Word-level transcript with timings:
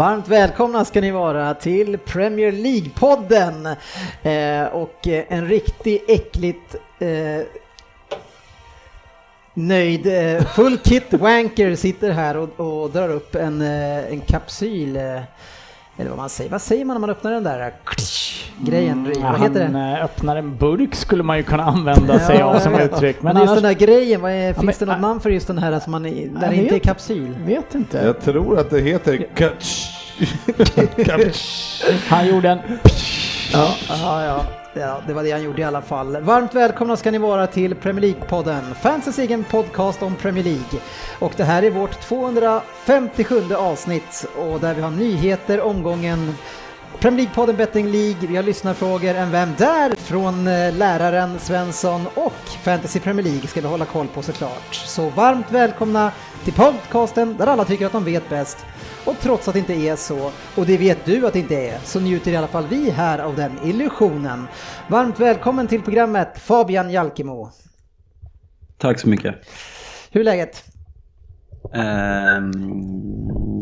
Varmt 0.00 0.28
välkomna 0.28 0.84
ska 0.84 1.00
ni 1.00 1.10
vara 1.10 1.54
till 1.54 1.98
Premier 1.98 2.52
League-podden. 2.52 3.66
Eh, 4.22 4.66
och 4.66 5.08
eh, 5.08 5.24
en 5.28 5.48
riktigt 5.48 6.04
äckligt 6.08 6.76
eh, 6.98 7.46
nöjd, 9.54 10.06
eh, 10.06 10.44
full 10.44 10.78
kit 10.78 11.12
wanker 11.12 11.74
sitter 11.74 12.10
här 12.10 12.36
och, 12.36 12.60
och 12.60 12.90
drar 12.90 13.08
upp 13.08 13.34
en, 13.34 13.60
eh, 13.62 14.12
en 14.12 14.20
kapsyl. 14.20 14.96
Eh, 14.96 15.20
eller 16.00 16.10
vad 16.10 16.18
man 16.18 16.28
säger. 16.28 16.50
Vad 16.50 16.62
säger 16.62 16.84
man 16.84 16.94
när 16.94 17.00
man 17.00 17.10
öppnar 17.10 17.32
den 17.32 17.44
där 17.44 17.72
grejen? 18.58 19.12
Ja, 19.22 19.30
vad 19.32 19.40
heter 19.40 19.62
han 19.64 19.72
det? 19.72 19.98
eh, 19.98 20.04
öppnar 20.04 20.36
en 20.36 20.56
burk 20.56 20.94
skulle 20.94 21.22
man 21.22 21.36
ju 21.36 21.42
kunna 21.42 21.64
använda 21.64 22.18
sig 22.18 22.42
av 22.42 22.58
som 22.58 22.74
uttryck. 22.74 23.22
Men 23.22 23.34
Men 23.34 23.42
just 23.42 23.50
annars, 23.50 23.62
den 23.62 23.72
där 23.72 23.86
grejen, 23.86 24.20
vad 24.20 24.30
är, 24.32 24.54
finns 24.54 24.64
men- 24.80 24.88
det 24.88 24.94
något 24.94 25.00
namn 25.02 25.20
för 25.20 25.30
just 25.30 25.46
den 25.46 25.58
här 25.58 25.80
som 25.80 25.90
man, 25.90 26.02
där 26.02 26.10
det 26.50 26.56
inte 26.56 26.74
är 26.74 26.78
kapsyl? 26.78 27.34
vet 27.46 27.74
inte. 27.74 27.98
Jag 27.98 28.20
tror 28.20 28.58
att 28.58 28.70
det 28.70 28.80
heter. 28.80 29.26
Kutsch. 29.34 29.86
Han 32.08 32.28
gjorde 32.28 32.48
en... 32.48 32.58
Ja, 33.52 33.74
ja, 33.88 34.24
ja. 34.24 34.44
Ja, 34.74 35.00
det 35.06 35.12
var 35.12 35.22
det 35.22 35.30
han 35.30 35.42
gjorde 35.42 35.60
i 35.60 35.64
alla 35.64 35.82
fall. 35.82 36.20
Varmt 36.20 36.54
välkomna 36.54 36.96
ska 36.96 37.10
ni 37.10 37.18
vara 37.18 37.46
till 37.46 37.74
Premier 37.74 38.02
League-podden, 38.02 38.74
fansens 38.74 39.18
egen 39.18 39.44
podcast 39.44 40.02
om 40.02 40.16
Premier 40.16 40.44
League. 40.44 40.80
Och 41.18 41.32
det 41.36 41.44
här 41.44 41.62
är 41.62 41.70
vårt 41.70 42.00
257 42.00 43.54
avsnitt 43.54 44.26
och 44.36 44.60
där 44.60 44.74
vi 44.74 44.82
har 44.82 44.90
nyheter, 44.90 45.60
omgången 45.60 46.34
Premier 46.98 47.26
League-podden 47.26 47.56
Betting 47.56 47.86
League, 47.86 48.28
vi 48.28 48.36
har 48.36 48.42
lyssnarfrågor, 48.42 49.14
en 49.14 49.30
Vem 49.30 49.54
där? 49.58 49.94
från 49.96 50.48
eh, 50.48 50.74
läraren 50.74 51.38
Svensson 51.38 52.06
och 52.14 52.32
Fantasy 52.62 53.00
Premier 53.00 53.24
League 53.24 53.46
ska 53.46 53.60
vi 53.60 53.66
hålla 53.66 53.84
koll 53.84 54.06
på 54.06 54.22
såklart. 54.22 54.74
Så 54.74 55.08
varmt 55.08 55.50
välkomna 55.50 56.12
till 56.44 56.52
podcasten 56.52 57.36
där 57.36 57.46
alla 57.46 57.64
tycker 57.64 57.86
att 57.86 57.92
de 57.92 58.04
vet 58.04 58.28
bäst. 58.28 58.58
Och 59.04 59.16
trots 59.20 59.48
att 59.48 59.54
det 59.54 59.58
inte 59.58 59.74
är 59.74 59.96
så, 59.96 60.32
och 60.54 60.66
det 60.66 60.76
vet 60.78 61.04
du 61.04 61.26
att 61.26 61.32
det 61.32 61.38
inte 61.38 61.54
är, 61.54 61.78
så 61.84 62.00
njuter 62.00 62.30
i 62.32 62.36
alla 62.36 62.48
fall 62.48 62.66
vi 62.66 62.90
här 62.90 63.18
av 63.18 63.36
den 63.36 63.52
illusionen. 63.64 64.48
Varmt 64.88 65.20
välkommen 65.20 65.68
till 65.68 65.82
programmet 65.82 66.38
Fabian 66.38 66.90
Jalkemo. 66.90 67.50
Tack 68.78 69.00
så 69.00 69.08
mycket. 69.08 69.34
Hur 70.10 70.20
är 70.20 70.24
läget? 70.24 70.64
Ehm, 71.72 72.52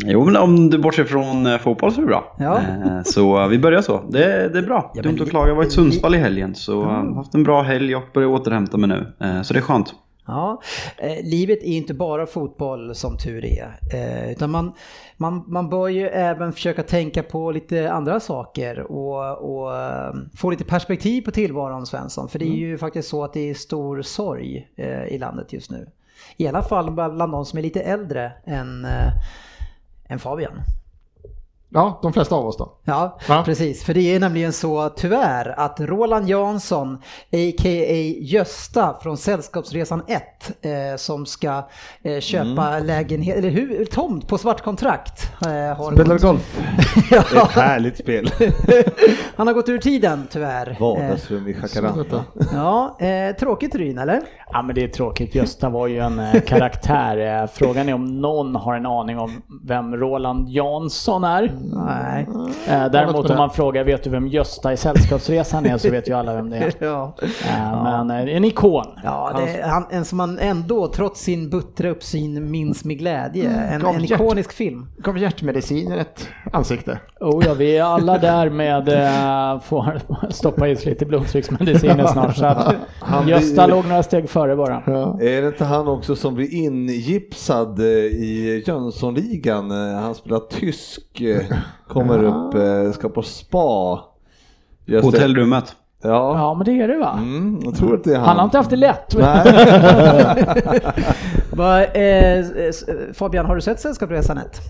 jo, 0.05 0.25
men 0.25 0.37
om 0.37 0.70
du 0.70 0.78
bortser 0.78 1.05
från 1.05 1.47
eh, 1.47 1.59
fotboll 1.59 1.92
så 1.92 2.01
är 2.01 2.03
det 2.03 2.09
bra. 2.09 2.37
Ja. 2.39 2.59
Eh, 2.59 3.03
så 3.05 3.48
vi 3.48 3.59
börjar 3.59 3.81
så. 3.83 4.03
Det, 4.11 4.48
det 4.48 4.59
är 4.59 4.62
bra. 4.62 4.92
Ja, 4.95 5.03
Dumt 5.03 5.19
att 5.20 5.31
klaga. 5.31 5.48
Jag 5.48 5.55
var 5.55 5.64
i 5.64 5.70
Sundsvall 5.70 6.14
i 6.14 6.19
helgen 6.19 6.55
så 6.55 6.73
jag 6.73 6.79
har 6.79 7.14
haft 7.14 7.34
en 7.34 7.42
bra 7.42 7.62
helg 7.62 7.97
och 7.97 8.05
börjar 8.14 8.29
återhämta 8.29 8.77
mig 8.77 8.89
nu. 8.89 9.27
Eh, 9.27 9.42
så 9.42 9.55
det 9.55 9.61
är 9.61 9.62
skönt. 9.62 9.95
Ja, 10.27 10.61
eh, 10.98 11.25
livet 11.25 11.59
är 11.62 11.77
inte 11.77 11.95
bara 11.95 12.27
fotboll 12.27 12.95
som 12.95 13.17
tur 13.17 13.45
är. 13.45 13.79
Eh, 13.95 14.33
utan 14.33 14.51
man, 14.51 14.73
man, 15.17 15.45
man 15.46 15.70
bör 15.70 15.89
ju 15.89 16.08
även 16.08 16.52
försöka 16.52 16.83
tänka 16.83 17.23
på 17.23 17.51
lite 17.51 17.92
andra 17.92 18.20
saker 18.20 18.92
och, 18.92 19.39
och 19.39 19.73
få 20.36 20.51
lite 20.51 20.64
perspektiv 20.64 21.23
på 21.23 21.30
tillvaron 21.30 21.86
Svensson. 21.86 22.29
För 22.29 22.39
det 22.39 22.45
är 22.45 22.57
ju 22.57 22.79
faktiskt 22.79 23.08
så 23.08 23.25
att 23.25 23.33
det 23.33 23.51
är 23.51 23.55
stor 23.55 24.02
sorg 24.02 24.69
eh, 24.77 25.05
i 25.05 25.19
landet 25.19 25.52
just 25.52 25.70
nu. 25.70 25.86
I 26.36 26.48
alla 26.48 26.62
fall 26.62 26.90
bland 26.90 27.33
de 27.33 27.45
som 27.45 27.58
är 27.58 27.62
lite 27.62 27.80
äldre 27.80 28.33
än, 28.45 28.84
eh, 28.84 29.12
än 30.08 30.18
Fabian. 30.18 30.62
Ja, 31.70 31.98
de 32.02 32.12
flesta 32.12 32.34
av 32.34 32.46
oss 32.46 32.56
då. 32.56 32.73
Ja, 32.84 33.18
Va? 33.29 33.42
precis. 33.45 33.84
För 33.84 33.95
det 33.95 34.14
är 34.14 34.20
nämligen 34.20 34.52
så 34.52 34.89
tyvärr 34.89 35.55
att 35.61 35.80
Roland 35.80 36.29
Jansson, 36.29 36.95
a.k.a. 37.33 38.14
Gösta 38.20 38.96
från 39.02 39.17
Sällskapsresan 39.17 40.02
1, 40.07 40.23
eh, 40.62 40.96
som 40.96 41.27
ska 41.27 41.68
eh, 42.02 42.20
köpa 42.20 42.78
lägenhet, 42.78 43.36
eller 43.36 43.51
hur, 43.51 43.84
tomt 43.84 44.28
på 44.28 44.39
svart 44.39 44.61
kontrakt. 44.62 45.33
Eh, 45.42 45.48
har 45.77 45.92
Spelar 45.92 46.14
gått, 46.14 46.23
golf. 46.23 46.61
Det 47.11 47.17
är 47.17 47.42
ett 47.42 47.51
härligt 47.51 47.98
spel. 47.98 48.30
han 49.36 49.46
har 49.46 49.55
gått 49.55 49.68
ur 49.68 49.78
tiden 49.78 50.27
tyvärr. 50.30 50.70
Eh, 50.70 50.80
Vardagsrum 50.80 51.48
i 51.48 51.57
Jacaranda. 51.62 52.24
ja, 52.52 52.96
eh, 53.01 53.36
tråkigt 53.36 53.74
Ryn, 53.74 53.98
eller? 53.98 54.20
Ja 54.52 54.62
men 54.62 54.74
det 54.74 54.84
är 54.84 54.89
tråkigt. 54.89 55.34
Gösta 55.34 55.68
var 55.68 55.86
ju 55.86 55.98
en 55.98 56.18
eh, 56.18 56.40
karaktär. 56.40 57.42
Eh, 57.42 57.48
Frågan 57.52 57.89
är 57.89 57.95
om 57.95 58.20
någon 58.20 58.57
har 58.57 58.74
en 58.74 58.86
aning 58.86 59.18
om 59.18 59.42
vem 59.67 59.96
Roland 59.96 60.48
Jansson 60.48 61.24
är. 61.24 61.58
Nej. 61.63 62.27
Eh, 62.69 62.91
Däremot 62.92 63.30
om 63.30 63.36
man 63.36 63.51
frågar 63.51 63.85
vet 63.85 64.05
du 64.05 64.11
vem 64.11 64.29
Gösta 64.29 64.73
i 64.73 64.77
Sällskapsresan 64.77 65.67
är 65.67 65.79
så 65.79 65.91
vet 65.91 66.08
ju 66.08 66.13
alla 66.13 66.35
vem 66.35 66.51
det 66.51 66.57
är. 66.57 66.73
Ja, 66.85 67.14
Eh, 67.23 67.83
Men 67.83 68.11
eh, 68.11 68.36
en 68.36 68.45
ikon. 68.45 68.85
ja 69.05 69.33
det, 69.36 69.63
han, 69.69 69.86
en 69.91 70.05
som 70.05 70.17
man 70.19 70.39
ändå, 70.39 70.89
trots 70.89 71.20
sin 71.20 71.51
buttra 71.51 71.89
uppsyn, 71.91 72.51
minns 72.51 72.85
med 72.85 72.98
glädje. 72.98 73.51
En, 73.51 73.80
gav 73.80 73.95
en 73.95 74.01
hjärt- 74.05 74.11
ikonisk 74.20 74.52
film. 74.52 74.86
Gav 74.98 75.19
hjärtmediciner 75.19 75.98
ett 75.98 76.29
ansikte. 76.52 76.98
Oh 77.20 77.42
ja, 77.46 77.55
vi 77.55 77.77
är 77.79 77.83
alla 77.83 78.19
där 78.19 78.51
med 78.51 78.89
eh, 78.89 79.61
får 79.61 80.01
stoppa 80.30 80.69
i 80.69 80.75
oss 80.77 80.85
lite 80.85 81.07
blodtrycksmediciner 81.07 82.07
snart. 82.07 82.36
Så 82.36 82.46
att 82.46 82.75
Han 83.01 83.29
Gösta 83.29 83.67
blir- 83.67 83.77
låg 83.77 83.86
några 83.86 84.02
steg 84.02 84.30
före 84.30 84.57
bara. 84.57 84.83
Ja. 84.86 85.19
Är 85.23 85.42
det 85.42 85.48
inte 85.48 85.64
han 85.64 85.89
också 85.89 86.17
som 86.17 86.35
blir 86.35 86.55
ingipsad 86.55 87.80
i 87.80 88.63
Jönssonligan? 88.67 89.70
Han 89.95 90.14
spelar 90.14 90.39
tysk, 90.40 91.20
eh, 91.20 91.48
kommer 91.89 92.25
upp, 92.25 92.55
eh, 92.55 92.92
ska 92.92 93.09
på 93.09 93.23
spa. 93.23 94.01
Just 94.86 95.03
det. 95.03 95.07
Hotellrummet. 95.07 95.77
Ja, 96.03 96.39
Ja 96.39 96.55
men 96.55 96.64
det 96.64 96.83
är 96.83 96.89
det 96.89 96.98
va? 96.98 97.13
mm, 97.19 97.61
jag 97.64 97.77
tror 97.77 97.95
att 97.95 98.05
det 98.05 98.13
är 98.14 98.17
han. 98.19 98.27
Han 98.29 98.36
har 98.36 98.45
inte 98.45 98.57
haft 98.57 98.70
det 98.70 98.77
lätt. 98.77 99.14
Va, 101.51 101.85
eh, 101.85 102.39
s- 102.69 102.85
Fabian, 103.14 103.47
har 103.47 103.55
du 103.55 103.61
sett 103.61 103.81
Sällskapsresan 103.81 104.39
1? 104.39 104.61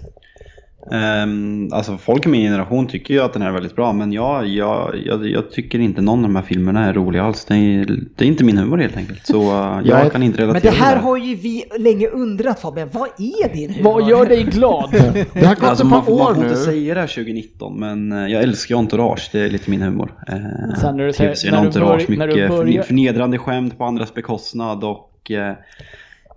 Ehm, 0.93 1.69
alltså 1.73 1.97
folk 1.99 2.27
i 2.27 2.29
min 2.29 2.43
generation 2.43 2.87
tycker 2.87 3.15
ju 3.15 3.21
att 3.21 3.33
den 3.33 3.43
här 3.43 3.49
är 3.49 3.53
väldigt 3.53 3.77
bra 3.77 3.93
men 3.93 4.13
jag, 4.13 4.47
jag, 4.47 4.95
jag, 5.07 5.27
jag 5.29 5.51
tycker 5.51 5.79
inte 5.79 6.01
någon 6.03 6.19
av 6.19 6.23
de 6.23 6.37
här 6.37 6.43
filmerna 6.43 6.85
är 6.87 6.93
roliga 6.93 7.23
alls. 7.23 7.45
Det 7.45 7.55
är, 7.55 7.87
det 8.17 8.25
är 8.25 8.29
inte 8.29 8.45
min 8.45 8.59
humor 8.59 8.79
helt 8.79 8.97
enkelt. 8.97 9.27
Så 9.27 9.41
eh, 9.43 9.81
jag 9.85 9.99
Nej, 10.01 10.11
kan 10.11 10.23
inte 10.23 10.39
Men 10.41 10.47
relatera 10.49 10.71
det 10.73 10.77
här 10.79 10.93
till 10.97 11.05
har 11.05 11.17
ju 11.17 11.35
vi 11.35 11.65
länge 11.79 12.07
undrat 12.09 12.61
Fabian, 12.61 12.89
vad 12.93 13.09
är 13.19 13.55
din 13.55 13.71
humor? 13.75 13.93
Vad 13.93 14.09
gör 14.11 14.27
dig 14.27 14.43
glad? 14.45 14.91
Det 15.35 15.47
har 15.47 15.55
gått 15.55 15.65
Alltså, 15.65 15.85
ett 15.85 15.91
man, 15.91 16.01
par 16.01 16.07
får- 16.07 16.19
man 16.19 16.27
år 16.29 16.35
får 16.35 16.45
inte 16.45 16.57
nu. 16.59 16.65
säga 16.65 16.95
det 16.95 17.01
här 17.01 17.07
2019 17.07 17.81
men 17.81 18.13
eh, 18.13 18.27
jag 18.33 18.43
älskar 18.43 18.75
ju 18.75 18.79
Entourage, 18.79 19.29
det 19.33 19.41
är 19.41 19.51
lite 19.51 19.71
min 19.71 19.83
humor. 19.83 20.13
Eh, 20.29 20.35
Sen 20.81 20.97
när 20.97 21.07
du 21.07 21.13
säger- 21.13 21.51
när 21.53 21.63
du 21.65 21.71
börj- 21.81 22.19
när 22.19 22.27
du 22.27 22.35
mycket 22.35 22.49
börjar- 22.49 22.49
förne- 22.49 22.83
förnedrande 22.83 23.39
skämt 23.39 23.79
på 23.79 23.85
andras 23.85 24.15
bekostnad 24.15 24.85
och 24.85 25.31
eh, 25.31 25.55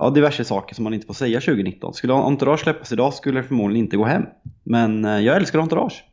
ja, 0.02 0.10
diverse 0.10 0.44
saker 0.44 0.76
som 0.76 0.84
man 0.84 0.94
inte 0.94 1.08
får 1.08 1.14
säga 1.14 1.40
2019. 1.40 1.94
Skulle 1.94 2.14
Entourage 2.14 2.60
släppas 2.60 2.92
idag 2.92 3.14
skulle 3.14 3.40
det 3.40 3.48
förmodligen 3.48 3.86
inte 3.86 3.98
gå 3.98 4.06
hem. 4.06 4.26
Men 4.64 5.06
eh, 5.06 5.20
jag 5.20 5.36
älskar 5.36 5.60
Entourage. 5.60 6.04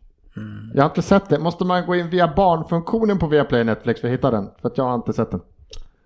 Jag 0.75 0.83
har 0.83 0.89
inte 0.89 1.03
sett 1.03 1.29
det. 1.29 1.39
Måste 1.39 1.65
man 1.65 1.87
gå 1.87 1.97
in 1.97 2.11
via 2.11 2.33
barnfunktionen 2.37 3.19
på 3.19 3.27
Viaplay 3.27 3.65
Netflix 3.65 4.01
för 4.01 4.09
att 4.09 4.15
hitta 4.15 4.31
den? 4.31 4.49
För 4.61 4.69
att 4.69 4.79
jag 4.79 4.85
har 4.85 4.95
inte 4.95 5.13
sett 5.13 5.31
den. 5.31 5.41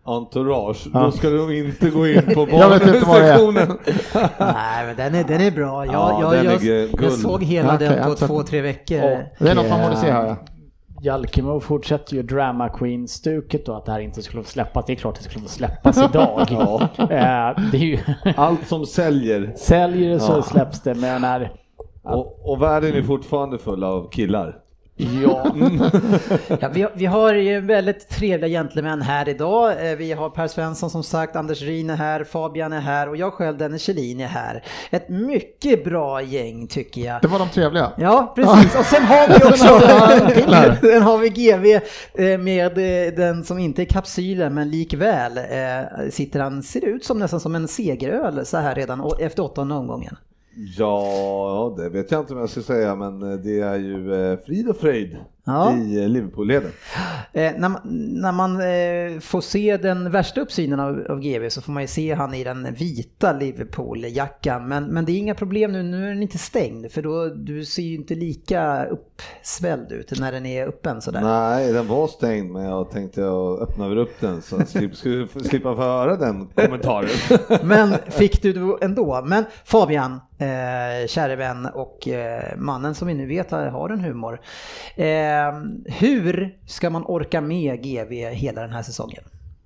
Entourage, 0.04 0.88
då 0.92 1.10
ska 1.10 1.30
du 1.30 1.36
nog 1.36 1.52
inte 1.52 1.90
gå 1.90 2.08
in 2.08 2.22
på 2.34 2.46
barnsektionen. 2.50 3.68
Nej 4.38 4.86
men 4.86 4.96
den 4.96 5.14
är, 5.14 5.24
den 5.24 5.40
är 5.40 5.50
bra. 5.50 5.86
Jag, 5.86 5.94
Ja, 5.94 6.34
jag, 6.34 6.64
jag, 6.64 6.88
jag 7.02 7.12
såg 7.12 7.42
hela 7.42 7.72
har 7.72 7.78
den 7.78 8.04
på 8.04 8.14
två, 8.14 8.42
tre 8.42 8.60
veckor. 8.60 8.96
Det 9.38 9.48
är 9.48 9.54
något 9.54 9.68
man 9.68 9.82
borde 9.82 9.96
se 9.96 10.10
här 10.10 10.26
ja. 10.26 10.36
Jalkemo 11.04 11.60
fortsätter 11.60 12.14
ju 12.14 12.22
drama 12.22 12.68
queen-stuket 12.68 13.66
då 13.66 13.72
att 13.74 13.84
det 13.86 13.92
här 13.92 14.00
inte 14.00 14.22
skulle 14.22 14.42
få 14.42 14.48
släppas. 14.48 14.86
Det 14.86 14.92
är 14.92 14.96
klart 14.96 15.14
det 15.16 15.22
skulle 15.22 15.42
få 15.42 15.48
släppas 15.48 15.98
idag. 15.98 16.40
Eh, 16.98 17.60
det 17.72 17.76
är 17.76 17.84
ju... 17.84 17.98
Allt 18.36 18.66
som 18.68 18.86
säljer. 18.86 19.52
Säljer 19.56 20.10
det 20.10 20.20
så 20.20 20.32
Ja. 20.32 20.42
släpps 20.42 20.82
det 20.82 20.94
med 20.94 21.12
den 21.14 21.24
här... 21.24 21.52
Och, 22.02 22.50
och 22.52 22.62
världen 22.62 22.94
är 22.94 23.02
fortfarande 23.02 23.58
full 23.58 23.84
av 23.84 24.10
killar. 24.10 24.58
Ja, 25.22 25.54
Ja, 26.60 26.68
vi, 26.72 26.86
vi 26.94 27.06
har 27.06 27.34
ju 27.34 27.60
väldigt 27.60 28.08
trevliga 28.08 28.48
gentlemän 28.48 29.02
här 29.02 29.28
idag. 29.28 29.90
Eh, 29.90 29.96
Vi 29.96 30.12
har 30.12 30.30
Per 30.30 30.48
Svensson 30.48 30.90
som 30.90 31.02
sagt, 31.02 31.36
Anders 31.36 31.62
Ryn 31.62 31.90
är 31.90 31.96
här, 31.96 32.24
Fabian 32.24 32.72
är 32.72 32.80
här 32.80 33.08
och 33.08 33.16
jag 33.16 33.32
själv, 33.32 33.58
Dennis 33.58 33.82
Kjellin 33.82 34.20
är 34.20 34.26
här. 34.26 34.64
Ett 34.90 35.08
mycket 35.08 35.84
bra 35.84 36.22
gäng 36.22 36.66
tycker 36.66 37.00
jag. 37.00 37.22
Det 37.22 37.28
var 37.28 37.38
de 37.38 37.48
trevliga. 37.48 37.92
Ja, 37.96 38.32
precis. 38.36 38.76
Och 38.78 38.84
sen 38.84 39.02
har 39.04 39.28
vi 39.28 39.34
Sen 39.40 39.48
också 39.48 39.66
har 39.66 40.08
vi 40.16 40.20
en 40.22 40.42
till 40.42 40.54
här. 40.54 40.78
den 40.82 41.02
har 41.02 41.18
vi 41.18 41.28
GV 41.28 41.66
eh, 42.24 42.38
med 42.38 42.78
eh, 42.78 43.14
den 43.14 43.44
som 43.44 43.58
inte 43.58 43.82
är 43.82 43.86
kapsylen 43.86 44.54
men 44.54 44.70
likväl 44.70 45.38
sitter 46.10 46.40
han, 46.40 46.62
ser 46.62 46.84
ut 46.84 47.04
som 47.04 47.18
nästan 47.18 47.40
som 47.40 47.54
en 47.54 47.68
segeröl 47.68 48.46
så 48.46 48.56
här 48.56 48.74
redan 48.74 49.10
efter 49.20 49.42
åttonde 49.44 49.74
omgången. 49.74 50.16
Ja, 50.56 51.74
det 51.78 51.88
vet 51.88 52.10
jag 52.10 52.20
inte 52.20 52.32
om 52.32 52.40
jag 52.40 52.50
ska 52.50 52.62
säga, 52.62 52.96
men 52.96 53.22
eh, 53.22 53.38
det 53.38 53.60
är 53.60 53.78
ju 53.78 54.14
eh, 54.14 54.38
frid 54.38 54.68
och 54.68 54.76
fröjd. 54.76 55.16
Ja. 55.44 55.76
i 55.76 56.02
eh, 56.02 56.08
Liverpool-leden. 56.08 56.70
Eh, 57.32 57.52
när, 57.56 57.68
man, 57.68 57.80
när 58.20 58.32
man 58.32 58.52
eh, 58.60 59.20
får 59.20 59.40
se 59.40 59.76
den 59.76 60.10
värsta 60.10 60.40
uppsynen 60.40 60.80
av, 60.80 61.06
av 61.10 61.20
GV 61.20 61.48
så 61.48 61.60
får 61.62 61.72
man 61.72 61.82
ju 61.82 61.86
se 61.86 62.14
han 62.14 62.34
i 62.34 62.44
den 62.44 62.74
vita 62.74 63.32
Liverpool-jackan. 63.32 64.68
Men, 64.68 64.84
men 64.84 65.04
det 65.04 65.12
är 65.12 65.18
inga 65.18 65.34
problem 65.34 65.72
nu, 65.72 65.82
nu 65.82 66.04
är 66.04 66.08
den 66.08 66.22
inte 66.22 66.38
stängd 66.38 66.92
för 66.92 67.02
då, 67.02 67.28
du 67.28 67.64
ser 67.64 67.82
ju 67.82 67.94
inte 67.94 68.14
lika 68.14 68.84
uppsvälld 68.84 69.92
ut 69.92 70.20
när 70.20 70.32
den 70.32 70.46
är 70.46 70.66
öppen 70.66 71.00
sådär. 71.02 71.20
Nej, 71.20 71.72
den 71.72 71.88
var 71.88 72.06
stängd, 72.08 72.52
men 72.52 72.64
jag 72.64 72.90
tänkte 72.90 73.20
jag 73.20 73.62
öppnar 73.62 73.88
väl 73.88 73.98
upp 73.98 74.20
den 74.20 74.42
så 74.42 74.56
att 74.56 74.74
jag 74.74 74.90
få- 75.32 75.40
slippa 75.40 75.74
få 75.74 75.82
höra 75.82 76.16
den 76.16 76.46
kommentaren. 76.46 77.08
Men 77.62 77.94
fick 78.08 78.42
du 78.42 78.52
det 78.52 78.84
ändå. 78.84 79.22
Men 79.24 79.44
Fabian, 79.64 80.12
eh, 80.38 81.06
käre 81.08 81.36
vän 81.36 81.66
och 81.74 82.08
eh, 82.08 82.56
mannen 82.56 82.94
som 82.94 83.08
vi 83.08 83.14
nu 83.14 83.26
vet 83.26 83.50
har 83.50 83.66
har 83.66 83.90
en 83.90 84.00
humor. 84.00 84.40
Eh, 84.96 85.31
hur 85.86 86.54
ska 86.66 86.90
man 86.90 87.04
orka 87.04 87.40
med 87.40 87.82
GV 87.82 88.12
hela 88.32 88.60
den 88.62 88.72
här 88.72 88.82
säsongen? 88.82 89.22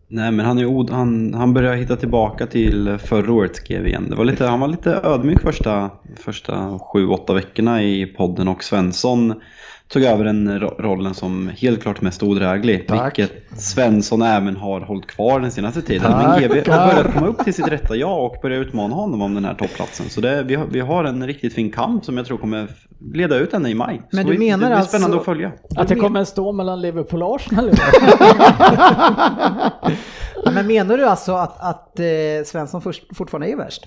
Nej 0.08 0.30
men 0.30 0.46
han, 0.46 0.58
är 0.58 0.66
od, 0.66 0.90
han, 0.90 1.34
han 1.34 1.54
börjar 1.54 1.74
hitta 1.74 1.96
tillbaka 1.96 2.46
till 2.46 2.98
förra 2.98 3.32
årets 3.32 3.60
GV 3.60 3.86
igen. 3.86 4.06
Det 4.10 4.16
var 4.16 4.24
lite, 4.24 4.46
han 4.46 4.60
var 4.60 4.68
lite 4.68 5.00
ödmjuk 5.04 5.40
första, 5.42 5.90
första 6.16 6.78
sju, 6.78 7.08
åtta 7.08 7.34
veckorna 7.34 7.82
i 7.82 8.06
podden 8.06 8.48
och 8.48 8.64
Svensson 8.64 9.34
tog 9.88 10.02
över 10.02 10.24
den 10.24 10.60
ro- 10.60 10.74
rollen 10.78 11.14
som 11.14 11.50
helt 11.58 11.82
klart 11.82 12.00
mest 12.00 12.22
odräglig. 12.22 12.86
Tack. 12.88 13.18
Vilket 13.18 13.60
Svensson 13.60 14.22
även 14.22 14.56
har 14.56 14.80
hållit 14.80 15.06
kvar 15.06 15.40
den 15.40 15.50
senaste 15.50 15.82
tiden. 15.82 16.12
Men 16.12 16.24
Tackar. 16.24 16.48
GV 16.48 16.70
har 16.70 16.92
börjat 16.92 17.14
komma 17.14 17.26
upp 17.26 17.44
till 17.44 17.54
sitt 17.54 17.68
rätta 17.68 17.96
jag 17.96 18.24
och 18.24 18.36
börja 18.42 18.56
utmana 18.56 18.94
honom 18.94 19.22
om 19.22 19.34
den 19.34 19.44
här 19.44 19.54
toppplatsen. 19.54 20.06
Så 20.08 20.20
det, 20.20 20.42
vi, 20.42 20.54
har, 20.54 20.66
vi 20.66 20.80
har 20.80 21.04
en 21.04 21.26
riktigt 21.26 21.54
fin 21.54 21.72
kamp 21.72 22.04
som 22.04 22.16
jag 22.16 22.26
tror 22.26 22.38
kommer 22.38 22.68
leda 23.00 23.36
ut 23.36 23.52
henne 23.52 23.70
i 23.70 23.74
maj. 23.74 24.02
Men 24.12 24.24
Så 24.24 24.30
du 24.30 24.36
vi- 24.36 24.46
menar 24.46 24.58
det 24.58 24.66
blir 24.66 24.76
alltså- 24.76 24.88
spännande 24.98 25.16
att 25.16 25.24
följa. 25.24 25.52
Att 25.76 25.88
det 25.88 25.96
kommer 25.96 26.24
stå 26.24 26.52
mellan 26.52 26.80
Liverpool 26.80 27.22
och 27.22 27.34
Arsenal. 27.36 27.70
Men 30.54 30.66
menar 30.66 30.96
du 30.96 31.04
alltså 31.06 31.32
att, 31.34 31.60
att 31.60 32.00
eh, 32.00 32.06
Svensson 32.46 32.82
först, 32.82 33.16
fortfarande 33.16 33.48
är 33.52 33.56
värst? 33.56 33.86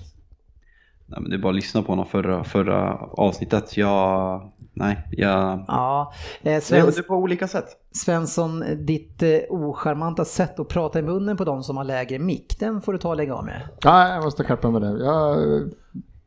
Nej, 1.06 1.20
men 1.20 1.30
det 1.30 1.36
är 1.36 1.40
bara 1.40 1.48
att 1.48 1.54
lyssna 1.54 1.82
på 1.82 1.92
honom 1.92 2.06
förra, 2.06 2.44
förra 2.44 2.94
avsnittet. 3.12 3.76
Jag... 3.76 4.42
Nej, 4.74 4.98
jag... 5.10 5.64
Ja, 5.68 6.12
eh, 6.12 6.18
Det 6.42 6.52
är 6.52 6.60
Svens, 6.60 6.96
det 6.96 7.02
på 7.02 7.14
olika 7.14 7.48
sätt. 7.48 7.66
Svensson, 7.92 8.64
ditt 8.86 9.22
eh, 9.22 9.38
ocharmanta 9.48 10.24
sätt 10.24 10.60
att 10.60 10.68
prata 10.68 10.98
i 10.98 11.02
munnen 11.02 11.36
på 11.36 11.44
de 11.44 11.62
som 11.62 11.76
har 11.76 11.84
lägre 11.84 12.18
mick, 12.18 12.56
den 12.60 12.80
får 12.82 12.92
du 12.92 12.98
ta 12.98 13.08
och 13.08 13.16
lägga 13.16 13.34
av 13.34 13.44
med. 13.44 13.62
Nej, 13.84 14.12
jag 14.14 14.24
måste 14.24 14.44
skärpa 14.44 14.70
mig 14.70 14.80
där. 14.80 15.04
Jag 15.04 15.38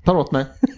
tar 0.04 0.16
åt 0.16 0.32
mig. 0.32 0.46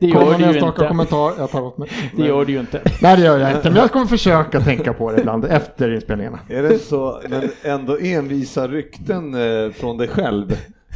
Det 0.00 0.06
gör 0.06 0.38
du 0.38 0.44
ju 0.44 0.58
inte. 0.58 0.86
kommentar, 0.88 1.32
jag 1.38 1.50
tar 1.50 1.62
åt 1.62 1.78
mig. 1.78 1.88
Det 2.16 2.22
gör 2.22 2.44
du 2.44 2.52
ju 2.52 2.60
inte. 2.60 2.82
Nej, 3.02 3.16
det 3.16 3.22
gör 3.22 3.38
jag 3.38 3.50
inte. 3.50 3.70
Men 3.70 3.80
jag 3.80 3.92
kommer 3.92 4.06
försöka 4.06 4.60
tänka 4.60 4.92
på 4.92 5.12
det 5.12 5.20
ibland 5.20 5.44
efter 5.44 5.94
inspelningarna. 5.94 6.38
Är 6.48 6.62
det 6.62 6.78
så, 6.78 7.20
men 7.28 7.50
ändå 7.62 7.98
envisa 7.98 8.68
rykten 8.68 9.34
eh, 9.34 9.72
från 9.72 9.98
dig 9.98 10.08
själv 10.08 10.52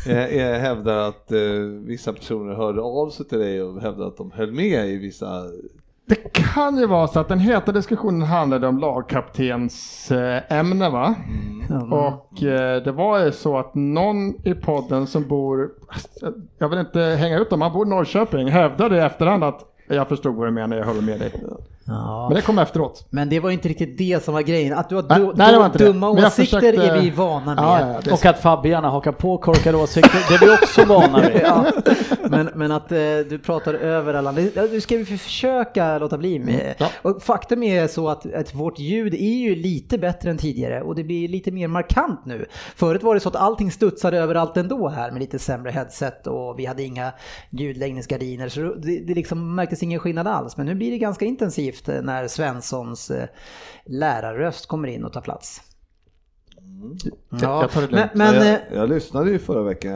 eh, 0.08 0.24
eh, 0.24 0.60
hävdar 0.60 1.08
att 1.08 1.32
eh, 1.32 1.40
vissa 1.86 2.12
personer 2.12 2.54
hörde 2.54 2.80
av 2.80 3.10
sig 3.10 3.26
till 3.26 3.38
dig 3.38 3.62
och 3.62 3.82
hävdar 3.82 4.06
att 4.06 4.16
de 4.16 4.30
höll 4.30 4.52
med 4.52 4.88
i 4.88 4.96
vissa 4.96 5.42
Det 6.10 6.32
kan 6.32 6.76
ju 6.78 6.86
vara 6.86 7.08
så 7.08 7.20
att 7.20 7.28
den 7.28 7.38
heta 7.38 7.72
diskussionen 7.72 8.22
handlade 8.22 8.66
om 8.66 8.78
lagkaptens 8.78 10.10
eh, 10.10 10.58
ämne 10.58 10.90
va? 10.90 11.14
Och 11.90 12.42
eh, 12.42 12.82
det 12.82 12.92
var 12.92 13.24
ju 13.24 13.32
så 13.32 13.58
att 13.58 13.74
någon 13.74 14.46
i 14.46 14.54
podden 14.54 15.06
som 15.06 15.28
bor, 15.28 15.70
jag 16.58 16.68
vill 16.68 16.78
inte 16.78 17.00
hänga 17.00 17.38
ut 17.38 17.50
dem, 17.50 17.62
han 17.62 17.72
bor 17.72 17.86
i 17.86 17.90
Norrköping, 17.90 18.48
hävdade 18.48 18.96
i 18.96 19.00
efterhand 19.00 19.44
att 19.44 19.60
jag 19.88 20.08
förstod 20.08 20.34
vad 20.34 20.46
du 20.46 20.50
menar, 20.50 20.76
jag 20.76 20.84
håller 20.84 21.02
med 21.02 21.18
dig. 21.18 21.32
Ja. 21.84 22.28
Men 22.28 22.36
det 22.36 22.42
kom 22.42 22.58
efteråt. 22.58 23.06
Men 23.10 23.28
det 23.28 23.40
var 23.40 23.50
inte 23.50 23.68
riktigt 23.68 23.98
det 23.98 24.24
som 24.24 24.34
var 24.34 24.42
grejen. 24.42 24.78
Att 24.78 24.88
du 24.88 24.94
har 24.94 25.02
du, 25.02 25.32
nej, 25.36 25.66
inte 25.66 25.78
det. 25.78 25.84
dumma 25.84 26.10
åsikter 26.10 26.30
försökte- 26.44 26.82
är 26.82 27.00
vi 27.00 27.10
vana 27.10 27.54
med. 27.54 27.64
Ja, 27.64 28.00
ja, 28.04 28.12
Och 28.12 28.26
att 28.26 28.64
gärna 28.64 28.90
hakar 28.90 29.12
på 29.12 29.38
korkade 29.38 29.76
åsikter, 29.76 30.24
det 30.28 30.34
är 30.34 30.38
vi 30.48 30.64
också 30.64 30.84
vana 30.84 31.20
vid. 31.20 31.30
Ja, 31.42 31.66
men, 32.28 32.50
men 32.54 32.72
att 32.72 32.92
eh, 32.92 32.98
du 33.28 33.38
pratar 33.38 33.74
över 33.74 34.14
alla 34.14 34.32
du 34.32 34.80
ska 34.80 34.96
vi 34.96 35.04
försöka 35.04 35.98
låta 35.98 36.18
bli 36.18 36.38
med. 36.38 36.54
Mm, 36.54 36.74
ja. 36.78 36.88
Och 37.02 37.22
faktum 37.22 37.62
är 37.62 37.86
så 37.86 38.08
att, 38.08 38.34
att 38.34 38.54
vårt 38.54 38.78
ljud 38.78 39.14
är 39.14 39.38
ju 39.38 39.54
lite 39.54 39.98
bättre 39.98 40.30
än 40.30 40.38
tidigare 40.38 40.82
och 40.82 40.94
det 40.94 41.04
blir 41.04 41.28
lite 41.28 41.50
mer 41.50 41.68
markant 41.68 42.20
nu. 42.26 42.46
Förut 42.76 43.02
var 43.02 43.14
det 43.14 43.20
så 43.20 43.28
att 43.28 43.36
allting 43.36 43.70
studsade 43.70 44.18
överallt 44.18 44.56
ändå 44.56 44.88
här 44.88 45.10
med 45.10 45.20
lite 45.20 45.38
sämre 45.38 45.70
headset 45.70 46.26
och 46.26 46.58
vi 46.58 46.66
hade 46.66 46.82
inga 46.82 47.12
ljudläggningsgardiner 47.50 48.48
så 48.48 48.60
det, 48.60 48.98
det 49.06 49.14
liksom 49.14 49.54
märktes 49.54 49.82
ingen 49.82 50.00
skillnad 50.00 50.26
alls. 50.26 50.56
Men 50.56 50.66
nu 50.66 50.74
blir 50.74 50.90
det 50.90 50.98
ganska 50.98 51.24
intensivt 51.24 51.69
uppgift 51.70 51.86
när 52.04 52.28
Svenssons 52.28 53.10
eh, 53.10 53.28
lärarröst 53.84 54.66
kommer 54.66 54.88
in 54.88 55.04
och 55.04 55.12
tar 55.12 55.20
plats. 55.20 55.62
Ja, 57.40 57.68
jag 57.74 57.82
det 57.90 57.90
men, 57.90 58.08
men 58.14 58.34
jag, 58.34 58.54
eh, 58.54 58.58
jag 58.74 58.88
lyssnade 58.88 59.30
ju 59.30 59.38
förra 59.38 59.62
veckan, 59.62 59.92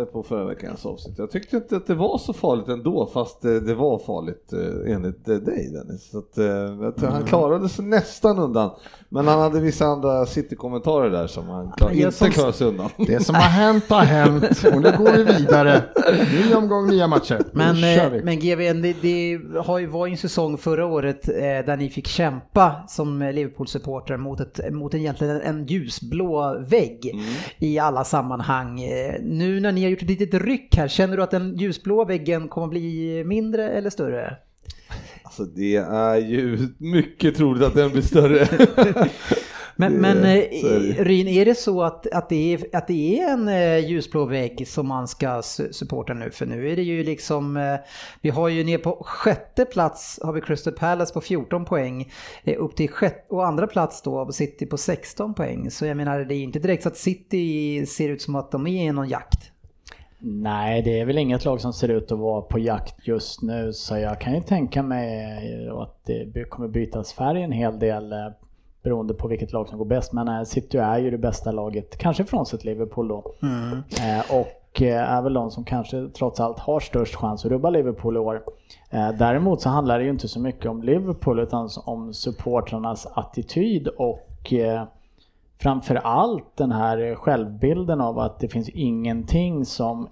eh, 0.00 0.04
på 0.04 0.22
förra 0.22 0.44
veckans 0.44 0.86
avsnitt. 0.86 1.18
Jag 1.18 1.30
tyckte 1.30 1.56
inte 1.56 1.76
att 1.76 1.86
det 1.86 1.94
var 1.94 2.18
så 2.18 2.32
farligt 2.32 2.68
ändå, 2.68 3.10
fast 3.12 3.42
det, 3.42 3.60
det 3.60 3.74
var 3.74 3.98
farligt 3.98 4.52
eh, 4.52 4.92
enligt 4.94 5.28
eh, 5.28 5.34
dig 5.36 5.70
Dennis. 5.72 6.10
Så 6.10 6.18
att, 6.18 6.38
eh, 6.38 6.44
jag 6.84 6.96
tror 6.96 7.08
han 7.08 7.24
klarade 7.24 7.68
sig 7.68 7.84
nästan 7.84 8.38
undan. 8.38 8.70
Men 9.08 9.28
han 9.28 9.38
hade 9.40 9.60
vissa 9.60 9.84
andra 9.84 10.26
city-kommentarer 10.26 11.10
där 11.10 11.26
som 11.26 11.48
han 11.48 11.72
klar, 11.72 11.88
Jag 11.88 11.96
inte 11.98 12.12
som- 12.12 12.30
klarade 12.30 12.52
sig 12.52 12.66
undan. 12.66 12.90
Det 12.96 13.24
som 13.24 13.34
har 13.34 13.42
hänt 13.42 13.84
har 13.88 14.00
hänt 14.04 14.44
och 14.74 14.82
nu 14.82 14.92
går 14.98 15.12
vi 15.16 15.24
vidare. 15.24 15.82
Ny 16.48 16.54
omgång, 16.54 16.88
nya 16.88 17.06
matcher. 17.06 17.40
Men, 17.52 17.84
eh, 17.84 18.24
men 18.24 18.38
GVN, 18.38 18.82
det, 18.82 18.96
det 19.02 19.40
har 19.64 19.78
ju, 19.78 19.86
var 19.86 20.06
ju 20.06 20.10
en 20.12 20.18
säsong 20.18 20.56
förra 20.58 20.86
året 20.86 21.28
eh, 21.28 21.34
där 21.42 21.76
ni 21.76 21.90
fick 21.90 22.06
kämpa 22.06 22.74
som 22.88 23.22
eh, 23.22 23.32
Liverpool-supportrar 23.32 24.16
mot, 24.16 24.40
ett, 24.40 24.72
mot 24.74 24.94
en, 24.94 25.00
egentligen 25.00 25.40
en 25.40 25.66
ljusblå 25.66 26.19
vägg 26.68 27.14
i 27.58 27.78
alla 27.78 28.04
sammanhang. 28.04 28.80
Eh, 28.82 29.14
nu 29.22 29.60
när 29.60 29.72
ni 29.72 29.82
har 29.82 29.90
gjort 29.90 30.02
ett 30.02 30.08
litet 30.08 30.34
ryck 30.34 30.76
här, 30.76 30.88
känner 30.88 31.16
du 31.16 31.22
att 31.22 31.30
den 31.30 31.56
ljusblå 31.56 32.04
väggen 32.04 32.48
kommer 32.48 32.66
bli 32.66 33.24
mindre 33.24 33.70
eller 33.70 33.90
större? 33.90 34.36
Alltså 35.22 35.44
det 35.44 35.76
är 35.76 36.16
ju 36.16 36.68
mycket 36.78 37.36
troligt 37.36 37.62
att 37.64 37.74
den 37.74 37.90
blir 37.90 38.02
större. 38.02 38.48
Men, 39.80 39.92
Det- 39.92 39.98
men 40.00 40.16
eh, 40.16 40.60
så 40.60 40.66
är 40.66 40.80
det. 40.96 41.04
Ryn, 41.04 41.28
är 41.28 41.44
det 41.44 41.54
så 41.54 41.82
att, 41.82 42.06
att, 42.12 42.28
det 42.28 42.54
är, 42.54 42.76
att 42.76 42.86
det 42.86 43.20
är 43.20 43.32
en 43.32 43.48
eh, 43.48 43.78
ljusblå 43.90 44.24
vägg 44.24 44.68
som 44.68 44.88
man 44.88 45.08
ska 45.08 45.26
su- 45.40 45.72
supporta 45.72 46.14
nu? 46.14 46.30
För 46.30 46.46
nu 46.46 46.70
är 46.72 46.76
det 46.76 46.82
ju 46.82 47.04
liksom, 47.04 47.56
eh, 47.56 47.76
vi 48.20 48.30
har 48.30 48.48
ju 48.48 48.64
ner 48.64 48.78
på 48.78 49.02
sjätte 49.06 49.64
plats 49.64 50.20
har 50.22 50.32
vi 50.32 50.40
Crystal 50.40 50.72
Palace 50.72 51.14
på 51.14 51.20
14 51.20 51.64
poäng, 51.64 52.10
eh, 52.44 52.54
upp 52.58 52.76
till 52.76 52.88
sjätte, 52.90 53.34
och 53.34 53.46
andra 53.46 53.66
plats 53.66 54.02
då 54.02 54.18
har 54.18 54.32
City 54.32 54.66
på 54.66 54.76
16 54.76 55.34
poäng. 55.34 55.70
Så 55.70 55.86
jag 55.86 55.96
menar, 55.96 56.18
det 56.20 56.34
är 56.34 56.42
inte 56.42 56.58
direkt 56.58 56.82
så 56.82 56.88
att 56.88 56.96
City 56.96 57.86
ser 57.86 58.08
ut 58.08 58.22
som 58.22 58.34
att 58.34 58.50
de 58.50 58.66
är 58.66 58.84
i 58.88 58.92
någon 58.92 59.08
jakt. 59.08 59.52
Nej, 60.22 60.82
det 60.82 61.00
är 61.00 61.04
väl 61.04 61.18
inget 61.18 61.44
lag 61.44 61.60
som 61.60 61.72
ser 61.72 61.88
ut 61.88 62.12
att 62.12 62.18
vara 62.18 62.42
på 62.42 62.58
jakt 62.58 63.08
just 63.08 63.42
nu 63.42 63.72
så 63.72 63.96
jag 63.98 64.20
kan 64.20 64.34
ju 64.34 64.40
tänka 64.40 64.82
mig 64.82 65.68
att 65.82 66.04
det 66.34 66.44
kommer 66.50 66.68
bytas 66.68 67.12
färg 67.12 67.42
en 67.42 67.52
hel 67.52 67.78
del 67.78 68.12
eh, 68.12 68.18
beroende 68.82 69.14
på 69.14 69.28
vilket 69.28 69.52
lag 69.52 69.68
som 69.68 69.78
går 69.78 69.84
bäst. 69.84 70.12
Men 70.12 70.28
eh, 70.28 70.42
City 70.42 70.78
är 70.78 70.98
ju 70.98 71.10
det 71.10 71.18
bästa 71.18 71.52
laget, 71.52 71.98
kanske 71.98 72.24
frånsett 72.24 72.64
Liverpool 72.64 73.08
då. 73.08 73.34
Eh, 74.00 74.36
Och 74.40 74.82
eh, 74.82 75.12
är 75.12 75.22
väl 75.22 75.32
de 75.32 75.50
som 75.50 75.64
kanske 75.64 76.08
trots 76.08 76.40
allt 76.40 76.58
har 76.58 76.80
störst 76.80 77.14
chans 77.14 77.44
att 77.44 77.50
rubba 77.50 77.70
Liverpool 77.70 78.16
i 78.16 78.18
år. 78.18 78.42
Däremot 79.18 79.60
så 79.60 79.68
handlar 79.68 79.98
det 79.98 80.04
ju 80.04 80.10
inte 80.10 80.28
så 80.28 80.40
mycket 80.40 80.66
om 80.66 80.82
Liverpool 80.82 81.40
utan 81.40 81.68
om 81.84 82.14
supportrarnas 82.14 83.06
attityd 83.14 83.88
och 83.88 84.52
eh, 84.52 84.82
framför 85.62 85.94
allt 85.94 86.56
den 86.56 86.72
här 86.72 87.14
självbilden 87.14 88.00
av 88.00 88.18
att 88.18 88.38
det 88.38 88.48
finns 88.48 88.68
ingenting 88.68 89.64
som 89.64 90.08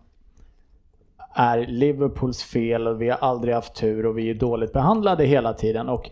är 1.32 1.66
Liverpools 1.66 2.42
fel 2.42 2.88
och 2.88 3.00
vi 3.02 3.08
har 3.10 3.18
aldrig 3.18 3.54
haft 3.54 3.74
tur 3.74 4.06
och 4.06 4.18
vi 4.18 4.30
är 4.30 4.34
dåligt 4.34 4.72
behandlade 4.72 5.24
hela 5.24 5.52
tiden. 5.52 5.88
Och 5.88 6.10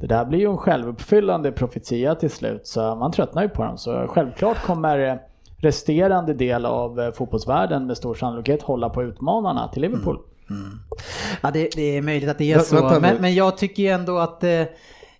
det 0.00 0.06
där 0.06 0.24
blir 0.24 0.38
ju 0.38 0.50
en 0.50 0.56
självuppfyllande 0.56 1.52
profetia 1.52 2.14
till 2.14 2.30
slut 2.30 2.66
så 2.66 2.94
man 2.94 3.12
tröttnar 3.12 3.42
ju 3.42 3.48
på 3.48 3.64
dem. 3.64 3.78
Så 3.78 4.06
självklart 4.08 4.62
kommer 4.62 5.08
eh, 5.08 5.14
resterande 5.56 6.34
del 6.34 6.66
av 6.66 7.00
eh, 7.00 7.12
fotbollsvärlden 7.12 7.86
med 7.86 7.96
stor 7.96 8.14
sannolikhet 8.14 8.62
hålla 8.62 8.90
på 8.90 9.02
utmanarna 9.02 9.68
till 9.68 9.82
Liverpool. 9.82 10.18
Ja, 11.40 11.50
det, 11.50 11.68
det 11.76 11.96
är 11.96 12.02
möjligt 12.02 12.28
att 12.30 12.38
det 12.38 12.52
är 12.52 12.58
så, 12.58 12.98
men, 13.00 13.16
men 13.20 13.34
jag 13.34 13.58
tycker 13.58 13.82
ju 13.82 13.88
ändå 13.88 14.18
att 14.18 14.44
eh, 14.44 14.62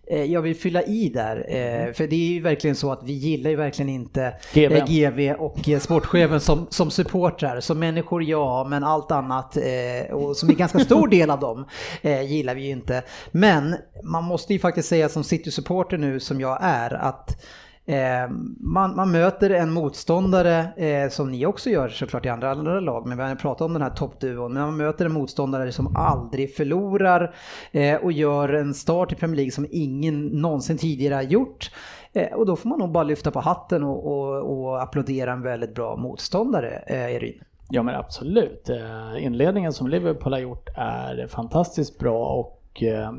jag 0.06 0.42
vill 0.42 0.56
fylla 0.56 0.82
i 0.82 1.08
där, 1.08 1.36
eh, 1.36 1.92
för 1.92 2.06
det 2.06 2.16
är 2.16 2.28
ju 2.28 2.40
verkligen 2.40 2.76
så 2.76 2.92
att 2.92 3.02
vi 3.04 3.12
gillar 3.12 3.50
ju 3.50 3.56
verkligen 3.56 3.88
inte 3.88 4.34
GV. 4.54 4.72
eh, 4.72 4.84
GV 4.86 5.34
och 5.38 5.68
eh, 5.68 5.78
sportchefen 5.78 6.40
som, 6.40 6.66
som 6.70 6.90
supportrar. 6.90 7.60
Som 7.60 7.78
människor 7.78 8.22
ja, 8.22 8.66
men 8.70 8.84
allt 8.84 9.10
annat, 9.10 9.56
eh, 9.56 10.14
och 10.14 10.36
som 10.36 10.48
är 10.48 10.54
ganska 10.54 10.78
stor 10.78 11.08
del 11.08 11.30
av 11.30 11.40
dem, 11.40 11.66
eh, 12.02 12.22
gillar 12.22 12.54
vi 12.54 12.62
ju 12.62 12.70
inte. 12.70 13.02
Men 13.30 13.76
man 14.02 14.24
måste 14.24 14.52
ju 14.52 14.58
faktiskt 14.58 14.88
säga 14.88 15.08
som 15.08 15.24
City-supporter 15.24 15.98
nu 15.98 16.20
som 16.20 16.40
jag 16.40 16.58
är 16.62 16.94
att 16.94 17.36
Eh, 17.36 17.63
Eh, 17.86 18.28
man, 18.60 18.96
man 18.96 19.12
möter 19.12 19.50
en 19.50 19.70
motståndare 19.70 20.66
eh, 20.76 21.08
som 21.08 21.30
ni 21.30 21.46
också 21.46 21.70
gör 21.70 21.88
såklart 21.88 22.26
i 22.26 22.28
andra, 22.28 22.50
andra 22.50 22.80
lag, 22.80 23.06
men 23.06 23.18
vi 23.18 23.24
har 23.24 23.34
pratat 23.34 23.60
om 23.60 23.72
den 23.72 23.82
här 23.82 23.90
toppduon. 23.90 24.52
Men 24.52 24.62
man 24.62 24.76
möter 24.76 25.04
en 25.04 25.12
motståndare 25.12 25.72
som 25.72 25.96
aldrig 25.96 26.54
förlorar 26.54 27.34
eh, 27.72 27.96
och 27.96 28.12
gör 28.12 28.48
en 28.48 28.74
start 28.74 29.12
i 29.12 29.14
Premier 29.14 29.36
League 29.36 29.52
som 29.52 29.66
ingen 29.70 30.26
någonsin 30.26 30.78
tidigare 30.78 31.14
har 31.14 31.22
gjort. 31.22 31.70
Eh, 32.12 32.32
och 32.32 32.46
då 32.46 32.56
får 32.56 32.68
man 32.68 32.78
nog 32.78 32.92
bara 32.92 33.04
lyfta 33.04 33.30
på 33.30 33.40
hatten 33.40 33.82
och, 33.82 34.06
och, 34.06 34.58
och 34.58 34.82
applådera 34.82 35.32
en 35.32 35.42
väldigt 35.42 35.74
bra 35.74 35.96
motståndare, 35.96 36.76
eh, 36.86 37.30
Ja 37.70 37.82
men 37.82 37.94
absolut. 37.94 38.68
Eh, 38.68 39.24
inledningen 39.24 39.72
som 39.72 39.88
Liverpool 39.88 40.32
har 40.32 40.40
gjort 40.40 40.68
är 40.76 41.26
fantastiskt 41.26 41.98
bra 41.98 42.26
och 42.26 42.82
eh, 42.82 43.12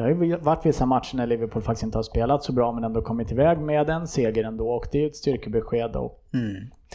det 0.00 0.14
har 0.14 0.24
ju 0.24 0.36
varit 0.36 0.66
vissa 0.66 0.86
matcher 0.86 1.16
när 1.16 1.26
Liverpool 1.26 1.62
faktiskt 1.62 1.82
inte 1.82 1.98
har 1.98 2.02
spelat 2.02 2.44
så 2.44 2.52
bra 2.52 2.72
men 2.72 2.84
ändå 2.84 3.02
kommit 3.02 3.32
iväg 3.32 3.58
med 3.58 3.90
en 3.90 4.06
seger 4.06 4.44
ändå 4.44 4.70
och 4.70 4.86
det 4.92 5.02
är 5.02 5.06
ett 5.06 5.16
styrkebesked. 5.16 5.96
Och 5.96 6.20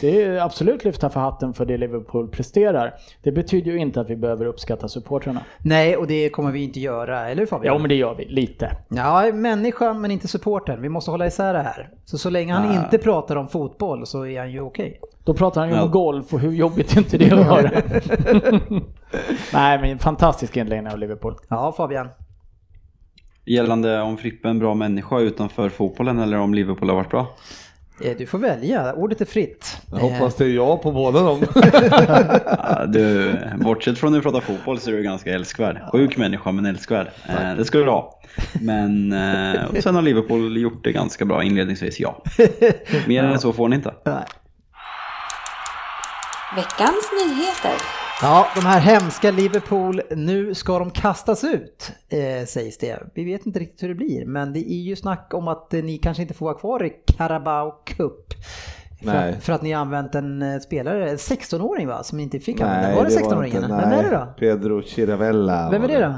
Det 0.00 0.22
är 0.22 0.40
absolut 0.40 0.84
lyfta 0.84 1.10
för 1.10 1.20
hatten 1.20 1.54
för 1.54 1.64
det 1.66 1.76
Liverpool 1.76 2.28
presterar. 2.28 2.94
Det 3.22 3.32
betyder 3.32 3.70
ju 3.72 3.78
inte 3.78 4.00
att 4.00 4.10
vi 4.10 4.16
behöver 4.16 4.44
uppskatta 4.46 4.88
supportrarna. 4.88 5.40
Nej, 5.58 5.96
och 5.96 6.06
det 6.06 6.28
kommer 6.30 6.50
vi 6.50 6.62
inte 6.64 6.80
göra, 6.80 7.28
eller 7.30 7.40
hur 7.40 7.46
Fabian? 7.46 7.74
Ja 7.74 7.78
men 7.78 7.88
det 7.88 7.94
gör 7.94 8.14
vi, 8.14 8.24
lite. 8.24 8.76
Ja, 8.88 9.30
människan 9.34 10.00
men 10.00 10.10
inte 10.10 10.28
supporten. 10.28 10.82
Vi 10.82 10.88
måste 10.88 11.10
hålla 11.10 11.26
isär 11.26 11.52
det 11.54 11.62
här. 11.62 11.88
Så 12.04 12.18
så 12.18 12.30
länge 12.30 12.52
han 12.54 12.84
inte 12.84 12.98
pratar 12.98 13.36
om 13.36 13.48
fotboll 13.48 14.06
så 14.06 14.26
är 14.26 14.38
han 14.38 14.52
ju 14.52 14.60
okej. 14.60 15.00
Då 15.24 15.34
pratar 15.34 15.60
han 15.60 15.70
ju 15.70 15.76
Ja. 15.76 15.82
om 15.82 15.90
golf 15.90 16.34
och 16.34 16.40
hur 16.40 16.52
jobbigt 16.52 16.92
är 16.92 16.98
inte 16.98 17.18
det 17.18 17.32
att 17.32 17.46
höra. 17.46 17.70
Nej 19.52 19.78
men 19.80 19.98
fantastisk 19.98 20.56
inledning 20.56 20.92
av 20.92 20.98
Liverpool. 20.98 21.34
Ja, 21.48 21.72
Fabian. 21.76 22.08
Gällande 23.46 24.00
om 24.00 24.18
Frippe 24.18 24.48
är 24.48 24.50
en 24.50 24.58
bra 24.58 24.74
människa 24.74 25.18
utanför 25.20 25.68
fotbollen 25.68 26.18
eller 26.18 26.38
om 26.38 26.54
Liverpool 26.54 26.88
har 26.88 26.96
varit 26.96 27.10
bra? 27.10 27.26
Eh, 28.04 28.16
Du 28.18 28.26
får 28.26 28.38
välja, 28.38 28.92
ordet 28.94 29.20
är 29.20 29.24
fritt. 29.24 29.80
Jag 29.92 29.98
hoppas 29.98 30.34
det 30.34 30.44
är 30.44 30.48
jag 30.48 30.82
på 30.82 30.92
båda 30.92 31.22
dem. 31.22 31.40
Du, 32.92 33.34
bortsett 33.56 33.98
från 33.98 34.12
att 34.14 34.18
du 34.18 34.22
pratar 34.22 34.40
fotboll 34.40 34.78
så 34.80 34.90
är 34.90 34.94
du 34.94 35.02
ganska 35.02 35.34
älskvärd. 35.34 35.80
Sjuk 35.92 36.16
människa 36.16 36.52
men 36.52 36.66
älskvärd. 36.66 37.06
Eh, 37.28 37.54
det 37.56 37.64
ska 37.64 37.78
du 37.78 37.90
ha. 37.90 38.20
Men 38.60 39.12
eh, 39.12 39.64
och 39.64 39.82
sen 39.82 39.94
har 39.94 40.02
Liverpool 40.02 40.56
gjort 40.56 40.84
det 40.84 40.92
ganska 40.92 41.24
bra 41.24 41.42
inledningsvis, 41.42 42.00
ja. 42.00 42.22
Mer 43.06 43.22
än 43.24 43.38
så 43.38 43.52
får 43.52 43.68
ni 43.68 43.76
inte. 43.76 43.94
Veckans 46.56 47.10
nyheter. 47.26 48.05
Ja, 48.22 48.46
de 48.54 48.60
här 48.60 48.80
hemska 48.80 49.30
Liverpool, 49.30 50.02
nu 50.10 50.54
ska 50.54 50.78
de 50.78 50.90
kastas 50.90 51.44
ut, 51.44 51.92
eh, 52.08 52.46
sägs 52.46 52.78
det. 52.78 53.02
Vi 53.14 53.24
vet 53.24 53.46
inte 53.46 53.58
riktigt 53.58 53.82
hur 53.82 53.88
det 53.88 53.94
blir, 53.94 54.26
men 54.26 54.52
det 54.52 54.72
är 54.72 54.82
ju 54.82 54.96
snack 54.96 55.34
om 55.34 55.48
att 55.48 55.74
eh, 55.74 55.82
ni 55.82 55.98
kanske 55.98 56.22
inte 56.22 56.34
får 56.34 56.46
vara 56.46 56.58
kvar 56.58 56.84
i 56.84 56.92
Carabao 57.16 57.70
Cup. 57.84 58.34
För, 59.02 59.32
för 59.32 59.52
att 59.52 59.62
ni 59.62 59.72
har 59.72 59.80
använt 59.80 60.14
en 60.14 60.42
eh, 60.42 60.58
spelare, 60.60 61.10
en 61.10 61.16
16-åring 61.16 61.88
va, 61.88 62.02
som 62.02 62.20
inte 62.20 62.40
fick 62.40 62.60
använda. 62.60 62.96
Var 62.96 63.04
det 63.04 63.10
det 63.14 63.20
16-åringen? 63.20 63.56
inte. 63.56 63.68
Vem 63.68 63.92
är 63.92 64.02
det 64.02 64.10
då? 64.10 64.26
Pedro 64.38 64.82
Chiravella. 64.82 65.70
Vem 65.70 65.82
är 65.82 65.88
det 65.88 65.98
då? 65.98 66.14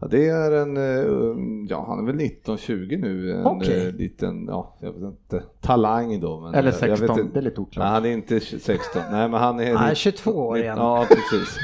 Ja, 0.00 0.06
det 0.10 0.28
är 0.28 0.50
en, 0.52 0.76
eh, 0.76 1.66
ja 1.68 1.84
han 1.88 1.98
är 1.98 2.12
väl 2.12 2.20
19-20 2.20 3.00
nu, 3.00 3.32
en 3.32 3.46
eh, 3.46 3.94
liten, 3.94 4.46
ja 4.48 4.76
jag 4.80 4.92
vet 4.92 5.02
inte, 5.02 5.42
talang 5.60 6.20
då. 6.20 6.40
Men 6.40 6.54
Eller 6.54 6.70
eh, 6.70 6.76
jag 6.80 6.88
vet 6.88 6.98
16, 6.98 7.20
inte. 7.20 7.32
det 7.34 7.38
är 7.40 7.42
lite 7.42 7.60
oklart. 7.60 7.84
Nej, 7.84 7.92
han 7.92 8.04
är 8.04 8.10
inte 8.10 8.40
16, 8.40 9.02
nej 9.10 9.28
men 9.28 9.40
han 9.40 9.60
är... 9.60 9.74
Han 9.74 9.84
är 9.86 9.90
nitt- 9.90 9.94
22 9.98 10.30
år 10.30 10.58
igen. 10.58 10.76
Ja, 10.78 11.06
precis. 11.08 11.58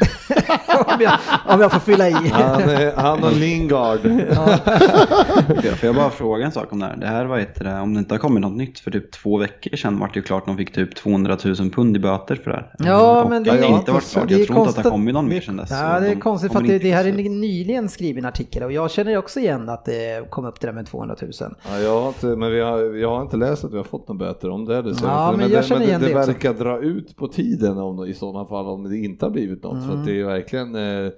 om, 0.87 1.01
jag, 1.01 1.13
om 1.49 1.61
jag 1.61 1.73
får 1.73 1.81
fylla 1.81 2.09
i. 2.09 2.13
Han, 2.13 2.61
är, 2.63 2.93
han 2.97 3.25
och 3.25 3.33
Lingard. 3.37 4.01
Får 5.77 5.87
jag 5.87 5.95
bara 5.95 6.11
fråga 6.11 6.45
en 6.47 6.53
sak 6.53 6.73
om 6.73 6.79
det 6.81 6.87
här? 6.87 6.97
Det 6.97 7.07
här 7.07 7.25
var 7.25 7.39
ett, 7.39 7.61
om 7.83 7.95
det 7.95 7.99
inte 7.99 8.15
har 8.15 8.19
kommit 8.19 8.41
något 8.41 8.57
nytt 8.57 8.79
för 8.79 8.91
typ 8.91 9.11
två 9.13 9.39
veckor 9.39 9.77
sedan 9.77 9.99
var 9.99 10.07
det 10.09 10.15
ju 10.17 10.23
klart 10.23 10.43
att 10.43 10.47
de 10.47 10.57
fick 10.57 10.73
typ 10.73 10.95
200 10.97 11.37
000 11.45 11.55
pund 11.71 11.97
i 11.97 12.01
böter 12.01 12.37
för 12.37 12.51
det 12.51 12.57
här. 12.57 12.75
Ja, 12.79 13.23
Och 13.23 13.31
men 13.31 13.43
det 13.45 13.51
det 13.53 13.59
är 13.59 13.69
har 13.71 13.79
inte 13.79 13.93
varit 13.93 14.13
klart. 14.13 14.29
det 14.29 14.35
är 14.35 14.39
Jag 14.39 14.47
tror 14.47 14.59
inte 14.59 14.71
att 14.71 14.77
det 14.77 14.83
har 14.83 14.91
kommit 14.91 15.15
någon 15.15 15.29
mer 15.29 15.41
sedan 15.41 15.57
dess. 15.57 15.71
Ja, 15.71 16.01
det 16.01 16.07
är 16.07 16.15
de 16.15 16.21
konstigt 16.21 16.53
för 16.53 16.61
att 16.61 16.67
det, 16.67 16.79
det 16.79 16.91
här 16.93 17.05
är 17.05 17.13
nyligen 17.13 17.89
skriven 18.21 18.29
artikel 18.29 18.63
och 18.63 18.73
jag 18.73 18.91
känner 18.91 19.17
också 19.17 19.41
igen 19.41 19.69
att 19.69 19.85
det 19.85 20.31
kom 20.31 20.45
upp 20.45 20.61
det 20.61 20.67
där 20.67 20.75
med 20.75 20.87
200 20.87 21.17
000. 21.23 21.31
Ja, 21.69 21.79
jag, 21.79 22.01
har 22.01 22.09
inte, 22.09 22.27
men 22.27 22.51
vi 22.53 22.61
har, 22.61 22.79
jag 22.97 23.11
har 23.11 23.23
inte 23.23 23.37
läst 23.37 23.65
att 23.65 23.73
vi 23.73 23.77
har 23.77 23.85
fått 23.85 24.09
några 24.09 24.19
böter 24.19 24.51
om 24.51 24.65
det. 24.65 24.77
är 24.77 24.83
det 24.83 24.95
så. 24.95 25.07
Ja, 25.07 25.35
men 25.37 25.49
det, 25.49 25.55
jag 25.55 25.65
känner 25.65 25.81
det, 25.81 25.87
igen 25.87 26.01
det, 26.01 26.07
det 26.09 26.19
också. 26.19 26.33
verkar 26.33 26.55
dra 26.55 26.79
ut 26.81 27.17
på 27.17 27.29
tiden 27.29 27.79
om, 27.79 28.05
i 28.07 28.15
sådana 28.15 28.45
fall 28.47 28.67
om 28.67 28.89
det 28.91 28.97
inte 28.99 29.25
har 29.27 29.31
blivit 29.31 29.63
något. 29.63 29.85
För 29.87 29.93
att 29.95 30.07
det 30.07 30.21
är 30.21 30.25
verkligen, 30.25 30.75
eh, 30.75 31.11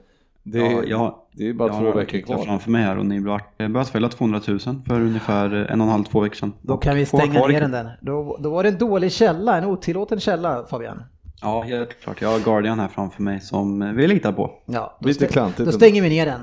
det, 0.44 0.58
Ja, 0.58 0.82
jag, 0.86 1.14
det 1.32 1.48
är 1.48 1.54
bara 1.54 1.68
jag 1.68 1.78
två 1.78 1.86
har 1.86 1.94
veckor 1.94 2.18
kvar. 2.20 2.38
framför 2.38 2.70
mig 2.70 2.82
här 2.82 2.98
och 2.98 3.06
ni 3.06 3.20
blev 3.20 3.72
bötfällda 3.72 4.08
200 4.08 4.40
000 4.48 4.58
för 4.60 4.94
ungefär 4.94 5.54
en 5.54 5.80
och 5.80 5.86
en 5.86 5.92
halv, 5.92 6.04
två 6.04 6.20
veckor 6.20 6.34
sedan. 6.36 6.52
Då 6.62 6.74
Och 6.74 6.82
kan 6.82 6.96
vi 6.96 7.06
stänga 7.06 7.46
ner 7.46 7.60
den. 7.68 7.88
Då, 8.00 8.36
då 8.40 8.50
var 8.50 8.62
det 8.62 8.68
en 8.68 8.78
dålig 8.78 9.12
källa, 9.12 9.58
en 9.58 9.64
otillåten 9.64 10.20
källa 10.20 10.64
Fabian. 10.70 11.02
Ja, 11.42 11.62
helt 11.62 12.00
klart. 12.00 12.20
Jag 12.20 12.28
har 12.28 12.40
Guardian 12.40 12.80
här 12.80 12.88
framför 12.88 13.22
mig 13.22 13.40
som 13.40 13.96
vi 13.96 14.06
litar 14.06 14.32
på. 14.32 14.50
Ja, 14.66 14.96
då, 15.00 15.08
Lite 15.08 15.26
klantigt 15.26 15.66
då 15.66 15.72
stänger 15.72 16.02
vi 16.02 16.08
ner 16.08 16.26
den. 16.26 16.40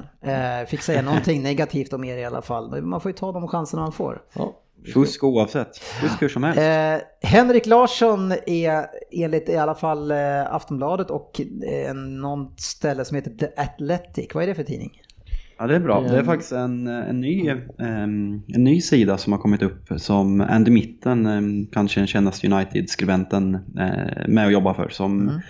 Eh, 0.62 0.68
fick 0.68 0.82
säga 0.82 1.01
någonting 1.01 1.44
negativt 1.44 1.94
om 1.94 2.03
er 2.03 2.18
i 2.18 2.25
alla 2.25 2.41
fall. 2.41 2.70
Men 2.70 2.89
Man 2.89 3.01
får 3.01 3.12
ju 3.12 3.18
ta 3.18 3.32
de 3.32 3.48
chanserna 3.48 3.82
man 3.82 3.91
får. 3.91 4.22
Ja. 4.34 4.56
Fusk 4.94 5.24
oavsett. 5.24 5.77
Fusk 5.77 6.22
hur 6.22 6.29
som 6.29 6.44
helst. 6.44 6.60
Eh, 6.62 7.29
Henrik 7.29 7.65
Larsson 7.65 8.34
är 8.46 8.86
enligt 9.12 9.50
i 9.50 9.58
alla 9.58 9.75
fall 9.75 10.12
eh, 10.12 10.53
Aftonbladet 10.53 11.10
och 11.10 11.41
eh, 11.72 11.94
någon 11.94 12.53
ställe 12.58 13.06
som 13.06 13.15
heter 13.15 13.32
The 13.32 13.48
Athletic. 13.62 14.27
Vad 14.34 14.44
är 14.44 14.48
det 14.48 14.56
för 14.56 14.63
tidning? 14.63 15.01
Ja, 15.60 15.68
det 15.68 15.75
är 15.75 15.80
bra. 15.80 16.01
Det- 16.01 16.18
är 16.18 16.24
faktiskt 16.24 16.51
en, 16.51 16.88
en, 16.88 17.22
ny, 17.22 17.50
ehm, 17.80 18.42
en 18.48 18.63
ny 18.63 18.82
sida 18.82 19.18
som 19.18 19.34
har 19.34 19.39
kommit 19.39 19.62
upp 19.62 19.88
som 19.98 20.42
Andy 20.42 20.72
Mitten, 20.72 21.25
ehm, 21.25 21.68
kanske 21.68 22.00
den 22.00 22.08
kändaste 22.08 22.48
United-skribenten, 22.48 23.56
eh, 23.56 24.28
med 24.28 24.46
och 24.46 24.51
jobbar 24.51 24.74
för. 24.74 24.89
Som, 24.89 25.42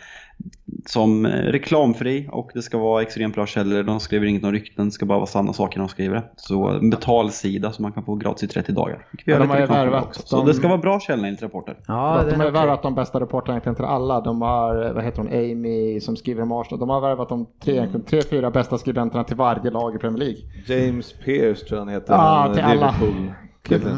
som 0.85 1.25
eh, 1.25 1.29
reklamfri 1.31 2.29
och 2.31 2.51
det 2.53 2.61
ska 2.61 2.77
vara 2.77 3.01
extremt 3.01 3.35
bra 3.35 3.45
källor. 3.45 3.83
De 3.83 3.99
skriver 3.99 4.27
inget 4.27 4.43
om 4.43 4.51
rykten, 4.51 4.85
det 4.85 4.91
ska 4.91 5.05
bara 5.05 5.17
vara 5.17 5.27
sanna 5.27 5.53
saker 5.53 5.79
de 5.79 5.87
skriver. 5.89 6.23
Så 6.35 6.67
en 6.67 6.89
betalsida 6.89 7.71
som 7.71 7.83
man 7.83 7.91
kan 7.91 8.03
få 8.05 8.15
gratis 8.15 8.43
i 8.43 8.47
30 8.47 8.71
dagar. 8.71 9.05
Vi 9.25 9.31
Ja, 9.31 9.39
de 9.39 9.49
har 9.49 9.59
ju 9.59 9.65
värvat 9.65 10.03
också. 10.05 10.21
Så 10.25 10.35
de- 10.37 10.45
det 10.45 10.53
ska 10.53 10.67
vara 10.67 10.77
bra 10.77 10.99
källor 10.99 11.25
enligt 11.25 11.41
rapporter. 11.41 11.77
Ja, 11.87 12.21
de 12.29 12.35
har 12.35 12.41
okej. 12.47 12.51
värvat 12.51 12.81
de 12.83 12.95
bästa 12.95 13.19
reportrarna 13.19 13.53
egentligen 13.53 13.75
till 13.75 13.85
alla. 13.85 14.21
De 14.21 14.41
har, 14.41 14.85
eh, 14.85 14.93
vad 14.93 15.03
heter 15.03 15.17
hon, 15.17 15.27
Amy 15.27 15.99
som 15.99 16.15
skriver 16.17 16.41
om 16.43 16.51
Arsenal. 16.51 16.79
De 16.79 16.89
har 16.89 17.01
värvat 17.01 17.29
de 17.29 17.45
tre, 17.63 17.73
egentligen 17.73 18.05
tre, 18.05 18.21
fyra 18.21 18.51
bästa 18.51 18.77
skribenterna 18.77 19.23
till 19.23 19.35
varje 19.37 19.71
lag 19.71 19.95
i 19.95 19.97
Premier 19.97 20.19
League. 20.19 20.41
James 20.67 21.13
Pierce 21.25 21.65
tror 21.67 21.79
jag 21.79 21.85
han 21.85 21.93
heter. 21.93 22.13
Ja, 22.13 22.19
han, 22.19 22.53
till 22.53 22.63
alla. 22.63 22.95
Liverpool. 23.01 23.33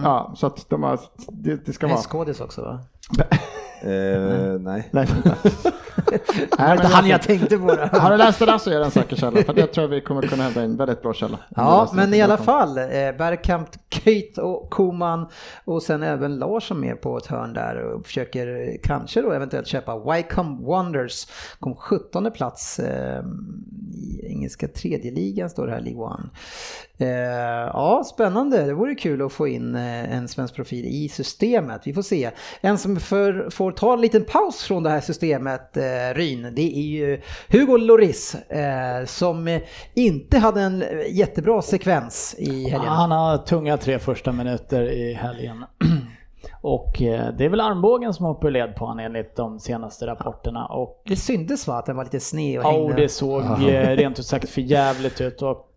Ja, 0.04 0.34
så 0.36 0.48
att 0.48 0.70
de 0.70 0.84
har, 0.84 1.00
det, 1.32 1.66
det 1.66 1.74
ska 1.74 1.86
En 1.86 1.90
vara. 1.90 2.02
skådis 2.02 2.42
också 2.42 2.62
va? 2.62 2.80
Eh, 3.84 4.60
nej. 4.60 4.90
Nej, 4.92 5.08
Det 6.58 6.58
var 6.58 6.74
inte 6.74 6.88
han 6.88 7.08
jag 7.08 7.22
tänkte 7.22 7.58
på. 7.58 7.76
det. 7.76 7.90
Har 7.94 8.12
du 8.12 8.18
läst 8.18 8.40
det 8.40 8.46
där 8.46 8.58
så 8.58 8.70
är 8.72 8.80
det 8.80 8.86
en 8.86 8.92
säker 8.92 9.16
källa. 9.16 9.44
För 9.44 9.54
det 9.54 9.68
tror 9.68 9.84
jag 9.84 9.90
vi 9.90 10.02
kommer 10.02 10.22
kunna 10.22 10.44
hävda 10.44 10.62
en 10.62 10.78
väldigt 10.78 11.02
bra 11.02 11.14
källa. 11.14 11.40
Ja, 11.56 11.92
men 11.94 12.14
i 12.14 12.22
alla 12.22 12.38
fall. 12.38 12.78
Eh, 12.78 12.84
Bergkamp, 13.18 13.70
Köjt 13.90 14.38
och 14.38 14.70
Koman 14.70 15.28
och 15.66 15.84
sen 15.84 16.04
även 16.04 16.36
Larsson 16.40 16.80
med 16.80 17.02
på 17.02 17.18
ett 17.18 17.26
hörn 17.26 17.54
där 17.54 17.76
och 17.84 18.06
försöker 18.06 18.48
eh, 18.48 18.76
kanske 18.84 19.22
då 19.22 19.32
eventuellt 19.32 19.68
köpa 19.68 20.00
Wycombe 20.12 20.66
Wonders. 20.66 21.28
Kom 21.60 21.76
17 21.76 22.32
plats 22.32 22.80
eh, 22.80 23.24
i 23.94 24.26
engelska 24.28 24.68
tredje 24.68 25.12
ligan 25.12 25.50
står 25.50 25.68
det 25.68 25.74
här, 25.74 25.82
League 25.82 26.02
One. 26.04 26.30
Eh, 26.98 27.08
ja, 27.74 28.04
spännande. 28.14 28.66
Det 28.66 28.74
vore 28.74 28.96
kul 28.96 29.22
att 29.22 29.34
få 29.34 29.48
in 29.48 29.76
eh, 29.76 30.16
en 30.16 30.28
svensk 30.28 30.56
profil 30.56 30.86
i 30.86 31.10
systemet. 31.10 31.82
Vi 31.86 31.94
får 31.94 32.02
se. 32.02 32.32
En 32.62 32.78
som 32.78 32.96
för, 33.00 33.50
får 33.50 33.71
ta 33.72 33.94
en 33.94 34.02
liten 34.02 34.26
paus 34.26 34.64
från 34.64 34.84
det 34.84 34.90
här 34.90 35.02
systemet, 35.02 35.78
eh, 35.78 36.14
Ryn, 36.14 36.56
det 36.56 36.78
är 36.78 36.82
ju 36.82 37.22
Hugo 37.50 37.78
Lloris 37.78 38.36
eh, 38.36 39.06
som 39.06 39.60
inte 39.94 40.38
hade 40.38 40.62
en 40.62 40.84
jättebra 41.10 41.62
sekvens 41.62 42.36
i 42.38 42.70
helgen. 42.70 42.90
Han 42.90 43.12
har 43.12 43.38
tunga 43.38 43.78
tre 43.78 44.00
första 44.00 44.32
minuter 44.32 44.82
i 44.92 45.14
helgen. 45.14 45.66
Och 46.62 47.02
eh, 47.02 47.34
det 47.38 47.46
är 47.46 47.50
väl 47.50 47.60
armbågen 47.60 48.14
som 48.14 48.26
hoppar 48.26 48.52
led 48.52 48.76
på 48.76 48.86
honom 48.86 49.06
enligt 49.06 49.36
de 49.36 49.60
senaste 49.60 50.08
rapporterna. 50.08 50.66
Och 50.66 51.02
Det 51.06 51.16
syntes 51.16 51.68
va 51.68 51.78
att 51.78 51.86
den 51.86 51.96
var 51.96 52.04
lite 52.04 52.20
sned 52.20 52.60
och 52.60 52.66
ja, 52.66 52.72
hängde. 52.72 52.86
och 52.86 52.96
det 52.96 53.10
såg 53.10 53.44
eh, 53.44 53.96
rent 53.96 54.20
ut 54.20 54.26
sagt 54.26 54.50
för 54.50 54.62
jävligt 54.62 55.22
ut. 55.22 55.42
Och 55.42 55.71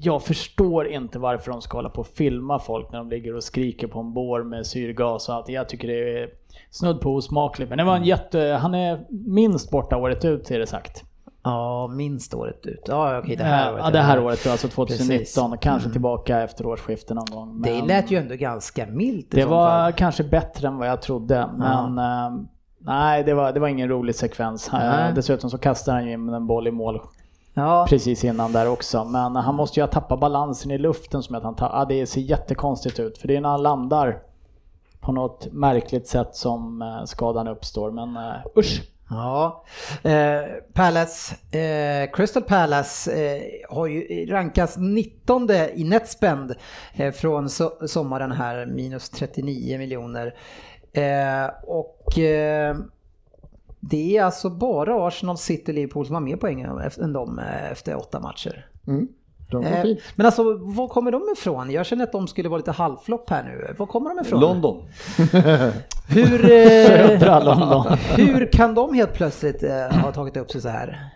jag 0.00 0.22
förstår 0.22 0.86
inte 0.88 1.18
varför 1.18 1.50
de 1.50 1.60
ska 1.62 1.78
hålla 1.78 1.88
på 1.88 2.00
och 2.00 2.06
filma 2.06 2.58
folk 2.58 2.92
när 2.92 2.98
de 2.98 3.08
ligger 3.08 3.36
och 3.36 3.42
skriker 3.44 3.86
på 3.86 4.00
en 4.00 4.12
bår 4.14 4.42
med 4.42 4.66
syrgas 4.66 5.28
och 5.28 5.34
allt. 5.34 5.48
Jag 5.48 5.68
tycker 5.68 5.88
det 5.88 6.18
är 6.22 6.28
snudd 6.70 7.00
på 7.00 7.14
osmakligt. 7.14 7.68
Men 7.68 7.78
det 7.78 7.84
var 7.84 7.96
en 7.96 8.04
jätte... 8.04 8.58
Han 8.60 8.74
är 8.74 9.04
minst 9.10 9.70
borta 9.70 9.96
året 9.96 10.24
ut 10.24 10.50
är 10.50 10.58
det 10.58 10.66
sagt. 10.66 11.04
Ja, 11.42 11.88
minst 11.88 12.34
året 12.34 12.66
ut. 12.66 12.84
Ja, 12.88 13.18
okej, 13.18 13.36
det 13.36 13.44
här 13.44 13.72
året. 13.72 13.84
Ja, 13.84 13.90
det 13.90 14.00
här 14.00 14.24
året, 14.24 14.46
alltså 14.46 14.68
2019. 14.68 15.08
Precis. 15.08 15.38
Mm. 15.38 15.52
och 15.52 15.60
Kanske 15.62 15.90
tillbaka 15.90 16.40
efter 16.42 16.66
årsskiftet 16.66 17.16
någon 17.16 17.26
gång. 17.30 17.62
Det 17.62 17.70
men- 17.78 17.86
lät 17.86 18.10
ju 18.10 18.18
ändå 18.18 18.34
ganska 18.34 18.86
milt 18.86 19.26
Det 19.30 19.44
var 19.44 19.68
fall. 19.68 19.92
kanske 19.92 20.24
bättre 20.24 20.68
än 20.68 20.78
vad 20.78 20.88
jag 20.88 21.02
trodde, 21.02 21.48
men 21.56 21.98
eh, 21.98 22.40
nej, 22.78 23.24
det 23.24 23.34
var, 23.34 23.52
det 23.52 23.60
var 23.60 23.68
ingen 23.68 23.88
rolig 23.88 24.14
sekvens. 24.14 24.68
Eh, 24.68 24.78
Nej. 24.78 25.12
Dessutom 25.14 25.50
så 25.50 25.58
kastade 25.58 25.96
han 25.96 26.06
ju 26.06 26.12
in 26.12 26.28
en 26.28 26.46
boll 26.46 26.66
i 26.66 26.70
mål 26.70 27.00
Ja, 27.54 27.86
precis 27.88 28.24
innan 28.24 28.52
där 28.52 28.68
också. 28.68 29.04
Men 29.04 29.36
han 29.36 29.54
måste 29.54 29.80
ju 29.80 29.84
ha 29.84 29.90
tappat 29.90 30.20
balansen 30.20 30.70
i 30.70 30.78
luften 30.78 31.22
som 31.22 31.34
att 31.34 31.42
han 31.42 31.56
tar, 31.56 31.66
ja, 31.66 31.84
det 31.84 32.06
ser 32.06 32.20
jättekonstigt 32.20 33.00
ut. 33.00 33.18
För 33.18 33.28
det 33.28 33.36
är 33.36 33.40
när 33.40 33.48
han 33.48 33.62
landar 33.62 34.22
på 35.00 35.12
något 35.12 35.52
märkligt 35.52 36.06
sätt 36.06 36.36
som 36.36 36.82
eh, 36.82 37.04
skadan 37.04 37.48
uppstår. 37.48 37.90
Men 37.90 38.16
eh, 38.16 38.58
usch! 38.58 38.82
Ja, 39.10 39.64
eh, 40.02 40.42
Palace, 40.72 41.34
eh, 41.58 42.10
Crystal 42.12 42.42
Palace 42.42 43.12
eh, 43.12 43.42
har 43.76 43.86
ju 43.86 44.26
rankats 44.26 44.76
19 44.78 45.50
i 45.50 45.84
netspend 45.84 46.54
eh, 46.94 47.12
från 47.12 47.48
so 47.48 47.70
sommaren 47.86 48.32
här, 48.32 48.66
minus 48.66 49.10
39 49.10 49.78
miljoner. 49.78 50.34
Och 51.66 52.18
det 53.90 54.16
är 54.16 54.24
alltså 54.24 54.50
bara 54.50 55.06
Arsenal, 55.06 55.38
City 55.38 55.72
och 55.72 55.74
Liverpool 55.74 56.06
som 56.06 56.14
har 56.14 56.22
mer 56.22 56.36
poäng 56.36 56.60
än 57.00 57.12
dem 57.12 57.38
eh, 57.38 57.72
efter 57.72 57.96
åtta 57.96 58.20
matcher. 58.20 58.66
Mm. 58.86 59.08
Eh. 59.52 59.96
Men 60.16 60.26
alltså, 60.26 60.42
var 60.58 60.88
kommer 60.88 61.12
de 61.12 61.22
ifrån? 61.36 61.70
Jag 61.70 61.86
känner 61.86 62.04
att 62.04 62.12
de 62.12 62.28
skulle 62.28 62.48
vara 62.48 62.58
lite 62.58 62.72
halvflopp 62.72 63.30
här 63.30 63.44
nu. 63.44 63.74
Var 63.78 63.86
kommer 63.86 64.14
de 64.14 64.20
ifrån? 64.20 64.40
London. 64.40 64.82
Hur, 66.08 66.44
eh, 66.44 66.86
Södra 66.86 67.44
London. 67.44 67.86
hur 68.16 68.52
kan 68.52 68.74
de 68.74 68.94
helt 68.94 69.12
plötsligt 69.12 69.62
eh, 69.62 70.00
ha 70.02 70.12
tagit 70.12 70.36
upp 70.36 70.50
sig 70.50 70.60
så 70.60 70.68
här? 70.68 71.10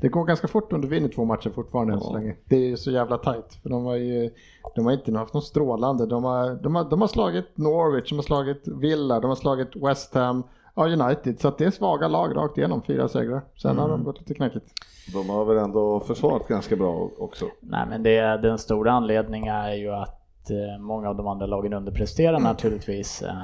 Det 0.00 0.08
går 0.08 0.24
ganska 0.24 0.48
fort 0.48 0.72
om 0.72 0.80
du 0.80 0.88
vinner 0.88 1.08
två 1.08 1.24
matcher 1.24 1.50
fortfarande 1.54 1.92
än 1.92 2.00
så 2.00 2.12
länge. 2.12 2.36
Det 2.44 2.56
är 2.56 2.68
ju 2.68 2.76
så 2.76 2.90
jävla 2.90 3.18
tajt. 3.18 3.58
För 3.62 3.70
de 3.70 3.84
har 3.84 3.96
ju 3.96 4.30
de 4.74 4.86
har 4.86 4.92
inte 4.92 5.18
haft 5.18 5.34
någon 5.34 5.42
strålande. 5.42 6.06
De 6.06 6.24
har, 6.24 6.54
de, 6.62 6.74
har, 6.74 6.90
de 6.90 7.00
har 7.00 7.08
slagit 7.08 7.46
Norwich, 7.54 8.08
de 8.08 8.14
har 8.14 8.22
slagit 8.22 8.68
Villa, 8.68 9.20
de 9.20 9.28
har 9.28 9.36
slagit 9.36 9.76
West 9.76 10.14
Ham, 10.14 10.42
ja 10.78 11.04
United. 11.04 11.40
Så 11.40 11.48
att 11.48 11.58
det 11.58 11.64
är 11.64 11.70
svaga 11.70 12.08
lag 12.08 12.36
rakt 12.36 12.58
igenom, 12.58 12.82
fyra 12.82 13.08
segrar. 13.08 13.42
Sen 13.62 13.78
har 13.78 13.88
de 13.88 14.04
gått 14.04 14.18
lite 14.18 14.34
knackigt. 14.34 14.66
De 15.12 15.28
har 15.30 15.44
väl 15.44 15.56
ändå 15.56 16.00
försvarat 16.00 16.48
ganska 16.48 16.76
bra 16.76 17.10
också. 17.18 17.44
Nej 17.60 17.86
men 17.88 18.02
det, 18.02 18.20
den 18.20 18.58
stora 18.58 18.92
anledningen 18.92 19.54
är 19.54 19.72
ju 19.74 19.92
att 19.92 20.50
eh, 20.50 20.80
många 20.80 21.08
av 21.08 21.16
de 21.16 21.26
andra 21.26 21.46
lagen 21.46 21.72
underpresterar 21.72 22.38
naturligtvis. 22.38 23.22
Eh, 23.22 23.34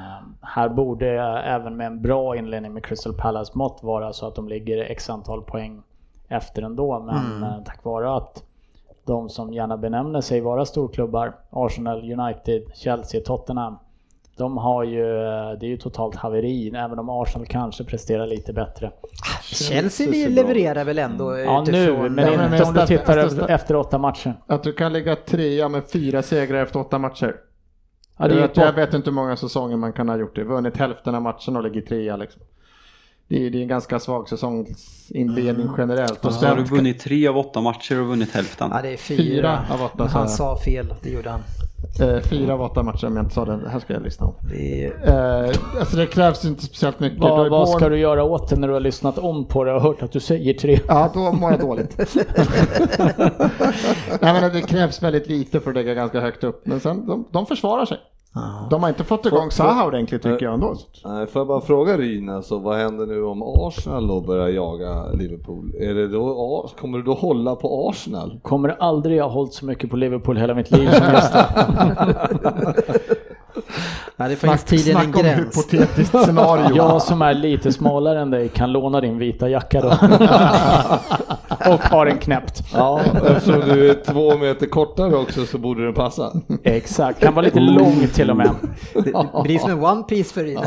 här 0.41 0.69
borde 0.69 1.07
även 1.45 1.77
med 1.77 1.87
en 1.87 2.01
bra 2.01 2.35
inledning 2.37 2.73
med 2.73 2.85
Crystal 2.85 3.13
Palace 3.13 3.51
mått 3.55 3.79
vara 3.83 4.13
så 4.13 4.27
att 4.27 4.35
de 4.35 4.47
ligger 4.49 4.77
x 4.77 5.09
antal 5.09 5.41
poäng 5.41 5.83
efter 6.27 6.61
ändå. 6.61 6.99
Men 6.99 7.43
eh, 7.43 7.63
tack 7.65 7.83
vare 7.83 8.15
att 8.15 8.43
de 9.05 9.29
som 9.29 9.53
gärna 9.53 9.77
benämner 9.77 10.21
sig 10.21 10.41
vara 10.41 10.65
storklubbar, 10.65 11.35
Arsenal, 11.49 12.19
United, 12.19 12.63
Chelsea, 12.73 13.21
Tottenham. 13.25 13.77
De 14.37 14.57
har 14.57 14.83
ju, 14.83 15.01
eh, 15.01 15.59
det 15.59 15.65
är 15.65 15.69
ju 15.69 15.77
totalt 15.77 16.15
haveri, 16.15 16.69
även 16.75 16.99
om 16.99 17.09
Arsenal 17.09 17.47
kanske 17.47 17.83
presterar 17.83 18.27
lite 18.27 18.53
bättre. 18.53 18.91
Chelsea 19.43 20.11
ser 20.11 20.29
bra 20.29 20.43
levererar 20.43 20.85
väl 20.85 20.99
ändå 20.99 21.37
Ja 21.39 21.63
nu, 21.67 21.83
utifrån... 21.83 22.13
men 22.15 22.25
Ja, 22.31 22.37
men 22.37 22.53
inte 22.53 22.63
om 22.67 22.73
du 22.73 22.85
tittar 22.85 23.17
efter- 23.17 23.49
efter 23.49 23.75
åtta 23.75 23.97
matcher. 23.97 24.33
Att 24.47 24.63
du 24.63 24.73
kan 24.73 24.93
ligga 24.93 25.15
trea 25.15 25.69
med 25.69 25.83
fyra 25.93 26.21
segrar 26.21 26.61
efter 26.63 26.79
åtta 26.79 26.97
matcher. 26.99 27.35
Ja, 28.17 28.27
det 28.27 28.33
är 28.33 28.39
jag, 28.39 28.47
vet, 28.47 28.57
jag 28.57 28.73
vet 28.73 28.93
inte 28.93 29.09
hur 29.09 29.15
många 29.15 29.37
säsonger 29.37 29.77
man 29.77 29.93
kan 29.93 30.09
ha 30.09 30.17
gjort 30.17 30.35
det. 30.35 30.43
Vunnit 30.43 30.77
hälften 30.77 31.15
av 31.15 31.21
matcherna 31.21 31.59
och 31.59 31.63
ligger 31.63 31.81
trea 31.81 32.15
liksom. 32.15 32.41
Det 33.27 33.45
är, 33.45 33.49
det 33.49 33.57
är 33.57 33.61
en 33.61 33.67
ganska 33.67 33.99
svag 33.99 34.29
säsongsinledning 34.29 35.69
generellt. 35.77 36.25
Och 36.25 36.33
Så 36.33 36.45
har 36.47 36.55
du 36.55 36.63
vunnit 36.63 36.99
tre 36.99 37.27
av 37.27 37.37
åtta 37.37 37.61
matcher 37.61 37.99
och 38.01 38.07
vunnit 38.07 38.31
hälften. 38.31 38.69
Ja, 38.73 38.81
det 38.81 38.93
är 38.93 38.97
fyra. 38.97 39.17
Fyra 39.23 39.59
av 39.69 39.81
åtta, 39.83 40.07
Han 40.11 40.29
sa 40.29 40.57
fel, 40.65 40.93
det 41.03 41.09
gjorde 41.09 41.29
han. 41.29 41.39
Eh, 41.99 42.19
fyra 42.19 42.53
av 42.53 42.61
åtta 42.61 42.83
matcher 42.83 43.07
om 43.07 43.15
jag 43.15 43.25
inte 43.25 43.35
sa 43.35 43.45
det. 43.45 43.57
Det 43.63 43.69
här 43.69 43.79
ska 43.79 43.93
jag 43.93 44.03
lyssna 44.03 44.25
om. 44.25 44.35
Det. 44.49 44.85
Eh, 44.85 45.79
alltså 45.79 45.97
det 45.97 46.05
krävs 46.05 46.45
inte 46.45 46.63
speciellt 46.63 46.99
mycket. 46.99 47.23
Har 47.23 47.49
Vad, 47.49 47.69
ska 47.69 47.89
du 47.89 47.97
göra 47.97 48.23
åt 48.23 48.49
det 48.49 48.55
när 48.55 48.67
du 48.67 48.73
har 48.73 48.79
lyssnat 48.79 49.17
om 49.17 49.45
på 49.45 49.63
det 49.63 49.73
och 49.73 49.81
hört 49.81 50.03
att 50.03 50.11
du 50.11 50.19
säger 50.19 50.53
tre? 50.53 50.79
Ja, 50.87 51.11
då 51.13 51.31
mår 51.31 51.51
jag 51.51 51.59
dåligt. 51.59 51.97
Nej, 54.21 54.33
men 54.41 54.53
det 54.53 54.61
krävs 54.61 55.03
väldigt 55.03 55.27
lite 55.27 55.59
för 55.59 55.69
att 55.69 55.75
ligga 55.75 55.93
ganska 55.93 56.19
högt 56.19 56.43
upp. 56.43 56.67
Men 56.67 56.79
sen, 56.79 57.07
de, 57.07 57.25
de 57.31 57.45
försvarar 57.45 57.85
sig. 57.85 57.97
De 58.69 58.81
har 58.83 58.89
inte 58.89 59.03
fått 59.03 59.25
igång 59.25 59.51
Zaha 59.51 59.85
ordentligt 59.85 60.21
tycker 60.23 60.45
jag 60.45 60.53
ändå. 60.53 60.75
Nej, 61.05 61.27
får 61.27 61.39
jag 61.39 61.47
bara 61.47 61.61
fråga 61.61 61.97
Ryn, 61.97 62.29
alltså, 62.29 62.57
vad 62.59 62.77
händer 62.77 63.05
nu 63.05 63.23
om 63.23 63.43
Arsenal 63.43 64.07
då 64.07 64.21
börjar 64.21 64.47
jaga 64.49 65.05
Liverpool? 65.13 65.73
Är 65.79 65.93
det 65.93 66.07
då, 66.07 66.69
kommer 66.79 66.97
du 66.97 67.03
då 67.03 67.13
hålla 67.13 67.55
på 67.55 67.89
Arsenal? 67.89 68.39
Kommer 68.41 68.75
aldrig 68.79 69.21
ha 69.21 69.29
hållit 69.29 69.53
så 69.53 69.65
mycket 69.65 69.89
på 69.89 69.95
Liverpool 69.97 70.37
hela 70.37 70.53
mitt 70.53 70.71
liv 70.71 70.89
som 70.91 71.13
just 71.13 71.33
nu. 71.33 71.41
Ja, 74.17 74.27
det 74.27 74.35
finns 74.35 74.63
tydligen 74.63 74.97
en 75.01 75.03
Snacka 75.13 75.19
om 75.19 75.23
gräns. 75.35 75.57
hypotetiskt 75.71 76.23
scenario. 76.25 76.75
Jag 76.75 77.01
som 77.01 77.21
är 77.21 77.33
lite 77.33 77.71
smalare 77.73 78.21
än 78.21 78.31
dig 78.31 78.49
kan 78.49 78.71
låna 78.71 79.01
din 79.01 79.17
vita 79.17 79.49
jacka 79.49 79.81
då. 79.81 79.89
och 81.73 81.79
har 81.79 82.05
den 82.05 82.17
knäppt. 82.17 82.63
Ja, 82.73 83.01
eftersom 83.27 83.59
du 83.59 83.89
är 83.89 83.93
två 83.93 84.37
meter 84.37 84.65
kortare 84.65 85.15
också 85.15 85.45
så 85.45 85.57
borde 85.57 85.85
den 85.85 85.93
passa. 85.93 86.33
Exakt, 86.63 87.19
kan 87.19 87.33
vara 87.33 87.45
lite 87.45 87.59
lång 87.59 88.07
till 88.13 88.29
och 88.29 88.37
med. 88.37 88.49
Det, 88.93 89.01
det 89.11 89.43
blir 89.43 89.59
som 89.59 89.71
en 89.71 89.83
One 89.83 90.03
Piece 90.03 90.33
för 90.33 90.43
Ryn. 90.43 90.59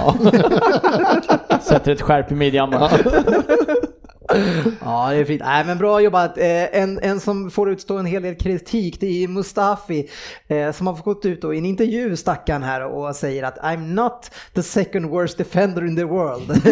Sätter 1.61 1.93
ett 1.93 2.03
skärp 2.03 2.33
i 2.33 2.35
midjan 2.35 2.71
bara. 2.71 2.91
Ja, 3.05 3.13
det 4.29 5.17
är 5.21 5.25
fint. 5.25 5.43
Nej, 5.45 5.65
men 5.65 5.79
bra 5.79 6.01
jobbat. 6.01 6.39
Eh, 6.39 6.81
En, 6.83 6.99
en 7.03 7.21
som 7.21 7.51
får 7.51 7.71
utstå 7.71 7.97
en 7.99 8.07
hel 8.07 8.23
del 8.23 8.35
kritik, 8.35 9.01
det 9.01 9.25
är 9.25 9.29
Mustafi 9.29 10.09
eh, 10.49 10.73
som 10.73 10.87
har 10.87 10.95
gått 10.95 11.25
ut 11.27 11.45
och 11.45 11.55
i 11.55 11.59
en 11.59 11.65
intervju, 11.67 12.17
stackaren 12.17 12.63
här, 12.63 12.85
och 12.85 13.17
säger 13.17 13.43
att 13.43 13.59
I'm 13.59 13.87
not 13.95 14.31
the 14.55 14.63
second 14.63 15.07
worst 15.07 15.39
defender 15.39 15.87
in 15.87 15.97
the 15.97 16.05
world. 16.05 16.51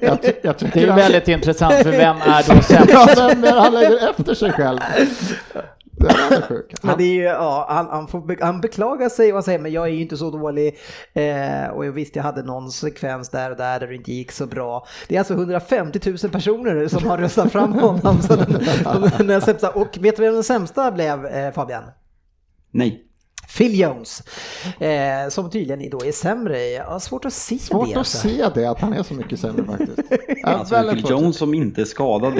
Jag, 0.00 0.18
jag 0.42 0.54
Det 0.72 0.82
är 0.82 0.86
han- 0.86 0.96
väldigt 0.96 1.28
intressant 1.28 1.74
för 1.74 1.90
vem 1.90 2.16
är 2.16 2.42
då 2.56 2.62
sämst? 2.62 2.90
Ja, 2.92 3.08
vem 3.16 3.44
är 3.44 3.52
det 3.54 3.60
han 3.60 3.74
lägger 3.74 4.10
efter 4.10 4.34
sig 4.34 4.52
själv? 4.52 4.78
Det 5.96 6.06
är 6.06 6.40
sjuk. 6.40 6.74
Ju, 6.98 7.22
ja, 7.22 7.66
han, 7.68 7.86
han, 7.86 8.08
får, 8.08 8.42
han 8.42 8.60
beklagar 8.60 9.08
sig 9.08 9.28
och 9.28 9.36
han 9.36 9.42
säger 9.42 9.58
men 9.58 9.72
jag 9.72 9.84
är 9.84 9.92
ju 9.92 10.00
inte 10.02 10.16
så 10.16 10.30
dålig 10.30 10.76
eh, 11.12 11.66
och 11.66 11.86
jag 11.86 11.92
visste 11.92 12.18
jag 12.18 12.24
hade 12.24 12.42
någon 12.42 12.70
sekvens 12.70 13.28
där 13.28 13.50
och 13.50 13.56
där 13.56 13.80
där 13.80 13.86
det 13.86 13.94
inte 13.94 14.12
gick 14.12 14.32
så 14.32 14.46
bra. 14.46 14.86
Det 15.08 15.14
är 15.14 15.18
alltså 15.18 15.34
150 15.34 16.00
000 16.06 16.18
personer 16.18 16.88
som 16.88 17.08
har 17.08 17.18
röstat 17.18 17.52
fram 17.52 17.72
honom. 17.80 18.22
Så 18.22 18.36
den, 18.36 18.66
den, 19.18 19.26
den 19.26 19.40
sämsta. 19.40 19.70
Och 19.70 19.98
vet 20.00 20.16
du 20.16 20.22
vem 20.22 20.34
den 20.34 20.44
sämsta 20.44 20.92
blev 20.92 21.26
eh, 21.26 21.52
Fabian? 21.52 21.84
Nej. 22.70 23.11
Phil 23.58 23.80
Jones, 23.80 24.22
eh, 24.80 25.28
som 25.28 25.50
tydligen 25.50 25.90
då 25.90 26.04
är 26.04 26.12
sämre. 26.12 26.66
Jag 26.66 26.84
har 26.84 26.98
svårt 26.98 27.24
att 27.24 27.32
se 27.32 27.58
Svårt 27.58 27.86
det. 27.86 27.92
att 27.92 27.98
alltså. 27.98 28.18
se 28.28 28.48
det, 28.54 28.66
att 28.66 28.80
han 28.80 28.92
är 28.92 29.02
så 29.02 29.14
mycket 29.14 29.40
sämre 29.40 29.64
faktiskt. 29.64 29.98
Alltså 30.44 30.74
Phil 30.74 31.00
svårt. 31.00 31.10
Jones 31.10 31.36
som 31.36 31.54
inte 31.54 31.80
är 31.80 31.84
skadad. 31.84 32.32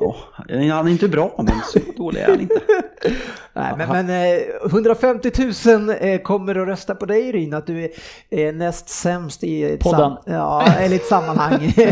åh, 0.00 0.16
han 0.48 0.86
är 0.86 0.88
inte 0.88 1.08
bra 1.08 1.34
men 1.38 1.60
så 1.72 1.78
dålig 1.96 2.20
är 2.20 2.28
han 2.28 2.40
inte. 2.40 2.60
Nej, 3.54 3.72
men, 3.78 4.06
men 4.06 4.34
eh, 4.36 4.42
150 4.70 5.30
000 5.66 5.96
eh, 6.00 6.18
kommer 6.18 6.54
att 6.54 6.68
rösta 6.68 6.94
på 6.94 7.06
dig 7.06 7.32
Ryn, 7.32 7.54
att 7.54 7.66
du 7.66 7.84
är 7.84 7.90
eh, 8.30 8.52
näst 8.54 8.88
sämst 8.88 9.44
i 9.44 9.64
ett, 9.64 9.80
Podden. 9.80 10.12
ja, 10.26 10.64
eller 10.78 10.96
ett 10.96 11.06
sammanhang. 11.06 11.72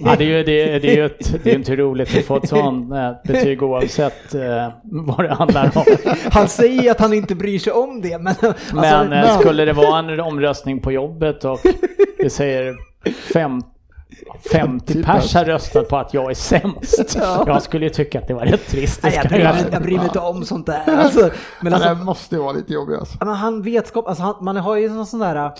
Ja, 0.00 0.16
det 0.18 0.24
är 0.24 0.38
ju 0.38 0.42
det, 0.44 0.78
det 0.78 0.90
är 0.92 0.96
ju 0.96 1.06
ett, 1.06 1.44
det 1.44 1.50
är 1.50 1.54
inte 1.54 1.76
roligt 1.76 2.18
att 2.18 2.24
få 2.24 2.36
ett 2.36 2.48
sånt 2.48 2.92
eh, 2.92 3.12
betyg 3.24 3.62
oavsett 3.62 4.34
eh, 4.34 4.68
vad 4.82 5.24
det 5.24 5.34
handlar 5.34 5.70
om. 5.78 5.84
Han 6.30 6.48
säger 6.48 6.90
att 6.90 7.00
han 7.00 7.12
inte 7.12 7.34
bryr 7.34 7.58
sig 7.58 7.72
om 7.72 8.00
det, 8.00 8.09
men... 8.18 8.28
alltså, 8.28 8.54
Men 8.74 9.02
eh, 9.02 9.08
men- 9.08 9.38
skulle 9.38 9.64
det 9.64 9.72
vara 9.72 9.98
en 9.98 10.20
omröstning 10.20 10.80
på 10.80 10.92
jobbet 10.92 11.44
och 11.44 11.58
det 12.18 12.30
säger 12.30 12.74
fem, 13.32 13.60
50 14.52 15.02
pers 15.02 15.34
har 15.34 15.44
röstat 15.44 15.88
på 15.88 15.96
att 15.96 16.14
jag 16.14 16.30
är 16.30 16.34
sämst. 16.34 17.16
Jag 17.46 17.62
skulle 17.62 17.84
ju 17.86 17.90
tycka 17.90 18.18
att 18.18 18.28
det 18.28 18.34
var 18.34 18.46
rätt 18.46 18.68
trist. 18.68 19.00
Nej, 19.02 19.14
jag, 19.16 19.28
bryr, 19.28 19.68
jag 19.72 19.82
bryr 19.82 19.96
mig 19.96 20.04
inte 20.06 20.18
om 20.18 20.44
sånt 20.44 20.66
där. 20.66 20.82
Alltså, 20.86 21.30
men 21.60 21.74
alltså, 21.74 21.88
det 21.88 21.94
måste 22.04 22.34
ju 22.34 22.42
vara 22.42 22.52
lite 22.52 22.72
jobbigt 22.72 22.98
alltså. 22.98 23.16
Ja, 23.20 23.26
men 23.26 23.34
han 23.34 23.62
vetskap, 23.62 24.06
alltså 24.08 24.22
han, 24.22 24.34
man 24.40 24.56
har 24.56 24.76
ju 24.76 24.88
någon 24.88 25.06
sån 25.06 25.20
där, 25.20 25.52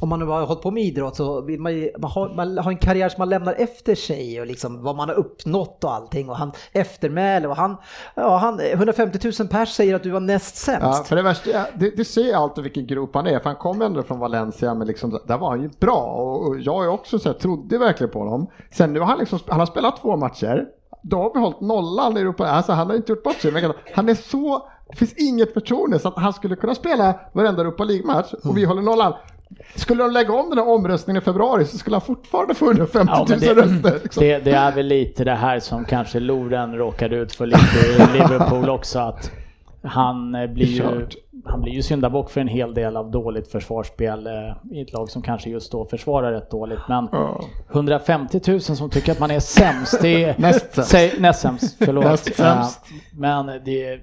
om 0.00 0.08
man 0.08 0.18
nu 0.18 0.24
har 0.24 0.46
hållit 0.46 0.62
på 0.62 0.70
med 0.70 0.82
idrott 0.82 1.16
så 1.16 1.40
vill 1.40 1.60
man 1.60 1.72
ju, 1.74 1.90
man 1.98 2.10
har, 2.10 2.34
man 2.36 2.58
har 2.58 2.70
en 2.70 2.78
karriär 2.78 3.08
som 3.08 3.18
man 3.18 3.28
lämnar 3.28 3.54
efter 3.58 3.94
sig 3.94 4.40
och 4.40 4.46
liksom 4.46 4.82
vad 4.82 4.96
man 4.96 5.08
har 5.08 5.16
uppnått 5.16 5.84
och 5.84 5.92
allting 5.92 6.30
och 6.30 6.36
han 6.36 6.52
eftermäle 6.72 7.48
och 7.48 7.56
han, 7.56 7.76
ja 8.14 8.36
han, 8.36 8.60
150 8.60 9.18
000 9.38 9.48
pers 9.48 9.68
säger 9.68 9.94
att 9.94 10.02
du 10.02 10.10
var 10.10 10.20
näst 10.20 10.68
Ja, 10.68 10.80
sämst. 10.80 11.08
för 11.08 11.16
det 11.16 11.22
värsta, 11.22 11.50
ja, 11.50 11.66
det, 11.74 11.90
det 11.96 12.04
ser 12.04 12.34
alltid 12.34 12.64
vilken 12.64 12.86
grop 12.86 13.10
han 13.14 13.26
är, 13.26 13.38
för 13.38 13.44
han 13.44 13.56
kom 13.56 13.82
ändå 13.82 14.02
från 14.02 14.18
Valencia, 14.18 14.74
men 14.74 14.86
liksom, 14.86 15.18
där 15.26 15.38
var 15.38 15.48
han 15.50 15.62
ju 15.62 15.70
bra 15.80 16.02
och, 16.02 16.48
och 16.48 16.60
jag 16.60 16.84
är 16.84 16.88
också 16.88 17.18
så 17.18 17.28
här, 17.28 17.36
trodde 17.38 17.78
verkligen 17.78 18.05
på 18.06 18.18
honom. 18.18 18.46
Sen 18.70 18.92
nu 18.92 19.00
har 19.00 19.06
han 19.06 19.18
liksom, 19.18 19.38
han 19.46 19.58
har 19.58 19.66
spelat 19.66 20.02
två 20.02 20.16
matcher, 20.16 20.64
då 21.02 21.16
har 21.16 21.34
vi 21.34 21.40
hållit 21.40 21.60
nollan 21.60 22.16
i 22.16 22.20
Europa, 22.20 22.46
alltså 22.46 22.72
han 22.72 22.86
har 22.86 22.96
inte 22.96 23.12
gjort 23.12 23.22
bort 23.22 23.40
sig, 23.40 23.72
han 23.94 24.08
är 24.08 24.14
så, 24.14 24.68
det 24.90 24.96
finns 24.96 25.14
inget 25.16 25.52
förtroende 25.52 25.98
så 25.98 26.08
att 26.08 26.16
han 26.16 26.32
skulle 26.32 26.56
kunna 26.56 26.74
spela 26.74 27.14
varenda 27.32 27.62
Europa 27.62 27.84
League-match 27.84 28.32
och 28.44 28.56
vi 28.56 28.64
håller 28.64 28.82
nollan. 28.82 29.12
Skulle 29.74 30.02
de 30.02 30.12
lägga 30.12 30.32
om 30.32 30.48
den 30.50 30.58
här 30.58 30.68
omröstningen 30.68 31.22
i 31.22 31.24
februari 31.24 31.64
så 31.64 31.78
skulle 31.78 31.96
han 31.96 32.00
fortfarande 32.00 32.54
få 32.54 32.66
150 32.70 33.12
000 33.12 33.26
Ja, 33.28 33.36
det, 33.36 33.54
röster. 33.54 34.00
Liksom. 34.02 34.22
det, 34.24 34.38
det 34.38 34.50
är 34.50 34.72
väl 34.72 34.86
lite 34.86 35.24
det 35.24 35.34
här 35.34 35.60
som 35.60 35.84
kanske 35.84 36.20
Loren 36.20 36.74
råkade 36.76 37.16
ut 37.16 37.32
för 37.32 37.46
lite 37.46 37.78
i 37.88 38.12
Liverpool 38.18 38.70
också. 38.70 38.98
Att 38.98 39.30
han 39.82 40.34
eh, 40.34 40.46
blir 40.46 40.66
ju, 40.66 40.82
Kört. 40.82 41.14
Han 41.46 41.60
blir 41.60 41.72
ju 41.72 41.82
syndabock 41.82 42.30
för 42.30 42.40
en 42.40 42.48
hel 42.48 42.74
del 42.74 42.96
av 42.96 43.10
dåligt 43.10 43.48
försvarsspel 43.52 44.26
eh, 44.26 44.32
i 44.72 44.80
ett 44.82 44.92
lag 44.92 45.10
som 45.10 45.22
kanske 45.22 45.50
just 45.50 45.72
då 45.72 45.84
försvarar 45.84 46.32
rätt 46.32 46.50
dåligt. 46.50 46.78
Men 46.88 47.08
Ja. 47.12 47.40
150 47.72 48.40
000 48.46 48.60
som 48.60 48.90
tycker 48.90 49.12
att 49.12 49.20
man 49.20 49.30
är 49.30 49.40
sämst. 49.40 49.98
Det 50.02 50.24
är, 50.24 50.34
Näst 50.38 50.74
sämst. 50.74 50.90
Säg, 50.90 51.20
näst 51.20 51.40
sämst, 51.40 51.76
förlåt. 51.78 52.04
Näst 52.04 52.34
sämst. 52.36 52.86
Eh, 52.90 53.18
Men 53.18 53.46
det, 53.46 54.00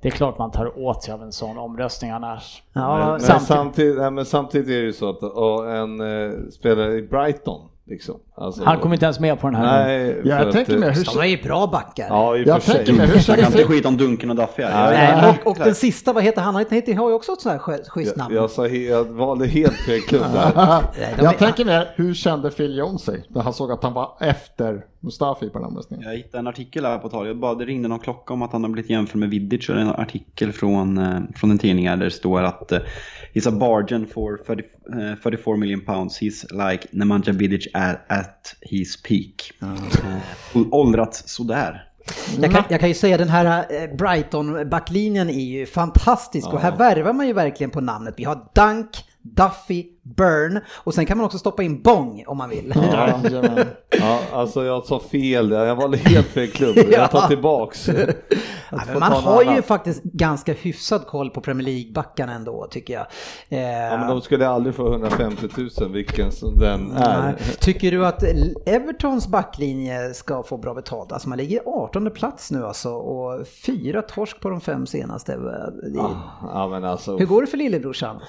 det 0.00 0.08
är 0.08 0.10
klart 0.10 0.38
man 0.38 0.50
tar 0.50 0.78
åt 0.78 1.02
sig 1.02 1.14
av 1.14 1.22
en 1.22 1.32
sån 1.32 1.58
omröstning 1.58 2.10
annars. 2.10 2.62
Ja, 2.72 2.98
men, 2.98 3.08
men, 3.10 3.20
samtidigt- 3.20 3.46
samtidigt, 3.48 3.98
nej, 3.98 4.10
men 4.10 4.24
samtidigt 4.24 4.68
är 4.68 4.72
det 4.72 4.86
ju 4.86 4.92
så 4.92 5.10
att 5.10 5.22
och 5.22 5.70
en 5.70 6.00
eh, 6.00 6.32
spelare 6.52 6.92
i 6.94 7.02
Brighton, 7.02 7.60
liksom. 7.86 8.20
Alltså, 8.36 8.64
Han 8.64 8.78
kommer 8.78 8.94
inte 8.94 9.04
ens 9.06 9.20
med 9.20 9.40
på 9.40 9.46
den 9.46 9.56
här. 9.56 9.86
Nej, 9.86 10.20
jag 10.24 10.52
tänker 10.52 10.72
eh, 10.82 10.90
hur... 10.90 11.04
De 11.04 11.20
är 11.20 11.24
ju 11.24 11.42
bra 11.42 11.66
backar. 11.66 12.06
Ja, 12.08 12.36
i 12.36 12.42
och 12.42 12.46
Jag 12.46 12.62
för 12.62 12.70
sig. 12.70 12.76
tänker 12.84 12.92
mig 12.92 13.06
hur 13.06 13.14
Jag 13.30 13.38
kan 13.38 13.46
inte 13.52 13.64
skita 13.64 13.88
om 13.88 13.96
Dunken 13.96 14.30
och 14.30 14.48
Nej, 14.58 15.34
och, 15.44 15.50
och 15.50 15.56
den 15.58 15.74
sista, 15.74 16.12
vad 16.12 16.24
heter 16.24 16.40
han? 16.42 16.54
Han 16.54 16.64
heter- 16.70 16.94
har 16.94 17.08
ju 17.08 17.14
också 17.14 17.32
ett 17.32 17.40
sånt 17.40 17.52
här 17.52 17.58
sch- 17.74 17.88
schysst 17.88 18.16
namn. 18.16 18.34
Jag, 18.34 18.42
jag, 18.42 18.50
sa, 18.50 18.66
jag 18.66 19.04
valde 19.04 19.46
helt 19.46 19.74
fel 19.76 20.00
klubb 20.00 20.22
där. 20.32 20.82
Jag 21.22 21.38
tänker 21.38 21.64
mer, 21.64 21.88
hur 21.96 22.14
kände 22.14 22.50
Phil 22.50 22.76
Jones 22.78 23.02
sig 23.02 23.24
när 23.28 23.40
han 23.42 23.52
såg 23.52 23.72
att 23.72 23.82
han 23.82 23.92
var 23.92 24.16
efter 24.20 24.84
Mustafi 25.00 25.48
på 25.50 25.58
den 25.58 25.66
omröstningen? 25.68 26.08
Jag 26.08 26.16
hittade 26.16 26.38
en 26.38 26.46
artikel 26.46 26.84
här 26.84 26.98
på 26.98 27.08
tal. 27.08 27.26
Jag 27.26 27.36
bara, 27.38 27.54
det 27.54 27.64
ringde 27.64 27.88
någon 27.88 27.98
klocka 27.98 28.34
om 28.34 28.42
att 28.42 28.52
han 28.52 28.62
har 28.64 28.70
blivit 28.70 28.90
jämförd 28.90 29.16
med 29.16 29.30
Vidic 29.30 29.68
och 29.68 29.74
det 29.74 29.80
är 29.80 29.84
en 29.84 29.90
artikel 29.90 30.52
från, 30.52 30.98
eh, 30.98 31.18
från 31.36 31.50
en 31.50 31.58
tidning 31.58 31.86
där 31.86 31.96
det 31.96 32.10
står 32.10 32.42
att 32.42 32.72
eh, 32.72 32.78
He's 33.34 33.48
a 33.48 33.52
bargain 33.52 34.06
for 34.06 34.38
30, 34.46 34.62
eh, 34.62 35.14
34 35.22 35.56
million 35.56 35.80
pounds. 35.80 36.18
He's 36.18 36.44
like 36.50 36.88
Nemanja 36.92 37.32
Vidic 37.32 37.66
at, 37.74 38.04
at 38.08 38.54
his 38.60 39.02
peak. 39.02 39.52
Uh, 39.62 40.70
åldrats 40.70 41.28
sådär. 41.28 41.88
Jag 42.40 42.52
kan, 42.52 42.64
jag 42.68 42.80
kan 42.80 42.88
ju 42.88 42.94
säga 42.94 43.18
den 43.18 43.28
här 43.28 43.66
eh, 43.70 43.96
Brighton-backlinjen 43.96 45.30
är 45.30 45.44
ju 45.44 45.66
fantastisk 45.66 46.48
och 46.48 46.60
här 46.60 46.76
värvar 46.76 47.12
man 47.12 47.26
ju 47.26 47.32
verkligen 47.32 47.70
på 47.70 47.80
namnet. 47.80 48.14
Vi 48.16 48.24
har 48.24 48.48
Dunk, 48.54 48.88
Duffy, 49.22 49.86
Burn 50.04 50.60
och 50.74 50.94
sen 50.94 51.06
kan 51.06 51.16
man 51.18 51.26
också 51.26 51.38
stoppa 51.38 51.62
in 51.62 51.82
Bong 51.82 52.24
om 52.26 52.36
man 52.38 52.50
vill. 52.50 52.72
Ja. 52.92 53.20
Ja, 54.00 54.20
alltså 54.32 54.64
jag 54.64 54.84
sa 54.86 55.00
fel 55.00 55.48
där. 55.48 55.64
Jag 55.66 55.76
valde 55.76 55.96
helt 55.96 56.26
fel 56.26 56.48
klubb. 56.48 56.76
Jag 56.90 57.10
tar 57.10 57.28
tillbaks. 57.28 57.88
Ja, 58.70 58.98
man 59.00 59.12
har 59.12 59.54
ju 59.56 59.62
faktiskt 59.62 60.02
ganska 60.02 60.52
hyfsad 60.52 61.06
koll 61.06 61.30
på 61.30 61.40
Premier 61.40 61.68
League-backarna 61.68 62.34
ändå 62.34 62.66
tycker 62.70 62.94
jag. 62.94 63.06
Eh, 63.48 63.60
Ja, 63.92 63.96
men 63.96 64.08
de 64.08 64.20
skulle 64.20 64.48
aldrig 64.48 64.74
få 64.74 64.92
150 64.92 65.48
000 65.80 65.92
vilken 65.92 66.32
som 66.32 66.58
den 66.58 66.92
är. 66.92 67.22
nej. 67.22 67.34
Tycker 67.60 67.90
du 67.90 68.06
att 68.06 68.22
Evertons 68.66 69.28
backlinje 69.28 70.14
ska 70.14 70.42
få 70.42 70.56
bra 70.56 70.74
betalt? 70.74 71.12
Alltså 71.12 71.28
man 71.28 71.38
ligger 71.38 71.60
18 71.66 72.10
plats 72.10 72.50
nu 72.50 72.66
alltså 72.66 72.90
och 72.90 73.46
fyra 73.66 74.02
torsk 74.02 74.40
på 74.40 74.50
de 74.50 74.60
fem 74.60 74.86
senaste. 74.86 75.36
Det, 75.36 75.98
Ja, 76.42 76.68
men 76.70 76.84
alltså, 76.84 77.16
Hur 77.16 77.26
går 77.26 77.40
det 77.40 77.46
för 77.46 77.56
lillebrorsan? 77.56 78.20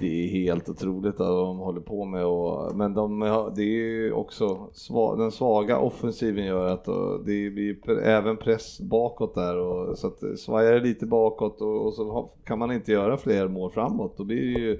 det 0.00 0.24
är 0.24 0.28
helt 0.28 0.68
otroligt 0.68 1.20
att 1.22 1.46
de 1.46 1.58
håller 1.58 1.80
på 1.80 2.04
med 2.04 2.24
och, 2.24 2.76
men 2.76 2.94
de, 2.94 3.20
det 3.56 3.62
är 3.62 3.84
ju 3.84 4.12
också 4.12 4.66
sva, 4.72 5.16
den 5.16 5.32
svaga 5.32 5.78
offensiven 5.78 6.44
gör 6.44 6.66
att 6.66 6.88
och 6.88 7.24
det 7.26 7.50
blir 7.50 8.00
även 8.02 8.36
press 8.36 8.80
bakåt 8.80 9.34
där 9.34 9.56
och 9.56 9.98
så 9.98 10.06
att 10.06 10.20
det 10.20 10.36
svajar 10.36 10.72
det 10.72 10.80
lite 10.80 11.06
bakåt 11.06 11.60
och, 11.60 11.86
och 11.86 11.94
så 11.94 12.30
kan 12.44 12.58
man 12.58 12.72
inte 12.72 12.92
göra 12.92 13.16
fler 13.16 13.48
mål 13.48 13.70
framåt 13.70 14.16
då 14.16 14.24
blir 14.24 14.54
det 14.54 14.60
ju, 14.60 14.78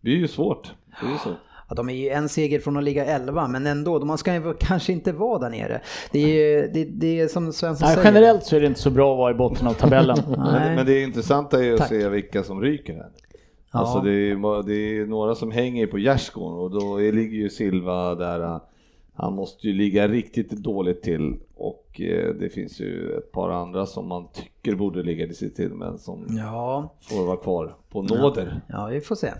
blir 0.00 0.14
det 0.14 0.20
ju 0.20 0.28
svårt. 0.28 0.72
Det 1.00 1.06
är 1.06 1.10
ju 1.12 1.18
så. 1.18 1.30
Ja, 1.68 1.74
de 1.74 1.88
är 1.88 1.94
ju 1.94 2.08
en 2.08 2.28
seger 2.28 2.60
från 2.60 2.76
att 2.76 2.84
ligga 2.84 3.04
11 3.04 3.48
men 3.48 3.66
ändå, 3.66 4.04
man 4.04 4.18
ska 4.18 4.34
ju 4.34 4.54
kanske 4.54 4.92
inte 4.92 5.12
vara 5.12 5.38
där 5.38 5.50
nere. 5.50 5.80
Det 6.12 6.18
är 6.18 6.28
ju 6.28 6.70
det, 6.74 6.84
det 6.84 7.20
är 7.20 7.28
som 7.28 7.52
Svensson 7.52 7.86
Nej, 7.86 7.94
säger. 7.94 8.08
generellt 8.08 8.44
så 8.44 8.56
är 8.56 8.60
det 8.60 8.66
inte 8.66 8.80
så 8.80 8.90
bra 8.90 9.12
att 9.12 9.18
vara 9.18 9.30
i 9.30 9.34
botten 9.34 9.66
av 9.66 9.72
tabellen. 9.72 10.16
Men, 10.36 10.74
men 10.74 10.86
det 10.86 11.02
intressanta 11.02 11.58
är 11.58 11.62
ju 11.62 11.72
att 11.72 11.78
Tack. 11.78 11.88
se 11.88 12.08
vilka 12.08 12.42
som 12.42 12.60
ryker 12.60 12.94
här. 12.94 13.10
Ja. 13.74 13.80
Alltså 13.80 14.00
det 14.00 14.12
är, 14.12 14.62
det 14.66 14.74
är 14.98 15.06
några 15.06 15.34
som 15.34 15.50
hänger 15.50 15.86
på 15.86 15.98
gärdsgården 15.98 16.58
och 16.58 16.70
då 16.70 17.02
är, 17.02 17.12
ligger 17.12 17.36
ju 17.38 17.50
Silva 17.50 18.14
där. 18.14 18.60
Han 19.16 19.34
måste 19.34 19.66
ju 19.68 19.72
ligga 19.74 20.08
riktigt 20.08 20.50
dåligt 20.50 21.02
till 21.02 21.36
och 21.56 22.00
eh, 22.00 22.34
det 22.34 22.48
finns 22.48 22.80
ju 22.80 23.16
ett 23.18 23.32
par 23.32 23.50
andra 23.50 23.86
som 23.86 24.08
man 24.08 24.28
tycker 24.32 24.74
borde 24.76 25.02
ligga 25.02 25.26
lite 25.26 25.50
till 25.50 25.70
men 25.74 25.98
som 25.98 26.26
Ja, 26.38 26.94
får 27.00 27.26
vara 27.26 27.36
kvar 27.36 27.76
på 27.90 28.02
nåder. 28.02 28.60
ja, 28.68 28.86
vi 28.86 29.00
får 29.00 29.14
se. 29.14 29.30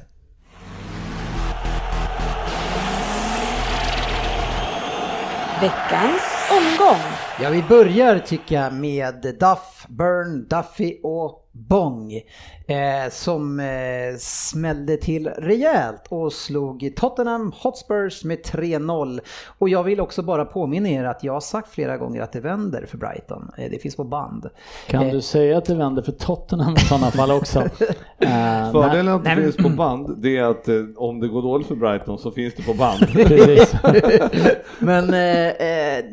Veckans 5.61 6.23
omgång. 6.51 7.01
Ja, 7.43 7.51
vi 7.51 7.63
börjar 7.69 8.19
tycker 8.19 8.55
jag 8.55 8.73
med 8.75 9.37
Duff, 9.41 9.87
Burn, 9.89 10.47
Duffy 10.49 11.01
och 11.03 11.44
Bong. 11.55 12.21
Eh, 12.67 13.11
som 13.11 13.61
eh, 13.61 14.17
smällde 14.19 14.97
till 14.97 15.29
rejält 15.29 16.03
och 16.09 16.33
slog 16.33 16.93
Tottenham 16.97 17.53
Hotspurs 17.63 18.25
med 18.25 18.39
3-0. 18.39 19.21
Och 19.59 19.69
jag 19.69 19.83
vill 19.85 20.01
också 20.01 20.23
bara 20.23 20.45
påminna 20.45 20.89
er 20.89 21.05
att 21.05 21.25
jag 21.25 21.33
har 21.33 21.41
sagt 21.41 21.71
flera 21.71 21.97
gånger 21.97 22.23
att 22.23 22.33
det 22.33 22.41
vänder 22.41 22.87
för 22.87 22.99
Brighton. 22.99 23.51
Eh, 23.59 23.71
det 23.71 23.79
finns 23.79 23.97
på 23.97 24.05
band. 24.05 24.51
Kan 24.87 25.07
Eh, 25.07 25.13
du 25.13 25.21
säga 25.21 25.59
att 25.59 25.65
det 25.65 25.75
vänder 25.75 26.03
för 26.03 26.13
Tottenham 26.13 26.75
i 26.75 26.81
sådana 26.81 27.11
fall 27.11 27.31
också? 27.31 27.69
Eh, 28.19 28.73
Fördelen 28.73 29.09
att 29.15 29.25
det 29.25 29.37
finns 29.37 29.57
på 29.57 29.69
band 29.69 30.15
det 30.19 30.37
är 30.37 30.43
att 30.43 30.69
eh, 30.69 30.75
om 30.97 31.21
det 31.21 31.29
går 31.29 31.43
dåligt 31.43 31.67
för 31.67 31.75
Brighton 31.75 32.19
så 32.19 32.31
finns 32.31 32.55
det 32.55 32.63
på 32.63 32.75
band. 32.75 32.99
Precis. 33.13 33.75
Men 34.79 35.15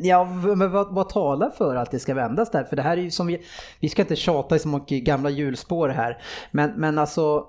ja, 0.02 0.24
men 0.56 0.70
vad, 0.72 0.94
vad 0.94 1.08
talar 1.08 1.50
för 1.50 1.76
att 1.76 1.90
det 1.90 1.98
ska 1.98 2.14
vändas 2.14 2.50
där? 2.50 2.64
För 2.64 2.76
det 2.76 2.82
här 2.82 2.96
är 2.96 3.00
ju 3.00 3.10
som 3.10 3.26
vi, 3.26 3.42
vi 3.80 3.88
ska 3.88 4.02
inte 4.02 4.16
tjata 4.16 4.56
i 4.56 4.58
så 4.58 4.68
mycket 4.68 5.04
gamla 5.04 5.30
hjulspår 5.34 5.88
här. 5.88 6.18
Men, 6.50 6.72
men 6.76 6.98
alltså, 6.98 7.46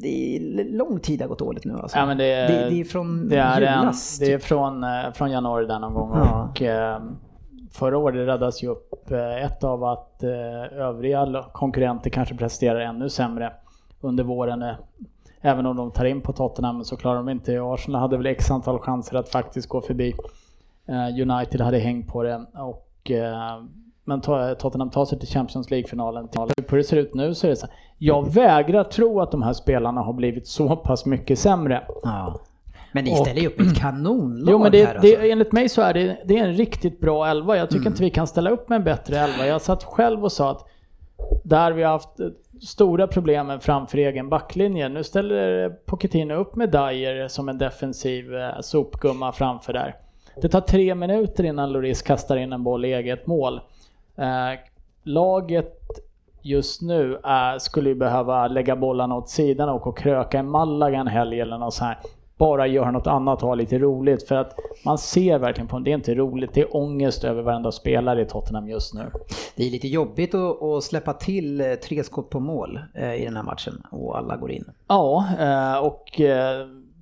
det 0.00 0.36
är 0.36 0.64
lång 0.64 1.00
tid 1.00 1.20
har 1.20 1.28
gått 1.28 1.38
dåligt 1.38 1.64
nu 1.64 1.74
alltså. 1.74 1.98
Ja, 1.98 2.06
men 2.06 2.18
det, 2.18 2.24
är, 2.24 2.48
det, 2.48 2.70
det 2.70 2.80
är 2.80 2.84
från 2.84 3.28
det 3.28 3.36
är, 3.36 3.62
en, 3.62 3.80
julas. 3.80 4.18
det 4.18 4.32
är 4.32 4.38
från, 4.38 4.84
eh, 4.84 5.12
från 5.14 5.30
januari 5.30 5.66
där 5.66 5.78
någon 5.78 5.94
gång. 5.94 6.10
Ja. 6.14 6.48
Och, 6.50 6.62
eh, 6.62 7.02
förra 7.72 7.98
året 7.98 8.28
räddas 8.28 8.62
ju 8.62 8.68
upp 8.68 9.10
eh, 9.10 9.44
ett 9.44 9.64
av 9.64 9.84
att 9.84 10.22
eh, 10.22 10.78
övriga 10.78 11.44
konkurrenter 11.52 12.10
kanske 12.10 12.34
presterar 12.34 12.80
ännu 12.80 13.08
sämre 13.08 13.52
under 14.00 14.24
våren. 14.24 14.64
Även 15.40 15.66
om 15.66 15.76
de 15.76 15.90
tar 15.90 16.04
in 16.04 16.20
på 16.20 16.32
Tottenham 16.32 16.84
så 16.84 16.96
klarar 16.96 17.16
de 17.16 17.28
inte. 17.28 17.60
Arsenal 17.62 18.00
hade 18.00 18.16
väl 18.16 18.26
x 18.26 18.50
antal 18.50 18.78
chanser 18.78 19.16
att 19.16 19.28
faktiskt 19.28 19.68
gå 19.68 19.80
förbi. 19.80 20.14
United 21.22 21.60
hade 21.60 21.78
hängt 21.78 22.08
på 22.08 22.22
det. 22.22 22.46
Och, 22.54 23.10
men 24.04 24.20
Tottenham 24.20 24.90
tar 24.90 25.04
sig 25.04 25.18
till 25.18 25.28
Champions 25.28 25.70
League-finalen. 25.70 26.28
På 26.68 26.76
det 26.76 26.84
ser 26.84 26.96
ut 26.96 27.14
nu 27.14 27.34
så 27.34 27.46
är 27.46 27.50
det 27.50 27.56
så 27.56 27.66
här. 27.66 27.74
Jag 27.98 28.34
vägrar 28.34 28.84
tro 28.84 29.20
att 29.20 29.30
de 29.30 29.42
här 29.42 29.52
spelarna 29.52 30.00
har 30.00 30.12
blivit 30.12 30.46
så 30.46 30.76
pass 30.76 31.06
mycket 31.06 31.38
sämre. 31.38 31.82
Ja. 32.02 32.40
Men 32.92 33.04
ni 33.04 33.16
ställer 33.16 33.40
ju 33.40 33.46
upp 33.46 33.60
ett 33.60 33.76
kanonlag 33.76 34.52
Jo 34.52 34.58
men 34.58 34.72
det, 34.72 34.84
här 34.84 34.94
alltså. 34.94 35.16
det, 35.20 35.30
enligt 35.30 35.52
mig 35.52 35.68
så 35.68 35.82
är 35.82 35.94
det, 35.94 36.16
det 36.24 36.38
är 36.38 36.44
en 36.44 36.54
riktigt 36.54 37.00
bra 37.00 37.26
elva. 37.26 37.56
Jag 37.56 37.70
tycker 37.70 37.86
inte 37.86 38.02
vi 38.02 38.10
kan 38.10 38.26
ställa 38.26 38.50
upp 38.50 38.68
med 38.68 38.76
en 38.76 38.84
bättre 38.84 39.18
elva. 39.18 39.46
Jag 39.46 39.60
satt 39.60 39.84
själv 39.84 40.24
och 40.24 40.32
sa 40.32 40.50
att 40.50 40.66
där 41.44 41.72
vi 41.72 41.82
har 41.82 41.90
haft 41.92 42.20
eh, 42.20 42.26
stora 42.60 43.06
problem 43.06 43.60
framför 43.60 43.98
egen 43.98 44.28
backlinje. 44.28 44.88
Nu 44.88 45.04
ställer 45.04 45.68
Pochettino 45.68 46.34
upp 46.34 46.56
med 46.56 46.70
Dyer 46.70 47.28
som 47.28 47.48
en 47.48 47.58
defensiv 47.58 48.34
eh, 48.34 48.60
sopgumma 48.60 49.32
framför 49.32 49.72
där. 49.72 49.96
Det 50.42 50.48
tar 50.48 50.60
tre 50.60 50.94
minuter 50.94 51.44
innan 51.44 51.72
Lloris 51.72 52.02
kastar 52.02 52.36
in 52.36 52.52
en 52.52 52.64
boll 52.64 52.84
i 52.84 52.92
eget 52.92 53.26
mål. 53.26 53.60
Eh, 54.20 54.58
laget 55.02 55.76
just 56.42 56.82
nu 56.82 57.18
är, 57.24 57.58
skulle 57.58 57.88
ju 57.88 57.94
behöva 57.94 58.48
lägga 58.48 58.76
bollarna 58.76 59.16
åt 59.16 59.28
sidan 59.28 59.68
och, 59.68 59.86
och 59.86 59.98
kröka 59.98 60.38
en 60.38 60.50
Malaga 60.50 60.98
en 60.98 61.06
helg 61.06 61.40
eller 61.40 61.58
något 61.58 61.74
så 61.74 61.84
här. 61.84 61.98
Bara 62.36 62.66
göra 62.66 62.90
något 62.90 63.06
annat 63.06 63.42
och 63.42 63.48
ha 63.48 63.54
lite 63.54 63.78
roligt 63.78 64.28
för 64.28 64.34
att 64.34 64.54
man 64.84 64.98
ser 64.98 65.38
verkligen 65.38 65.68
på 65.68 65.78
det 65.78 65.90
är 65.90 65.94
inte 65.94 66.14
roligt, 66.14 66.54
det 66.54 66.60
är 66.60 66.76
ångest 66.76 67.24
över 67.24 67.42
varenda 67.42 67.72
spelare 67.72 68.22
i 68.22 68.24
Tottenham 68.24 68.68
just 68.68 68.94
nu. 68.94 69.10
Det 69.56 69.66
är 69.66 69.70
lite 69.70 69.88
jobbigt 69.88 70.34
att, 70.34 70.62
att 70.62 70.84
släppa 70.84 71.12
till 71.12 71.60
eh, 71.60 71.74
tre 71.74 72.04
skott 72.04 72.30
på 72.30 72.40
mål 72.40 72.80
eh, 72.94 73.14
i 73.14 73.24
den 73.24 73.36
här 73.36 73.42
matchen 73.42 73.82
och 73.90 74.18
alla 74.18 74.36
går 74.36 74.50
in. 74.50 74.64
Ja, 74.88 75.80
och 75.80 76.20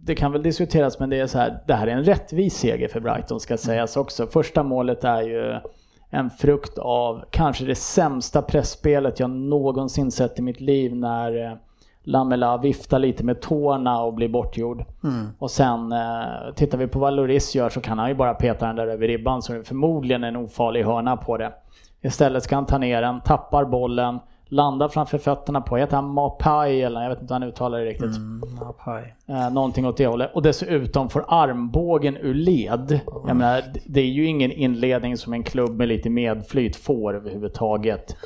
det 0.03 0.15
kan 0.15 0.33
väl 0.33 0.43
diskuteras 0.43 0.99
men 0.99 1.11
det 1.11 1.21
är 1.21 1.27
så 1.27 1.39
här, 1.39 1.59
det 1.67 1.75
här 1.75 1.87
är 1.87 1.91
en 1.91 2.05
rättvis 2.05 2.55
seger 2.55 2.89
för 2.89 3.01
Brighton 3.01 3.41
ska 3.41 3.57
sägas 3.57 3.97
också. 3.97 4.27
Första 4.27 4.63
målet 4.63 5.05
är 5.05 5.23
ju 5.23 5.61
en 6.11 6.31
frukt 6.31 6.79
av 6.79 7.25
kanske 7.31 7.65
det 7.65 7.75
sämsta 7.75 8.43
pressspelet 8.43 9.21
jag 9.21 9.31
någonsin 9.31 10.11
sett 10.11 10.39
i 10.39 10.43
mitt 10.43 10.61
liv 10.61 10.97
när 10.97 11.45
eh, 11.45 11.53
Lamela 12.03 12.57
viftar 12.57 12.99
lite 12.99 13.25
med 13.25 13.41
tårna 13.41 14.03
och 14.03 14.15
blir 14.15 14.29
bortgjord. 14.29 14.85
Och 15.39 15.51
sen 15.51 15.93
eh, 15.93 16.55
tittar 16.55 16.79
vi 16.79 16.87
på 16.87 16.99
vad 16.99 17.15
Lloris 17.15 17.55
gör 17.55 17.69
så 17.69 17.81
kan 17.81 17.99
han 17.99 18.09
ju 18.09 18.15
bara 18.15 18.35
peta 18.35 18.67
den 18.67 18.77
där 18.77 18.87
över 18.87 19.07
ribban 19.09 19.43
så 19.43 19.53
det 19.53 19.59
är 19.59 19.63
förmodligen 19.63 20.25
en 20.25 20.37
ofarlig 20.37 20.85
hörna 20.85 21.17
på 21.17 21.37
det. 21.37 21.53
Istället 22.03 22.43
ska 22.43 22.55
han 22.55 22.67
ta 22.67 22.79
ner 22.79 23.03
den, 23.03 23.21
tappar 23.21 23.65
bollen, 23.65 24.19
landar 24.49 24.89
framför 24.89 25.19
fötterna 25.19 25.61
på, 25.61 25.77
heter 25.77 25.97
han 25.97 26.09
Mapai 26.15 26.83
eller 26.83 27.03
jag 27.03 27.09
vet 27.11 27.21
inte 27.21 27.35
hur 27.35 27.41
han 27.41 27.49
uttalar 27.49 27.79
det 27.79 27.85
riktigt. 27.85 28.17
Ja, 28.61 28.75
paj. 28.85 29.15
Eh, 29.27 29.51
någonting 29.53 29.87
åt 29.87 29.97
det 29.97 30.07
hållet. 30.07 30.31
Och 30.35 30.43
dessutom 30.43 31.09
får 31.09 31.25
armbågen 31.29 32.17
ur 32.17 32.35
led. 32.35 33.01
Jag 33.27 33.37
menar, 33.37 33.61
d- 33.75 33.81
det 33.87 34.01
är 34.01 34.07
ju 34.07 34.25
ingen 34.25 34.53
inledning 34.53 35.17
som 35.17 35.33
en 35.33 35.43
klubb 35.43 35.71
med 35.77 35.89
lite 35.89 36.11
medflyt 36.11 36.77
får 36.77 37.15
överhuvudtaget. 37.17 38.17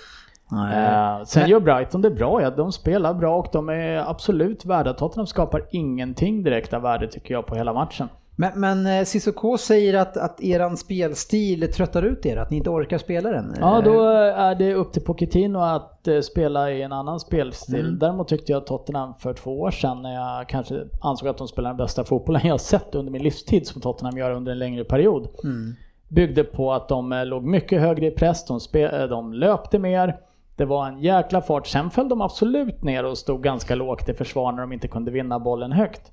Eh, 0.53 1.25
sen 1.25 1.49
gör 1.49 1.61
Brighton 1.61 2.03
det 2.03 2.11
bra, 2.11 2.43
ja. 2.43 2.51
de 2.51 2.73
spelar 2.73 3.15
bra 3.15 3.37
och 3.37 3.47
de 3.53 3.69
är 3.69 4.11
absolut 4.11 4.65
värda. 4.65 4.93
Tottenham 4.93 5.27
skapar 5.27 5.63
ingenting 5.71 6.43
direkt 6.43 6.73
av 6.73 6.83
värde 6.83 7.09
tycker 7.09 7.35
jag 7.35 7.47
på 7.47 7.55
hela 7.55 7.73
matchen. 7.73 8.09
Men, 8.37 8.61
men 8.61 8.87
eh, 8.87 9.05
Cissoko 9.05 9.59
säger 9.59 9.95
att, 9.95 10.17
att 10.17 10.41
eran 10.41 10.77
spelstil 10.77 11.73
tröttar 11.73 12.03
ut 12.03 12.27
er, 12.27 12.37
att 12.37 12.51
ni 12.51 12.57
inte 12.57 12.71
orkar 12.71 12.99
spela 12.99 13.31
den. 13.31 13.55
Ja, 13.61 13.79
Eh, 13.79 13.85
då 13.85 14.01
är 14.09 14.55
det 14.55 14.75
upp 14.75 14.93
till 14.93 15.03
Pochettino 15.03 15.59
att 15.59 16.09
eh, 16.09 16.21
spela 16.21 16.71
i 16.71 16.83
en 16.83 16.93
annan 16.93 17.21
spelstil. 17.21 17.81
Mm. 17.87 17.99
Däremot 17.99 18.29
tyckte 18.29 18.53
jag 18.53 18.61
att 18.61 18.67
Tottenham 18.67 19.15
för 19.15 19.35
två 19.35 19.61
år 19.61 19.71
sedan, 19.71 20.03
när 20.03 20.15
jag 20.15 20.49
kanske 20.49 20.75
ansåg 21.01 21.29
att 21.29 21.39
de 21.39 21.49
spelade 21.49 21.71
den 21.73 21.77
bästa 21.85 22.05
fotbollen 22.05 22.43
jag 22.47 22.61
sett 22.61 22.95
under 22.95 23.13
min 23.13 23.23
livstid, 23.23 23.67
som 23.67 23.81
Tottenham 23.81 24.19
gör 24.19 24.31
under 24.31 24.53
en 24.53 24.59
längre 24.59 24.85
period, 24.85 25.29
Mm. 25.45 25.75
byggde 26.09 26.45
på 26.45 26.73
att 26.73 26.89
de 26.89 27.23
låg 27.27 27.45
mycket 27.45 27.81
högre 27.81 28.07
i 28.07 28.11
press, 28.11 28.47
de, 28.47 28.59
spe- 28.59 29.07
de 29.09 29.33
löpte 29.33 29.79
mer, 29.79 30.17
det 30.57 30.65
var 30.65 30.87
en 30.87 30.99
jäkla 30.99 31.43
fart. 31.43 31.67
Sen 31.67 31.91
föll 31.91 32.09
de 32.09 32.21
absolut 32.21 32.83
ner 32.83 33.05
och 33.05 33.19
stod 33.19 33.43
ganska 33.43 33.75
lågt 33.75 34.09
i 34.09 34.15
försvar 34.15 34.53
när 34.53 34.61
de 34.61 34.73
inte 34.73 34.89
kunde 34.89 35.11
vinna 35.11 35.39
bollen 35.39 35.73
högt. 35.73 36.13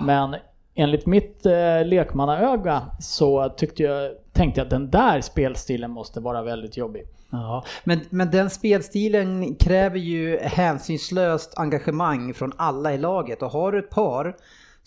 Men 0.00 0.36
enligt 0.78 1.06
mitt 1.06 1.46
eh, 1.46 1.84
lekmannaöga 1.86 2.82
så 3.00 3.48
tyckte 3.48 3.82
jag, 3.82 4.10
tänkte 4.32 4.60
jag 4.60 4.64
att 4.64 4.70
den 4.70 4.90
där 4.90 5.20
spelstilen 5.20 5.90
måste 5.90 6.20
vara 6.20 6.42
väldigt 6.42 6.76
jobbig. 6.76 7.02
Ja, 7.30 7.64
men, 7.84 8.00
men 8.10 8.30
den 8.30 8.50
spelstilen 8.50 9.54
kräver 9.54 9.98
ju 9.98 10.38
hänsynslöst 10.38 11.58
engagemang 11.58 12.34
från 12.34 12.52
alla 12.56 12.94
i 12.94 12.98
laget 12.98 13.42
och 13.42 13.50
har 13.50 13.72
du 13.72 13.78
ett 13.78 13.90
par 13.90 14.36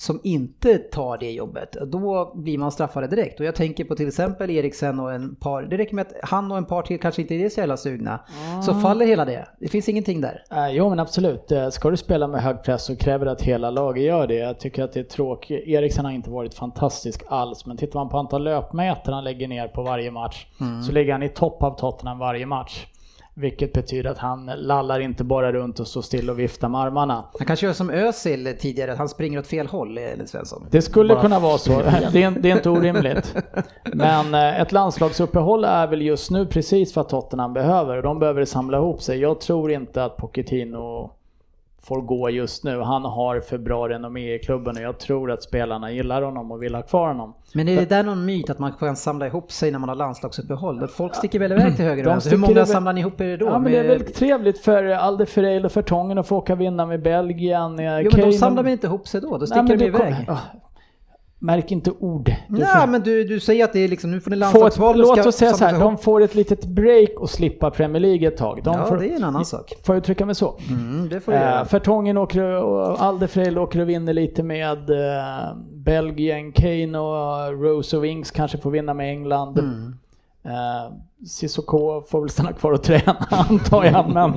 som 0.01 0.19
inte 0.23 0.77
tar 0.77 1.17
det 1.17 1.31
jobbet, 1.31 1.77
då 1.87 2.31
blir 2.35 2.57
man 2.57 2.71
straffade 2.71 3.07
direkt. 3.07 3.39
Och 3.39 3.45
jag 3.45 3.55
tänker 3.55 3.85
på 3.85 3.95
till 3.95 4.07
exempel 4.07 4.49
Eriksen 4.49 4.99
och 4.99 5.13
en 5.13 5.35
par, 5.35 5.61
det 5.63 5.77
räcker 5.77 5.95
med 5.95 6.07
att 6.07 6.29
han 6.29 6.51
och 6.51 6.57
en 6.57 6.65
par 6.65 6.81
till 6.81 6.99
kanske 6.99 7.21
inte 7.21 7.35
är 7.35 7.49
så 7.49 7.59
jävla 7.59 7.77
sugna, 7.77 8.19
så 8.65 8.73
faller 8.73 9.05
hela 9.05 9.25
det. 9.25 9.47
Det 9.59 9.67
finns 9.67 9.89
ingenting 9.89 10.21
där. 10.21 10.43
Eh, 10.51 10.69
jo 10.69 10.89
men 10.89 10.99
absolut, 10.99 11.51
Eh, 11.51 11.69
ska 11.69 11.89
du 11.89 11.97
spela 11.97 12.27
med 12.27 12.41
hög 12.41 12.63
press 12.63 12.85
så 12.85 12.95
kräver 12.95 13.25
det 13.25 13.31
att 13.31 13.41
hela 13.41 13.69
laget 13.69 14.03
gör 14.03 14.27
det. 14.27 14.35
Jag 14.35 14.59
tycker 14.59 14.83
att 14.83 14.93
det 14.93 14.99
är 14.99 15.03
tråkigt. 15.03 15.67
Eriksen 15.67 16.05
har 16.05 16.11
inte 16.11 16.29
varit 16.29 16.53
fantastisk 16.53 17.23
alls, 17.27 17.65
men 17.65 17.77
tittar 17.77 17.99
man 17.99 18.09
på 18.09 18.17
antal 18.17 18.43
löpmeter 18.43 19.11
han 19.11 19.23
lägger 19.23 19.47
ner 19.47 19.67
på 19.67 19.83
varje 19.83 20.11
match 20.11 20.47
så 20.85 20.91
ligger 20.91 21.11
han 21.11 21.23
i 21.23 21.29
topp 21.29 21.63
av 21.63 21.77
Tottenham 21.79 22.19
varje 22.19 22.45
match. 22.45 22.85
Vilket 23.41 23.73
betyder 23.73 24.09
att 24.09 24.17
han 24.17 24.45
lallar 24.45 24.99
inte 24.99 25.23
bara 25.23 25.51
runt 25.51 25.79
och 25.79 25.87
står 25.87 26.01
still 26.01 26.29
och 26.29 26.39
viftar 26.39 26.69
med 26.69 26.81
armarna. 26.81 27.25
Han 27.39 27.47
kanske 27.47 27.65
gör 27.65 27.73
som 27.73 27.89
Özil 27.89 28.55
tidigare, 28.59 28.91
att 28.91 28.97
han 28.97 29.09
springer 29.09 29.39
åt 29.39 29.47
fel 29.47 29.67
håll 29.67 29.97
enligt 29.97 30.29
Svensson. 30.29 30.67
Det 30.71 30.81
skulle 30.81 31.15
kunna 31.15 31.39
vara 31.39 31.57
så. 31.57 31.71
Det 32.11 32.23
är, 32.23 32.31
det 32.31 32.51
är 32.51 32.55
inte 32.55 32.69
orimligt. 32.69 33.35
Men 33.93 34.33
eh, 34.33 34.61
ett 34.61 34.71
landslagsuppehåll 34.71 35.63
är 35.63 35.87
väl 35.87 36.01
just 36.01 36.31
nu 36.31 36.45
precis 36.45 36.95
vad 36.95 37.09
Tottenham 37.09 37.53
behöver. 37.53 38.01
De 38.01 38.19
behöver 38.19 38.45
samla 38.45 38.77
ihop 38.77 39.01
sig. 39.01 39.19
Jag 39.19 39.41
tror 39.41 39.71
inte 39.71 40.03
att 40.03 40.17
Pochettino 40.17 41.11
får 41.83 42.01
gå 42.01 42.29
just 42.29 42.63
nu. 42.63 42.79
Han 42.81 43.05
har 43.05 43.39
för 43.39 43.57
bra 43.57 43.89
renommé 43.89 44.33
i 44.35 44.39
klubben 44.39 44.75
och 44.77 44.81
jag 44.83 44.99
tror 44.99 45.31
att 45.31 45.43
spelarna 45.43 45.91
gillar 45.91 46.21
honom 46.21 46.51
och 46.51 46.63
vill 46.63 46.75
ha 46.75 46.81
kvar 46.81 47.07
honom. 47.07 47.33
Men 47.53 47.67
är 47.67 47.75
det 47.75 47.89
där 47.89 48.03
någon 48.03 48.25
myt 48.25 48.49
att 48.49 48.59
man 48.59 48.71
kan 48.71 48.95
samla 48.95 49.27
ihop 49.27 49.51
sig 49.51 49.71
när 49.71 49.79
man 49.79 49.89
har 49.89 49.95
landslagsuppehåll? 49.95 50.87
Folk 50.87 51.15
sticker 51.15 51.39
väl 51.39 51.51
iväg 51.51 51.75
till 51.75 51.85
höger 51.85 51.97
och 52.03 52.05
De 52.05 52.09
vänster? 52.11 52.31
Hur 52.31 52.37
många 52.37 52.51
iväg- 52.51 52.67
samlar 52.67 52.93
ni 52.93 53.01
ihop 53.01 53.21
er 53.21 53.37
då? 53.37 53.45
Ja 53.45 53.59
men 53.59 53.71
det 53.71 53.77
är 53.77 53.81
Med- 53.83 53.89
väldigt 53.89 54.15
trevligt 54.15 54.59
för 54.59 54.83
Alderfereil 54.83 55.65
och 55.65 55.71
Fertongen 55.71 56.17
att 56.17 56.27
få 56.27 56.37
åka 56.37 56.55
vinna 56.55 56.85
med 56.85 57.01
Belgien. 57.01 57.79
eh, 57.79 57.85
Jo 57.85 58.03
men 58.03 58.11
Kane 58.11 58.23
de 58.23 58.27
och- 58.27 58.35
samlar 58.35 58.63
väl 58.63 58.71
inte 58.71 58.87
ihop 58.87 59.07
sig 59.07 59.21
då? 59.21 59.27
Då 59.29 59.37
Nej, 59.37 59.47
sticker 59.47 59.63
men 59.63 59.77
de 59.77 59.91
kom- 59.91 60.01
iväg. 60.07 60.25
Ah, 60.29 60.37
Märk 61.43 61.71
inte 61.71 61.91
ord. 61.91 62.31
Nej 62.49 62.87
men 62.87 63.01
du, 63.01 63.23
du 63.23 63.39
säger 63.39 63.63
att 63.63 63.73
det 63.73 63.79
är 63.79 63.87
liksom, 63.87 64.11
nu 64.11 64.21
får 64.21 64.31
ni 64.31 64.37
landslagsval 64.37 64.97
låt 64.97 65.25
oss 65.25 65.35
säga 65.35 65.53
så 65.53 65.65
här, 65.65 65.79
de 65.79 65.97
får 65.97 66.21
ett 66.21 66.35
litet 66.35 66.65
break 66.65 67.09
och 67.17 67.29
slippa 67.29 67.71
Premier 67.71 67.99
League 67.99 68.27
ett 68.27 68.37
tag. 68.37 68.61
De 68.63 68.77
Ja, 68.77 68.85
får, 68.85 68.97
det 68.97 69.07
är 69.07 69.15
en 69.15 69.23
annan 69.23 69.45
sak. 69.45 69.73
Får 69.85 69.95
jag 69.95 70.01
uttrycka 70.01 70.25
mig 70.25 70.35
så? 70.35 70.57
Mm, 70.69 71.09
det 71.09 71.19
får 71.19 71.31
du 71.31 71.37
Eh, 71.37 71.43
göra. 71.43 71.65
Fertongen 71.65 72.17
åker 72.17 72.43
och 72.43 73.01
Alderfreil 73.01 73.57
åker 73.57 73.79
och 73.79 73.89
vinner 73.89 74.13
lite 74.13 74.43
med 74.43 74.89
eh, 74.89 75.55
Belgien, 75.73 76.51
Kane 76.51 76.97
och 76.99 77.61
Rose 77.63 77.97
och 77.97 78.03
Wings 78.03 78.31
kanske 78.31 78.57
får 78.57 78.71
vinna 78.71 78.93
med 78.93 79.09
England. 79.09 79.59
Mm. 79.59 79.95
Eh, 80.45 80.93
Sissoko 81.27 82.01
får 82.01 82.19
väl 82.21 82.29
stanna 82.29 82.53
kvar 82.53 82.71
och 82.71 82.83
träna 82.83 83.15
antar 83.29 83.83
jag. 83.85 84.09
Men, 84.09 84.31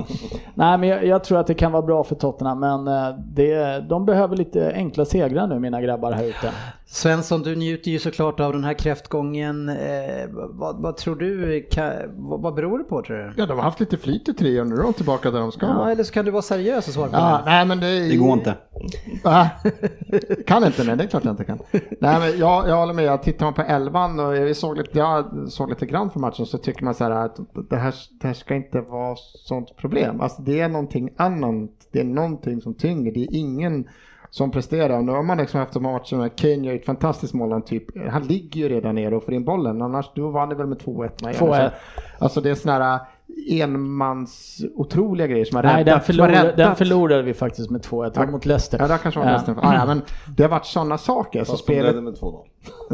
nej, 0.53 0.77
men 0.77 0.89
jag, 0.89 1.05
jag 1.05 1.23
tror 1.23 1.39
att 1.39 1.47
det 1.47 1.53
kan 1.53 1.71
vara 1.71 1.81
bra 1.81 2.03
för 2.03 2.15
Tottenham. 2.15 2.59
Men 2.59 2.87
eh, 2.87 3.15
det, 3.33 3.79
de 3.89 4.05
behöver 4.05 4.35
lite 4.35 4.71
enkla 4.75 5.05
segrar 5.05 5.47
nu 5.47 5.59
mina 5.59 5.81
grabbar 5.81 6.11
här 6.11 6.23
ute. 6.23 6.51
Svensson, 6.87 7.41
du 7.41 7.55
njuter 7.55 7.91
ju 7.91 7.99
såklart 7.99 8.39
av 8.39 8.53
den 8.53 8.63
här 8.63 8.73
kräftgången. 8.73 9.69
Eh, 9.69 9.75
vad, 10.31 10.75
vad 10.81 10.97
tror 10.97 11.15
du, 11.15 11.61
kan, 11.71 11.91
vad, 12.15 12.41
vad 12.41 12.53
beror 12.53 12.77
det 12.77 12.83
på 12.83 13.01
tror 13.01 13.17
du? 13.17 13.33
Ja, 13.37 13.45
de 13.45 13.57
har 13.57 13.63
haft 13.63 13.79
lite 13.79 13.97
flyt 13.97 14.29
i 14.29 14.33
tre 14.33 14.61
år 14.61 14.65
nu, 14.65 14.75
de 14.75 14.87
är 14.89 14.91
tillbaka 14.91 15.31
där 15.31 15.39
de 15.39 15.51
ska 15.51 15.65
Ja, 15.65 15.73
vara. 15.73 15.91
eller 15.91 16.03
så 16.03 16.13
kan 16.13 16.25
du 16.25 16.31
vara 16.31 16.41
seriös 16.41 16.87
och 16.87 16.93
svara 16.93 17.07
på 17.07 17.15
Ja, 17.15 17.41
det. 17.45 17.51
nej 17.51 17.65
men 17.65 17.79
det, 17.79 18.09
Det 18.09 18.15
går 18.15 18.33
inte. 18.33 18.53
Va? 19.23 19.49
Kan 20.47 20.63
inte, 20.65 20.83
nej 20.83 20.95
det 20.97 21.03
är 21.03 21.07
klart 21.07 21.23
jag 21.25 21.31
inte 21.33 21.43
kan. 21.43 21.59
Nej 21.99 22.19
men 22.19 22.39
jag, 22.39 22.69
jag 22.69 22.75
håller 22.77 22.93
med, 22.93 23.05
jag 23.05 23.23
tittar 23.23 23.45
man 23.45 23.53
på 23.53 23.61
elvan 23.61 24.19
och 24.19 24.37
jag 24.37 24.55
såg 24.55 24.77
lite, 24.77 24.97
jag 24.99 25.25
såg 25.49 25.69
lite 25.69 25.85
grann 25.85 26.09
för 26.09 26.19
matchen 26.19 26.45
så 26.45 26.57
tycker 26.57 26.74
man 26.83 26.93
så 26.93 27.03
här 27.03 27.11
att 27.11 27.39
det 27.69 27.77
här, 27.77 27.93
det 28.21 28.27
här 28.27 28.33
ska 28.33 28.55
inte 28.55 28.81
vara 28.81 29.15
sånt 29.35 29.75
problem. 29.77 30.21
Alltså 30.21 30.41
det 30.41 30.59
är 30.59 30.69
någonting 30.69 31.09
annat, 31.17 31.69
det 31.91 31.99
är 31.99 32.03
någonting 32.03 32.61
som 32.61 32.73
tynger, 32.73 33.11
det 33.11 33.19
är 33.23 33.27
ingen 33.35 33.87
som 34.29 34.51
presterar. 34.51 35.01
Nu 35.01 35.11
har 35.11 35.23
man 35.23 35.37
liksom 35.37 35.61
efter 35.61 35.79
matchen 35.79 36.19
med 36.19 36.35
Kane 36.35 36.53
gör 36.53 36.75
ett 36.75 36.85
fantastiskt 36.85 37.33
mål, 37.33 37.51
han, 37.51 37.61
typ, 37.61 38.09
han 38.09 38.23
ligger 38.23 38.61
ju 38.61 38.69
redan 38.69 38.95
ner 38.95 39.13
och 39.13 39.23
får 39.23 39.33
in 39.33 39.43
bollen, 39.45 39.81
annars 39.81 40.11
då 40.15 40.29
vann 40.29 40.49
det 40.49 40.55
väl 40.55 40.67
med 40.67 40.77
2-1. 40.77 41.23
med 41.23 41.33
igen. 41.35 41.45
2-1. 41.53 41.71
Alltså 42.19 42.41
det 42.41 42.49
är 42.49 42.55
sådana 42.55 42.85
här 42.89 42.99
enmans 43.49 44.61
otroliga 44.75 45.27
grejer 45.27 45.45
som 45.45 45.55
har 45.55 45.63
Nej, 45.63 45.71
den, 45.73 45.85
räddat. 45.85 45.93
har 45.93 46.05
förlorade, 46.05 46.53
den 46.57 46.75
förlorade 46.75 47.21
vi 47.23 47.33
faktiskt 47.33 47.69
med 47.69 47.81
2-1. 47.81 48.13
Det 48.13 48.19
var 48.19 48.27
mot 48.27 48.45
Leicester. 48.45 48.79
Ja, 48.79 48.87
det 48.87 48.97
kanske 49.03 49.19
var 49.19 49.27
Ja. 49.27 49.33
nästan. 49.33 49.59
Ah, 49.61 49.73
ja, 49.73 49.85
men 49.85 50.01
det 50.37 50.43
har 50.43 50.49
varit 50.49 50.65
sådana 50.65 50.97
saker. 50.97 51.43
Så 51.43 51.51
Fast 51.51 51.67
de 51.67 51.73
spelet, 51.73 52.03
med 52.03 52.13
2-0. 52.13 52.45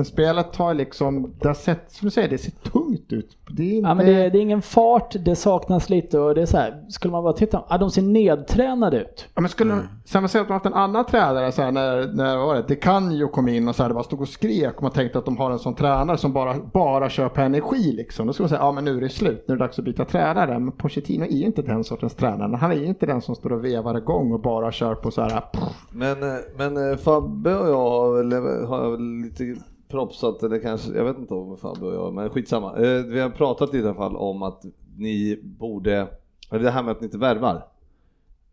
Spelet 0.05 0.55
har 0.55 0.73
liksom, 0.73 1.33
det 1.41 1.47
har 1.47 1.55
sett, 1.55 1.91
som 1.91 2.05
du 2.05 2.11
säger, 2.11 2.29
det 2.29 2.37
ser 2.37 2.51
tungt 2.51 3.13
ut. 3.13 3.37
Det 3.49 3.63
är 3.63 3.73
inte... 3.73 3.89
Ja, 3.89 3.93
men 3.93 4.05
det, 4.05 4.29
det 4.29 4.37
är 4.37 4.41
ingen 4.41 4.61
fart, 4.61 5.15
det 5.25 5.35
saknas 5.35 5.89
lite 5.89 6.19
och 6.19 6.35
det 6.35 6.41
är 6.41 6.45
så 6.45 6.57
här, 6.57 6.85
skulle 6.89 7.11
man 7.11 7.23
bara 7.23 7.33
titta, 7.33 7.63
ja, 7.69 7.77
de 7.77 7.91
ser 7.91 8.01
nedtränade 8.01 9.01
ut. 9.01 9.27
Ja, 9.35 9.41
men 9.41 9.49
skulle, 9.49 9.79
Sen 10.11 10.21
man 10.21 10.29
säger 10.29 10.43
att 10.43 10.49
man 10.49 10.55
haft 10.55 10.65
en 10.65 10.73
annan 10.73 11.05
tränare 11.05 11.51
så 11.51 11.61
här, 11.61 11.71
när, 11.71 12.13
när 12.13 12.37
vad 12.37 12.45
var 12.45 12.55
det, 12.55 12.63
det 12.67 12.75
kan 12.75 13.11
ju 13.11 13.27
komma 13.27 13.49
in 13.49 13.67
och 13.67 13.75
så 13.75 13.83
här, 13.83 13.89
det 13.89 13.93
bara 13.93 14.03
stod 14.03 14.21
och 14.21 14.27
skrek 14.27 14.75
och 14.75 14.83
man 14.83 14.91
tänkte 14.91 15.19
att 15.19 15.25
de 15.25 15.37
har 15.37 15.51
en 15.51 15.59
sån 15.59 15.75
tränare 15.75 16.17
som 16.17 16.33
bara, 16.33 16.55
bara 16.73 17.09
kör 17.09 17.29
på 17.29 17.41
energi 17.41 17.91
liksom. 17.91 18.27
Då 18.27 18.33
skulle 18.33 18.43
man 18.43 18.49
säga, 18.49 18.61
ja 18.61 18.71
men 18.71 18.85
nu 18.85 18.97
är 18.97 19.01
det 19.01 19.09
slut, 19.09 19.45
nu 19.47 19.53
är 19.53 19.57
det 19.57 19.63
dags 19.63 19.79
att 19.79 19.85
byta 19.85 20.05
tränare. 20.05 20.59
Men 20.59 20.71
Pochettino 20.71 21.25
är 21.25 21.37
ju 21.37 21.45
inte 21.45 21.61
den 21.61 21.83
sortens 21.83 22.15
tränare. 22.15 22.57
Han 22.57 22.71
är 22.71 22.75
ju 22.75 22.85
inte 22.85 23.05
den 23.05 23.21
som 23.21 23.35
står 23.35 23.51
och 23.53 23.65
vevar 23.65 23.97
igång 23.97 24.31
och 24.31 24.39
bara 24.39 24.71
kör 24.71 24.95
på 24.95 25.11
så 25.11 25.21
här, 25.21 25.41
pff, 25.41 25.63
Men, 25.91 26.23
eh, 26.23 26.39
men 26.57 26.91
eh, 26.91 26.97
Fabbe 26.97 27.55
och 27.55 27.69
jag 27.69 27.89
har 27.89 28.17
väl, 28.17 28.65
har 28.65 28.91
väl 28.91 29.21
lite 29.21 29.60
propsat, 29.91 30.43
eller 30.43 30.59
kanske, 30.59 30.91
jag 30.93 31.03
vet 31.05 31.17
inte 31.17 31.33
om 31.33 31.57
Fabbe 31.57 31.85
och 31.85 31.93
jag, 31.93 32.13
men 32.13 32.29
skitsamma. 32.29 32.75
Eh, 32.77 33.03
Vi 33.03 33.19
har 33.19 33.29
pratat 33.29 33.73
i 33.73 33.79
alla 33.81 33.93
fall 33.93 34.15
om 34.15 34.43
att 34.43 34.65
ni 34.97 35.39
borde, 35.43 36.07
eller 36.51 36.63
det 36.63 36.71
här 36.71 36.83
med 36.83 36.91
att 36.91 37.01
ni 37.01 37.05
inte 37.05 37.17
värvar 37.17 37.65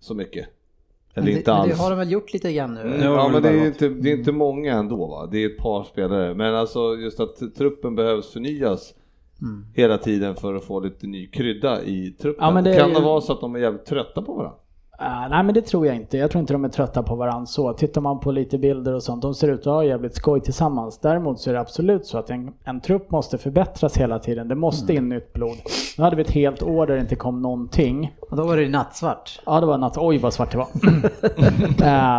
så 0.01 0.14
mycket. 0.14 0.48
Eller 1.14 1.27
Men 1.27 1.37
inte 1.38 1.51
det, 1.51 1.55
men 1.55 1.61
alls. 1.62 1.70
det 1.77 1.83
har 1.83 1.90
de 1.90 1.98
väl 1.98 2.12
gjort 2.12 2.33
lite 2.33 2.53
grann 2.53 2.74
nu? 2.74 2.81
Mm, 2.81 3.01
Ja, 3.03 3.29
men 3.33 3.42
det 3.42 3.48
är, 3.48 3.66
inte, 3.66 3.88
det 3.88 4.12
är 4.12 4.16
inte 4.16 4.33
många 4.33 4.72
ändå 4.74 4.96
va, 5.07 5.27
det 5.27 5.38
är 5.44 5.46
ett 5.46 5.59
par 5.59 5.85
spelare. 5.85 6.35
Men 6.35 6.55
alltså 6.55 6.94
just 6.96 7.20
att 7.20 7.55
truppen 7.57 7.94
behövs 7.94 8.33
förnyas 8.33 8.94
Mm. 9.42 9.64
hela 9.74 9.98
tiden 9.98 10.35
för 10.37 10.55
att 10.55 10.64
få 10.64 10.81
lite 10.81 11.07
ny 11.07 11.27
krydda 11.27 11.83
i 11.83 12.11
truppen. 12.11 12.44
Ja, 12.44 12.51
men 12.51 12.64
det 12.64 12.77
kan 12.77 12.88
det 12.90 12.96
ju- 12.98 13.05
vara 13.05 13.20
så 13.20 13.33
att 13.33 13.40
de 13.40 13.55
är 13.55 13.59
jävligt 13.59 13.87
trötta 13.87 14.22
på 14.22 14.33
varandra? 14.35 14.59
Uh, 15.03 15.29
nej 15.31 15.43
men 15.43 15.55
det 15.55 15.63
tror 15.63 15.87
jag 15.87 15.97
inte. 15.97 16.19
Jag 16.19 16.31
tror 16.31 16.41
inte 16.41 16.53
de 16.53 16.65
är 16.65 16.69
trötta 16.69 17.03
på 17.03 17.15
varandra 17.15 17.47
så. 17.47 17.73
Tittar 17.73 18.01
man 18.01 18.21
på 18.21 18.33
lite 18.33 18.59
bilder 18.59 18.95
och 18.95 19.03
sånt, 19.03 19.23
de 19.23 19.35
ser 19.35 19.49
ut 19.49 19.61
att 19.61 19.67
ha 19.67 19.85
jävligt 19.85 20.15
skoj 20.15 20.41
tillsammans. 20.41 20.99
Däremot 20.99 21.41
så 21.41 21.51
är 21.51 21.55
det 21.55 21.61
absolut 21.61 22.07
så 22.07 22.19
att 22.19 22.31
en, 22.31 22.53
en 22.65 22.81
trupp 22.81 23.11
måste 23.11 23.39
förbättras 23.39 23.97
hela 23.97 24.19
tiden. 24.19 24.49
Det 24.49 24.55
måste 24.55 24.95
in 24.95 25.09
nytt 25.09 25.33
blod. 25.33 25.57
Nu 25.99 26.05
hade 26.05 26.17
vi 26.17 26.23
ett 26.23 26.31
helt 26.31 26.63
år 26.63 26.87
där 26.87 26.95
det 26.95 27.01
inte 27.01 27.17
kom 27.17 27.43
någonting. 27.43 28.17
Och 28.31 28.37
då 28.37 28.43
var 28.43 28.57
det 28.57 28.63
ju 28.63 28.69
nattsvart. 28.69 29.41
Ja 29.47 29.61
det 29.61 29.67
var 29.67 29.79
natt. 29.79 29.97
Oj 29.97 30.19
vad 30.19 30.35
svart 30.35 30.53
det 30.53 30.59
var. 30.59 30.69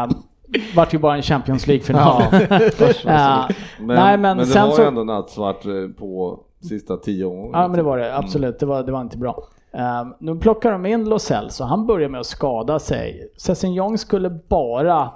uh, 0.06 0.12
vart 0.76 0.94
ju 0.94 0.98
bara 0.98 1.16
en 1.16 1.22
Champions 1.22 1.68
League-final. 1.68 2.22
Eh, 2.22 2.40
Men, 3.80 3.88
nej 3.88 4.18
men, 4.18 4.22
men 4.22 4.38
det 4.38 4.46
sen 4.46 4.68
var 4.68 4.76
så... 4.76 4.82
ju 4.82 4.88
ändå 4.88 5.04
nattsvart 5.04 5.66
eh, 5.66 5.72
på 6.00 6.40
sista 6.62 6.98
tio 6.98 7.26
omgångarna. 7.26 7.64
Ja 7.64 7.68
men 7.68 7.78
det 7.78 7.84
var 7.84 7.98
det, 7.98 8.18
absolut. 8.18 8.60
Det 8.60 8.66
var, 8.66 8.84
det 8.84 8.92
var 8.92 9.02
inte 9.02 9.18
bra. 9.18 9.44
Um, 9.72 10.16
nu 10.20 10.36
plockar 10.36 10.72
de 10.72 10.86
in 10.86 11.10
Lo 11.10 11.20
Celso, 11.20 11.64
han 11.64 11.86
börjar 11.88 12.10
med 12.10 12.20
att 12.20 12.26
skada 12.26 12.80
sig. 12.80 13.32
Sessignon 13.38 13.98
skulle 13.98 14.30
bara 14.30 15.12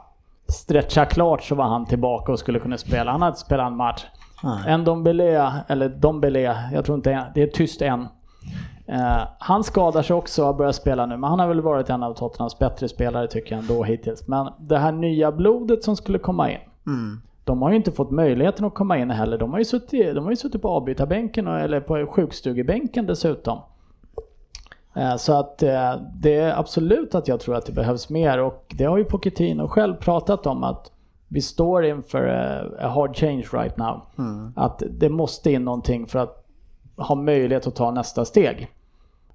stretcha 0.48 1.06
klart 1.06 1.44
så 1.44 1.56
var 1.56 1.66
han 1.66 1.86
tillbaka 1.86 2.32
och 2.32 2.40
skulle 2.40 2.60
kunna 2.60 2.78
spela. 2.78 3.12
Han 3.12 3.22
hade 3.22 3.36
spelat 3.36 3.68
en 3.68 3.78
match. 3.78 4.06
En 4.68 4.84
Dombele, 4.84 5.54
eller 5.68 5.90
Dombele, 5.90 6.70
jag 6.74 6.86
tror 6.86 6.96
inte, 6.96 7.32
det 7.36 7.42
är 7.42 7.48
tyst 7.48 7.82
än. 7.82 8.08
Eh, 8.86 9.22
han 9.40 9.64
skadar 9.64 10.02
sig 10.02 10.16
också 10.16 10.42
och 10.42 10.48
har 10.48 10.54
börjat 10.54 10.76
spela 10.76 11.06
nu, 11.06 11.18
men 11.18 11.30
han 11.30 11.40
har 11.40 11.48
väl 11.48 11.62
varit 11.62 11.90
en 11.90 12.04
av 12.04 12.14
Tottenhams 12.14 12.60
bättre 12.60 12.88
spelare 12.90 13.28
tycker 13.28 13.56
jag 13.56 13.62
ändå 13.62 13.84
hittills. 13.84 14.28
Men 14.28 14.50
det 14.60 14.78
här 14.78 14.92
nya 14.92 15.32
blodet 15.32 15.84
som 15.84 15.96
skulle 15.96 16.20
komma 16.20 16.52
in, 16.52 16.60
de 17.44 17.62
har 17.62 17.70
ju 17.70 17.76
inte 17.76 17.92
fått 17.92 18.12
möjligheten 18.12 18.66
att 18.66 18.74
komma 18.74 18.98
in 18.98 19.10
heller. 19.10 19.38
De 19.38 19.52
har 19.52 19.60
ju 19.60 19.66
suttit, 19.66 20.16
de 20.16 20.24
har 20.24 20.32
ju 20.32 20.36
suttit 20.36 20.62
på 20.62 20.70
avbytarbänken 20.70 21.48
eller 21.48 21.80
på 21.80 22.08
sjukstugebänken 22.08 23.06
dessutom. 23.06 23.60
Eh, 24.96 25.16
Så 25.16 25.34
att 25.34 25.64
eh, 25.64 25.96
det 26.16 26.36
är 26.36 26.60
absolut 26.60 27.16
att 27.16 27.28
jag 27.28 27.40
tror 27.40 27.56
att 27.56 27.66
det 27.66 27.72
behövs 27.72 28.10
mer 28.10 28.40
och 28.40 28.66
det 28.78 28.84
har 28.84 28.98
ju 28.98 29.04
Pochettino 29.04 29.68
själv 29.68 29.96
pratat 29.96 30.46
om 30.46 30.64
att 30.64 30.92
vi 31.28 31.42
står 31.42 31.86
inför 31.86 32.28
a, 32.28 32.64
a 32.80 32.88
hard 32.88 33.16
change 33.16 33.46
right 33.54 33.78
now. 33.78 34.02
Att 34.56 34.84
det 34.90 35.10
måste 35.10 35.52
in 35.52 35.66
någonting 35.66 36.08
för 36.08 36.20
att 36.20 36.46
ha 36.98 37.16
möjlighet 37.16 37.68
att 37.68 37.76
ta 37.76 37.92
nästa 37.92 38.26
steg. 38.26 38.68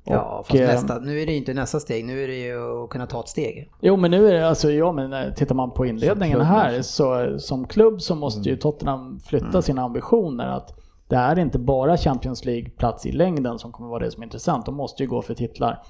Ja, 0.05 0.39
Och, 0.41 0.47
fast 0.47 0.61
eh, 0.61 0.67
nästa, 0.67 0.99
nu 0.99 1.21
är 1.21 1.27
det 1.27 1.35
inte 1.37 1.55
nästa 1.55 1.81
steg, 1.81 2.05
nu 2.05 2.25
är 2.25 2.29
det 2.29 2.35
ju 2.35 2.85
att 2.85 2.91
kunna 2.91 3.07
ta 3.07 3.21
ett 3.21 3.29
steg. 3.29 3.71
Jo 3.81 3.97
men 3.97 4.11
nu 4.11 4.29
är 4.29 4.33
det 4.35 4.49
alltså, 4.49 4.71
ja 4.71 4.93
men 4.93 5.13
eh, 5.13 5.33
tittar 5.35 5.55
man 5.55 5.71
på 5.71 5.87
inledningen 5.87 6.41
här 6.41 6.83
så 6.83 7.39
som 7.39 7.67
klubb 7.67 8.03
så 8.03 8.15
måste 8.15 8.49
ju 8.49 8.57
Tottenham 8.57 9.21
flytta 9.27 9.63
sina 9.63 9.83
ambitioner 9.83 10.47
att 10.47 10.75
det 11.09 11.17
är 11.17 11.39
inte 11.39 11.59
bara 11.59 11.97
Champions 11.97 12.45
League-plats 12.45 13.07
i 13.07 13.13
längden 13.13 13.59
som 13.59 13.73
kommer 13.73 13.89
vara 13.91 14.05
det 14.05 14.11
som 14.11 14.23
är 14.23 14.27
intressant. 14.27 14.67
De 14.67 14.75
måste 14.75 15.03
ju 15.03 15.09
gå 15.09 15.23
för 15.23 15.35
titlar. 15.35 15.83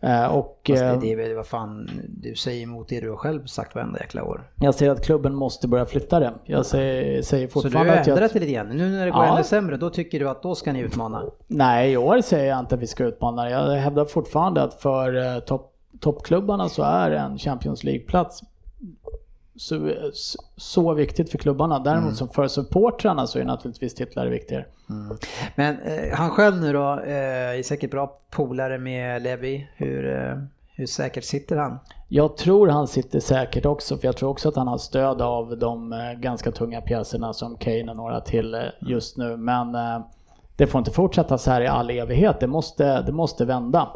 Eh, 0.00 0.26
och 0.26 0.60
Fast 0.68 0.80
det, 0.80 0.86
eh, 0.88 1.00
det 1.00 1.12
är 1.12 1.16
väl 1.16 1.34
vad 1.34 1.46
fan, 1.46 1.90
du 2.08 2.34
säger 2.34 2.62
emot 2.62 2.88
det 2.88 3.00
du 3.00 3.10
har 3.10 3.16
själv 3.16 3.46
sagt 3.46 3.74
varenda 3.74 3.98
jäkla 4.00 4.24
år. 4.24 4.42
jag 4.56 4.74
säger 4.74 4.92
att 4.92 5.04
klubben 5.04 5.34
måste 5.34 5.68
börja 5.68 5.86
flytta 5.86 6.20
det. 6.20 6.32
Jag 6.44 6.66
säger, 6.66 7.22
säger 7.22 7.48
Så 7.48 7.60
du 7.60 7.62
har 7.62 7.62
fortfarande 7.62 8.00
att 8.00 8.06
jag... 8.06 8.16
ändrat 8.16 8.32
det 8.32 8.40
lite 8.40 8.52
grann. 8.52 8.66
Nu 8.68 8.90
när 8.90 9.04
det 9.06 9.10
går 9.12 9.24
Ja. 9.24 9.34
ännu 9.34 9.44
sämre, 9.44 9.76
då 9.76 9.90
tycker 9.90 10.20
du 10.20 10.28
att 10.28 10.42
då 10.42 10.54
ska 10.54 10.72
ni 10.72 10.80
utmana? 10.80 11.22
Nej, 11.46 11.92
i 11.92 11.96
år 11.96 12.20
säger 12.20 12.50
jag 12.50 12.58
inte 12.60 12.74
att 12.74 12.80
vi 12.80 12.86
ska 12.86 13.04
utmana. 13.04 13.50
Jag 13.50 13.70
hävdar 13.70 14.04
fortfarande 14.04 14.62
att 14.62 14.74
för 14.74 15.16
eh, 15.34 15.38
topp- 15.40 15.72
toppklubbarna 16.00 16.68
så 16.68 16.82
är 16.82 17.10
en 17.10 17.38
Champions 17.38 17.84
League-plats 17.84 18.40
så, 19.62 19.90
så 20.56 20.94
viktigt 20.94 21.30
för 21.30 21.38
klubbarna. 21.38 21.78
Däremot 21.78 22.02
Mm. 22.04 22.14
som 22.14 22.28
för 22.28 22.48
supportrarna 22.48 23.26
så 23.26 23.38
är 23.38 23.44
naturligtvis 23.44 23.94
titlar 23.94 24.26
viktigare. 24.26 24.64
Men 25.54 25.78
eh, 25.80 26.14
han 26.14 26.30
själv 26.30 26.56
nu 26.60 26.72
då, 26.72 27.00
eh, 27.00 27.58
är 27.58 27.62
säkert 27.62 27.90
bra 27.90 28.18
polare 28.30 28.78
med 28.78 29.22
Levi. 29.22 29.68
Hur, 29.76 30.16
eh, 30.16 30.36
hur 30.76 30.86
säkert 30.86 31.24
sitter 31.24 31.56
han? 31.56 31.78
Jag 32.08 32.36
tror 32.36 32.68
han 32.68 32.86
sitter 32.88 33.20
säkert 33.20 33.66
också, 33.66 33.96
för 33.96 34.08
jag 34.08 34.16
tror 34.16 34.30
också 34.30 34.48
att 34.48 34.56
han 34.56 34.68
har 34.68 34.78
stöd 34.78 35.22
av 35.22 35.58
de 35.58 35.92
eh, 35.92 36.12
ganska 36.12 36.50
tunga 36.52 36.80
pjäserna 36.80 37.32
som 37.32 37.56
Kane 37.56 37.90
och 37.90 37.96
några 37.96 38.20
till 38.20 38.54
eh, 38.54 38.60
just 38.80 39.16
nu. 39.16 39.36
Men 39.36 39.74
eh, 39.74 40.00
det 40.56 40.66
får 40.66 40.78
inte 40.78 40.90
fortsätta 40.90 41.38
så 41.38 41.50
här 41.50 41.60
i 41.60 41.66
all 41.66 41.90
evighet. 41.90 42.40
Det 42.40 42.46
måste, 42.46 43.02
det 43.02 43.12
måste 43.12 43.44
vända. 43.44 43.88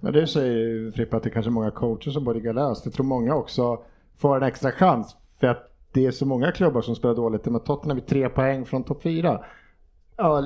Men 0.00 0.12
det 0.12 0.26
säger 0.26 0.52
ju 0.52 0.92
Frippe 0.92 1.16
att 1.16 1.22
det 1.22 1.30
kanske 1.30 1.48
är 1.50 1.52
många 1.52 1.70
coacher 1.70 2.10
som 2.10 2.24
borde 2.24 2.40
gå 2.40 2.52
löst. 2.52 2.84
Jag 2.84 2.94
tror 2.94 3.06
många 3.06 3.34
också 3.34 3.78
får 4.18 4.36
en 4.36 4.42
extra 4.42 4.72
chans 4.72 5.16
för 5.40 5.46
att 5.46 5.68
det 5.92 6.06
är 6.06 6.10
så 6.10 6.26
många 6.26 6.52
klubbar 6.52 6.80
som 6.82 6.94
spelar 6.96 7.14
dåligt. 7.14 7.44
Men 7.44 7.60
Tottenham 7.60 7.96
är 7.98 8.02
tre 8.02 8.28
poäng 8.28 8.64
från 8.64 8.84
topp 8.84 9.02
fyra. 9.02 9.40
Ja, 10.16 10.40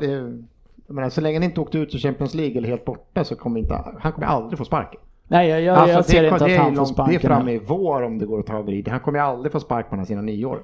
menar, 0.89 1.09
så 1.09 1.21
länge 1.21 1.37
han 1.39 1.43
inte 1.43 1.61
åkte 1.61 1.79
ut 1.79 1.95
ur 1.95 1.99
Champions 1.99 2.35
League 2.35 2.59
eller 2.59 2.69
helt 2.69 2.85
borta 2.85 3.25
så 3.25 3.37
kommer 3.37 3.61
inte, 3.61 3.75
han 3.99 4.13
kommer 4.13 4.27
aldrig 4.27 4.59
få 4.59 4.65
sparken. 4.65 5.01
Nej, 5.29 5.49
jag, 5.49 5.61
jag, 5.61 5.77
Alltså, 5.77 5.95
jag 5.97 6.05
ser 6.05 6.23
det, 6.23 6.29
inte 6.29 6.45
att 6.45 6.51
han 6.51 6.51
får 6.51 6.77
långt- 6.77 6.97
Det 6.97 7.03
är 7.03 7.05
sparken. 7.05 7.21
framme 7.21 7.53
i 7.53 7.59
vår 7.59 8.03
om 8.03 8.19
det 8.19 8.27
går 8.27 8.41
att 8.41 8.47
ta 8.47 8.59
över 8.59 8.73
i. 8.73 8.85
Han 8.91 9.01
kommer 9.01 9.19
aldrig 9.19 9.53
få 9.53 9.61
spark 9.61 9.91
på 9.91 10.05
sina 10.05 10.23
nio 10.23 10.47
år. 10.47 10.59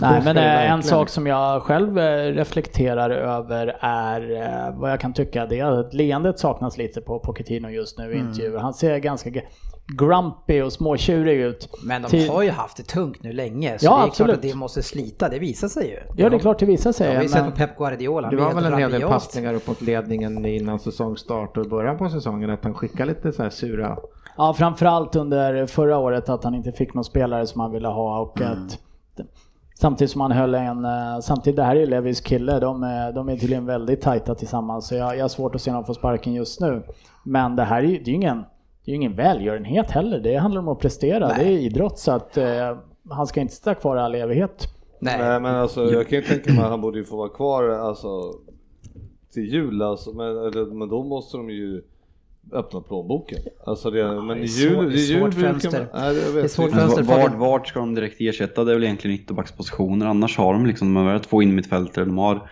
Nej, 0.00 0.22
men 0.24 0.36
eh, 0.36 0.72
en 0.72 0.82
sak 0.82 1.08
som 1.08 1.26
jag 1.26 1.62
själv 1.62 1.98
eh, 1.98 2.32
reflekterar 2.32 3.10
över 3.10 3.76
är 3.80 4.32
eh, 4.70 4.78
vad 4.80 4.90
jag 4.90 5.00
kan 5.00 5.12
tycka 5.12 5.46
det 5.46 5.58
är 5.58 5.80
att 5.80 5.94
leendet 5.94 6.38
saknas 6.38 6.78
lite 6.78 7.00
på 7.00 7.18
Pochettino 7.18 7.68
just 7.68 7.98
nu 7.98 8.04
i 8.04 8.14
Mm. 8.14 8.26
intervjuer. 8.28 8.58
Han 8.58 8.74
ser 8.74 8.98
ganska 8.98 9.30
grumpy 9.96 10.62
och 10.62 10.72
småtjurig 10.72 11.40
ut. 11.40 11.68
Men 11.84 12.02
de 12.02 12.08
Till- 12.08 12.30
har 12.30 12.42
ju 12.42 12.50
haft 12.50 12.76
det 12.76 12.82
tungt 12.82 13.22
nu 13.22 13.32
länge, 13.32 13.78
så 13.78 13.86
Ja, 13.86 13.90
det 13.96 14.02
är 14.02 14.06
absolut. 14.06 14.14
klart 14.28 14.36
att 14.36 14.42
det 14.42 14.54
måste 14.54 14.82
slita. 14.82 15.28
Det 15.28 15.38
visar 15.38 15.68
sig 15.68 15.88
ju. 15.88 15.98
Ja, 16.16 16.30
det 16.30 16.36
är 16.36 16.40
klart 16.40 16.58
det 16.58 16.66
visar 16.66 16.92
sig. 16.92 17.08
har 17.08 17.16
vi 17.16 17.22
ju 17.22 17.28
sett 17.28 17.44
på 17.44 17.50
Pep 17.50 17.76
Guardiola. 17.78 18.26
han 18.28 18.36
Det 18.36 18.42
var 18.42 18.54
väl 18.54 18.64
en 18.64 18.78
hel 18.78 18.90
del 18.90 19.02
passningar 19.02 19.54
upp 19.54 19.66
mot 19.68 19.80
ledningen 19.80 20.46
innan 20.46 20.78
säsongstart 20.78 21.56
och 21.56 21.66
början 21.66 21.98
på 21.98 22.08
säsongen 22.08 22.50
att 22.50 22.64
han 22.64 22.74
skickade 22.74 23.08
lite 23.12 23.32
så 23.32 23.42
här 23.42 23.50
sura 23.50 23.98
Ja, 24.36 24.54
framförallt 24.54 25.16
under 25.16 25.66
förra 25.66 25.98
året 25.98 26.28
att 26.28 26.44
han 26.44 26.54
inte 26.54 26.72
fick 26.72 26.94
någon 26.94 27.04
spelare 27.04 27.46
som 27.46 27.60
han 27.60 27.72
ville 27.72 27.88
ha 27.88 28.20
och 28.20 28.40
Mm. 28.40 28.52
att 28.52 28.78
Samtidigt 29.74 30.10
som 30.10 30.20
han 30.20 30.32
höll 30.32 30.54
en, 30.54 30.84
eh, 30.84 31.18
samtidigt 31.22 31.56
det 31.56 31.62
här 31.64 31.76
är 31.76 31.86
Levis 31.86 32.20
kille, 32.20 32.60
de 32.60 32.82
är, 32.82 33.12
de 33.12 33.28
är 33.28 33.36
tydligen 33.36 33.66
väldigt 33.66 34.00
tajta 34.00 34.34
tillsammans 34.34 34.86
så 34.88 34.94
jag, 34.94 35.16
jag 35.16 35.24
har 35.24 35.28
svårt 35.28 35.54
att 35.54 35.60
se 35.60 35.72
någon 35.72 35.84
få 35.84 35.94
sparken 35.94 36.32
just 36.34 36.60
nu. 36.60 36.82
Men 37.24 37.56
det 37.56 37.64
här 37.64 37.78
är 37.82 37.86
ju 37.86 37.98
det 37.98 38.02
är 38.04 38.08
ju 38.08 38.14
ingen, 38.14 38.44
det 38.90 38.94
är 38.94 38.96
ju 38.96 39.02
ingen 39.02 39.14
välgörenhet 39.14 39.90
heller, 39.90 40.20
det 40.20 40.36
handlar 40.36 40.60
om 40.60 40.68
att 40.68 40.78
prestera, 40.78 41.28
det 41.28 41.42
är 41.44 41.50
idrott 41.50 41.98
så 41.98 42.12
att 42.12 42.36
eh, 42.36 42.78
han 43.10 43.26
ska 43.26 43.40
inte 43.40 43.54
sitta 43.54 43.74
kvar 43.74 43.96
i 43.96 44.00
all 44.00 44.14
evighet. 44.14 44.68
Nej. 45.00 45.18
Nej 45.18 45.40
men 45.40 45.54
alltså 45.54 45.92
jag 45.92 46.08
kan 46.08 46.18
ju 46.18 46.24
tänka 46.24 46.52
mig 46.52 46.62
att 46.62 46.70
han 46.70 46.80
borde 46.80 46.98
ju 46.98 47.04
få 47.04 47.16
vara 47.16 47.28
kvar 47.28 47.68
alltså 47.68 48.34
till 49.32 49.52
jul 49.52 49.82
alltså, 49.82 50.12
men, 50.12 50.26
eller, 50.26 50.74
men 50.74 50.88
då 50.88 51.02
måste 51.02 51.36
de 51.36 51.50
ju 51.50 51.82
öppna 52.52 52.80
plånboken. 52.80 53.38
Alltså 53.66 53.90
det, 53.90 54.22
men 54.22 54.28
det 54.28 54.44
är 54.44 54.46
jul, 54.46 54.90
det 54.90 54.98
är 54.98 55.10
jul 55.10 55.20
svårt 55.20 55.34
fönster. 55.34 55.88
man, 55.92 56.02
nej, 56.02 56.32
Det 56.34 56.40
är 56.40 56.48
svårt 56.48 56.70
fönster. 56.70 57.02
Vart, 57.02 57.34
vart 57.34 57.68
ska 57.68 57.80
de 57.80 57.94
direkt 57.94 58.20
ersätta? 58.20 58.64
Det 58.64 58.72
är 58.72 58.74
väl 58.74 58.84
egentligen 58.84 59.16
ytterbackspositioner. 59.16 60.06
Annars 60.06 60.38
har 60.38 60.52
de 60.52 60.66
liksom, 60.66 60.94
de 60.94 61.06
har 61.06 61.18
två 61.18 61.42
innermittfältare, 61.42 62.04
de 62.04 62.18
har 62.18 62.50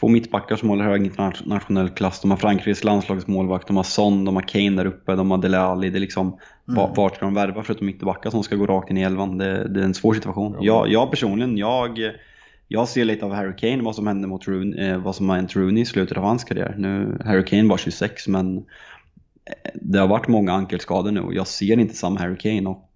två 0.00 0.08
mittbackar 0.08 0.56
som 0.56 0.68
håller 0.68 0.84
hög 0.84 1.04
internationell 1.06 1.88
klass. 1.88 2.20
De 2.20 2.30
har 2.30 2.38
Frankrikes 2.38 2.84
landslagsmålvakt, 2.84 3.66
de 3.66 3.76
har 3.76 3.84
Son, 3.84 4.24
de 4.24 4.34
har 4.34 4.42
Kane 4.42 4.70
där 4.70 4.86
uppe, 4.86 5.14
de 5.14 5.30
har 5.30 5.38
Dele 5.38 5.58
Alli. 5.58 5.90
Det 5.90 5.98
är 5.98 6.00
liksom, 6.00 6.38
va- 6.64 6.92
vart 6.96 7.16
ska 7.16 7.24
de 7.24 7.34
värva 7.34 7.62
förutom 7.62 7.86
mittbackar 7.86 8.30
som 8.30 8.42
ska 8.42 8.56
gå 8.56 8.66
rakt 8.66 8.90
in 8.90 8.96
i 8.98 9.02
elvan? 9.02 9.38
Det, 9.38 9.68
det 9.68 9.80
är 9.80 9.84
en 9.84 9.94
svår 9.94 10.14
situation. 10.14 10.56
Jag, 10.60 10.88
jag 10.88 11.10
personligen, 11.10 11.56
jag, 11.58 11.98
jag 12.68 12.88
ser 12.88 13.04
lite 13.04 13.24
av 13.24 13.32
Harry 13.34 13.56
Kane, 13.56 13.82
vad 13.82 13.94
som 13.94 14.06
hände 14.06 14.28
mot 14.28 14.48
Rooney, 14.48 14.88
eh, 14.88 14.98
vad 14.98 15.14
som 15.14 15.28
har 15.28 15.36
hänt 15.36 15.56
Rooney 15.56 15.82
i 15.82 15.86
slutet 15.86 16.18
av 16.18 16.24
hans 16.24 16.44
karriär. 16.44 16.74
Nu, 16.78 17.18
Harry 17.24 17.44
Kane 17.44 17.68
var 17.68 17.76
26 17.76 18.28
men 18.28 18.56
eh, 18.56 18.62
det 19.74 19.98
har 19.98 20.08
varit 20.08 20.28
många 20.28 20.52
ankelskador 20.52 21.10
nu 21.10 21.20
och 21.20 21.34
jag 21.34 21.46
ser 21.46 21.78
inte 21.80 21.94
samma 21.94 22.20
Harry 22.20 22.36
Kane 22.36 22.68
och 22.70 22.90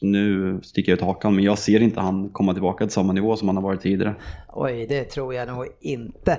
nu 0.00 0.60
sticker 0.62 0.92
jag 0.92 0.96
ut 0.96 1.02
hakan 1.02 1.34
men 1.34 1.44
jag 1.44 1.58
ser 1.58 1.82
inte 1.82 2.00
han 2.00 2.28
komma 2.28 2.52
tillbaka 2.52 2.84
till 2.84 2.92
samma 2.92 3.12
nivå 3.12 3.36
som 3.36 3.48
han 3.48 3.56
har 3.56 3.62
varit 3.62 3.80
tidigare. 3.80 4.14
Oj, 4.48 4.86
det 4.86 5.04
tror 5.04 5.34
jag 5.34 5.48
nog 5.48 5.66
inte. 5.80 6.32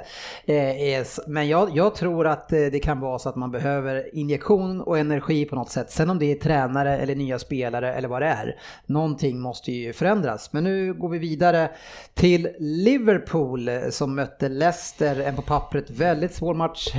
Eh, 0.46 1.06
men 1.28 1.48
jag, 1.48 1.70
jag 1.78 1.96
tror 1.96 2.28
att 2.28 2.54
eh, 2.54 2.60
det 2.60 2.80
kan 2.80 3.00
vara 3.00 3.20
så 3.20 3.30
att 3.30 3.36
man 3.36 3.52
behöver 3.52 4.16
injektion 4.16 4.82
och 4.82 5.00
energi 5.00 5.46
på 5.46 5.56
något 5.56 5.70
sätt. 5.70 5.92
Sen 5.92 6.10
om 6.10 6.20
det 6.20 6.32
är 6.32 6.36
tränare 6.36 6.98
eller 6.98 7.16
nya 7.16 7.40
spelare 7.40 7.94
eller 7.94 8.08
vad 8.08 8.22
det 8.22 8.28
är. 8.28 8.56
Någonting 8.86 9.40
måste 9.40 9.72
ju 9.72 9.94
förändras. 9.94 10.54
Men 10.54 10.64
nu 10.64 10.94
går 10.94 11.10
vi 11.10 11.18
vidare 11.18 11.70
till 12.14 12.50
Liverpool 12.60 13.68
eh, 13.68 13.90
som 13.90 14.16
mötte 14.16 14.50
Leicester. 14.50 15.20
En 15.20 15.36
på 15.36 15.42
pappret 15.42 15.90
väldigt 15.90 16.34
svår 16.34 16.54
match 16.54 16.90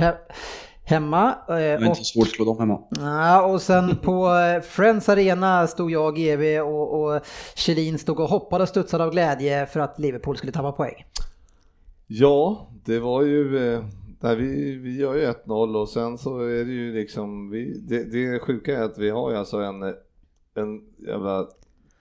hemma. 0.85 1.29
eh, 1.49 1.55
Det 1.55 1.61
är 1.63 1.77
och- 1.77 1.83
inte 1.83 1.95
så 1.95 2.03
svårt 2.03 2.27
att 2.27 2.33
slå 2.33 2.45
dem 2.45 2.59
hemma. 2.59 2.81
Ja, 2.99 3.45
och 3.45 3.61
sen 3.61 3.95
på 3.97 4.27
eh, 4.35 4.61
Friends 4.61 5.09
Arena 5.09 5.67
stod 5.67 5.91
jag, 5.91 6.15
GV 6.15 6.59
och, 6.61 7.03
och 7.03 7.21
Kjellin 7.55 7.97
stod 7.99 8.19
och 8.19 8.29
hoppade 8.29 8.61
och 8.63 8.69
studsade 8.69 9.03
av 9.03 9.11
glädje 9.11 9.65
för 9.65 9.79
att 9.79 9.99
Liverpool 9.99 10.37
skulle 10.37 10.51
tappa 10.51 10.71
poäng. 10.71 11.05
Ja, 12.07 12.67
det 12.85 12.99
var 12.99 13.21
ju, 13.21 13.73
eh, 13.73 13.83
nej, 14.19 14.35
vi, 14.35 14.75
vi 14.75 14.99
gör 14.99 15.15
ju 15.15 15.25
1-0 15.25 15.75
och 15.81 15.89
sen 15.89 16.17
så 16.17 16.39
är 16.39 16.65
det 16.65 16.71
ju 16.71 16.93
liksom, 16.93 17.49
vi, 17.49 17.73
det, 17.87 18.03
det 18.03 18.39
sjuka 18.39 18.77
är 18.77 18.83
att 18.83 18.97
vi 18.97 19.09
har 19.09 19.31
ju 19.31 19.37
alltså 19.37 19.57
en, 19.57 19.83
en 19.83 20.81
jävla 21.07 21.47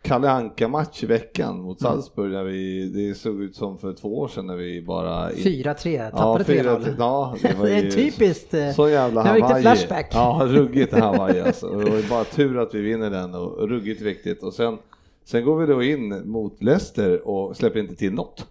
Kalle 0.04 0.30
Anka-match 0.30 1.02
i 1.02 1.06
veckan 1.06 1.60
mot 1.62 1.80
Salzburg 1.80 2.32
där 2.32 2.44
vi, 2.44 2.88
det 2.94 3.14
såg 3.14 3.42
ut 3.42 3.56
som 3.56 3.78
för 3.78 3.92
två 3.92 4.18
år 4.18 4.28
sedan 4.28 4.46
när 4.46 4.56
vi 4.56 4.82
bara... 4.82 5.30
4-3, 5.30 6.10
tappade 6.10 6.44
3-0. 6.44 6.94
Ja, 6.98 7.36
det 7.42 7.54
var 7.58 7.66
Det 7.66 7.72
är 7.74 7.82
ju 7.82 7.90
typiskt. 7.90 8.54
eh, 8.54 8.70
så 8.70 8.88
jävla 8.88 9.22
det 9.22 9.28
Hawaii. 9.28 9.62
flashback. 9.62 10.10
Ja, 10.12 10.40
ruggigt 10.44 10.92
Hawaii 10.92 11.40
alltså. 11.40 11.68
Det 11.68 11.90
var 11.90 12.08
bara 12.10 12.24
tur 12.24 12.58
att 12.58 12.74
vi 12.74 12.80
vinner 12.80 13.10
den 13.10 13.34
och 13.34 13.68
ruggigt 13.68 14.00
viktigt. 14.00 14.42
Och 14.42 14.52
sen, 14.54 14.78
sen 15.24 15.44
går 15.44 15.56
vi 15.58 15.66
då 15.66 15.82
in 15.82 16.28
mot 16.30 16.62
Leicester 16.62 17.28
och 17.28 17.56
släpper 17.56 17.80
inte 17.80 17.94
till 17.94 18.12
något. 18.12 18.46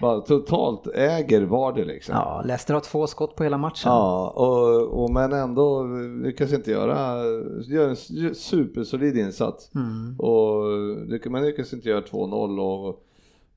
Bara 0.00 0.20
totalt 0.20 0.86
äger 0.94 1.42
var 1.42 1.72
det 1.72 1.84
liksom. 1.84 2.14
Ja, 2.14 2.42
Leicester 2.44 2.74
har 2.74 2.80
två 2.80 3.06
skott 3.06 3.36
på 3.36 3.42
hela 3.44 3.58
matchen. 3.58 3.92
Ja, 3.92 4.28
och, 4.36 5.02
och 5.04 5.10
men 5.10 5.32
ändå 5.32 5.84
lyckas 6.24 6.52
inte 6.52 6.70
göra, 6.70 7.24
gör 7.66 7.88
en 7.88 7.96
supersolid 8.34 9.16
insats. 9.16 9.70
Mm. 9.74 10.16
Och 10.20 11.30
man 11.30 11.42
lyckas 11.42 11.72
inte 11.72 11.88
göra 11.88 12.00
2-0 12.00 12.58
och, 12.60 13.02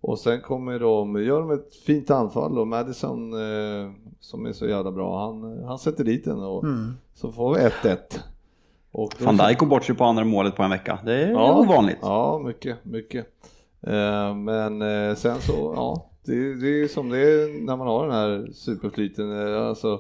och 0.02 0.19
sen 0.19 0.41
kommer 0.41 0.80
de, 0.80 1.24
gör 1.24 1.39
de 1.39 1.52
ett 1.52 1.76
fint 1.76 2.12
anfall 2.12 2.60
och 2.60 2.67
Madison 2.67 3.34
eh, 3.34 3.91
som 4.19 4.45
är 4.45 4.54
så 4.54 4.67
jävla 4.67 4.91
bra, 4.91 5.26
han, 5.26 5.63
han 5.63 5.80
sätter 5.80 6.04
dit 6.04 6.26
den 6.26 6.39
och 6.43 6.63
Mm. 6.63 6.93
så 7.13 7.32
får 7.32 7.54
vi 7.56 7.60
1-1. 7.60 7.98
Och 8.91 9.14
Van 9.22 9.38
Dijk 9.38 9.57
går 9.60 9.68
bort 9.68 9.84
sig 9.84 9.95
på 9.95 10.03
andra 10.03 10.24
målet 10.24 10.55
på 10.55 10.64
en 10.64 10.70
vecka. 10.70 10.99
Det 11.05 11.24
är 11.24 11.32
Ja. 11.32 11.60
ovanligt. 11.60 11.97
Ja, 12.01 12.41
mycket, 12.45 12.86
mycket. 12.86 13.28
Eh, 13.88 14.36
men 14.36 14.82
eh, 14.82 15.15
sen 15.15 15.41
så, 15.41 15.73
ja, 15.75 16.09
det, 16.25 16.55
det 16.55 16.84
är 16.84 16.88
som 16.88 17.09
det 17.09 17.17
är 17.19 17.65
när 17.65 17.77
man 17.77 17.88
har 17.88 18.03
den 18.07 18.15
här 18.15 18.49
superflyten. 18.53 19.47
Eh, 19.55 19.67
alltså, 19.67 19.99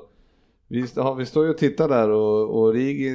vi, 0.67 0.85
ja, 0.95 1.13
vi 1.13 1.25
står 1.25 1.43
ju 1.45 1.49
och 1.49 1.57
tittar 1.57 1.87
där 1.89 2.09
och, 2.09 2.59
och 2.61 2.73
Rigi 2.73 3.11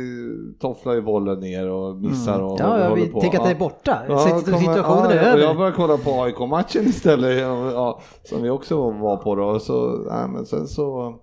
tofflar 0.60 0.94
ju 0.94 1.02
bollen 1.02 1.40
ner 1.40 1.68
och 1.70 1.96
missar 1.96 2.40
och 2.40 2.60
Mm. 2.60 2.70
Ja, 2.72 2.78
ja, 2.80 2.88
håller 2.88 3.02
vi 3.04 3.08
på. 3.12 3.20
tänker 3.20 3.38
att 3.38 3.44
det 3.44 3.50
är 3.50 3.58
borta. 3.58 3.98
Ja, 4.08 4.18
Situationen 4.18 4.72
är 5.10 5.16
ja, 5.16 5.22
Jag 5.22 5.38
över. 5.38 5.54
börjar 5.54 5.72
kolla 5.72 5.96
på 5.96 6.10
AIK-matchen 6.22 6.84
istället, 6.86 7.40
ja, 7.74 8.00
som 8.24 8.42
vi 8.42 8.50
också 8.50 8.90
var 8.90 9.16
på 9.16 9.34
då. 9.34 9.58
Så, 9.58 10.04
nej, 10.10 10.28
men 10.28 10.46
sen 10.46 10.66
så, 10.66 11.14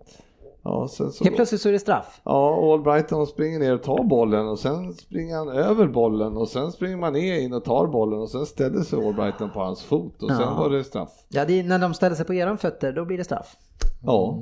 Ja, 0.63 0.87
sen 0.87 1.11
så, 1.11 1.23
Helt 1.23 1.35
plötsligt 1.35 1.61
så 1.61 1.69
är 1.69 1.73
det 1.73 1.79
straff. 1.79 2.21
ja, 2.23 2.73
Albrighton 2.73 3.27
springer 3.27 3.59
ner 3.59 3.73
och 3.73 3.83
tar 3.83 4.03
bollen 4.03 4.47
och 4.47 4.59
sen 4.59 4.93
springer 4.93 5.35
han 5.37 5.49
över 5.49 5.87
bollen 5.87 6.37
och 6.37 6.47
sen 6.47 6.71
springer 6.71 6.97
man 6.97 7.13
ner 7.13 7.39
in 7.39 7.53
och 7.53 7.63
tar 7.63 7.87
bollen 7.87 8.19
och 8.19 8.29
sen 8.29 8.45
ställer 8.45 8.81
sig 8.81 9.07
Albrighton 9.07 9.49
på 9.49 9.59
hans 9.59 9.83
fot 9.83 10.23
och 10.23 10.29
sen 10.29 10.39
Ja. 10.41 10.55
var 10.59 10.69
det 10.69 10.83
straff. 10.83 11.09
Ja, 11.29 11.45
det 11.45 11.59
är, 11.59 11.63
när 11.63 11.79
de 11.79 11.93
ställer 11.93 12.15
sig 12.15 12.25
på 12.25 12.33
eran 12.33 12.57
fötter, 12.57 12.91
då 12.93 13.05
blir 13.05 13.17
det 13.17 13.23
straff. 13.23 13.55
Ja, 14.03 14.39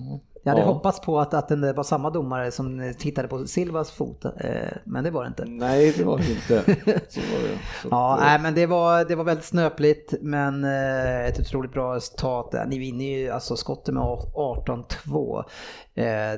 Jag 0.49 0.55
hade 0.55 0.67
Ja. 0.67 0.73
hoppats 0.73 0.99
på 1.01 1.19
att, 1.19 1.33
att 1.33 1.47
det 1.47 1.73
var 1.73 1.83
samma 1.83 2.09
domare 2.09 2.51
som 2.51 2.93
tittade 2.97 3.27
på 3.27 3.47
Silvas 3.47 3.91
fot, 3.91 4.25
eh, 4.25 4.31
men 4.83 5.03
det 5.03 5.11
var 5.11 5.23
det 5.23 5.27
inte. 5.27 5.45
nej 5.47 5.93
det 5.97 6.03
var 6.03 6.17
det 6.17 6.29
inte. 6.31 6.63
Så 7.09 7.19
var 7.19 7.41
det. 7.47 7.57
Så 7.81 7.87
Ja, 7.91 8.13
att, 8.13 8.19
eh, 8.19 8.25
nej, 8.25 8.39
men 8.41 8.53
det 8.55 8.65
var, 8.65 9.05
det 9.05 9.15
var 9.15 9.23
väldigt 9.23 9.45
snöpligt, 9.45 10.13
men 10.21 10.63
eh, 10.63 11.25
ett 11.25 11.39
otroligt 11.39 11.73
bra 11.73 11.95
resultat. 11.95 12.55
Ni 12.67 12.79
vinner 12.79 13.05
ju 13.05 13.29
alltså 13.29 13.55
skottet 13.55 13.93
med 13.93 14.03
18-2. 14.03 15.43
Eh, 15.95 16.33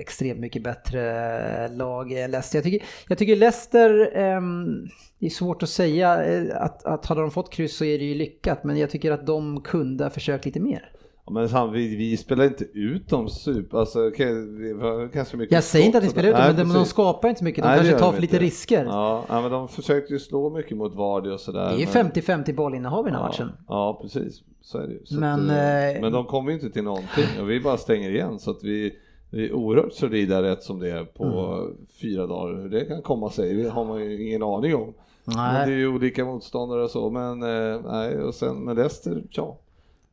extremt 0.00 0.40
mycket 0.40 0.62
bättre 0.62 1.68
lag 1.68 2.12
än 2.12 2.30
Leicester. 2.30 2.56
Jag 2.58 2.64
tycker, 2.64 2.86
jag 3.08 3.18
tycker 3.18 3.36
Leicester, 3.36 4.10
ehm, 4.14 4.86
det 5.18 5.26
är 5.26 5.30
svårt 5.30 5.62
att 5.62 5.68
säga, 5.68 6.10
att, 6.54 6.84
att 6.84 7.06
hade 7.06 7.20
de 7.20 7.30
fått 7.30 7.52
kryss 7.52 7.76
så 7.76 7.84
är 7.84 7.98
det 7.98 8.04
ju 8.04 8.14
lyckat, 8.14 8.64
men 8.64 8.76
jag 8.78 8.90
tycker 8.90 9.12
att 9.12 9.26
de 9.26 9.60
kunde 9.60 10.04
ha 10.04 10.10
försökt 10.10 10.44
lite 10.44 10.60
mer. 10.60 10.90
Men 11.30 11.48
sam, 11.48 11.72
vi, 11.72 11.96
vi 11.96 12.16
spelar 12.16 12.44
inte 12.44 12.64
ut 12.64 13.08
dem 13.08 13.28
super, 13.28 13.78
alltså 13.78 13.98
var 13.98 15.12
ganska 15.12 15.36
mycket 15.36 15.52
Jag 15.52 15.64
säger 15.64 15.86
inte 15.86 15.98
att 15.98 16.04
ni 16.04 16.10
spelar 16.10 16.28
ut 16.28 16.34
dem, 16.34 16.44
Nej, 16.46 16.54
men 16.56 16.68
de, 16.68 16.74
de 16.74 16.84
skapar 16.84 17.28
inte 17.28 17.38
så 17.38 17.44
mycket. 17.44 17.64
De 17.64 17.68
Nej, 17.68 17.78
kanske 17.78 17.98
tar 17.98 18.12
för 18.12 18.20
lite 18.20 18.38
risker. 18.38 18.84
Ja, 18.84 19.24
men 19.28 19.50
de 19.50 19.68
försökte 19.68 20.12
ju 20.12 20.18
slå 20.18 20.50
mycket 20.50 20.76
mot 20.76 20.94
Vardy 20.94 21.30
och 21.30 21.40
sådär. 21.40 21.68
Det 21.68 21.74
är 21.74 21.78
ju 21.78 21.86
men- 21.94 22.12
50-50 22.12 22.54
bollinnehav 22.54 23.06
i 23.06 23.10
den 23.10 23.14
här 23.18 23.22
ja, 23.22 23.28
matchen. 23.28 23.52
Ja, 23.68 23.98
precis. 24.02 24.42
Så 24.62 24.78
är 24.78 24.86
det 24.86 24.92
ju. 24.92 25.00
Men, 25.18 25.44
att, 25.44 25.50
eh, 25.50 25.88
eh, 25.96 26.00
men 26.00 26.12
de 26.12 26.24
kommer 26.24 26.50
ju 26.50 26.54
inte 26.54 26.70
till 26.70 26.84
någonting 26.84 27.40
och 27.40 27.50
vi 27.50 27.60
bara 27.60 27.76
stänger 27.76 28.10
igen 28.10 28.38
så 28.38 28.50
att 28.50 28.62
vi, 28.64 28.96
vi 29.30 29.48
är 29.48 29.52
oerhört 29.52 29.92
solida 29.92 30.42
rätt 30.42 30.62
som 30.62 30.80
det 30.80 30.90
är 30.90 31.04
på 31.04 31.24
Mm. 31.24 31.76
fyra 32.00 32.26
dagar. 32.26 32.62
Hur 32.62 32.68
det 32.68 32.84
kan 32.84 33.02
komma 33.02 33.30
sig 33.30 33.54
det 33.54 33.68
har 33.70 33.84
man 33.84 34.04
ju 34.04 34.26
ingen 34.26 34.42
aning 34.42 34.74
om. 34.74 34.94
Men 35.24 35.36
det 35.36 35.42
är 35.42 35.66
Nej. 35.66 35.78
ju 35.78 35.88
olika 35.88 36.24
motståndare 36.24 36.82
och 36.82 36.90
så, 36.90 37.10
men 37.10 37.42
eh, 37.42 37.80
nej, 37.84 38.22
och 38.22 38.34
sen 38.34 38.56
med 38.56 38.76
Leicester, 38.76 39.22
ja. 39.30 39.56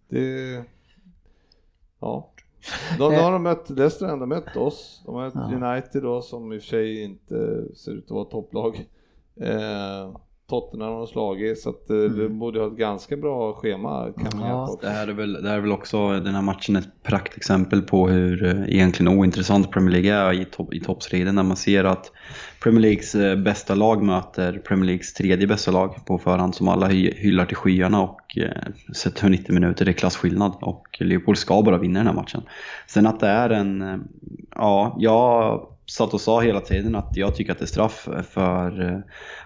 Det... 0.09 0.63
Ja. 2.01 2.27
De, 2.97 3.13
då 3.15 3.21
har 3.21 3.31
de 3.31 3.43
mött, 3.43 3.69
Leicester 3.69 4.05
har 4.05 4.13
ändå 4.13 4.25
mött 4.25 4.55
oss. 4.55 5.01
De 5.05 5.15
har 5.15 5.23
mött 5.23 5.33
Ja. 5.35 5.73
United 5.73 6.03
då 6.03 6.21
som 6.21 6.53
i 6.53 6.57
och 6.57 6.61
för 6.61 6.67
sig 6.67 7.03
inte 7.03 7.65
ser 7.75 7.91
ut 7.91 8.03
att 8.05 8.11
vara 8.11 8.25
topplag. 8.25 8.85
Eh, 9.35 10.11
Tottenham 10.51 10.93
har 10.93 11.05
slagit 11.05 11.59
så 11.59 11.69
att 11.69 11.89
eh, 11.89 11.97
de 11.97 12.39
borde 12.39 12.59
ha 12.59 12.67
ett 12.67 12.77
ganska 12.77 13.17
bra 13.17 13.53
schema 13.53 14.13
kan 14.17 14.39
man 14.39 14.49
Ja. 14.49 14.77
Det 14.81 14.89
här, 14.89 15.07
är 15.07 15.13
väl, 15.13 15.33
det 15.33 15.49
här 15.49 15.57
är 15.57 15.61
väl 15.61 15.71
också 15.71 16.09
den 16.09 16.35
här 16.35 16.41
matchen 16.41 16.75
ett 16.75 17.03
praktexempel 17.03 17.81
på 17.81 18.07
hur 18.07 18.45
eh, 18.45 18.75
egentligen 18.75 19.19
ointressant 19.19 19.71
Premier 19.71 19.91
League 19.91 20.13
är 20.13 20.41
i, 20.41 20.45
topp, 20.45 20.73
i 20.73 20.79
toppstriden 20.79 21.35
när 21.35 21.43
man 21.43 21.57
ser 21.57 21.83
att 21.83 22.11
Premier 22.63 22.81
Leagues 22.81 23.15
eh, 23.15 23.35
bästa 23.35 23.75
lag 23.75 24.03
möter 24.03 24.61
Premier 24.67 24.85
Leagues 24.85 25.13
tredje 25.13 25.47
bästa 25.47 25.71
lag 25.71 26.05
på 26.05 26.17
förhand 26.17 26.55
som 26.55 26.67
alla 26.67 26.87
hy, 26.87 27.11
hyllar 27.15 27.45
till 27.45 27.57
skyarna 27.57 28.01
och 28.01 28.37
eh, 28.37 28.93
sett 28.95 29.23
hur 29.23 29.29
90 29.29 29.53
minuter 29.53 29.85
det 29.85 29.91
är 29.91 29.93
klasskillnad 29.93 30.53
och 30.61 30.97
Liverpool 30.99 31.35
ska 31.35 31.61
bara 31.61 31.77
vinna 31.77 31.99
den 31.99 32.07
här 32.07 32.15
matchen. 32.15 32.41
Sen 32.87 33.07
att 33.07 33.19
det 33.19 33.27
är 33.27 33.49
en, 33.49 34.03
ja, 34.55 34.95
jag 34.99 35.61
satt 35.91 36.13
och 36.13 36.21
sa 36.21 36.41
hela 36.41 36.59
tiden 36.59 36.95
att 36.95 37.11
jag 37.13 37.35
tycker 37.35 37.51
att 37.51 37.59
det 37.59 37.65
är 37.65 37.67
straff 37.67 38.07
för 38.29 38.81
eh, 38.81 38.99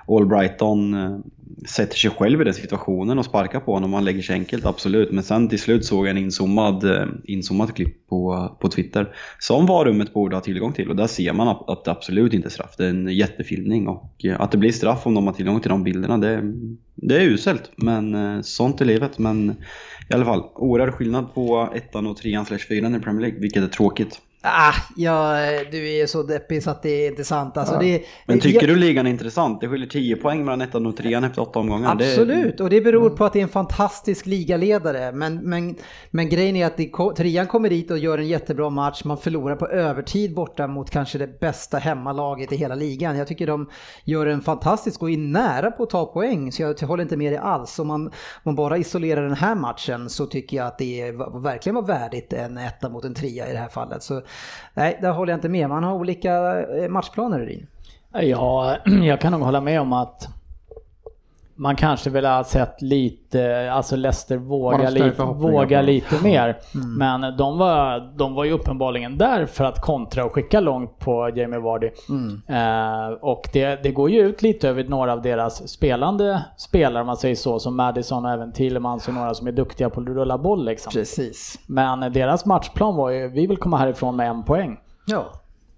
AllBrighton 0.08 0.76
Albrighton 0.76 0.94
eh, 0.94 1.20
sätter 1.68 1.98
sig 1.98 2.12
själv 2.12 2.42
i 2.42 2.44
den 2.44 2.54
situationen 2.54 3.20
och 3.20 3.26
sparkar 3.26 3.60
på 3.60 3.74
honom 3.74 3.94
och 3.94 3.98
han 3.98 4.06
lägger 4.06 4.22
sig 4.22 4.34
enkelt, 4.34 4.66
absolut. 4.66 5.12
Men 5.12 5.24
sen 5.24 5.50
till 5.50 5.60
slut 5.60 5.86
såg 5.86 6.06
jag 6.06 6.12
en 6.12 6.18
inzoomad, 6.18 6.84
eh, 6.84 7.08
inzoomad 7.24 7.76
klipp 7.76 8.08
på, 8.08 8.50
på 8.60 8.70
Twitter 8.70 9.16
som 9.40 9.66
varummet 9.66 10.14
borde 10.14 10.36
ha 10.36 10.42
tillgång 10.42 10.74
till 10.74 10.90
och 10.90 10.96
där 10.96 11.08
ser 11.08 11.34
man 11.34 11.48
att, 11.48 11.70
att 11.70 11.86
det 11.86 11.92
absolut 11.92 12.34
inte 12.34 12.48
är 12.48 12.50
straff. 12.50 12.76
Det 12.78 12.86
är 12.86 12.90
en 12.90 13.08
jättefilmning 13.08 13.88
och 13.88 14.26
att 14.38 14.52
det 14.52 14.58
blir 14.58 14.72
straff 14.72 15.08
om 15.08 15.14
de 15.14 15.28
har 15.28 15.34
tillgång 15.34 15.60
till 15.60 15.70
de 15.70 15.84
bilderna 15.84 16.18
det, 16.18 16.54
det 16.96 17.16
är 17.16 17.22
uselt. 17.22 17.72
Men 17.76 18.44
sånt 18.44 18.82
är 18.82 18.86
livet. 18.86 19.20
Men 19.20 19.56
i 20.10 20.14
alla 20.14 20.26
fall, 20.26 20.44
oerhörd 20.56 20.94
skillnad 20.94 21.34
på 21.34 21.70
ettan 21.76 22.08
och 22.08 22.18
trean 22.18 22.46
slash 22.46 22.58
fyran 22.58 22.96
i 22.96 23.00
Premier 23.00 23.22
League, 23.22 23.40
vilket 23.40 23.64
är 23.64 23.68
tråkigt. 23.68 24.22
Ah, 24.48 24.74
ja, 24.96 25.36
du 25.72 25.90
är 25.94 26.08
så 26.08 26.24
deppig 26.24 26.64
så 26.64 26.70
att 26.70 26.84
det 26.84 26.90
är 26.90 27.10
inte 27.10 27.24
sant. 27.24 27.58
Alltså, 27.58 27.78
det, 27.80 28.04
Men 28.26 28.38
det- 28.38 28.44
tycker 28.44 28.68
du 28.68 28.76
ligan 28.76 29.08
är 29.08 29.12
intressant? 29.12 29.62
Det 29.62 29.68
skiljer 29.68 29.88
10 29.90 30.16
poäng 30.16 30.46
mellan 30.46 30.62
ettan 30.62 30.86
och 30.86 30.98
trean 30.98 31.24
efter 31.24 31.42
åtta 31.42 31.60
omgångar. 31.60 31.96
Det- 31.96 32.06
Absolut, 32.12 32.60
och 32.60 32.70
det 32.70 32.82
beror 32.82 33.10
på 33.10 33.26
att 33.26 33.34
det 33.34 33.40
är 33.40 33.44
en 33.44 33.50
fantastisk 33.50 34.26
ligaledare. 34.26 35.12
Men, 35.12 35.36
men, 35.50 35.76
men 36.12 36.30
grejen 36.30 36.56
är 36.56 36.66
att 36.66 36.78
det, 36.78 36.92
trean 37.18 37.48
kommer 37.48 37.70
dit 37.70 37.92
och 37.92 37.98
gör 37.98 38.18
en 38.18 38.28
jättebra 38.28 38.70
match. 38.70 39.04
Man 39.04 39.18
förlorar 39.18 39.56
på 39.56 39.68
övertid 39.68 40.34
borta 40.36 40.68
mot 40.68 40.90
kanske 40.90 41.18
det 41.18 41.40
bästa 41.40 41.78
hemmalaget 41.78 42.52
i 42.52 42.56
hela 42.56 42.76
ligan. 42.76 43.18
Jag 43.18 43.28
tycker 43.28 43.48
de 43.48 43.70
gör 44.04 44.26
en 44.26 44.42
fantastisk 44.42 45.02
och 45.02 45.12
är 45.12 45.18
nära 45.18 45.72
på 45.72 45.84
att 45.84 45.90
ta 45.90 46.06
poäng. 46.06 46.52
Så 46.52 46.62
jag 46.62 46.82
håller 46.88 47.04
inte 47.04 47.18
med 47.18 47.32
dig 47.32 47.40
alls. 47.40 47.80
Om 47.80 47.88
man, 47.88 48.02
om 48.08 48.12
man 48.44 48.56
bara 48.56 48.78
isolerar 48.78 49.22
den 49.24 49.36
här 49.36 49.56
matchen 49.56 50.10
så 50.10 50.26
tycker 50.26 50.58
jag 50.58 50.68
att 50.68 50.78
det 50.78 51.12
var- 51.12 51.40
verkligen 51.40 51.76
var 51.76 51.82
värdigt 51.82 52.34
en 52.34 52.58
etta 52.58 52.90
mot 52.90 53.06
en 53.06 53.14
trea 53.14 53.50
i 53.50 53.52
det 53.52 53.58
här 53.60 53.70
fallet. 53.70 54.04
Så 54.04 54.22
nej, 54.74 55.00
där 55.02 55.12
håller 55.12 55.34
jag 55.34 55.38
inte 55.38 55.50
med. 55.50 55.70
Man 55.70 55.84
har 55.84 55.94
olika 55.94 56.60
eh, 56.60 56.90
matchplaner 56.90 57.40
Rydin. 57.40 57.68
Ja, 58.14 58.78
jag 59.04 59.22
kan 59.22 59.32
nog 59.32 59.42
hålla 59.42 59.62
med 59.62 59.82
om 59.82 59.94
att 59.94 60.28
man 61.56 61.76
kanske 61.76 62.10
vill 62.10 62.26
ha 62.26 62.44
sett 62.44 62.82
lite, 62.82 63.72
alltså 63.72 63.96
Leicester 63.96 64.38
våga, 64.38 64.78
förhoppningar 64.78 65.34
våga 65.34 65.82
lite 65.82 66.24
mer. 66.24 66.58
Mm. 66.76 66.98
Men 66.98 67.38
de 67.38 67.58
var, 67.58 68.12
de 68.18 68.34
var 68.34 68.44
ju 68.44 68.52
uppenbarligen 68.52 69.18
där 69.18 69.46
för 69.46 69.64
att 69.64 69.82
kontra 69.82 70.26
och 70.26 70.34
skicka 70.34 70.60
långt 70.60 71.00
på 71.00 71.30
Jamie 71.36 71.60
Vardy. 71.60 71.90
Mm. 72.10 72.42
Eh, 72.48 73.14
och 73.22 73.50
det, 73.54 73.84
det 73.84 73.92
går 73.92 74.10
ju 74.10 74.20
ut 74.20 74.42
lite 74.42 74.70
över 74.70 74.84
några 74.84 75.14
av 75.14 75.22
deras 75.22 75.68
spelande 75.68 76.44
spelare 76.58 77.02
om 77.02 77.08
man 77.08 77.18
säger 77.18 77.36
så, 77.36 77.60
som 77.60 77.76
Madison 77.76 78.26
och 78.26 78.32
även 78.32 78.52
Tillemans 78.52 79.08
och 79.08 79.14
några 79.14 79.34
som 79.34 79.48
är 79.48 79.52
duktiga 79.52 79.90
på 79.90 80.02
att 80.02 80.08
rulla 80.08 80.38
boll 80.38 80.66
liksom. 80.66 80.92
Precis. 80.92 81.60
Men 81.68 82.14
deras 82.14 82.46
matchplan 82.46 82.96
var 82.96 83.10
ju, 83.10 83.28
vi 83.28 83.48
vill 83.48 83.58
komma 83.58 83.78
härifrån 83.78 84.16
med 84.16 84.30
en 84.30 84.44
poäng. 84.44 84.80
Ja. 85.06 85.26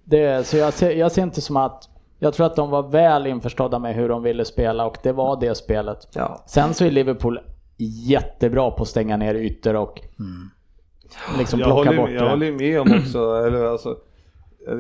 Det, 0.04 0.48
så 0.48 0.58
jag 0.58 0.74
ser, 0.74 0.92
jag 0.92 1.12
ser 1.12 1.24
inte 1.24 1.42
som 1.42 1.58
att... 1.58 1.90
Jag 2.20 2.34
tror 2.34 2.46
att 2.46 2.56
de 2.56 2.70
var 2.70 2.84
väl 2.84 3.28
införstådda 3.28 3.80
med 3.80 3.96
hur 3.96 4.10
de 4.10 4.24
ville 4.24 4.46
spela 4.46 4.86
och 4.86 4.98
det 5.04 5.12
var 5.12 5.40
det 5.40 5.56
spelet. 5.56 6.08
Ja. 6.14 6.44
Sen 6.48 6.74
så 6.74 6.86
är 6.86 6.92
Liverpool 6.92 7.40
jättebra 8.08 8.72
på 8.72 8.82
att 8.84 8.88
stänga 8.90 9.18
ner 9.18 9.36
ytor 9.36 9.76
och 9.76 10.02
liksom 11.38 11.60
Jag 11.60 11.68
plocka 11.68 11.90
håller, 11.90 11.98
bort 12.02 12.10
jag 12.12 12.24
det. 12.24 12.30
håller 12.30 12.52
med 12.52 12.82
om 12.82 13.00
också, 13.00 13.20
eller 13.20 13.66
alltså, 13.66 13.98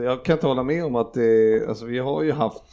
jag 0.03 0.25
kan 0.25 0.33
inte 0.33 0.47
hålla 0.47 0.63
med 0.63 0.85
om 0.85 0.95
att 0.95 1.13
det, 1.13 1.65
alltså 1.69 1.85
vi 1.85 1.99
har 1.99 2.23
ju 2.23 2.31
haft, 2.31 2.63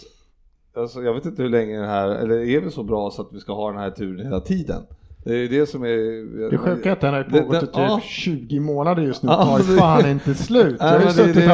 alltså 0.76 1.02
jag 1.02 1.14
vet 1.14 1.26
inte 1.26 1.42
hur 1.42 1.50
länge 1.50 1.80
det 1.80 1.86
här, 1.86 2.08
eller 2.08 2.38
är 2.38 2.60
vi 2.60 2.70
så 2.70 2.82
bra 2.82 3.10
så 3.10 3.22
att 3.22 3.28
vi 3.32 3.40
ska 3.40 3.52
ha 3.54 3.70
den 3.70 3.80
här 3.80 3.90
turen 3.90 4.26
hela 4.26 4.40
tiden? 4.40 4.82
Det 5.26 5.34
är 5.34 5.48
det 5.48 5.66
som 5.66 5.82
är... 5.82 6.50
Det 6.50 6.58
sjuka 6.58 6.88
är 6.88 6.92
att 6.92 7.00
den 7.00 7.14
har 7.14 7.22
pågått 7.22 7.54
i 7.54 7.58
det- 7.60 7.60
typ 7.66 7.70
ja. 7.74 8.00
20 8.04 8.60
månader 8.60 9.02
just 9.02 9.22
nu. 9.22 9.28
Ja, 9.32 9.44
tar 9.44 9.76
fan 9.78 10.10
inte 10.10 10.34
slut. 10.34 10.76
Jag 10.78 10.86
har 10.86 10.98
det- 10.98 11.10
suttit, 11.12 11.34
det 11.34 11.44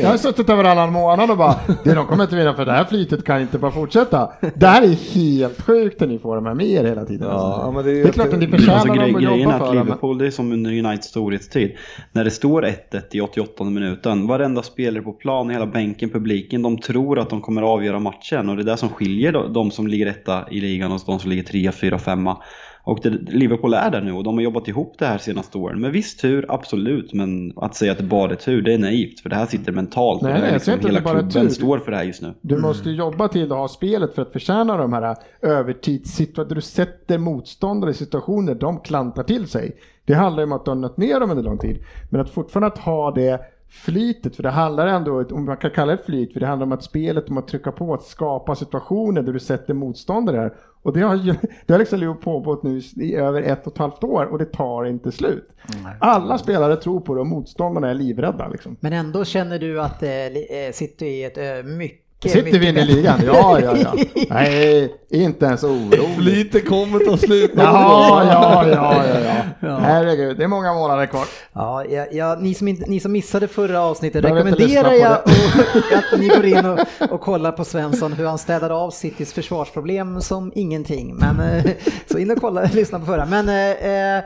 jag 0.00 0.08
har 0.10 0.16
suttit 0.16 0.48
här 0.48 0.56
varannan 0.56 0.92
månad 0.92 1.30
och 1.30 1.36
bara 1.36 1.54
det 1.84 1.94
de 1.94 2.06
kommer 2.06 2.24
inte 2.24 2.36
vinna 2.36 2.54
för 2.54 2.64
det 2.64 2.72
här 2.72 2.84
flytet 2.84 3.24
kan 3.24 3.40
inte 3.40 3.58
bara 3.58 3.70
fortsätta. 3.70 4.30
Det 4.54 4.66
här 4.66 4.82
är 4.82 5.14
helt 5.14 5.62
sjukt 5.62 6.02
att 6.02 6.08
ni 6.08 6.18
får 6.18 6.34
de 6.36 6.46
här 6.46 6.54
med 6.54 6.66
er 6.66 6.84
hela 6.84 7.04
tiden. 7.04 7.28
Ja, 7.28 7.34
alltså. 7.54 7.72
men 7.72 7.84
det 7.84 7.90
är 7.90 8.02
det 8.02 8.08
är 8.08 8.12
klart 8.12 8.32
att 8.32 8.38
ni 8.38 8.46
förtjänar 8.48 8.74
Alltså, 8.74 8.92
grej, 8.94 9.06
dem 9.12 9.16
att 9.16 9.22
grejen 9.22 9.38
är 9.40 9.42
jobba 9.44 9.54
att 9.54 9.68
för 9.68 9.74
dem. 9.74 9.84
Liverpool, 9.86 10.18
det 10.18 10.26
är 10.26 10.30
som 10.30 10.52
under 10.52 10.70
Uniteds 10.70 11.06
storhetstid. 11.08 11.72
När 12.12 12.24
det 12.24 12.30
står 12.30 12.62
1-1 12.62 13.02
i 13.12 13.20
88 13.20 13.64
minuten, 13.64 14.26
varenda 14.26 14.62
spelare 14.62 15.02
på 15.02 15.12
plan, 15.12 15.50
hela 15.50 15.66
bänken, 15.66 16.10
publiken, 16.10 16.62
de 16.62 16.78
tror 16.78 17.18
att 17.18 17.30
de 17.30 17.40
kommer 17.40 17.62
att 17.62 17.68
avgöra 17.68 17.98
matchen. 17.98 18.48
Och 18.48 18.56
det 18.56 18.62
är 18.62 18.64
det 18.64 18.76
som 18.76 18.88
skiljer 18.88 19.32
de, 19.32 19.52
de 19.52 19.70
som 19.70 19.86
ligger 19.86 20.06
etta 20.06 20.44
i 20.50 20.60
ligan 20.60 20.92
och 20.92 21.00
de 21.06 21.18
som 21.18 21.30
ligger 21.30 21.42
3, 21.42 21.72
4, 21.72 21.98
5. 21.98 22.28
Och 22.88 22.98
det, 23.02 23.10
Liverpool 23.10 23.74
är 23.74 23.90
där 23.90 24.00
nu 24.00 24.12
och 24.12 24.24
de 24.24 24.34
har 24.34 24.42
jobbat 24.42 24.68
ihop 24.68 24.94
det 24.98 25.06
här 25.06 25.18
senaste 25.18 25.58
åren. 25.58 25.80
Med 25.80 25.92
viss 25.92 26.16
tur, 26.16 26.46
absolut, 26.48 27.12
men 27.12 27.52
att 27.56 27.74
säga 27.74 27.92
att 27.92 27.98
det 27.98 28.04
bara 28.04 28.30
är 28.30 28.36
tur, 28.36 28.62
det 28.62 28.74
är 28.74 28.78
naivt. 28.78 29.20
För 29.20 29.28
det 29.28 29.36
här 29.36 29.46
sitter 29.46 29.72
mentalt. 29.72 30.22
Nej, 30.22 30.34
och 30.34 30.40
det 30.40 30.46
är 30.46 30.52
liksom 30.52 30.74
inte 30.74 30.86
hela 30.86 31.00
klubben 31.00 31.30
tur. 31.30 31.48
står 31.48 31.78
för 31.78 31.90
det 31.90 31.96
här 31.96 32.04
just 32.04 32.22
nu. 32.22 32.34
Du 32.40 32.56
måste 32.56 32.90
ju 32.90 32.96
jobba 32.96 33.28
till 33.28 33.52
att 33.52 33.58
ha 33.58 33.68
spelet 33.68 34.14
för 34.14 34.22
att 34.22 34.32
förtjäna 34.32 34.76
de 34.76 34.92
här 34.92 35.16
övertidssituationerna. 35.42 36.54
Du 36.54 36.60
sätter 36.60 37.18
motståndare 37.18 37.90
i 37.90 37.94
situationer 37.94 38.54
de 38.54 38.80
klantar 38.80 39.22
till 39.22 39.48
sig. 39.48 39.76
Det 40.04 40.14
handlar 40.14 40.42
ju 40.42 40.44
om 40.44 40.52
att 40.52 40.64
du 40.64 40.70
har 40.70 40.76
nött 40.76 40.96
ner 40.96 41.20
dem 41.20 41.30
under 41.30 41.42
lång 41.42 41.58
tid. 41.58 41.78
Men 42.10 42.20
att 42.20 42.30
fortfarande 42.30 42.66
att 42.66 42.78
ha 42.78 43.10
det 43.10 43.40
flytet, 43.68 44.36
för 44.36 44.42
det 44.42 44.50
handlar 44.50 44.86
ändå, 44.86 45.24
om 45.30 45.44
man 45.44 45.56
kan 45.56 45.70
kalla 45.70 45.92
det 45.92 46.04
flyt, 46.06 46.32
för 46.32 46.40
det 46.40 46.46
handlar 46.46 46.66
om 46.66 46.72
att 46.72 46.84
spelet, 46.84 47.30
om 47.30 47.38
att 47.38 47.48
trycka 47.48 47.72
på, 47.72 47.94
att 47.94 48.02
skapa 48.02 48.54
situationer 48.54 49.22
där 49.22 49.32
du 49.32 49.40
sätter 49.40 49.74
motståndare 49.74 50.36
här. 50.36 50.52
Och 50.88 50.94
det 50.94 51.00
har, 51.00 51.16
ju, 51.16 51.34
det 51.66 51.72
har 51.72 51.78
liksom 51.78 52.16
pågått 52.22 52.62
nu 52.62 52.80
i 52.96 53.14
över 53.14 53.42
ett 53.42 53.66
och 53.66 53.72
ett 53.72 53.78
halvt 53.78 54.04
år 54.04 54.24
och 54.24 54.38
det 54.38 54.44
tar 54.44 54.84
inte 54.84 55.12
slut. 55.12 55.48
Alla 56.00 56.38
spelare 56.38 56.76
tror 56.76 57.00
på 57.00 57.14
det 57.14 57.20
och 57.20 57.26
motståndarna 57.26 57.90
är 57.90 57.94
livrädda 57.94 58.48
liksom. 58.48 58.76
Men 58.80 58.92
ändå 58.92 59.24
känner 59.24 59.58
du 59.58 59.80
att 59.80 60.02
eh, 60.02 60.08
li- 60.08 60.66
eh, 60.66 60.72
City 60.72 61.06
är 61.22 61.26
ett 61.26 61.64
eh, 61.66 61.70
mycket, 61.70 62.07
Sitter 62.22 62.58
vi 62.58 62.68
inne 62.68 62.80
i 62.80 62.84
ligan? 62.84 63.20
Ja, 63.26 63.60
ja, 63.60 63.76
ja. 63.76 63.94
Nej, 64.28 64.94
inte 65.10 65.46
ens 65.46 65.64
orolig. 65.64 66.16
Flytet 66.16 66.68
kommer 66.68 66.98
ta 66.98 67.16
slut. 67.16 67.50
Ja, 67.54 68.24
ja, 68.24 68.68
ja, 68.68 69.04
ja, 69.06 69.44
ja. 69.60 69.78
Herregud, 69.78 70.36
det 70.36 70.44
är 70.44 70.48
många 70.48 70.74
månader 70.74 71.06
kvar. 71.06 71.24
Ja, 71.52 71.84
ja, 71.84 72.06
ja 72.12 72.36
ni, 72.40 72.54
som 72.54 72.68
inte, 72.68 72.90
ni 72.90 73.00
som 73.00 73.12
missade 73.12 73.48
förra 73.48 73.80
avsnittet 73.80 74.22
Behöver 74.22 74.40
inte 74.40 74.62
rekommenderar 74.62 74.92
jag 74.92 75.12
att 76.12 76.20
ni 76.20 76.28
går 76.28 76.44
in 76.44 76.66
och, 76.66 76.78
och 77.10 77.20
kollar 77.20 77.52
på 77.52 77.64
Svensson 77.64 78.12
hur 78.12 78.26
han 78.26 78.38
städade 78.38 78.74
av 78.74 78.90
Citys 78.90 79.32
försvarsproblem 79.32 80.20
som 80.20 80.52
ingenting. 80.54 81.16
Men 81.16 81.40
eh, 81.40 81.64
så 82.10 82.18
in 82.18 82.30
och 82.30 82.40
kolla, 82.40 82.62
lyssna 82.62 83.00
på 83.00 83.06
förra. 83.06 83.26
Men 83.26 83.48
eh, 83.48 84.16
eh, 84.16 84.24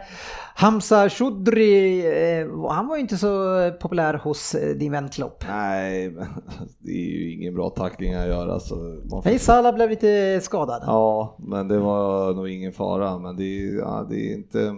Hamza 0.54 1.08
Choudry, 1.08 2.06
eh, 2.06 2.68
han 2.68 2.86
var 2.86 2.96
ju 2.96 3.00
inte 3.00 3.16
så 3.16 3.70
populär 3.80 4.14
hos 4.14 4.54
eh, 4.54 4.76
din 4.76 4.92
vän 4.92 5.08
Klopp. 5.08 5.44
Nej, 5.48 6.14
det 6.78 6.90
är 6.90 7.20
ju 7.20 7.32
ingen 7.32 7.54
bra 7.54 7.70
tackling 7.70 8.14
att 8.14 8.26
göra. 8.26 8.60
Så 8.60 8.74
man 8.74 9.22
får... 9.22 9.30
Nej, 9.30 9.38
Salah 9.38 9.74
blev 9.74 9.90
lite 9.90 10.40
skadad. 10.42 10.82
Ja, 10.86 11.36
men 11.38 11.68
det 11.68 11.78
var 11.78 12.34
nog 12.34 12.48
ingen 12.48 12.72
fara. 12.72 13.18
Men 13.18 13.36
det 13.36 13.44
är, 13.44 13.78
ja, 13.78 14.06
det 14.10 14.16
är 14.16 14.34
inte... 14.34 14.76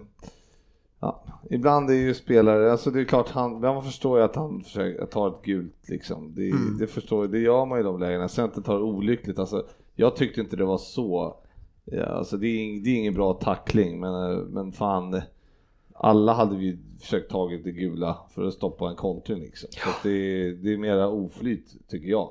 Ja, 1.00 1.24
ibland 1.50 1.90
är 1.90 1.94
ju 1.94 2.14
spelare, 2.14 2.72
alltså 2.72 2.90
det 2.90 3.00
är 3.00 3.04
klart, 3.04 3.30
han, 3.30 3.60
man 3.60 3.82
förstår 3.84 4.18
ju 4.18 4.24
att 4.24 4.36
han 4.36 4.60
försöker 4.60 5.06
ta 5.06 5.28
ett 5.28 5.42
gult 5.42 5.88
liksom. 5.88 6.34
Det, 6.34 6.52
det, 6.78 6.86
förstår, 6.86 7.26
det 7.26 7.38
gör 7.38 7.66
man 7.66 7.78
ju 7.78 7.82
i 7.82 7.84
de 7.84 8.00
lägena. 8.00 8.28
Det 8.54 8.62
tar 8.62 8.82
olyckligt, 8.82 9.38
alltså 9.38 9.64
jag 9.94 10.16
tyckte 10.16 10.40
inte 10.40 10.56
det 10.56 10.64
var 10.64 10.78
så. 10.78 11.36
Ja, 11.84 12.04
alltså 12.04 12.36
det 12.36 12.46
är, 12.46 12.84
det 12.84 12.90
är 12.90 12.96
ingen 12.96 13.14
bra 13.14 13.32
tackling, 13.32 14.00
men, 14.00 14.32
eh, 14.32 14.38
men 14.38 14.72
fan. 14.72 15.22
Alla 15.96 16.32
hade 16.32 16.56
vi 16.56 16.78
försökt 17.00 17.30
tagit 17.30 17.64
det 17.64 17.72
gula 17.72 18.16
för 18.34 18.44
att 18.44 18.54
stoppa 18.54 18.88
en 18.90 18.96
kontring 18.96 19.40
liksom. 19.40 19.68
Så 19.72 19.88
att 19.88 20.02
det, 20.02 20.52
det 20.52 20.72
är 20.72 20.76
mera 20.78 21.08
oflyt 21.08 21.74
tycker 21.88 22.08
jag. 22.08 22.30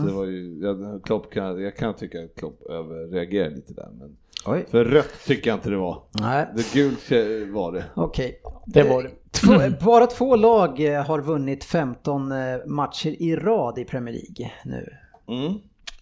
Så 0.00 0.06
det 0.08 0.12
var 0.12 0.24
ju, 0.24 0.58
jag, 0.62 1.02
Klopp 1.04 1.30
kan, 1.32 1.62
jag 1.62 1.76
kan 1.76 1.94
tycka 1.94 2.24
att 2.24 2.34
Klopp 2.34 2.62
överreagerar 2.62 3.50
lite 3.50 3.72
där. 3.74 3.88
Men 3.98 4.16
Oj. 4.46 4.66
för 4.70 4.84
rött 4.84 5.24
tycker 5.26 5.50
jag 5.50 5.56
inte 5.56 5.70
det 5.70 5.76
var. 5.76 6.02
Nej, 6.20 6.46
Det 6.56 6.72
gult 6.74 7.10
var 7.54 7.72
det. 7.72 7.84
okej. 7.94 8.40
Det 8.66 8.82
var 8.82 9.02
det. 9.02 9.10
Två, 9.30 9.84
bara 9.86 10.06
två 10.06 10.36
lag 10.36 10.80
eh, 10.94 11.04
har 11.04 11.20
vunnit 11.20 11.64
15 11.64 12.32
eh, 12.32 12.38
matcher 12.66 13.08
i 13.22 13.36
rad 13.36 13.78
i 13.78 13.84
Premier 13.84 14.14
League 14.14 14.52
nu. 14.64 14.88
Mm. 15.28 15.54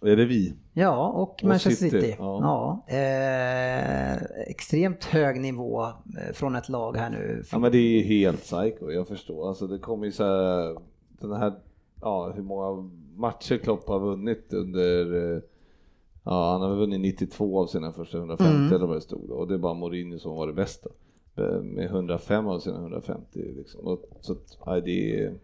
Är 0.07 0.17
det 0.17 0.25
vi? 0.25 0.55
Ja, 0.73 1.09
och 1.09 1.23
Och 1.23 1.45
Manchester 1.45 1.71
City. 1.71 2.01
City, 2.01 2.17
Ja. 2.19 2.85
Eh, 2.89 4.15
extremt 4.47 5.05
hög 5.05 5.41
nivå 5.41 5.83
eh, 5.85 6.33
från 6.33 6.55
ett 6.57 6.69
lag 6.69 6.97
här 6.97 7.11
nu. 7.11 7.43
Ja 7.53 7.59
men 7.59 7.73
det 7.73 7.79
är 7.79 7.99
ju 7.99 8.03
helt 8.03 8.41
psycho, 8.43 8.91
jag 8.91 9.09
förstår. 9.09 9.49
Alltså 9.49 9.67
det 9.67 9.79
kommer 9.79 10.07
ju 10.07 10.13
så 10.13 10.25
här, 10.25 10.77
den 11.21 11.33
här, 11.33 11.53
ja 12.01 12.33
hur 12.37 12.43
många 12.43 12.91
matcher 13.17 13.57
Klopp 13.59 13.89
har 13.89 14.01
vunnit 14.01 14.53
under, 14.53 15.15
eh, 15.37 15.43
ja 16.25 16.53
han 16.53 16.61
har 16.71 16.77
vunnit 16.77 17.01
92 17.01 17.61
av 17.61 17.67
sina 17.67 17.93
första 17.93 18.19
150 18.19 18.51
Mm. 18.55 18.73
eller 18.75 18.87
vad 18.87 18.97
det 18.97 19.01
stod 19.01 19.31
och 19.31 19.49
det 19.49 19.55
är 19.55 19.59
bara 19.59 19.75
Mourinho 19.75 20.19
som 20.19 20.37
var 20.37 20.47
det 20.47 20.53
bästa. 20.53 20.89
Med 21.63 21.85
105 21.85 22.47
av 22.47 22.59
sina 22.59 22.79
150 22.79 23.39
liksom. 23.57 23.81
Och, 23.87 24.01
så 24.21 24.33
att, 24.33 24.59
nej, 24.67 24.83
det 24.85 25.21
är, 25.25 25.35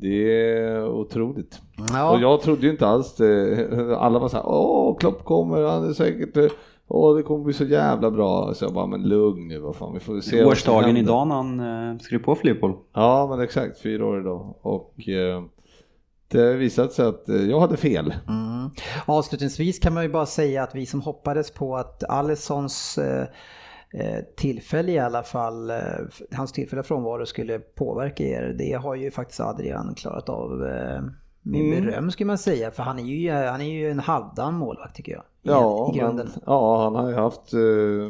det 0.00 0.52
är 0.52 0.88
otroligt. 0.88 1.60
Ja. 1.92 2.10
Och 2.10 2.20
jag 2.20 2.40
trodde 2.40 2.66
ju 2.66 2.72
inte 2.72 2.86
alls 2.86 3.16
det. 3.16 3.96
Alla 3.98 4.18
var 4.18 4.28
så 4.28 4.36
här, 4.36 4.46
åh 4.46 4.98
Klopp 4.98 5.24
kommer, 5.24 5.62
han 5.62 5.88
är 5.88 5.92
säkert, 5.92 6.36
eh, 6.36 6.50
åh 6.88 7.16
det 7.16 7.22
kommer 7.22 7.44
bli 7.44 7.54
så 7.54 7.64
jävla 7.64 8.10
bra. 8.10 8.54
Så 8.54 8.64
jag 8.64 8.72
bara, 8.72 8.86
men 8.86 9.02
lugn 9.02 9.48
nu, 9.48 9.58
vad 9.58 9.76
fan, 9.76 9.94
vi 9.94 10.00
får 10.00 10.20
se 10.20 10.44
Årsdagen 10.44 10.96
idag 10.96 11.28
när 11.28 11.34
han 11.34 11.60
eh, 11.60 11.98
skrev 11.98 12.18
på 12.18 12.34
för 12.34 12.44
Liverpool. 12.44 12.76
Ja, 12.94 13.26
men 13.30 13.40
exakt, 13.40 13.82
fyra 13.82 14.06
år 14.06 14.20
idag. 14.20 14.54
Och 14.62 15.08
eh, 15.08 15.42
det 16.28 16.38
har 16.40 16.54
visat 16.54 16.92
sig 16.92 17.06
att 17.06 17.28
eh, 17.28 17.50
jag 17.50 17.60
hade 17.60 17.76
fel. 17.76 18.14
Mm. 18.28 18.70
Avslutningsvis 19.06 19.78
kan 19.78 19.94
man 19.94 20.02
ju 20.02 20.08
bara 20.08 20.26
säga 20.26 20.62
att 20.62 20.74
vi 20.74 20.86
som 20.86 21.00
hoppades 21.00 21.50
på 21.50 21.76
att 21.76 22.04
Alissons 22.10 22.98
eh, 22.98 23.26
eh, 23.94 24.24
tillfälle 24.36 24.92
i 24.92 24.98
alla 24.98 25.22
fall, 25.22 25.70
eh, 25.70 25.76
hans 26.32 26.52
tillfälliga 26.52 26.82
frånvaro 26.84 27.26
skulle 27.26 27.58
påverka 27.58 28.24
er. 28.24 28.54
Det 28.58 28.72
har 28.72 28.94
ju 28.94 29.10
faktiskt 29.10 29.40
Adrian 29.40 29.94
klarat 29.96 30.28
av 30.28 30.50
eh, 30.66 31.02
med 31.42 31.60
Mm. 31.60 31.84
beröm 31.84 32.10
skulle 32.10 32.26
man 32.26 32.38
säga. 32.38 32.70
För 32.70 32.82
han 32.82 32.98
är 32.98 33.02
ju, 33.02 33.30
han 33.30 33.60
är 33.60 33.70
ju 33.70 33.90
en 33.90 33.98
halvdan 33.98 34.54
målvakt 34.54 34.96
tycker 34.96 35.12
jag. 35.12 35.20
I, 35.22 35.24
Ja, 35.42 35.92
i 35.94 35.98
grunden. 35.98 36.26
men, 36.34 36.42
ja, 36.46 36.82
han 36.84 36.94
har 36.94 37.08
ju 37.08 37.14
haft, 37.16 37.52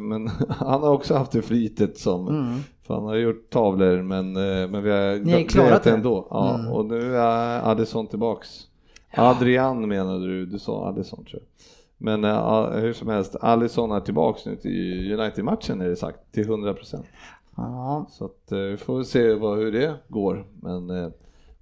men 0.01 0.27
han 0.49 0.81
har 0.83 0.89
också 0.91 1.15
haft 1.15 1.31
det 1.31 1.41
flitet 1.41 1.97
som, 1.97 2.27
Mm. 2.27 2.59
för 2.87 2.93
han 2.93 3.03
har 3.05 3.15
gjort 3.15 3.49
tavlor 3.49 4.01
men, 4.01 4.33
men 4.71 4.83
vi 4.83 4.91
har 4.91 5.47
klarat 5.49 5.83
det 5.83 5.89
det. 5.89 5.95
ändå. 5.95 6.27
Ja, 6.29 6.55
Mm. 6.59 6.71
och 6.71 6.85
nu 6.85 7.15
är 7.17 7.71
Addison 7.71 8.07
tillbaks. 8.07 8.47
Adrian 9.17 9.87
menade 9.87 10.27
du, 10.27 10.45
du 10.45 10.59
sa 10.59 10.87
Addison 10.87 11.25
tror 11.25 11.41
jag. 11.41 11.47
Men 12.01 12.23
eh, 12.23 12.69
hur 12.71 12.93
som 12.93 13.07
helst, 13.07 13.35
Alisson 13.41 13.91
är 13.91 13.99
tillbaks 13.99 14.45
nu 14.45 14.55
till 14.55 15.13
United-matchen 15.19 15.81
är 15.81 15.89
det 15.89 15.95
sagt, 15.95 16.19
till 16.31 16.47
100%. 16.47 17.03
Ja. 17.55 18.05
Så 18.09 18.25
att, 18.25 18.51
eh, 18.51 18.57
vi 18.57 18.77
får 18.77 19.03
se 19.03 19.33
vad, 19.33 19.57
hur 19.57 19.71
det 19.71 19.93
går. 20.07 20.45
Men 20.61 20.89
eh, 20.89 21.09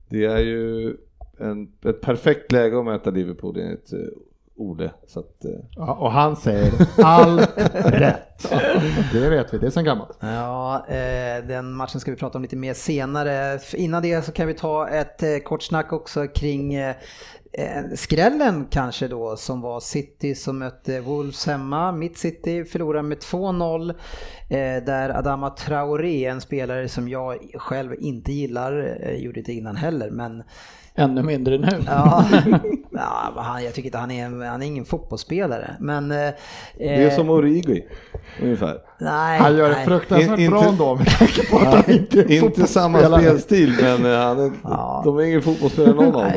det 0.10 0.26
är 0.26 0.40
ju 0.40 0.96
en, 1.40 1.72
ett 1.86 2.02
perfekt 2.02 2.52
läge 2.52 2.80
att 2.80 2.86
möta 2.86 3.10
Liverpool 3.10 3.60
enligt 3.60 3.94
Ole. 4.56 4.92
Så 5.08 5.20
att, 5.20 5.46
Ja, 5.76 5.94
och 5.94 6.12
han 6.12 6.36
säger 6.36 6.74
allt 7.04 7.58
rätt. 7.86 8.52
Det 9.14 9.30
vet 9.30 9.54
vi, 9.54 9.58
det 9.58 9.66
är 9.66 9.72
sen 9.72 9.86
gammalt. 9.86 10.18
Ja, 10.20 10.86
eh, 10.88 11.46
den 11.48 11.74
matchen 11.74 12.00
ska 12.00 12.12
vi 12.12 12.18
prata 12.18 12.38
om 12.38 12.42
lite 12.42 12.56
mer 12.56 12.74
senare. 12.74 13.60
Innan 13.74 14.02
det 14.02 14.26
så 14.26 14.32
kan 14.32 14.48
vi 14.48 14.54
ta 14.54 14.90
ett 14.90 15.24
eh, 15.24 15.38
kort 15.38 15.64
snack 15.64 15.94
också 15.94 16.28
kring 16.28 16.74
eh, 16.74 16.96
skrällen 17.96 18.68
kanske 18.70 19.08
då 19.08 19.38
som 19.38 19.62
var 19.62 19.80
City 19.80 20.36
som 20.36 20.60
mötte 20.60 21.02
Wolves 21.02 21.48
hemma. 21.48 21.92
Mitt 21.92 22.18
City 22.18 22.66
förlorar 22.66 23.02
med 23.02 23.18
2-0 23.18 23.90
eh, 23.90 24.84
där 24.86 25.10
Adama 25.10 25.50
Traoré, 25.50 26.26
en 26.26 26.42
spelare 26.42 26.90
som 26.90 27.10
jag 27.10 27.38
själv 27.56 27.96
inte 28.00 28.32
gillar, 28.32 28.98
eh, 29.02 29.16
gjorde 29.16 29.40
inte 29.40 29.54
innan 29.54 29.76
heller 29.76 30.10
men 30.10 30.44
Ännu 30.96 31.24
mindre 31.24 31.58
nu. 31.58 31.84
ja, 31.86 32.26
ja 33.36 33.42
han, 33.42 33.64
jag 33.64 33.74
tycker 33.74 33.88
inte 33.88 33.98
han 33.98 34.12
är, 34.12 34.46
han 34.50 34.62
är 34.62 34.66
ingen 34.66 34.86
fotbollsspelare 34.86 35.76
men... 35.80 36.12
Eh, 36.12 36.30
det 36.78 37.04
är 37.04 37.10
som 37.10 37.30
Origi 37.30 37.86
ungefär. 38.42 38.78
Nej, 39.02 39.40
Han 39.40 39.56
gör 39.58 39.70
det 39.70 39.76
nej. 39.76 39.86
fruktansvärt 39.86 40.40
In- 40.40 40.50
bra 40.52 40.60
inte- 40.60 40.70
ändå 40.70 40.96
med 40.96 41.08
tanke 41.08 41.46
på 41.52 41.58
att 41.58 41.74
han 41.74 41.90
inte 41.96 42.20
är 42.20 42.44
Inte 42.44 42.68
samma 42.68 43.20
spelstil 43.20 43.76
men 43.82 44.06
eh, 44.06 44.20
han 44.20 44.40
är, 44.40 44.52
Ja. 44.64 45.02
de 45.06 45.18
är 45.18 45.24
ingen 45.24 45.42
fotbollsspelare 45.42 45.94
någon 45.96 46.06
av 46.06 46.14
dem. 46.14 46.32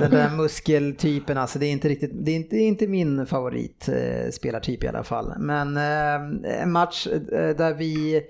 den, 0.00 0.10
där 0.10 0.30
muskeltypen, 0.36 1.38
alltså 1.38 1.58
det 1.58 1.66
är 1.66 1.72
inte 1.72 1.88
riktigt, 1.88 2.10
det 2.14 2.30
är 2.30 2.36
inte, 2.36 2.56
det 2.56 2.62
är 2.62 2.68
inte 2.68 2.86
min 2.86 3.26
favorit 3.26 3.88
eh, 3.88 4.30
spelartyp 4.30 4.84
i 4.84 4.88
alla 4.88 5.02
fall. 5.04 5.32
Men 5.38 5.76
eh, 5.76 6.62
en 6.62 6.72
match 6.72 7.06
eh, 7.06 7.48
där 7.56 7.74
vi, 7.74 8.22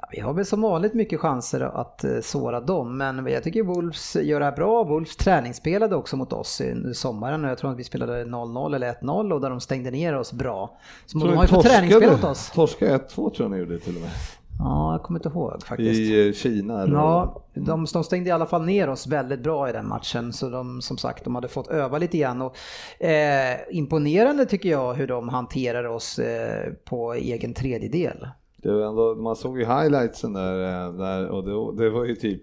ja, 0.00 0.08
vi 0.12 0.20
har 0.20 0.32
väl 0.32 0.46
som 0.46 0.60
vanligt 0.62 0.94
mycket 0.94 1.20
chanser 1.20 1.60
att 1.60 2.04
eh, 2.04 2.20
såra 2.20 2.60
dem, 2.60 2.96
men 2.96 3.26
jag 3.26 3.42
tycker 3.42 3.62
Wolves 3.62 4.16
gör 4.16 4.40
det 4.40 4.44
här 4.44 4.56
bra. 4.56 4.84
Wolves 4.84 5.16
träningsspelade 5.16 5.96
också 5.96 6.16
mot 6.16 6.32
oss 6.32 6.60
i 6.60 6.94
sommaren 6.94 7.44
och 7.44 7.50
jag 7.50 7.58
tror 7.58 7.70
att 7.70 7.78
vi 7.78 7.84
spelade 7.84 8.24
0-0 8.24 8.74
eller 8.74 8.92
1-0 8.92 9.32
och 9.32 9.40
där 9.40 9.50
de 9.50 9.60
stängde 9.60 9.90
ner 9.90 10.16
oss 10.16 10.32
bra. 10.32 10.78
Så 11.06 11.18
de 11.18 11.36
har 11.36 11.44
ju 11.44 11.48
fått 11.48 11.64
träningsspel 11.64 12.12
mot 12.12 12.24
oss. 12.24 12.50
Torska 12.50 12.98
1-2 12.98 13.14
tror 13.14 13.34
jag 13.38 13.50
ni 13.50 13.56
gjorde 13.56 13.78
till 13.78 13.96
och 13.96 14.02
med. 14.02 14.10
Ja, 14.62 14.92
jag 14.92 15.02
kommer 15.02 15.18
inte 15.18 15.28
ihåg 15.28 15.62
faktiskt. 15.64 16.00
I 16.00 16.28
eh, 16.28 16.32
Kina 16.32 16.82
eller 16.82 16.94
Ja, 16.94 17.42
de, 17.54 17.86
de 17.92 18.04
stängde 18.04 18.28
i 18.28 18.32
alla 18.32 18.46
fall 18.46 18.64
ner 18.64 18.88
oss 18.88 19.06
väldigt 19.06 19.42
bra 19.42 19.68
i 19.68 19.72
den 19.72 19.88
matchen. 19.88 20.32
Så 20.32 20.50
de, 20.50 20.82
som 20.82 20.98
sagt, 20.98 21.24
de 21.24 21.34
hade 21.34 21.48
fått 21.48 21.68
öva 21.68 21.98
lite 21.98 22.18
grann. 22.18 22.42
Och, 22.42 22.56
eh, 23.04 23.58
imponerande 23.70 24.46
tycker 24.46 24.68
jag 24.68 24.94
hur 24.94 25.06
de 25.06 25.28
hanterar 25.28 25.84
oss 25.84 26.18
eh, 26.18 26.72
på 26.84 27.14
egen 27.14 27.54
tredjedel. 27.54 28.28
Det 28.62 28.72
var 28.72 28.80
ändå, 28.88 29.14
man 29.14 29.36
såg 29.36 29.58
ju 29.58 29.64
highlightsen 29.64 30.32
där, 30.32 30.86
eh, 30.86 30.92
där 30.92 31.28
och 31.28 31.44
det, 31.76 31.82
det 31.84 31.90
var 31.90 32.04
ju 32.04 32.14
typ 32.14 32.40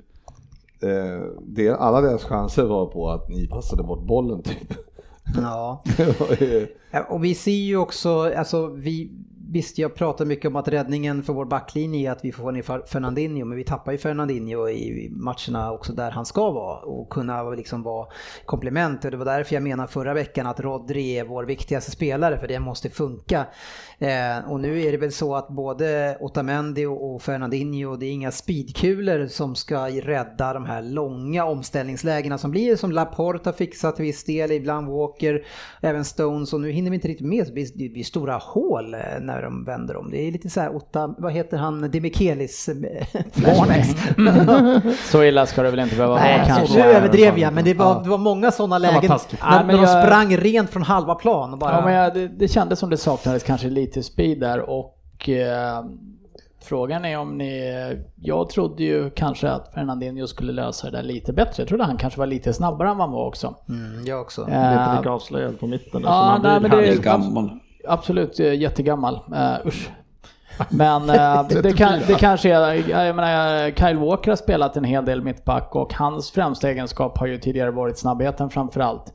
eh, 0.83 1.27
det, 1.41 1.69
alla 1.69 2.01
deras 2.01 2.23
chanser 2.23 2.63
var 2.63 2.85
på 2.85 3.09
att 3.09 3.29
ni 3.29 3.47
passade 3.47 3.83
bort 3.83 4.03
bollen 4.07 4.41
typ. 4.41 4.73
Ja. 5.37 5.83
Ju- 6.39 6.67
Och 7.09 7.23
vi 7.23 7.35
ser 7.35 7.51
ju 7.51 7.77
också, 7.77 8.33
alltså 8.37 8.67
vi, 8.67 9.11
visst 9.51 9.77
jag 9.77 9.95
pratar 9.95 10.25
mycket 10.25 10.45
om 10.45 10.55
att 10.55 10.67
räddningen 10.67 11.23
för 11.23 11.33
vår 11.33 11.45
backlinje 11.45 12.07
är 12.09 12.11
att 12.11 12.25
vi 12.25 12.31
får 12.31 12.51
ner 12.51 12.61
Fer- 12.61 12.85
Fernandinho, 12.85 13.45
men 13.45 13.57
vi 13.57 13.63
tappar 13.63 13.91
ju 13.91 13.97
Fernandinho 13.97 14.69
i 14.69 15.09
matcherna 15.11 15.71
också 15.71 15.93
där 15.93 16.11
han 16.11 16.25
ska 16.25 16.51
vara 16.51 16.77
och 16.79 17.09
kunna 17.09 17.49
liksom 17.49 17.83
vara 17.83 18.07
komplement. 18.45 19.05
Och 19.05 19.11
det 19.11 19.17
var 19.17 19.25
därför 19.25 19.53
jag 19.55 19.63
menade 19.63 19.89
förra 19.89 20.13
veckan 20.13 20.47
att 20.47 20.59
Rodri 20.59 21.17
är 21.17 21.23
vår 21.25 21.43
viktigaste 21.43 21.91
spelare, 21.91 22.37
för 22.39 22.47
det 22.47 22.59
måste 22.59 22.89
funka. 22.89 23.45
Eh, 23.99 24.51
och 24.51 24.59
nu 24.59 24.81
är 24.81 24.91
det 24.91 24.97
väl 24.97 25.11
så 25.11 25.35
att 25.35 25.47
både 25.47 26.17
Otamendi 26.19 26.85
och 26.85 27.15
och 27.15 27.21
Fernandinho, 27.21 27.95
det 27.95 28.05
är 28.05 28.11
inga 28.11 28.31
speedkulor 28.31 29.27
som 29.27 29.55
ska 29.55 29.87
rädda 29.87 30.53
de 30.53 30.65
här 30.65 30.81
långa 30.81 31.45
omställningslägena 31.45 32.37
som 32.37 32.51
blir 32.51 32.75
som 32.75 32.91
Laporte 32.91 33.49
har 33.49 33.53
fixat 33.53 33.95
till 33.95 34.05
viss 34.05 34.23
del, 34.23 34.51
ibland 34.51 34.87
Walker, 34.87 35.43
även 35.81 36.05
Stones 36.05 36.53
och 36.53 36.61
nu 36.61 36.71
hinner 36.71 36.89
vi 36.91 36.95
inte 36.95 37.07
riktigt 37.07 37.27
med 37.27 37.47
så 37.47 37.53
det 37.53 37.89
blir, 37.89 38.03
stora 38.03 38.35
hål 38.41 38.93
eh, 38.93 38.99
när 39.21 39.41
de 39.41 39.65
vänder 39.65 39.97
om. 39.97 40.11
Det 40.11 40.27
är 40.27 40.31
lite 40.31 40.49
så 40.49 40.59
här, 40.61 40.75
Otta, 40.75 41.15
vad 41.17 41.33
heter 41.33 41.57
han, 41.57 41.91
Demichelis 41.91 42.69
eh, 42.69 42.75
flashbacks. 43.31 43.95
Så 45.11 45.23
illa 45.23 45.45
ska 45.45 45.61
det 45.63 45.69
väl 45.71 45.79
inte 45.79 45.95
behöva 45.95 46.13
vara 46.13 46.23
Nej, 46.23 46.43
kanske. 46.47 46.77
nu 46.77 46.83
överdrev 46.83 47.37
jag, 47.39 47.53
men 47.53 47.63
det 47.63 47.73
var, 47.73 47.85
Ja. 47.85 48.01
det 48.03 48.09
var 48.09 48.17
många 48.17 48.51
sådana 48.51 48.77
lägen 48.77 49.09
när, 49.09 49.19
Ja, 49.39 49.47
men 49.57 49.67
när 49.67 49.73
de 49.73 49.81
jag- 49.83 50.05
sprang 50.05 50.37
rent 50.37 50.69
från 50.69 50.83
halva 50.83 51.15
plan 51.15 51.53
och 51.53 51.59
bara... 51.59 51.71
Ja, 51.71 51.85
men 51.85 51.93
jag, 51.93 52.13
det, 52.13 52.27
det 52.27 52.47
kändes 52.47 52.79
som 52.79 52.89
det 52.89 52.97
saknades 52.97 53.43
kanske 53.43 53.67
lite 53.67 53.86
speed 54.03 54.39
där 54.39 54.69
och 54.69 55.29
eh, 55.29 55.85
Frågan 56.61 57.05
är 57.05 57.17
om 57.17 57.37
ni... 57.37 57.73
Jag 58.15 58.49
trodde 58.49 58.83
ju 58.83 59.09
kanske 59.09 59.49
att 59.49 59.73
Fernandinho 59.73 60.27
skulle 60.27 60.51
lösa 60.53 60.91
det 60.91 60.97
där 60.97 61.03
lite 61.03 61.33
bättre. 61.33 61.61
Jag 61.61 61.67
trodde 61.67 61.83
han 61.83 61.97
kanske 61.97 62.19
var 62.19 62.27
lite 62.27 62.53
snabbare 62.53 62.89
än 62.89 62.97
vad 62.97 63.07
han 63.07 63.15
var 63.15 63.25
också. 63.27 63.55
Mm, 63.69 64.05
jag 64.05 64.21
också. 64.21 64.41
Inte 64.41 64.53
Eh, 64.55 64.97
lika 64.97 65.09
avslöjad 65.09 65.59
på 65.59 65.67
mitten. 65.67 66.01
där, 66.01 66.09
Ja, 66.09 66.13
som 66.13 66.29
han 66.29 66.41
nej, 66.41 66.59
blir 66.59 66.69
men 66.69 66.79
det 66.79 66.85
här. 66.85 66.93
är 66.93 67.01
Gammal. 67.01 67.49
Absolut, 67.87 68.39
eh, 68.39 68.53
jättegammal. 68.53 69.13
Uh, 69.15 69.67
usch. 69.67 69.89
Men 70.69 71.09
eh, 71.09 71.47
det, 71.47 71.73
kan, 71.77 71.99
det 72.07 72.15
kanske 72.19 72.53
är, 72.53 72.89
jag 72.89 73.15
menar, 73.15 73.71
Kyle 73.71 73.97
Walker 73.97 74.31
har 74.31 74.35
spelat 74.35 74.77
en 74.77 74.83
hel 74.83 75.05
del 75.05 75.21
mittback 75.21 75.75
och 75.75 75.93
hans 75.93 76.31
främsta 76.31 76.69
egenskap 76.69 77.17
har 77.17 77.27
ju 77.27 77.37
tidigare 77.37 77.71
varit 77.71 77.97
snabbheten 77.97 78.49
framförallt. 78.49 79.13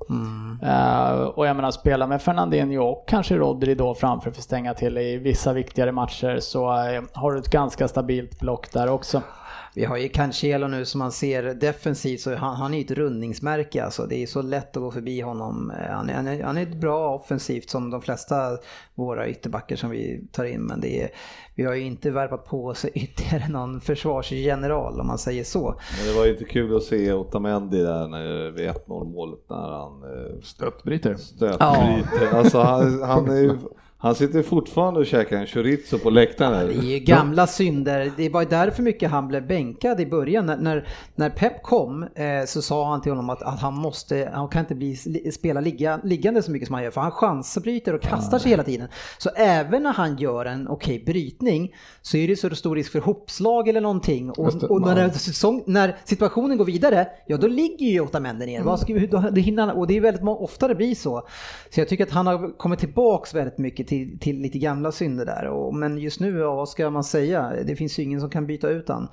Eh, 0.62 1.22
och 1.22 1.46
jag 1.46 1.56
menar, 1.56 1.70
spela 1.70 2.06
med 2.06 2.22
Fernandinho 2.22 2.82
och 2.82 3.04
kanske 3.08 3.36
Rodri 3.36 3.74
då 3.74 3.94
framför 3.94 4.32
för 4.32 4.38
att 4.38 4.44
stänga 4.44 4.74
till 4.74 4.98
i 4.98 5.16
vissa 5.16 5.52
viktigare 5.52 5.92
matcher 5.92 6.38
så 6.40 6.70
eh, 6.70 7.02
har 7.12 7.32
du 7.32 7.38
ett 7.38 7.50
ganska 7.50 7.88
stabilt 7.88 8.40
block 8.40 8.72
där 8.72 8.88
också. 8.88 9.22
Vi 9.74 9.84
har 9.84 9.96
ju 9.96 10.08
Cancelo 10.08 10.68
nu 10.68 10.84
som 10.84 10.98
man 10.98 11.12
ser 11.12 11.42
defensivt 11.42 12.20
så 12.20 12.34
han, 12.34 12.56
han 12.56 12.74
är 12.74 12.78
ju 12.78 12.84
ett 12.84 12.90
rundningsmärke 12.90 13.84
alltså. 13.84 14.06
Det 14.06 14.22
är 14.22 14.26
så 14.26 14.42
lätt 14.42 14.76
att 14.76 14.82
gå 14.82 14.90
förbi 14.90 15.20
honom. 15.20 15.70
Eh, 15.70 15.90
Han 15.94 16.10
är, 16.10 16.14
han 16.14 16.26
är, 16.28 16.42
han 16.42 16.58
är 16.58 16.66
bra 16.66 17.14
offensivt 17.14 17.70
som 17.70 17.90
de 17.90 18.02
flesta 18.02 18.58
våra 18.94 19.28
ytterbackar 19.28 19.76
som 19.76 19.90
vi 19.90 20.24
tar 20.32 20.44
in. 20.44 20.60
Men 20.62 20.80
det 20.80 21.02
är, 21.02 21.10
vi 21.54 21.64
har 21.64 21.74
ju 21.74 21.80
inte 21.82 22.10
värvat 22.10 22.44
på 22.44 22.66
oss 22.66 22.84
ytterligare 22.94 23.48
någon 23.48 23.80
försvarsgeneral 23.80 25.00
om 25.00 25.06
man 25.06 25.18
säger 25.18 25.44
så. 25.44 25.74
Men 25.98 26.06
det 26.12 26.18
var 26.18 26.24
ju 26.26 26.32
inte 26.32 26.44
kul 26.44 26.76
att 26.76 26.82
se 26.82 27.12
Otamendi 27.12 27.82
där 27.82 28.08
när, 28.08 28.50
vid 28.50 28.68
1-0 28.70 29.12
målet 29.12 29.40
när 29.50 29.70
han 29.70 30.02
eh, 30.02 30.40
Stötbryter. 30.42 31.14
stötbryter. 31.14 32.34
Alltså 32.36 32.60
han, 32.60 33.02
han, 33.02 33.28
är 33.30 33.40
ju, 33.40 33.58
han 34.02 34.14
sitter 34.14 34.42
fortfarande 34.42 35.00
och 35.00 35.06
käkar 35.06 35.36
en 35.36 35.46
chorizo 35.46 35.98
på 35.98 36.10
läktaren. 36.10 36.68
Det 36.68 36.74
är 36.74 36.82
ju 36.82 36.98
gamla 36.98 37.46
synder. 37.46 38.12
Det 38.16 38.28
var 38.28 38.44
därför 38.44 38.82
mycket 38.82 39.10
han 39.10 39.28
blev 39.28 39.46
bänkad 39.46 40.00
i 40.00 40.06
början. 40.06 40.46
När, 40.46 40.56
när, 40.56 40.88
när 41.14 41.30
Pep 41.30 41.62
kom 41.62 42.02
eh, 42.02 42.44
så 42.46 42.62
sa 42.62 42.90
han 42.90 43.00
till 43.02 43.12
honom 43.12 43.30
att, 43.30 43.42
att 43.42 43.60
han 43.60 43.74
måste, 43.74 44.30
han 44.34 44.48
kan 44.48 44.60
inte 44.60 44.74
bli, 44.74 44.96
spela 45.32 45.60
ligga, 45.60 46.00
liggande 46.04 46.42
så 46.42 46.50
mycket 46.50 46.66
som 46.68 46.74
han 46.74 46.84
gör 46.84 46.90
för 46.90 47.00
han 47.00 47.10
chansbryter 47.10 47.94
och 47.94 48.00
kastar 48.00 48.38
sig 48.38 48.50
hela 48.50 48.62
tiden. 48.62 48.88
Så 49.18 49.30
även 49.36 49.82
när 49.82 49.92
han 49.92 50.16
gör 50.16 50.44
en 50.44 50.68
okej 50.68 51.02
brytning 51.06 51.74
så 52.02 52.16
är 52.16 52.28
det 52.28 52.36
så 52.36 52.54
stor 52.54 52.76
risk 52.76 52.92
för 52.92 53.00
hoppslag 53.00 53.68
eller 53.68 53.80
någonting. 53.80 54.30
Och, 54.30 54.38
och 54.70 54.80
när, 54.80 55.08
säsong, 55.10 55.62
när 55.66 55.96
situationen 56.04 56.56
går 56.58 56.64
vidare, 56.64 57.06
ja 57.26 57.36
då 57.36 57.46
ligger 57.46 57.86
ju 57.86 58.00
Otamendi 58.00 58.46
ner. 58.46 58.62
Vad 58.62 58.80
ska, 58.80 58.94
vi- 58.94 59.06
då, 59.06 59.24
det 59.32 59.40
hinner, 59.40 59.66
han- 59.66 59.76
och 59.76 59.86
det 59.86 59.96
är 59.96 60.00
väldigt 60.00 60.22
ofta 60.24 60.68
det 60.68 60.74
blir 60.74 60.94
så. 60.94 61.26
Så 61.74 61.80
jag 61.80 61.88
tycker 61.88 62.04
att 62.04 62.10
han 62.10 62.26
har 62.26 62.58
kommit 62.58 62.78
tillbaks 62.78 63.34
väldigt 63.34 63.58
mycket 63.58 63.91
till, 63.92 64.18
till 64.18 64.40
lite 64.40 64.58
gamla 64.58 64.92
synder 64.92 65.26
där. 65.26 65.46
Och, 65.46 65.74
men 65.74 65.98
just 65.98 66.20
nu, 66.20 66.38
ja, 66.38 66.54
vad 66.54 66.68
ska 66.68 66.90
man 66.90 67.04
säga? 67.04 67.52
Det 67.66 67.76
finns 67.76 67.98
ju 67.98 68.02
ingen 68.02 68.20
som 68.20 68.30
kan 68.30 68.46
byta 68.46 68.68
ut 68.68 68.88
han. 68.88 69.08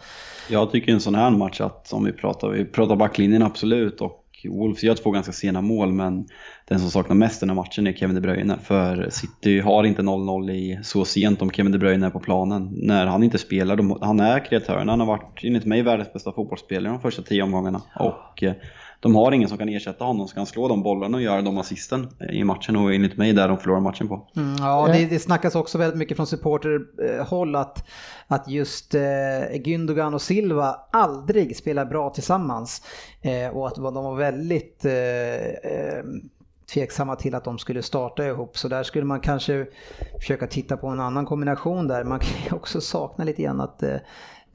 Jag 0.50 0.72
tycker 0.72 0.92
en 0.92 1.00
sån 1.00 1.16
här 1.16 1.32
match 1.32 1.62
att, 1.62 1.94
om 1.94 2.04
vi 2.06 2.12
pratar, 2.12 2.50
vi 2.50 2.66
pratar 2.66 2.96
backlinjen 2.96 3.44
absolut 3.44 4.02
och 4.02 4.26
Wolves 4.50 4.84
gör 4.84 4.96
två 4.96 5.12
ganska 5.12 5.32
sena 5.32 5.62
mål 5.62 5.94
men 5.94 6.28
den 6.68 6.80
som 6.80 6.92
saknar 6.92 7.16
mest 7.16 7.40
den 7.40 7.50
här 7.50 7.56
matchen 7.56 7.88
är 7.88 7.94
Kevin 7.94 8.16
De 8.16 8.22
Bruyne 8.22 8.58
för 8.64 9.10
City 9.10 9.60
har 9.60 9.84
inte 9.84 10.02
0-0 10.02 10.52
i 10.52 10.80
så 10.84 11.06
sent 11.06 11.42
om 11.42 11.52
Kevin 11.52 11.72
De 11.72 11.78
Bruyne 11.78 12.06
är 12.06 12.10
på 12.10 12.20
planen. 12.20 12.70
När 12.72 13.06
han 13.06 13.24
inte 13.24 13.38
spelar, 13.38 13.76
de, 13.76 13.98
han 14.02 14.20
är 14.20 14.46
kreatören, 14.46 14.90
han 14.90 15.00
har 15.00 15.08
varit 15.08 15.40
enligt 15.44 15.66
mig 15.66 15.82
världens 15.82 16.14
bästa 16.14 16.32
fotbollsspelare 16.32 16.94
de 16.94 17.02
första 17.02 17.22
tio 17.22 17.44
omgångarna 17.44 17.82
och 17.96 18.44
eh, 18.44 18.54
de 19.02 19.16
har 19.16 19.32
ingen 19.32 19.50
som 19.50 19.58
kan 19.58 19.70
ersätta 19.70 20.06
honom 20.06 20.28
som 20.28 20.36
kan 20.36 20.46
slå 20.46 20.68
de 20.68 20.84
bollarna 20.84 21.18
och 21.18 21.24
göra 21.24 21.42
de 21.42 21.58
assisten 21.58 22.08
i 22.32 22.44
matchen 22.44 22.76
och 22.76 22.94
enligt 22.94 23.18
mig 23.18 23.34
där 23.34 23.48
de 23.48 23.58
förlorar 23.58 23.80
matchen 23.80 24.08
på. 24.08 24.28
Mm, 24.36 24.56
ja, 24.60 24.88
det, 24.94 25.06
det 25.06 25.20
snackas 25.20 25.56
också 25.56 25.78
väldigt 25.78 25.98
mycket 25.98 26.18
från 26.18 26.28
supporterhåll 26.28 27.56
att, 27.56 27.88
att 28.28 28.48
just 28.48 28.96
eh, 28.96 29.02
Gündogan 29.64 30.14
och 30.14 30.22
Silva 30.22 30.76
aldrig 30.92 31.58
spelar 31.58 31.86
bra 31.86 32.10
tillsammans. 32.10 32.82
Eh, 33.22 33.48
och 33.48 33.68
att 33.68 33.76
de 33.76 33.94
var 33.94 34.16
väldigt 34.16 34.86
eh, 34.86 34.92
eh, 34.94 36.04
tveksamma 36.74 37.16
till 37.16 37.36
att 37.36 37.44
de 37.44 37.58
skulle 37.58 37.82
starta 37.82 38.26
ihop. 38.26 38.58
Så 38.58 38.68
där 38.68 38.84
skulle 38.84 39.06
man 39.06 39.20
kanske 39.20 39.66
försöka 40.20 40.48
titta 40.48 40.78
på 40.78 40.88
en 40.88 41.00
annan 41.00 41.26
kombination 41.26 41.88
där. 41.88 42.04
Man 42.04 42.20
kan 42.20 42.44
ju 42.46 42.56
också 42.56 42.82
sakna 42.82 43.24
lite 43.24 43.42
grann 43.42 43.62
att 43.62 43.84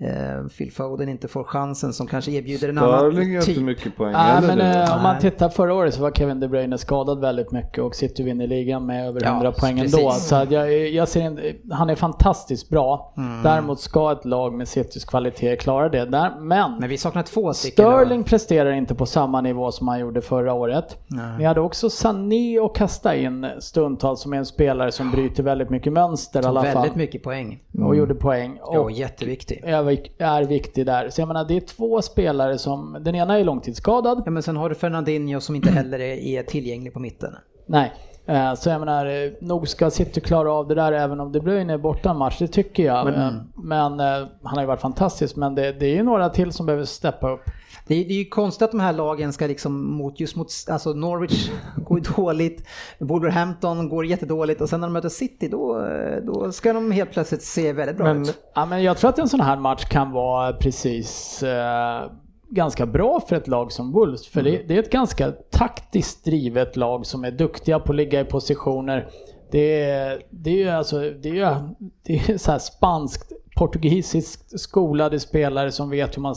eh, 0.05 0.47
Phil 0.59 0.73
Foden 0.73 1.09
inte 1.09 1.29
får 1.29 1.45
chansen 1.45 1.93
som 1.93 2.07
kanske 2.07 2.31
erbjuder 2.31 2.69
en 2.69 2.79
annan 2.79 2.99
Sterling 3.13 3.33
gör 3.33 3.41
inte 3.41 3.55
typ. 3.55 3.63
mycket 3.63 3.97
poäng 3.97 4.13
Nej, 4.13 4.23
heller 4.23 4.57
men 4.57 4.83
eh, 4.83 4.97
om 4.97 5.03
man 5.03 5.13
Nej. 5.13 5.21
tittar 5.31 5.49
förra 5.49 5.75
året 5.75 5.95
så 5.95 6.03
var 6.03 6.11
Kevin 6.11 6.41
De 6.41 6.49
Bruyne 6.49 6.79
skadad 6.79 7.21
väldigt 7.21 7.53
mycket 7.53 7.79
och 7.85 7.95
City 7.95 8.23
vinner 8.23 8.47
ligan 8.47 8.87
med 8.87 9.09
över 9.09 9.21
Ja, 9.25 9.31
100 9.31 9.53
poäng 9.53 9.77
precis. 9.81 9.99
ändå. 9.99 10.11
Så 10.11 10.37
att 10.37 10.51
jag, 10.51 10.89
jag 10.89 11.09
ser 11.09 11.21
en, 11.23 11.39
han 11.71 11.91
är 11.91 11.95
fantastiskt 11.95 12.69
bra. 12.69 13.13
Mm. 13.17 13.43
Däremot 13.43 13.81
ska 13.81 14.13
ett 14.13 14.25
lag 14.25 14.55
med 14.55 14.69
Citys 14.69 15.05
kvalitet 15.05 15.57
klara 15.57 15.89
det. 15.89 16.05
Där, 16.05 16.41
men, 16.41 16.77
Men 16.81 16.89
vi 16.89 16.99
saknar 16.99 17.23
två 17.23 17.53
stycken. 17.53 17.85
då. 17.85 17.91
Sterling 17.91 18.25
presterar 18.25 18.73
inte 18.73 18.95
på 18.95 19.07
samma 19.07 19.41
nivå 19.41 19.73
som 19.73 19.89
han 19.89 20.01
gjorde 20.01 20.21
förra 20.21 20.53
året. 20.53 20.99
Vi 21.39 21.45
hade 21.45 21.61
också 21.61 21.91
Sané 21.91 22.59
att 22.59 22.75
kasta 22.75 23.17
in 23.17 23.47
stundtals 23.59 24.21
som 24.21 24.33
är 24.33 24.37
en 24.37 24.47
spelare 24.47 24.93
som 24.93 25.11
bryter 25.11 25.43
väldigt 25.43 25.71
mycket 25.71 25.93
mönster 25.93 26.43
i 26.43 26.45
alla 26.47 26.63
fall. 26.63 26.75
Väldigt 26.75 26.97
mycket 26.97 27.23
poäng. 27.23 27.63
Och 27.83 27.97
gjorde 27.97 28.15
poäng. 28.15 28.59
Ja, 28.61 28.81
Och 28.81 28.91
jätteviktig. 28.93 29.63
är, 29.65 29.83
vik- 29.83 29.94
är 30.19 30.43
viktig 30.43 30.87
där. 30.87 31.11
Så 31.11 31.21
jag 31.21 31.29
menar 31.29 31.45
det 31.45 31.57
är 31.57 31.61
två 31.61 32.03
spelare 32.03 32.59
som, 32.59 32.97
den 33.01 33.15
ena 33.15 33.39
är 33.39 33.45
långtidsskadad. 33.45 34.23
Ja, 34.25 34.31
men 34.31 34.43
sen 34.43 34.57
har 34.57 34.69
du 34.69 34.75
Fernandinho 34.75 35.41
som 35.41 35.55
inte 35.57 35.71
heller 35.71 36.01
är, 36.01 36.43
tillgänglig 36.43 36.93
på 36.93 37.01
mitten. 37.01 37.35
Nej. 37.67 37.93
Eh, 38.27 38.55
Så 38.55 38.69
jag 38.71 38.81
menar, 38.81 39.07
eh, 39.07 39.33
nog 39.41 39.69
ska 39.69 39.91
City 39.91 40.21
klara 40.21 40.53
av 40.53 40.69
det 40.69 40.75
där 40.75 40.93
även 40.93 41.21
om 41.21 41.33
De 41.33 41.41
Bruyne 41.41 41.73
är 41.73 41.79
borta 41.79 42.11
en 42.11 42.17
match, 42.17 42.37
det 42.39 42.49
tycker 42.49 42.85
jag. 42.85 43.07
Men, 43.07 43.53
men 43.55 44.01
eh, 44.01 44.29
han 44.43 44.55
har 44.55 44.61
ju 44.61 44.67
varit 44.67 44.81
fantastisk, 44.81 45.37
men 45.37 45.55
det, 45.55 45.73
det 45.73 45.87
är 45.87 45.95
ju 45.95 46.03
några 46.03 46.29
till 46.29 46.53
som 46.53 46.67
behöver 46.67 46.85
steppa 46.85 47.31
upp. 47.31 47.41
Det 47.87 47.95
är, 47.95 48.05
det 48.05 48.15
är 48.15 48.19
ju 48.19 48.25
konstigt 48.25 48.63
att 48.63 48.71
de 48.71 48.81
här 48.81 48.93
lagen 48.93 49.33
ska 49.33 49.47
liksom 49.47 49.93
mot, 49.93 50.21
just 50.21 50.37
mot, 50.37 50.49
alltså 50.69 50.93
Norwich 50.93 51.51
går 51.77 52.17
dåligt, 52.17 52.67
Wolverhampton 52.99 53.89
går 53.89 54.07
jättedåligt 54.07 54.61
och 54.61 54.69
sen 54.69 54.81
när 54.81 54.89
de 54.89 54.93
möter 54.93 55.09
City 55.09 55.49
då, 55.49 55.89
då 56.23 56.53
ska 56.53 56.73
de 56.73 56.91
helt 56.91 57.13
plötsligt 57.13 57.43
se 57.43 57.73
väldigt 57.73 57.97
bra 57.97 58.07
Men 58.07 58.23
ut. 58.23 58.39
Ja, 58.55 58.67
men 58.67 58.83
jag 58.83 58.99
tror 58.99 59.11
att 59.11 59.19
en 59.19 59.29
sån 59.29 59.41
här 59.41 59.57
match 59.57 59.85
kan 59.85 60.13
vara 60.13 60.53
precis 60.53 61.43
eh, 61.43 62.11
ganska 62.55 62.87
bra 62.87 63.21
för 63.21 63.37
ett 63.37 63.49
lag 63.49 63.73
som 63.73 63.93
Wolves. 63.93 64.27
För 64.27 64.43
det, 64.43 64.63
det 64.69 64.75
är 64.75 64.79
ett 64.79 64.93
ganska 64.93 65.33
taktiskt 65.51 66.25
drivet 66.25 66.77
lag 66.77 67.07
som 67.07 67.25
är 67.25 67.31
duktiga 67.31 67.81
på 67.81 67.93
att 67.93 67.97
ligga 67.97 68.21
i 68.21 68.25
positioner. 68.25 69.09
Det 69.51 69.83
är, 69.83 70.23
det 70.31 70.51
är 70.51 70.57
ju 70.57 70.69
alltså, 70.69 71.01
det 71.01 71.29
är 71.41 71.69
det 72.03 72.15
är 72.15 72.39
så 72.39 72.51
här 72.51 72.59
spanskt, 72.59 73.33
portugisiskt 73.57 74.61
skolade 74.61 75.21
spelare 75.21 75.73
som 75.73 75.91
vet 75.91 76.17
hur 76.17 76.23
man 76.23 76.35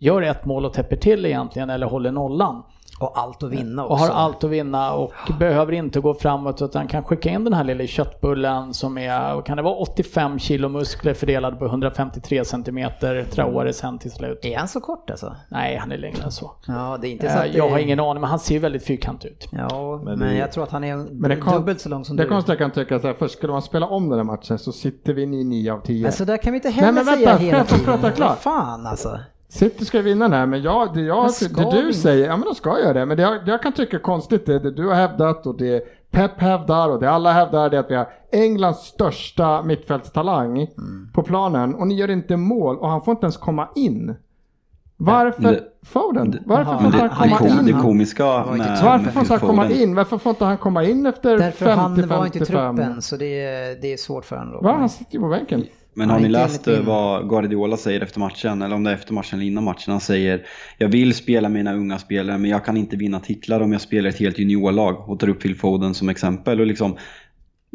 gör 0.00 0.22
ett 0.22 0.44
mål 0.44 0.64
och 0.66 0.72
täpper 0.72 0.96
till 0.96 1.26
egentligen 1.26 1.70
eller 1.70 1.86
håller 1.86 2.12
nollan. 2.12 2.62
Och 3.00 3.18
allt 3.18 3.42
att 3.42 3.50
vinna 3.50 3.84
Och 3.84 3.90
också. 3.92 4.04
har 4.04 4.10
allt 4.14 4.44
att 4.44 4.50
vinna 4.50 4.92
och 4.92 5.12
behöver 5.38 5.72
inte 5.72 6.00
gå 6.00 6.14
framåt 6.14 6.62
utan 6.62 6.88
kan 6.88 7.04
skicka 7.04 7.30
in 7.30 7.44
den 7.44 7.52
här 7.52 7.64
lilla 7.64 7.86
köttbullen 7.86 8.74
som 8.74 8.98
är, 8.98 9.42
kan 9.42 9.56
det 9.56 9.62
vara, 9.62 9.74
85 9.74 10.38
kilo 10.38 10.68
muskler 10.68 11.14
fördelade 11.14 11.56
på 11.56 11.64
153 11.66 12.44
centimeter 12.44 13.24
Traore 13.30 13.72
sen 13.72 13.98
till 13.98 14.10
slut. 14.10 14.38
Är 14.44 14.58
han 14.58 14.68
så 14.68 14.80
kort 14.80 15.10
alltså? 15.10 15.36
Nej, 15.48 15.76
han 15.76 15.92
är 15.92 15.98
längre 15.98 16.22
än 16.24 16.30
så. 16.30 16.50
Ja, 16.66 16.98
det 17.00 17.08
är 17.08 17.12
inte 17.12 17.26
så 17.30 17.32
Eh, 17.38 17.40
att 17.44 17.52
det... 17.52 17.58
Jag 17.58 17.70
har 17.70 17.78
ingen 17.78 18.00
aning, 18.00 18.20
men 18.20 18.30
han 18.30 18.38
ser 18.38 18.58
väldigt 18.58 18.84
fyrkantig 18.86 19.28
ut. 19.28 19.48
Ja, 19.52 20.00
men, 20.04 20.18
Men 20.18 20.28
det- 20.28 20.36
jag 20.38 20.52
tror 20.52 20.64
att 20.64 20.70
han 20.70 20.84
är 20.84 20.96
Men 20.96 21.30
det 21.30 21.36
kon- 21.36 21.54
dubbelt 21.54 21.80
så 21.80 21.88
lång 21.88 22.04
som 22.04 22.16
Det 22.16 22.22
du. 22.22 22.26
är 22.26 22.30
konstigt 22.30 22.48
jag 22.48 22.58
kan 22.58 22.70
tycka 22.70 22.98
så 22.98 23.06
här, 23.06 23.14
först 23.18 23.34
skulle 23.36 23.52
man 23.52 23.62
spela 23.62 23.86
om 23.86 24.08
den 24.08 24.18
här 24.18 24.24
matchen 24.24 24.58
så 24.58 24.72
sitter 24.72 25.14
vi 25.14 25.22
i 25.22 25.44
9 25.44 25.72
av 25.72 25.80
10. 25.80 26.02
Men 26.02 26.12
så 26.12 26.24
där 26.24 26.36
kan 26.36 26.52
vi 26.52 26.56
inte 26.56 26.70
heller 26.70 26.92
men 26.92 27.04
vänta, 27.06 27.18
säga 27.18 27.36
hela 27.36 27.58
jag 27.58 27.66
få 27.68 27.76
tiden. 27.76 27.92
prata 28.00 28.10
klart? 28.10 28.28
Vad 28.28 28.38
fan 28.54 28.86
alltså. 28.86 29.18
City 29.50 29.84
ska 29.84 30.00
vinna 30.02 30.24
den 30.24 30.32
här, 30.38 30.46
men 30.46 30.62
jag, 30.62 30.94
det, 30.94 31.00
jag, 31.00 31.30
det 31.56 31.70
du 31.80 31.86
vi? 31.86 31.92
säger, 31.92 32.26
ja 32.26 32.36
men 32.36 32.44
de 32.44 32.54
ska 32.54 32.78
göra 32.80 32.92
det. 32.92 33.06
Men 33.06 33.16
det 33.16 33.22
jag, 33.22 33.44
det 33.44 33.50
jag 33.50 33.62
kan 33.62 33.72
tycka 33.72 33.96
är 33.96 34.00
konstigt, 34.00 34.46
det, 34.46 34.58
det 34.58 34.70
du 34.70 34.88
har 34.88 34.94
hävdat 34.94 35.46
och 35.46 35.56
det 35.58 35.84
Pep 36.10 36.40
hävdar 36.40 36.88
och 36.88 37.00
det 37.00 37.10
alla 37.10 37.32
hävdar, 37.32 37.70
det 37.70 37.76
är 37.76 37.80
att 37.80 37.90
vi 37.90 37.94
har 37.94 38.08
Englands 38.32 38.86
största 38.86 39.62
mittfältstalang 39.62 40.58
Mm. 40.58 41.08
på 41.14 41.22
planen 41.22 41.74
och 41.74 41.86
ni 41.86 41.94
gör 41.94 42.10
inte 42.10 42.36
mål 42.36 42.76
och 42.78 42.88
han 42.88 43.00
får 43.02 43.12
inte 43.12 43.24
ens 43.24 43.36
komma 43.36 43.68
in. 43.74 44.14
Varför 44.96 45.42
Det- 45.42 45.64
Foden? 45.82 46.38
Varför 46.46 46.76
får 46.78 46.86
inte 46.86 46.98
han 46.98 47.08
komma 47.08 47.36
kom, 47.38 47.64
det 47.64 47.70
in? 47.70 47.80
komiska 47.82 48.24
med, 48.24 48.78
Varför 48.82 49.10
får 49.10 49.20
inte 49.22 49.32
han 49.34 49.40
komma 49.40 49.70
in? 49.70 49.94
Varför 49.94 50.18
får 50.18 50.30
inte 50.30 50.44
han 50.44 50.56
komma 50.56 50.84
in 50.84 51.06
efter 51.06 51.38
Därför 51.38 51.70
han 51.70 52.08
var 52.08 52.26
inte 52.26 52.38
i 52.38 52.42
50-55? 52.42 52.46
truppen 52.76 53.02
så 53.02 53.16
det 53.16 53.40
är, 53.44 53.80
det 53.82 53.92
är 53.92 53.96
svårt 53.96 54.24
för 54.24 54.36
honom. 54.36 54.64
Va? 54.64 54.72
Han 54.78 54.88
sitter 54.88 55.14
ju 55.14 55.20
på 55.20 55.28
bänken. 55.28 55.64
Men 55.94 56.10
har 56.10 56.20
ni 56.20 56.28
läst 56.28 56.66
min- 56.66 56.84
vad 56.84 57.28
Guardiola 57.28 57.76
säger 57.76 58.00
efter 58.00 58.20
matchen? 58.20 58.62
Eller 58.62 58.76
om 58.76 58.84
det 58.84 58.90
är 58.90 58.94
efter 58.94 59.12
matchen 59.14 59.38
eller 59.38 59.46
innan 59.46 59.64
matchen. 59.64 59.90
Han 59.92 60.00
säger 60.00 60.46
Jag 60.78 60.88
vill 60.88 61.14
spela 61.14 61.48
mina 61.48 61.74
unga 61.74 61.98
spelare 61.98 62.38
men 62.38 62.50
jag 62.50 62.64
kan 62.64 62.76
inte 62.76 62.96
vinna 62.96 63.20
titlar 63.20 63.60
om 63.60 63.72
jag 63.72 63.80
spelar 63.80 64.08
ett 64.08 64.18
helt 64.18 64.38
juniorlag. 64.38 65.08
Och 65.08 65.18
tar 65.20 65.28
upp 65.28 65.42
Phil 65.42 65.56
Foden 65.56 65.94
som 65.94 66.08
exempel. 66.08 66.60
Och 66.60 66.66
liksom, 66.66 66.96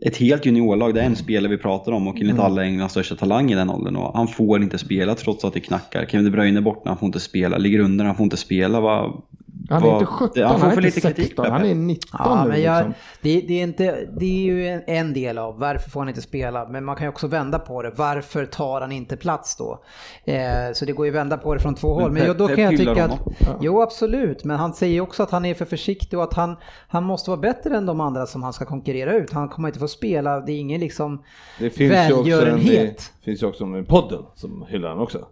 ett 0.05 0.18
helt 0.18 0.45
juniorlag, 0.45 0.93
det 0.93 1.01
är 1.01 1.05
en 1.05 1.16
spelare 1.16 1.51
vi 1.51 1.57
pratar 1.57 1.91
om 1.91 2.07
och 2.07 2.22
enligt 2.22 2.39
alla 2.39 2.63
Englands 2.63 2.91
största 2.93 3.16
talang 3.16 3.51
i 3.51 3.55
den 3.55 3.70
åldern. 3.70 3.95
Och 3.95 4.18
han 4.18 4.28
får 4.28 4.63
inte 4.63 4.78
spela 4.78 5.16
trots 5.16 5.45
att 5.45 5.53
det 5.53 5.59
knackar. 5.59 6.05
Kevin 6.05 6.26
De 6.26 6.32
Bruyne 6.32 6.59
är 6.59 6.61
borta, 6.61 6.89
han 6.89 6.97
får 6.97 7.05
inte 7.05 7.20
spela. 7.20 7.57
Ligger 7.57 7.80
under, 7.80 8.05
han 8.05 8.16
får 8.16 8.24
inte 8.24 8.38
spela. 8.38 8.80
Va? 8.80 9.24
Han 9.70 9.84
är 9.84 9.93
inte 9.93 10.05
17, 10.05 10.43
han 10.43 10.51
han, 10.51 10.59
får 10.59 10.68
är 10.68 10.72
inte 10.72 10.82
lite 10.82 11.01
kritik, 11.01 11.26
16, 11.26 11.45
han 11.51 11.66
är 11.66 11.76
19 11.76 12.20
Ja, 12.24 12.43
nu 12.43 12.49
men 12.49 12.61
jag, 12.61 12.78
liksom. 12.78 12.93
det, 13.22 13.41
det, 13.41 13.59
är 13.59 13.63
inte, 13.63 14.07
det 14.20 14.26
är 14.26 14.45
ju 14.45 14.68
en, 14.68 14.84
en 14.88 15.13
del 15.13 15.38
av 15.38 15.59
varför 15.59 15.89
får 15.89 15.99
han 15.99 16.09
inte 16.09 16.22
spela, 16.22 16.68
men 16.70 16.86
man 16.86 16.95
kan 16.95 17.05
ju 17.05 17.09
också 17.09 17.28
vända 17.28 17.59
på 17.59 17.82
det. 17.82 17.91
Varför 17.95 18.45
tar 18.45 18.82
han 18.82 18.91
inte 18.91 19.18
plats 19.18 19.55
då? 19.55 19.84
Eh, 20.26 20.41
så 20.74 20.86
det 20.86 20.91
går 20.91 21.05
ju 21.05 21.11
att 21.11 21.16
vända 21.16 21.38
på 21.38 21.53
det 21.53 21.59
från 21.59 21.76
två 21.76 21.93
håll. 21.93 22.11
Men 22.11 22.26
jag, 22.26 22.38
då 22.38 22.47
kan 22.47 22.59
jag 22.59 22.78
tycka 22.78 23.05
att, 23.05 23.11
honom. 23.11 23.34
jo 23.61 23.82
absolut, 23.82 24.43
men 24.43 24.57
han 24.57 24.74
säger 24.74 25.01
också 25.01 25.24
att 25.24 25.32
han 25.32 25.45
är 25.45 25.53
för 25.53 25.66
försiktig 25.66 26.20
och 26.20 26.26
att 26.26 26.34
han, 26.34 26.55
han 26.88 27.03
måste 27.03 27.30
vara 27.30 27.39
bättre 27.41 27.78
än 27.78 27.86
de 27.86 28.01
andra 28.01 28.26
som 28.26 28.43
han 28.43 28.53
ska 28.53 28.66
konkurrera 28.66 29.13
ut. 29.13 29.32
Han 29.34 29.49
kommer 29.49 29.70
inte 29.70 29.80
få 29.80 29.88
spela, 29.88 30.39
det 30.39 30.51
är 30.51 30.57
ingen 30.57 30.80
liksom 30.80 31.24
Det 31.59 31.70
finns 31.70 31.91
ju 32.09 32.13
också 32.13 32.13
en, 32.13 32.24
det 32.24 32.32
välgörenhet. 32.32 33.11
finns 33.26 33.43
ju 33.43 33.47
också 33.47 33.63
en 33.63 33.86
podden 33.86 34.22
som 34.36 34.66
hyllar 34.70 34.89
han 34.89 34.99
också. 34.99 35.28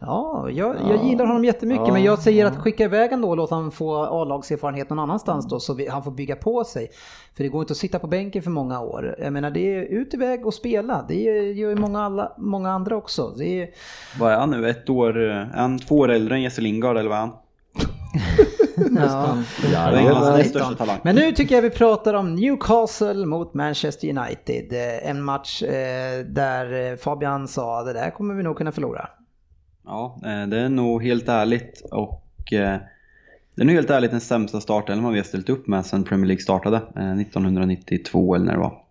Ja, 0.00 0.48
jag, 0.50 0.76
jag 0.88 1.04
gillar 1.04 1.26
honom 1.26 1.44
jättemycket 1.44 1.86
Ja, 1.86 1.92
men 1.92 2.02
jag 2.02 2.18
säger 2.18 2.46
att 2.46 2.56
skicka 2.56 2.84
iväg 2.84 3.10
honom 3.10 3.22
då 3.22 3.28
och 3.30 3.36
låta 3.36 3.54
honom 3.54 3.70
få 3.70 4.04
A-lagserfarenhet 4.04 4.90
någon 4.90 4.98
annanstans 4.98 5.48
då 5.48 5.60
så 5.60 5.74
vi, 5.74 5.88
han 5.88 6.02
får 6.02 6.10
bygga 6.10 6.36
på 6.36 6.64
sig. 6.64 6.88
För 7.36 7.42
det 7.42 7.48
går 7.48 7.60
inte 7.60 7.72
att 7.72 7.76
sitta 7.76 7.98
på 7.98 8.06
bänken 8.06 8.42
för 8.42 8.50
många 8.50 8.80
år. 8.80 9.16
Jag 9.18 9.32
menar 9.32 9.50
det 9.50 9.74
är 9.74 9.82
ut 9.82 10.14
iväg 10.14 10.46
och 10.46 10.54
spela. 10.54 11.04
Det 11.08 11.14
gör 11.52 11.70
ju 11.70 11.76
många, 11.76 12.04
alla, 12.04 12.32
många 12.38 12.70
andra 12.70 12.96
också. 12.96 13.34
Det 13.38 13.62
är, 13.62 13.68
Vad 14.18 14.32
är 14.32 14.36
han 14.38 14.50
nu? 14.50 14.68
Ett 14.68 14.90
år, 14.90 15.18
är 15.18 15.50
han 15.54 15.78
två 15.78 15.96
år 15.98 16.08
äldre 16.10 16.34
än 16.34 16.42
Jesse 16.42 16.60
Lingard 16.60 16.96
eller 16.96 17.08
vad 17.08 17.18
är 17.18 17.20
han? 17.20 17.32
ja, 18.96 19.36
Det 19.62 19.68
är 19.68 19.72
Jajamän. 19.72 20.14
hans 20.14 20.38
näst 20.38 20.50
största 20.50 20.74
talang. 20.74 20.98
Men 21.02 21.14
nu 21.16 21.32
tycker 21.32 21.54
jag 21.54 21.62
vi 21.62 21.70
pratar 21.70 22.14
om 22.14 22.34
Newcastle 22.34 23.26
mot 23.26 23.54
Manchester 23.54 24.08
United. 24.08 24.72
Eh, 24.72 25.10
En 25.10 25.22
match 25.22 25.62
eh, 25.62 26.24
där 26.26 26.90
eh, 26.92 26.96
Fabian 26.96 27.48
sa 27.48 27.82
det 27.82 27.92
där 27.92 28.10
kommer 28.10 28.34
vi 28.34 28.42
nog 28.42 28.56
kunna 28.56 28.72
förlora. 28.72 29.08
Ja, 29.86 30.20
eh, 30.24 30.46
det 30.46 30.58
är 30.58 30.68
nog 30.68 31.02
helt 31.02 31.28
ärligt 31.28 31.80
och 31.90 32.52
eh, 32.52 32.78
det 33.54 33.62
är 33.62 33.64
nog 33.64 33.74
helt 33.74 33.90
ärligt 33.90 34.10
den 34.10 34.20
sämsta 34.20 34.60
startelvan 34.60 35.12
vi 35.12 35.18
har 35.18 35.24
ställt 35.24 35.48
upp 35.48 35.66
med 35.66 35.86
sedan 35.86 36.04
Premier 36.04 36.26
League 36.26 36.42
startade 36.42 36.76
eh, 36.76 37.12
1992 37.20 38.34
eller 38.34 38.44
när 38.44 38.52
det 38.52 38.58
var. 38.58 38.82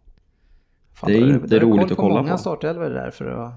Fan, 0.93 1.11
Det 1.11 1.17
är 1.17 1.21
då 1.21 1.33
har 1.33 1.47
du 1.47 1.59
roligt 1.59 1.83
att 1.83 1.89
på 1.89 1.95
kolla 1.95 2.15
många 2.21 2.31
på. 2.31 2.37
startelvor 2.37 2.89
där 2.89 3.11
för 3.11 3.25
att... 3.25 3.53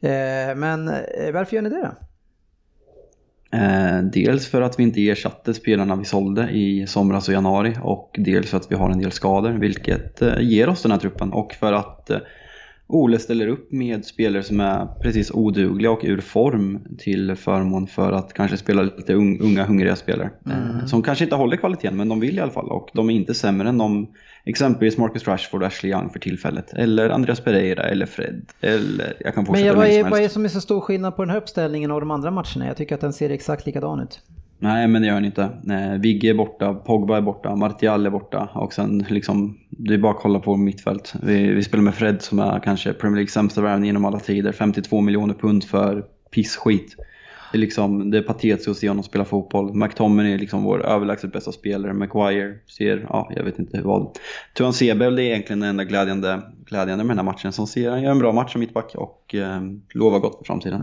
Eh, 0.00 0.56
Men 0.56 0.88
eh, 0.88 1.32
varför 1.34 1.56
gör 1.56 1.62
ni 1.62 1.68
det 1.70 1.80
då? 1.82 1.94
Eh, 3.58 4.02
dels 4.02 4.46
för 4.48 4.62
att 4.62 4.78
vi 4.78 4.82
inte 4.82 5.08
ersatte 5.08 5.54
spelarna 5.54 5.96
vi 5.96 6.04
sålde 6.04 6.48
i 6.50 6.86
somras 6.86 7.28
och 7.28 7.34
januari 7.34 7.76
och 7.82 8.16
dels 8.18 8.50
för 8.50 8.56
att 8.56 8.70
vi 8.70 8.74
har 8.76 8.90
en 8.90 8.98
del 8.98 9.12
skador 9.12 9.50
vilket 9.50 10.22
eh, 10.22 10.40
ger 10.40 10.68
oss 10.68 10.82
den 10.82 10.92
här 10.92 10.98
truppen 10.98 11.32
och 11.32 11.52
för 11.52 11.72
att 11.72 12.10
eh, 12.10 12.18
Ole 12.90 13.18
ställer 13.18 13.48
upp 13.48 13.72
med 13.72 14.04
spelare 14.04 14.42
som 14.42 14.60
är 14.60 14.86
precis 15.02 15.30
odugliga 15.30 15.90
och 15.90 16.00
ur 16.04 16.20
form 16.20 16.78
till 16.98 17.34
förmån 17.36 17.86
för 17.86 18.12
att 18.12 18.32
kanske 18.34 18.56
spela 18.56 18.82
lite 18.82 19.12
un- 19.14 19.40
unga 19.42 19.64
hungriga 19.64 19.96
spelare. 19.96 20.30
Eh, 20.46 20.86
som 20.86 21.02
kanske 21.02 21.24
inte 21.24 21.36
håller 21.36 21.56
kvaliteten 21.56 21.96
men 21.96 22.08
de 22.08 22.20
vill 22.20 22.36
i 22.38 22.40
alla 22.40 22.50
fall 22.52 22.68
och 22.68 22.88
de 22.92 23.10
är 23.10 23.14
inte 23.14 23.34
sämre 23.34 23.68
än 23.68 23.78
de 23.78 24.08
exempelvis 24.44 24.98
Marcus 24.98 25.28
Rashford 25.28 25.62
och 25.62 25.66
Ashley 25.66 25.92
Young 25.92 26.10
för 26.10 26.18
tillfället. 26.18 26.72
Eller 26.72 27.10
Andreas 27.10 27.40
Pereira 27.40 27.82
eller 27.82 28.06
Fred. 28.06 28.42
Eller 28.60 29.16
jag 29.20 29.34
kan 29.34 29.42
Men 29.42 29.46
fortsätta 29.46 29.66
jag, 29.66 29.74
hur 29.74 29.80
vad, 29.80 29.88
är, 29.88 30.00
som 30.02 30.10
vad 30.10 30.20
är 30.20 30.28
som 30.28 30.44
är 30.44 30.48
så 30.48 30.60
stor 30.60 30.80
skillnad 30.80 31.16
på 31.16 31.22
den 31.22 31.30
här 31.30 31.38
uppställningen 31.38 31.90
och 31.90 32.00
de 32.00 32.10
andra 32.10 32.30
matcherna? 32.30 32.66
Jag 32.66 32.76
tycker 32.76 32.94
att 32.94 33.00
den 33.00 33.12
ser 33.12 33.30
exakt 33.30 33.66
likadan 33.66 34.00
ut. 34.00 34.20
Nej, 34.58 34.88
men 34.88 35.02
det 35.02 35.08
gör 35.08 35.14
han 35.14 35.24
inte. 35.24 35.42
Eh, 35.42 36.00
Vigge 36.00 36.30
är 36.30 36.34
borta, 36.34 36.74
Pogba 36.74 37.16
är 37.16 37.20
borta, 37.20 37.56
Martial 37.56 38.06
är 38.06 38.10
borta 38.10 38.48
och 38.54 38.72
sen 38.72 38.98
liksom, 39.08 39.58
det 39.70 39.94
är 39.94 39.98
bara 39.98 40.12
att 40.12 40.20
kolla 40.20 40.40
på 40.40 40.56
mittfält. 40.56 41.14
Vi, 41.22 41.52
vi 41.52 41.62
spelar 41.62 41.84
med 41.84 41.94
Fred 41.94 42.22
som 42.22 42.38
är 42.38 42.60
kanske 42.60 42.92
Premier 42.92 43.16
Leagues 43.16 43.32
sämsta 43.32 43.62
värvning 43.62 43.86
genom 43.86 44.04
alla 44.04 44.18
tider. 44.18 44.52
52 44.52 45.00
miljoner 45.00 45.34
pund 45.34 45.64
för 45.64 46.04
pissskit. 46.30 46.96
Det 47.52 47.58
är, 47.58 47.60
liksom, 47.60 48.10
det 48.10 48.18
är 48.18 48.22
patetiskt 48.22 48.68
att 48.68 48.76
se 48.76 48.88
honom 48.88 49.04
spela 49.04 49.24
fotboll. 49.24 49.74
McTominay 49.74 50.32
är 50.32 50.38
liksom 50.38 50.62
vår 50.62 50.86
överlägset 50.86 51.32
bästa 51.32 51.52
spelare. 51.52 51.92
Maguire 51.92 52.54
ser, 52.66 53.06
ja, 53.08 53.30
jag 53.36 53.44
vet 53.44 53.58
inte 53.58 53.80
vad. 53.80 54.18
Tuan 54.56 54.72
Sebel 54.72 55.18
är 55.18 55.22
egentligen 55.22 55.60
den 55.60 55.68
enda 55.68 55.84
glädjande, 55.84 56.42
glädjande 56.66 57.04
med 57.04 57.16
den 57.16 57.26
här 57.26 57.32
matchen. 57.32 57.52
Som 57.52 57.66
ser, 57.66 57.90
han 57.90 58.02
gör 58.02 58.10
en 58.10 58.18
bra 58.18 58.32
match 58.32 58.52
som 58.52 58.60
mittback 58.60 58.94
och 58.94 59.34
eh, 59.34 59.60
lovar 59.94 60.18
gott 60.18 60.38
för 60.38 60.44
framtiden. 60.44 60.82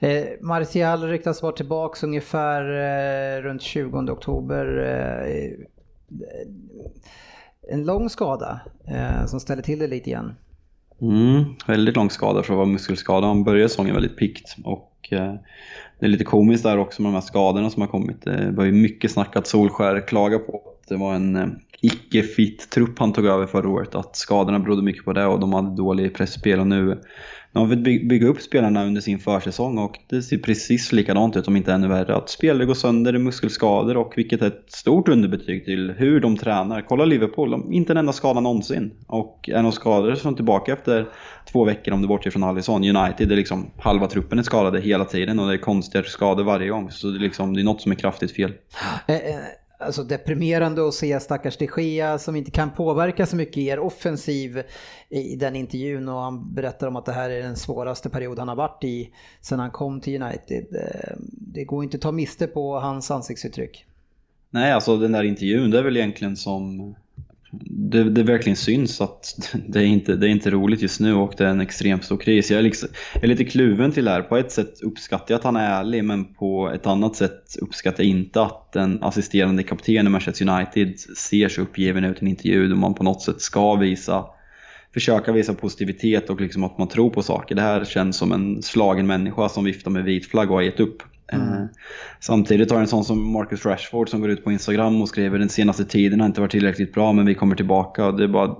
Eh, 0.00 0.24
Martial 0.40 1.02
ryktas 1.02 1.42
vara 1.42 1.52
tillbaka 1.52 2.06
ungefär 2.06 2.62
eh, 2.62 3.42
runt 3.42 3.62
20 3.62 3.98
oktober. 3.98 4.78
Eh, 4.78 5.66
en 7.68 7.84
lång 7.84 8.10
skada 8.10 8.60
eh, 8.88 9.26
som 9.26 9.40
ställer 9.40 9.62
till 9.62 9.78
det 9.78 9.86
lite 9.86 10.10
igen. 10.10 10.34
Mm, 11.00 11.44
väldigt 11.66 11.96
lång 11.96 12.10
skada 12.10 12.42
för 12.42 12.52
att 12.52 12.56
vara 12.56 12.66
muskelskada. 12.66 13.26
Han 13.26 13.44
började 13.44 13.68
säsongen 13.68 13.94
väldigt 13.94 14.16
pikt 14.16 14.56
och 14.64 14.91
eh, 15.10 15.34
det 15.98 16.06
är 16.06 16.10
lite 16.10 16.24
komiskt 16.24 16.64
där 16.64 16.78
också 16.78 17.02
med 17.02 17.08
de 17.08 17.14
här 17.14 17.20
skadorna 17.20 17.70
som 17.70 17.82
har 17.82 17.88
kommit. 17.88 18.26
Eh, 18.26 18.32
det 18.32 18.50
var 18.50 18.64
ju 18.64 18.72
mycket 18.72 19.10
snack 19.10 19.36
att 19.36 19.46
Solskär 19.46 20.06
klaga 20.08 20.38
på 20.38 20.56
att 20.56 20.88
det 20.88 20.96
var 20.96 21.14
en 21.14 21.36
eh, 21.36 21.46
icke-fit 21.80 22.70
trupp 22.70 22.98
han 22.98 23.12
tog 23.12 23.26
över 23.26 23.46
förra 23.46 23.68
året. 23.68 23.94
Att 23.94 24.16
skadorna 24.16 24.58
berodde 24.58 24.82
mycket 24.82 25.04
på 25.04 25.12
det 25.12 25.26
och 25.26 25.40
de 25.40 25.52
hade 25.52 25.76
dålig 25.76 26.14
pressspel 26.14 26.60
och 26.60 26.66
nu 26.66 27.00
de 27.52 27.58
har 27.58 27.76
fått 27.76 27.84
by- 27.84 28.04
bygga 28.04 28.26
upp 28.26 28.40
spelarna 28.40 28.84
under 28.84 29.00
sin 29.00 29.18
försäsong 29.18 29.78
och 29.78 29.98
det 30.08 30.22
ser 30.22 30.38
precis 30.38 30.92
likadant 30.92 31.36
ut 31.36 31.48
om 31.48 31.56
inte 31.56 31.72
ännu 31.72 31.88
värre. 31.88 32.16
Att 32.16 32.30
spelare 32.30 32.64
går 32.64 32.74
sönder, 32.74 33.18
muskelskador 33.18 33.96
och 33.96 34.12
vilket 34.16 34.42
är 34.42 34.46
ett 34.46 34.64
stort 34.68 35.08
underbetyg 35.08 35.64
till 35.64 35.90
hur 35.90 36.20
de 36.20 36.36
tränar. 36.36 36.84
Kolla 36.88 37.04
Liverpool, 37.04 37.50
de, 37.50 37.72
inte 37.72 37.92
en 37.92 37.96
enda 37.96 38.12
skada 38.12 38.40
någonsin. 38.40 38.90
Och 39.06 39.48
är 39.52 39.62
de 39.62 39.72
skadade 39.72 40.16
så 40.16 40.28
är 40.28 40.30
de 40.30 40.36
tillbaka 40.36 40.72
efter 40.72 41.06
två 41.52 41.64
veckor 41.64 41.94
om 41.94 42.02
du 42.02 42.08
bortser 42.08 42.30
från 42.30 42.42
Alisson. 42.42 42.96
United 42.96 43.32
är 43.32 43.36
liksom 43.36 43.70
halva 43.78 44.06
truppen 44.06 44.38
är 44.38 44.42
skadade 44.42 44.80
hela 44.80 45.04
tiden 45.04 45.38
och 45.38 45.48
det 45.48 45.54
är 45.54 45.58
konstiga 45.58 46.04
skador 46.04 46.44
varje 46.44 46.68
gång. 46.68 46.90
Så 46.90 47.06
det 47.06 47.18
är, 47.18 47.20
liksom, 47.20 47.54
det 47.54 47.60
är 47.60 47.64
något 47.64 47.80
som 47.80 47.92
är 47.92 47.96
kraftigt 47.96 48.36
fel. 48.36 48.52
Eh, 49.06 49.14
eh, 49.14 49.20
Alltså 49.82 50.04
deprimerande 50.04 50.88
att 50.88 50.94
se 50.94 51.20
stackars 51.20 51.56
de 51.56 51.68
Gea 51.76 52.18
som 52.18 52.36
inte 52.36 52.50
kan 52.50 52.70
påverka 52.70 53.26
så 53.26 53.36
mycket 53.36 53.56
i 53.56 53.66
er 53.66 53.78
offensiv 53.78 54.62
i 55.08 55.36
den 55.36 55.56
intervjun 55.56 56.08
och 56.08 56.20
han 56.20 56.54
berättar 56.54 56.86
om 56.86 56.96
att 56.96 57.06
det 57.06 57.12
här 57.12 57.30
är 57.30 57.42
den 57.42 57.56
svåraste 57.56 58.10
period 58.10 58.38
han 58.38 58.48
har 58.48 58.56
varit 58.56 58.84
i 58.84 59.10
sedan 59.40 59.58
han 59.58 59.70
kom 59.70 60.00
till 60.00 60.22
United. 60.22 60.66
Eh, 60.74 61.16
det 61.30 61.64
går 61.64 61.84
inte 61.84 61.96
att 61.96 62.00
ta 62.00 62.12
miste 62.12 62.46
på 62.46 62.78
hans 62.78 63.10
ansiktsuttryck. 63.10 63.86
Nej, 64.50 64.72
alltså 64.72 64.96
den 64.96 65.12
där 65.12 65.24
intervjun, 65.24 65.70
det 65.70 65.78
är 65.78 65.82
väl 65.82 65.96
egentligen 65.96 66.36
som... 66.36 66.94
Det, 67.60 68.04
det 68.04 68.22
verkligen 68.22 68.56
syns 68.56 69.00
att 69.00 69.54
det 69.68 69.78
är, 69.78 69.84
inte, 69.84 70.16
det 70.16 70.26
är 70.26 70.30
inte 70.30 70.50
roligt 70.50 70.82
just 70.82 71.00
nu 71.00 71.14
och 71.14 71.34
det 71.38 71.44
är 71.44 71.48
en 71.48 71.60
extremt 71.60 72.04
stor 72.04 72.16
kris. 72.16 72.50
Jag 72.50 72.58
är, 72.58 72.62
liksom, 72.62 72.88
jag 73.14 73.24
är 73.24 73.28
lite 73.28 73.44
kluven 73.44 73.92
till 73.92 74.04
det 74.04 74.10
här. 74.10 74.22
På 74.22 74.36
ett 74.36 74.52
sätt 74.52 74.80
uppskattar 74.82 75.34
jag 75.34 75.38
att 75.38 75.44
han 75.44 75.56
är 75.56 75.70
ärlig 75.70 76.04
men 76.04 76.34
på 76.34 76.70
ett 76.74 76.86
annat 76.86 77.16
sätt 77.16 77.56
uppskattar 77.60 78.04
jag 78.04 78.10
inte 78.10 78.42
att 78.42 78.72
den 78.72 79.02
assisterande 79.02 79.62
kaptenen 79.62 80.06
i 80.06 80.10
Manchester 80.10 80.48
United 80.48 81.00
ser 81.16 81.48
så 81.48 81.62
uppgiven 81.62 82.04
ut 82.04 82.16
i 82.16 82.20
en 82.20 82.28
intervju 82.28 82.68
där 82.68 82.76
man 82.76 82.94
på 82.94 83.04
något 83.04 83.22
sätt 83.22 83.40
ska 83.40 83.74
visa 83.74 84.24
försöka 84.94 85.32
visa 85.32 85.54
positivitet 85.54 86.30
och 86.30 86.40
liksom 86.40 86.64
att 86.64 86.78
man 86.78 86.88
tror 86.88 87.10
på 87.10 87.22
saker. 87.22 87.54
Det 87.54 87.62
här 87.62 87.84
känns 87.84 88.16
som 88.16 88.32
en 88.32 88.62
slagen 88.62 89.06
människa 89.06 89.48
som 89.48 89.64
viftar 89.64 89.90
med 89.90 90.04
vit 90.04 90.26
flagg 90.26 90.50
och 90.50 90.56
har 90.56 90.62
gett 90.62 90.80
upp. 90.80 91.02
Eh, 91.32 91.64
samtidigt 92.20 92.70
har 92.70 92.80
en 92.80 92.86
sån 92.86 93.04
som 93.04 93.32
Marcus 93.32 93.66
Rashford 93.66 94.08
som 94.08 94.20
går 94.20 94.30
ut 94.30 94.44
på 94.44 94.52
Instagram 94.52 95.02
och 95.02 95.08
skriver 95.08 95.38
den 95.38 95.48
senaste 95.48 95.84
tiden 95.84 96.20
har 96.20 96.26
inte 96.26 96.40
varit 96.40 96.50
tillräckligt 96.50 96.94
bra 96.94 97.12
men 97.12 97.26
vi 97.26 97.34
kommer 97.34 97.56
tillbaka. 97.56 98.12
Det, 98.12 98.28
bara, 98.28 98.56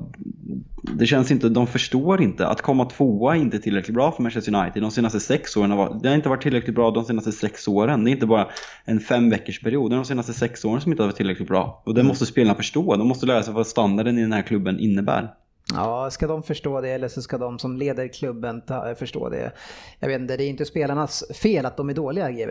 det 0.82 1.06
känns 1.06 1.30
inte, 1.30 1.48
de 1.48 1.66
förstår 1.66 2.22
inte. 2.22 2.46
Att 2.46 2.62
komma 2.62 2.84
tvåa 2.84 3.36
är 3.36 3.40
inte 3.40 3.58
tillräckligt 3.58 3.94
bra 3.94 4.12
för 4.12 4.22
Manchester 4.22 4.54
United. 4.54 4.82
De 4.82 4.90
senaste 4.90 5.20
sex 5.20 5.56
åren 5.56 5.70
har 5.70 6.00
det 6.02 6.08
har 6.08 6.16
inte 6.16 6.28
varit 6.28 6.42
tillräckligt 6.42 6.74
bra 6.74 6.90
de 6.90 7.04
senaste 7.04 7.32
sex 7.32 7.68
åren. 7.68 8.04
Det 8.04 8.10
är 8.10 8.12
inte 8.12 8.26
bara 8.26 8.48
en 8.84 9.00
fem 9.00 9.30
veckors 9.30 9.60
period. 9.60 9.90
Det 9.90 9.94
är 9.94 9.96
de 9.96 10.04
senaste 10.04 10.32
sex 10.32 10.64
åren 10.64 10.80
som 10.80 10.92
inte 10.92 11.02
har 11.02 11.08
varit 11.08 11.16
tillräckligt 11.16 11.48
bra. 11.48 11.82
Och 11.84 11.94
det 11.94 12.02
måste 12.02 12.26
spelarna 12.26 12.54
förstå. 12.54 12.96
De 12.96 13.08
måste 13.08 13.26
lära 13.26 13.42
sig 13.42 13.54
vad 13.54 13.66
standarden 13.66 14.18
i 14.18 14.22
den 14.22 14.32
här 14.32 14.42
klubben 14.42 14.78
innebär. 14.78 15.30
Ja, 15.74 16.10
ska 16.10 16.26
de 16.26 16.42
förstå 16.42 16.80
det 16.80 16.88
eller 16.88 17.08
så 17.08 17.22
ska 17.22 17.38
de 17.38 17.58
som 17.58 17.76
leder 17.76 18.08
klubben 18.08 18.60
ta, 18.60 18.94
förstå 18.94 19.28
det? 19.28 19.52
Jag 20.00 20.08
vet 20.08 20.20
inte, 20.20 20.36
det 20.36 20.44
är 20.44 20.48
inte 20.48 20.64
spelarnas 20.64 21.24
fel 21.34 21.66
att 21.66 21.76
de 21.76 21.88
är 21.90 21.94
dåliga 21.94 22.30
GV. 22.30 22.50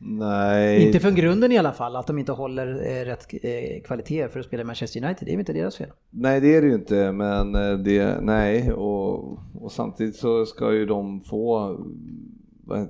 Nej. 0.00 0.86
Inte 0.86 1.00
från 1.00 1.14
grunden 1.14 1.52
i 1.52 1.58
alla 1.58 1.72
fall, 1.72 1.96
att 1.96 2.06
de 2.06 2.18
inte 2.18 2.32
håller 2.32 2.66
eh, 2.68 3.04
rätt 3.04 3.26
eh, 3.42 3.82
kvalitet 3.84 4.28
för 4.28 4.40
att 4.40 4.46
spela 4.46 4.60
i 4.62 4.64
Manchester 4.66 5.04
United. 5.04 5.26
Det 5.28 5.32
är 5.34 5.38
inte 5.38 5.52
deras 5.52 5.76
fel. 5.76 5.88
Nej 6.10 6.40
det 6.40 6.54
är 6.56 6.60
det 6.62 6.66
ju 6.68 6.74
inte 6.74 7.12
men 7.12 7.54
eh, 7.54 7.78
det, 7.78 8.20
nej 8.20 8.72
och, 8.72 9.38
och 9.54 9.72
samtidigt 9.72 10.16
så 10.16 10.46
ska 10.46 10.72
ju 10.72 10.86
de 10.86 11.20
få 11.20 11.76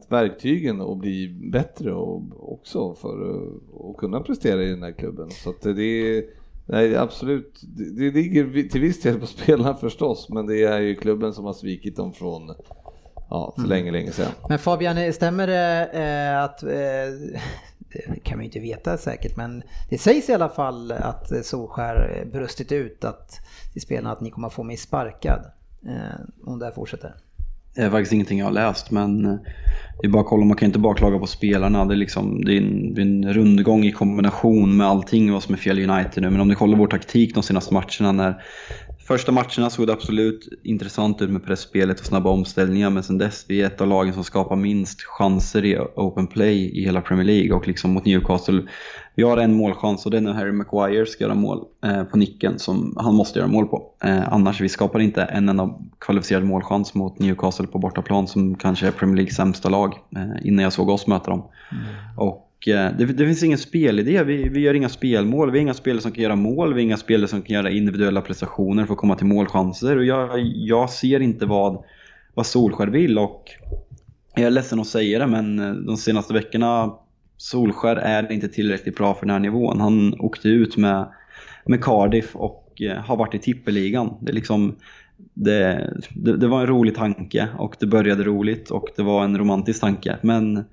verktygen 0.08 0.80
och 0.80 0.96
bli 0.96 1.28
bättre 1.52 1.92
och, 1.94 2.22
också 2.52 2.94
för 2.94 3.08
att- 3.08 3.90
att 3.90 3.96
kunna 3.96 4.20
prestera 4.20 4.62
i 4.62 4.70
den 4.70 4.82
här 4.82 4.92
klubben. 4.92 5.30
Så 5.30 5.50
att 5.50 5.62
det 5.62 5.82
är 5.82 6.24
Nej 6.70 6.96
absolut, 6.96 7.60
det, 7.96 8.10
ligger 8.10 8.68
till 8.68 8.80
viss 8.80 9.02
del 9.02 9.20
på 9.20 9.26
spelarna 9.26 9.74
förstås 9.74 10.28
men 10.28 10.46
det 10.46 10.64
är 10.64 10.78
ju 10.78 10.94
klubben 10.94 11.32
som 11.32 11.44
har 11.44 11.52
svikit 11.52 11.96
dem 11.96 12.12
från 12.12 12.54
ja, 13.30 13.54
för 13.56 13.66
länge, 13.66 13.90
länge 13.90 14.12
sedan. 14.12 14.32
Men 14.48 14.58
Fabian, 14.58 15.12
stämmer 15.12 15.46
det 15.46 15.90
eh, 15.92 16.42
att, 16.42 16.62
eh, 16.62 16.68
det 18.08 18.20
kan 18.22 18.38
man 18.38 18.44
ju 18.44 18.44
inte 18.44 18.60
veta 18.60 18.98
säkert, 18.98 19.36
men 19.36 19.62
det 19.90 19.98
sägs 19.98 20.28
i 20.28 20.34
alla 20.34 20.48
fall 20.48 20.92
att 20.92 21.46
Solskär 21.46 22.24
brustit 22.32 22.72
ut 22.72 23.04
att, 23.04 23.40
till 23.72 23.82
spelarna 23.82 24.12
att 24.12 24.20
ni 24.20 24.30
kommer 24.30 24.48
att 24.48 24.54
få 24.54 24.62
mig 24.62 24.76
sparkad 24.76 25.50
eh, 25.86 26.20
om 26.44 26.58
det 26.58 26.64
här 26.64 26.72
fortsätter. 26.72 27.14
Det 27.78 27.84
är 27.84 27.90
faktiskt 27.90 28.12
ingenting 28.12 28.38
jag 28.38 28.46
har 28.46 28.52
läst 28.52 28.90
men 28.90 29.24
eh, 29.24 29.36
det 30.00 30.06
är 30.06 30.10
bara 30.10 30.22
att 30.22 30.28
kolla, 30.28 30.44
man 30.44 30.56
kan 30.56 30.66
inte 30.66 30.78
bara 30.78 30.94
klaga 30.94 31.18
på 31.18 31.26
spelarna. 31.26 31.84
Det 31.84 31.94
är, 31.94 31.96
liksom, 31.96 32.44
det 32.44 32.52
är, 32.52 32.60
en, 32.60 32.94
det 32.94 33.00
är 33.00 33.04
en 33.04 33.32
rundgång 33.32 33.84
i 33.84 33.92
kombination 33.92 34.76
med 34.76 34.86
allting 34.86 35.32
vad 35.32 35.42
som 35.42 35.54
är 35.54 35.58
fel 35.58 35.78
i 35.78 35.86
United 35.86 36.22
nu. 36.22 36.30
Men 36.30 36.40
om 36.40 36.48
ni 36.48 36.54
kollar 36.54 36.78
vår 36.78 36.86
taktik 36.86 37.34
de 37.34 37.42
senaste 37.42 37.74
matcherna 37.74 38.12
när 38.12 38.42
Första 39.08 39.32
matcherna 39.32 39.70
såg 39.70 39.86
det 39.86 39.92
absolut 39.92 40.48
intressant 40.62 41.22
ut 41.22 41.30
med 41.30 41.44
pressspelet 41.44 42.00
och 42.00 42.06
snabba 42.06 42.30
omställningar 42.30 42.90
men 42.90 43.02
sen 43.02 43.18
dess 43.18 43.44
vi 43.48 43.62
är 43.62 43.66
ett 43.66 43.80
av 43.80 43.88
lagen 43.88 44.14
som 44.14 44.24
skapar 44.24 44.56
minst 44.56 45.02
chanser 45.02 45.64
i 45.64 45.78
open 45.78 46.26
play 46.26 46.78
i 46.80 46.84
hela 46.84 47.00
Premier 47.00 47.24
League 47.24 47.52
och 47.52 47.66
liksom 47.68 47.90
mot 47.90 48.04
Newcastle 48.04 48.62
vi 49.14 49.22
har 49.22 49.36
en 49.36 49.54
målchans 49.54 50.04
och 50.04 50.10
det 50.10 50.16
är 50.16 50.20
när 50.20 50.32
Harry 50.32 50.52
Maguire 50.52 51.06
ska 51.06 51.24
göra 51.24 51.34
mål 51.34 51.64
eh, 51.84 52.04
på 52.04 52.18
nicken 52.18 52.58
som 52.58 52.94
han 52.96 53.14
måste 53.14 53.38
göra 53.38 53.48
mål 53.48 53.66
på. 53.66 53.94
Eh, 54.04 54.32
annars 54.32 54.60
vi 54.60 54.68
skapar 54.68 55.00
inte 55.00 55.22
en 55.22 55.48
enda 55.48 55.78
kvalificerad 55.98 56.44
målchans 56.44 56.94
mot 56.94 57.18
Newcastle 57.18 57.66
på 57.66 57.78
bortaplan 57.78 58.28
som 58.28 58.54
kanske 58.54 58.86
är 58.86 58.90
Premier 58.90 59.16
Leagues 59.16 59.36
sämsta 59.36 59.68
lag 59.68 59.94
eh, 60.16 60.46
innan 60.48 60.62
jag 60.62 60.72
såg 60.72 60.88
oss 60.88 61.06
möta 61.06 61.30
dem. 61.30 61.42
Och 62.16 62.36
eh, 62.36 62.47
Eh, 62.66 62.96
det, 62.98 63.04
det 63.04 63.26
finns 63.26 63.42
ingen 63.42 63.58
spelidé, 63.58 64.22
vi, 64.22 64.48
vi 64.48 64.60
gör 64.60 64.74
inga 64.74 64.88
spelmål, 64.88 65.50
vi 65.50 65.58
är 65.58 65.62
inga 65.62 65.74
spelare 65.74 66.02
som 66.02 66.12
kan 66.12 66.22
göra 66.22 66.36
mål, 66.36 66.74
vi 66.74 66.80
är 66.80 66.84
inga 66.84 66.96
spelare 66.96 67.28
som 67.28 67.42
kan 67.42 67.54
göra 67.54 67.70
individuella 67.70 68.20
prestationer 68.20 68.86
för 68.86 68.92
att 68.92 68.98
komma 68.98 69.16
till 69.16 69.26
målchanser 69.26 69.96
och 69.96 70.04
jag, 70.04 70.40
jag 70.44 70.90
ser 70.90 71.20
inte 71.20 71.46
vad, 71.46 71.84
vad 72.34 72.46
Solskär 72.46 72.86
vill 72.86 73.18
och 73.18 73.44
jag 74.34 74.46
är 74.46 74.50
ledsen 74.50 74.80
att 74.80 74.86
säga 74.86 75.18
det 75.18 75.26
men 75.26 75.58
eh, 75.58 75.72
de 75.72 75.96
senaste 75.96 76.34
veckorna 76.34 76.94
Solskär 77.36 77.96
är 77.96 78.32
inte 78.32 78.48
tillräckligt 78.48 78.96
bra 78.96 79.14
för 79.14 79.26
den 79.26 79.32
här 79.32 79.38
nivån. 79.38 79.80
Han 79.80 80.20
åkte 80.20 80.48
ut 80.48 80.76
med, 80.76 81.08
med 81.66 81.84
Cardiff 81.84 82.36
och 82.36 82.82
eh, 82.82 82.96
har 82.96 83.16
varit 83.16 83.34
i 83.34 83.38
tippeligan. 83.38 84.14
Det, 84.20 84.32
liksom, 84.32 84.76
det, 85.34 85.90
det, 86.14 86.36
det 86.36 86.48
var 86.48 86.60
en 86.60 86.66
rolig 86.66 86.94
tanke 86.94 87.48
och 87.58 87.76
det 87.80 87.86
började 87.86 88.22
roligt 88.24 88.70
och 88.70 88.88
det 88.96 89.02
var 89.02 89.24
en 89.24 89.38
romantisk 89.38 89.80
tanke. 89.80 90.16
Men 90.22 90.64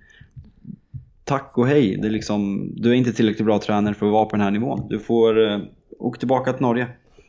tack 1.26 1.58
och 1.58 1.68
hej, 1.68 1.98
det 2.02 2.08
är 2.08 2.12
liksom, 2.12 2.70
du 2.76 2.90
är 2.90 2.94
inte 2.94 3.14
tillräckligt 3.14 3.46
bra 3.46 3.60
tränare 3.60 3.94
för 3.94 4.06
att 4.06 4.12
vara 4.12 4.26
på 4.26 4.36
den 4.36 4.44
här 4.44 4.52
nivån. 4.52 4.88
Du 4.90 5.00
får 5.00 5.52
eh, 5.52 5.60
åka 6.00 6.20
tillbaka 6.20 6.54
till 6.54 6.62
Norge. 6.62 6.88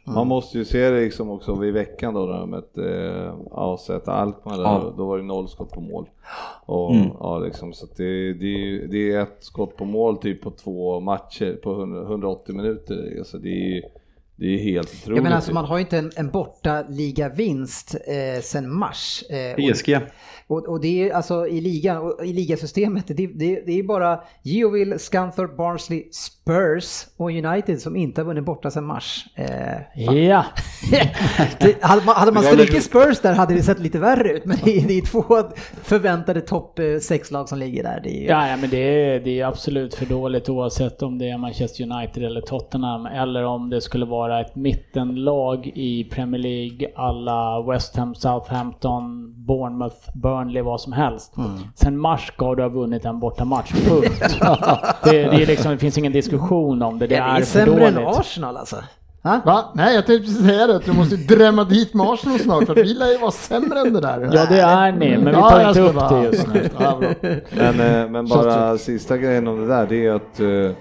Man 0.09 0.27
måste 0.27 0.59
ju 0.59 0.65
se 0.65 0.91
det 0.91 1.01
liksom 1.01 1.31
också 1.31 1.55
vid 1.55 1.73
veckan 1.75 2.15
då 2.15 2.21
när 2.27 2.39
de 2.39 2.51
mötte 2.51 2.83
eh, 2.83 3.35
AZ 3.53 3.91
Alkmaar, 4.07 4.63
Ja. 4.63 4.95
då 4.97 5.07
var 5.07 5.19
det 5.19 5.25
noll 5.25 5.49
skott 5.49 5.71
på 5.71 5.81
mål. 5.81 6.09
Och, 6.67 6.95
Mm. 6.95 7.09
ja, 7.21 7.39
liksom, 7.39 7.73
så 7.73 7.85
att 7.85 7.97
det, 7.97 8.33
det, 8.33 8.87
det 8.87 9.13
är 9.13 9.21
ett 9.23 9.37
skott 9.41 9.77
på 9.77 9.85
mål 9.85 10.17
typ 10.19 10.43
på 10.43 10.51
två 10.51 11.01
matcher 11.01 11.59
på 11.63 11.73
100, 11.73 12.03
180 12.03 12.55
minuter. 12.55 13.15
Alltså 13.19 13.39
det, 13.39 13.49
är, 13.79 13.83
det 14.37 14.47
är 14.47 14.59
helt 14.59 14.89
otroligt. 14.89 15.17
Jag 15.17 15.23
menar 15.23 15.37
alltså 15.37 15.53
man 15.55 15.65
har 15.65 15.77
ju 15.77 15.81
inte 15.81 15.99
en, 15.99 16.11
en 16.17 16.31
borta 16.31 16.85
ligavinst 16.89 17.95
eh, 17.95 18.41
sen 18.43 18.75
mars. 18.75 19.23
Eh, 19.31 19.73
PSG. 19.73 19.97
och, 19.97 20.03
och 20.49 20.81
det 20.81 21.09
är 21.09 21.13
alltså 21.13 21.47
i 21.47 21.61
ligan, 21.61 22.03
och 22.03 22.27
i 22.27 22.33
ligasystemet, 22.33 23.07
det, 23.07 23.27
det, 23.27 23.61
det 23.67 23.79
är 23.79 23.83
bara 23.83 24.21
Geoville, 24.43 24.99
Scunthorpe, 24.99 25.57
Barnsley, 25.57 26.09
Spurs 26.13 26.36
och 27.17 27.31
United 27.31 27.81
som 27.81 27.97
inte 27.97 28.21
har 28.21 28.27
vunnit 28.27 28.45
borta 28.45 28.71
sen 28.71 28.85
mars. 28.85 29.27
Eh. 29.35 30.05
Ja, 30.15 30.45
det, 31.59 31.83
hade 31.83 32.05
man, 32.05 32.15
hade 32.15 32.33
man 32.33 32.43
strukit 32.43 32.85
Spurs 32.85 33.21
där 33.21 33.35
hade 33.35 33.55
det 33.55 33.63
sett 33.63 33.79
lite 33.79 33.99
värre 33.99 34.29
ut, 34.29 34.45
men 34.45 34.57
det 34.65 34.79
är, 34.79 34.89
det 34.89 34.99
är 34.99 35.03
två 35.03 35.23
förväntade 35.83 36.41
topp 36.41 36.79
6-lag 36.79 37.49
som 37.49 37.59
ligger 37.59 37.83
där. 37.83 38.01
Det 38.05 38.25
är, 38.25 38.31
ja, 38.31 38.49
ja 38.49 38.57
men 38.57 38.71
det 38.71 38.77
är, 38.77 39.21
det 39.21 39.41
är 39.41 39.47
absolut 39.47 39.95
för 39.95 40.07
dåligt 40.07 40.49
oavsett 40.49 41.03
om 41.03 41.19
det 41.19 41.31
är 41.31 41.39
Manchester 41.39 41.85
United 41.85 42.23
eller 42.25 42.41
Tottenham 42.41 43.07
eller 43.07 43.45
om 43.45 43.71
det 43.71 43.81
skulle 43.81 44.07
vara 44.07 44.41
ett 44.41 44.57
mittenlag 44.57 45.67
i 45.75 46.05
Premier 46.05 46.43
League 46.43 46.89
alla 46.97 47.63
West 47.63 47.97
Ham, 47.97 48.15
Southampton, 48.15 49.35
Bournemouth, 49.47 49.97
Burnley, 50.15 50.63
vad 50.63 50.81
som 50.81 50.93
helst. 50.93 51.35
Sen 51.75 51.99
mars 51.99 52.27
ska 52.27 52.55
du 52.55 52.63
ha 52.63 52.69
vunnit 52.69 53.05
en 53.05 53.21
bortamatch, 53.21 53.73
punkt. 53.73 54.21
det, 55.05 55.11
det, 55.11 55.43
är 55.43 55.47
liksom, 55.47 55.71
det 55.73 55.79
finns 55.79 55.99
ingen 55.99 56.13
diskussion 56.13 56.36
om 56.83 56.99
det, 56.99 57.07
det 57.07 57.15
Ja, 57.15 57.25
det 57.25 57.31
är 57.31 57.41
är 57.41 57.45
sämre 57.45 57.87
än. 57.89 57.99
Arsenal 58.07 58.57
alltså. 58.57 58.77
Ha? 59.23 59.41
Va? 59.45 59.65
Nej, 59.75 59.95
jag 59.95 60.07
tänkte 60.07 60.27
precis 60.27 60.47
säga 60.47 60.67
det. 60.67 60.77
att 60.77 60.85
Du 60.85 60.93
måste 60.93 61.17
drämma 61.17 61.65
dit 61.65 61.95
med 61.95 62.07
Arsenal 62.07 62.39
snart 62.39 62.67
för 62.67 62.75
vi 62.75 62.85
lär 62.95 63.13
ju 63.13 63.19
vara 63.19 63.31
sämre 63.31 63.81
än 63.81 63.93
det 63.93 64.01
där. 64.01 64.31
Ja 64.33 64.47
det 64.49 64.61
är 64.61 64.93
ni, 64.93 65.11
men 65.19 65.25
vi 65.25 65.31
Ja, 65.33 65.51
tar 65.51 65.61
jag 65.61 65.71
inte 65.71 65.81
upp 65.81 65.95
bara- 65.95 66.21
det 66.21 66.25
just 66.27 66.47
nu. 66.47 66.69
Ja. 66.79 67.01
Men, 67.57 67.81
eh, 67.81 68.09
men 68.11 68.29
bara 68.29 68.79
sista 68.79 69.17
grejen 69.17 69.49
om 69.49 69.61
det 69.61 69.67
där, 69.67 69.87
det 69.87 70.07
är 70.07 70.13
att 70.15 70.41
eh, 70.41 70.77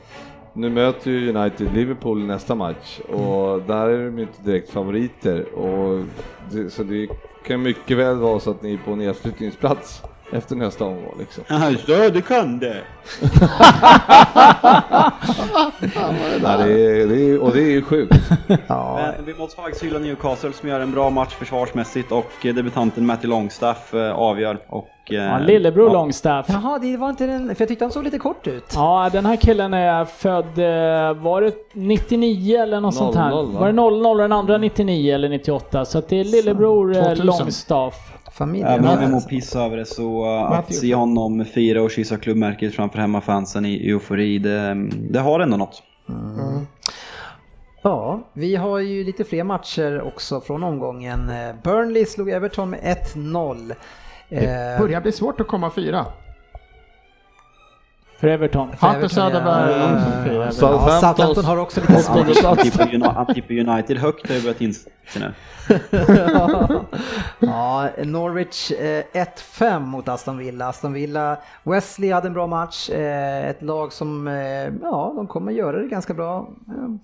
nu 0.54 0.70
möter 0.70 1.12
ju 1.12 1.36
United 1.38 1.74
Liverpool 1.74 2.20
nästa 2.26 2.56
match 2.56 3.00
och 3.00 3.62
där 3.68 3.90
är 3.90 4.06
de 4.06 4.18
ju 4.18 4.22
inte 4.22 4.42
direkt 4.44 4.70
favoriter. 4.70 5.46
Och 5.56 6.04
det, 6.52 6.70
så 6.70 6.84
det 6.84 7.08
kan 7.48 7.62
mycket 7.62 7.98
väl 7.98 8.16
vara 8.18 8.40
så 8.40 8.52
att 8.52 8.62
ni 8.62 8.74
är 8.74 8.78
på 8.78 8.96
nedflyttningsplats 8.96 10.02
efter 10.36 10.56
nästa 10.56 10.86
omgång 10.86 11.16
liksom. 11.20 11.44
Ja, 11.48 12.10
det 12.10 12.22
kan 12.22 12.60
det. 12.60 12.82
Ja, 16.44 16.58
det 16.58 17.02
är, 17.02 17.08
det 17.08 17.30
är, 17.30 17.42
och 17.42 17.52
det 17.54 17.62
är 17.62 17.72
ju 17.72 17.82
sjukt. 17.82 18.16
Ja, 18.68 19.12
Men 19.18 19.26
vi 19.26 19.34
måste 19.34 19.62
faktiskt 19.62 19.84
hylla 19.84 20.00
Newcastle 20.00 20.54
som 20.54 20.70
gör 20.70 20.80
en 20.80 20.92
bra 20.92 21.10
match 21.10 21.34
försvarsmässigt 21.34 22.12
och 22.12 22.46
eh, 22.46 22.54
debutanten 22.56 23.06
Matty 23.06 23.28
Longstaff 23.28 23.94
eh, 23.94 24.12
avgör. 24.12 24.58
Och, 24.68 24.88
eh, 25.14 25.16
Ja, 25.16 25.40
lillebror 25.40 25.88
ja. 25.88 25.94
Longstaff. 25.94 26.46
Jaha, 26.50 26.80
det 26.80 26.98
var 26.98 27.10
inte 27.10 27.28
den, 27.28 27.56
för 27.56 27.62
jag 27.62 27.68
tyckte 27.68 27.86
han 27.86 27.92
såg 27.92 28.04
lite 28.04 28.18
kort 28.18 28.48
ut. 28.48 28.72
Ja, 28.76 29.10
den 29.12 29.26
här 29.26 29.36
killen 29.36 29.74
är 29.74 30.06
född, 30.06 30.58
var 31.22 31.42
det 31.42 31.54
99 31.74 32.62
eller 32.62 32.80
något 32.82 32.96
sånt 32.96 33.16
här? 33.16 33.30
00, 33.30 33.52
va? 33.52 33.60
Var 33.60 33.68
det 33.68 33.74
00 33.74 34.06
och 34.06 34.18
den 34.18 34.32
andra 34.32 34.58
99 34.58 35.16
eller 35.16 35.30
98? 35.30 35.86
Så 35.86 35.98
att 35.98 36.10
det 36.10 36.20
är 36.20 36.24
lillebror 36.24 36.94
2000. 36.94 37.26
Longstaff. 37.26 38.12
Familjen. 38.38 38.68
Även 38.68 38.86
om 38.86 38.92
alltså. 38.92 39.06
vi 39.06 39.12
må 39.12 39.22
pissa 39.22 39.64
över 39.66 39.78
det 39.78 39.86
så 39.86 40.26
uh, 40.26 40.52
att 40.52 40.74
se 40.74 40.96
honom 40.96 41.46
fira 41.46 41.82
och 41.82 41.92
kyssa 41.92 42.18
klubbmärket 42.18 42.76
framför 42.76 43.00
hemmafansen 43.00 43.66
i 43.66 43.90
eufori, 43.90 44.40
det, 44.40 44.90
det 45.10 45.20
har 45.20 45.40
ändå 45.40 45.58
något. 45.58 45.84
Ja, 47.82 48.28
vi 48.34 48.56
har 48.56 48.80
ju 48.80 49.04
lite 49.04 49.24
fler 49.24 49.44
matcher 49.44 50.02
också 50.02 50.42
från 50.42 50.64
omgången. 50.64 51.30
Eh, 51.30 51.56
Burnley 51.64 52.06
slog 52.06 52.30
Everton 52.30 52.70
med 52.70 52.80
1-0. 53.16 53.74
Det 54.30 54.46
Eh, 54.46 54.80
börjar 54.80 55.02
bli 55.02 55.12
svårt 55.12 55.42
att 55.42 55.48
komma 55.48 55.72
fyra. 55.72 56.06
För 58.26 58.32
Everton. 58.32 58.70
Hampus 58.80 59.18
Everton, 59.18 59.44
Söderberg. 59.44 60.36
ja. 60.36 60.52
Southampton 60.52 61.46
har 61.46 61.58
också 61.58 61.82
lite 61.82 61.94
Uni- 61.94 63.14
han 63.16 63.34
tippar 63.34 63.54
United 63.70 63.98
högt 63.98 64.28
har 64.28 64.36
jag 64.36 64.44
börjat 64.44 64.62
inse 64.62 64.90
nu. 65.20 65.34
ja, 67.40 67.90
Norwich 68.04 68.72
eh, 68.72 69.04
1-5 69.14 69.80
mot 69.80 70.08
Aston 70.08 70.38
Villa. 70.38 70.68
Aston 70.68 70.94
Villa, 70.94 71.38
Wesley 71.64 72.12
hade 72.12 72.28
en 72.28 72.34
bra 72.34 72.48
match. 72.48 72.90
Eh, 72.90 73.50
ett 73.50 73.62
lag 73.62 73.94
som, 73.94 74.28
eh, 74.28 74.34
ja, 74.82 75.14
de 75.16 75.28
kommer 75.28 75.52
göra 75.52 75.78
det 75.82 75.88
ganska 75.88 76.14
bra. 76.14 76.50
Eh, 76.68 76.96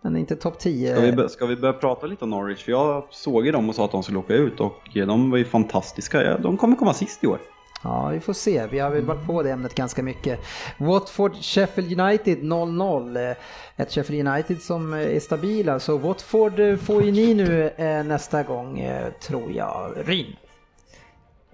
men 0.00 0.16
inte 0.16 0.36
topp 0.36 0.58
10. 0.58 0.96
Ska 0.96 1.22
vi, 1.22 1.28
ska 1.28 1.46
vi 1.46 1.56
börja 1.56 1.72
prata 1.72 2.06
lite 2.06 2.24
om 2.24 2.30
Norwich? 2.30 2.64
För 2.64 2.72
jag 2.72 3.04
såg 3.10 3.46
ju 3.46 3.52
dem 3.52 3.68
och 3.68 3.74
sa 3.74 3.84
att 3.84 3.92
de 3.92 4.02
skulle 4.02 4.18
åka 4.18 4.34
ut 4.34 4.60
och 4.60 4.96
eh, 4.96 5.06
de 5.06 5.30
var 5.30 5.38
ju 5.38 5.44
fantastiska. 5.44 6.38
De 6.38 6.56
kommer 6.56 6.76
komma 6.76 6.94
sist 6.94 7.24
i 7.24 7.26
år. 7.26 7.38
Ja, 7.84 8.08
vi 8.08 8.20
får 8.20 8.32
se. 8.32 8.66
Vi 8.66 8.78
har 8.78 8.90
väl 8.90 9.04
varit 9.04 9.26
på 9.26 9.42
det 9.42 9.50
ämnet 9.50 9.74
ganska 9.74 10.02
mycket. 10.02 10.40
Watford, 10.78 11.36
Sheffield 11.36 12.00
United 12.00 12.38
0-0. 12.38 13.34
Ett 13.76 13.92
Sheffield 13.92 14.28
United 14.28 14.62
som 14.62 14.92
är 14.92 15.20
stabila. 15.20 15.70
Så 15.80 15.92
alltså. 15.92 16.08
Watford 16.08 16.80
får 16.80 17.02
ju 17.02 17.12
ni 17.12 17.34
nu 17.34 17.70
eh, 17.76 18.04
nästa 18.04 18.42
gång, 18.42 18.78
eh, 18.78 19.12
tror 19.12 19.52
jag. 19.52 19.92
Ryn. 19.96 20.36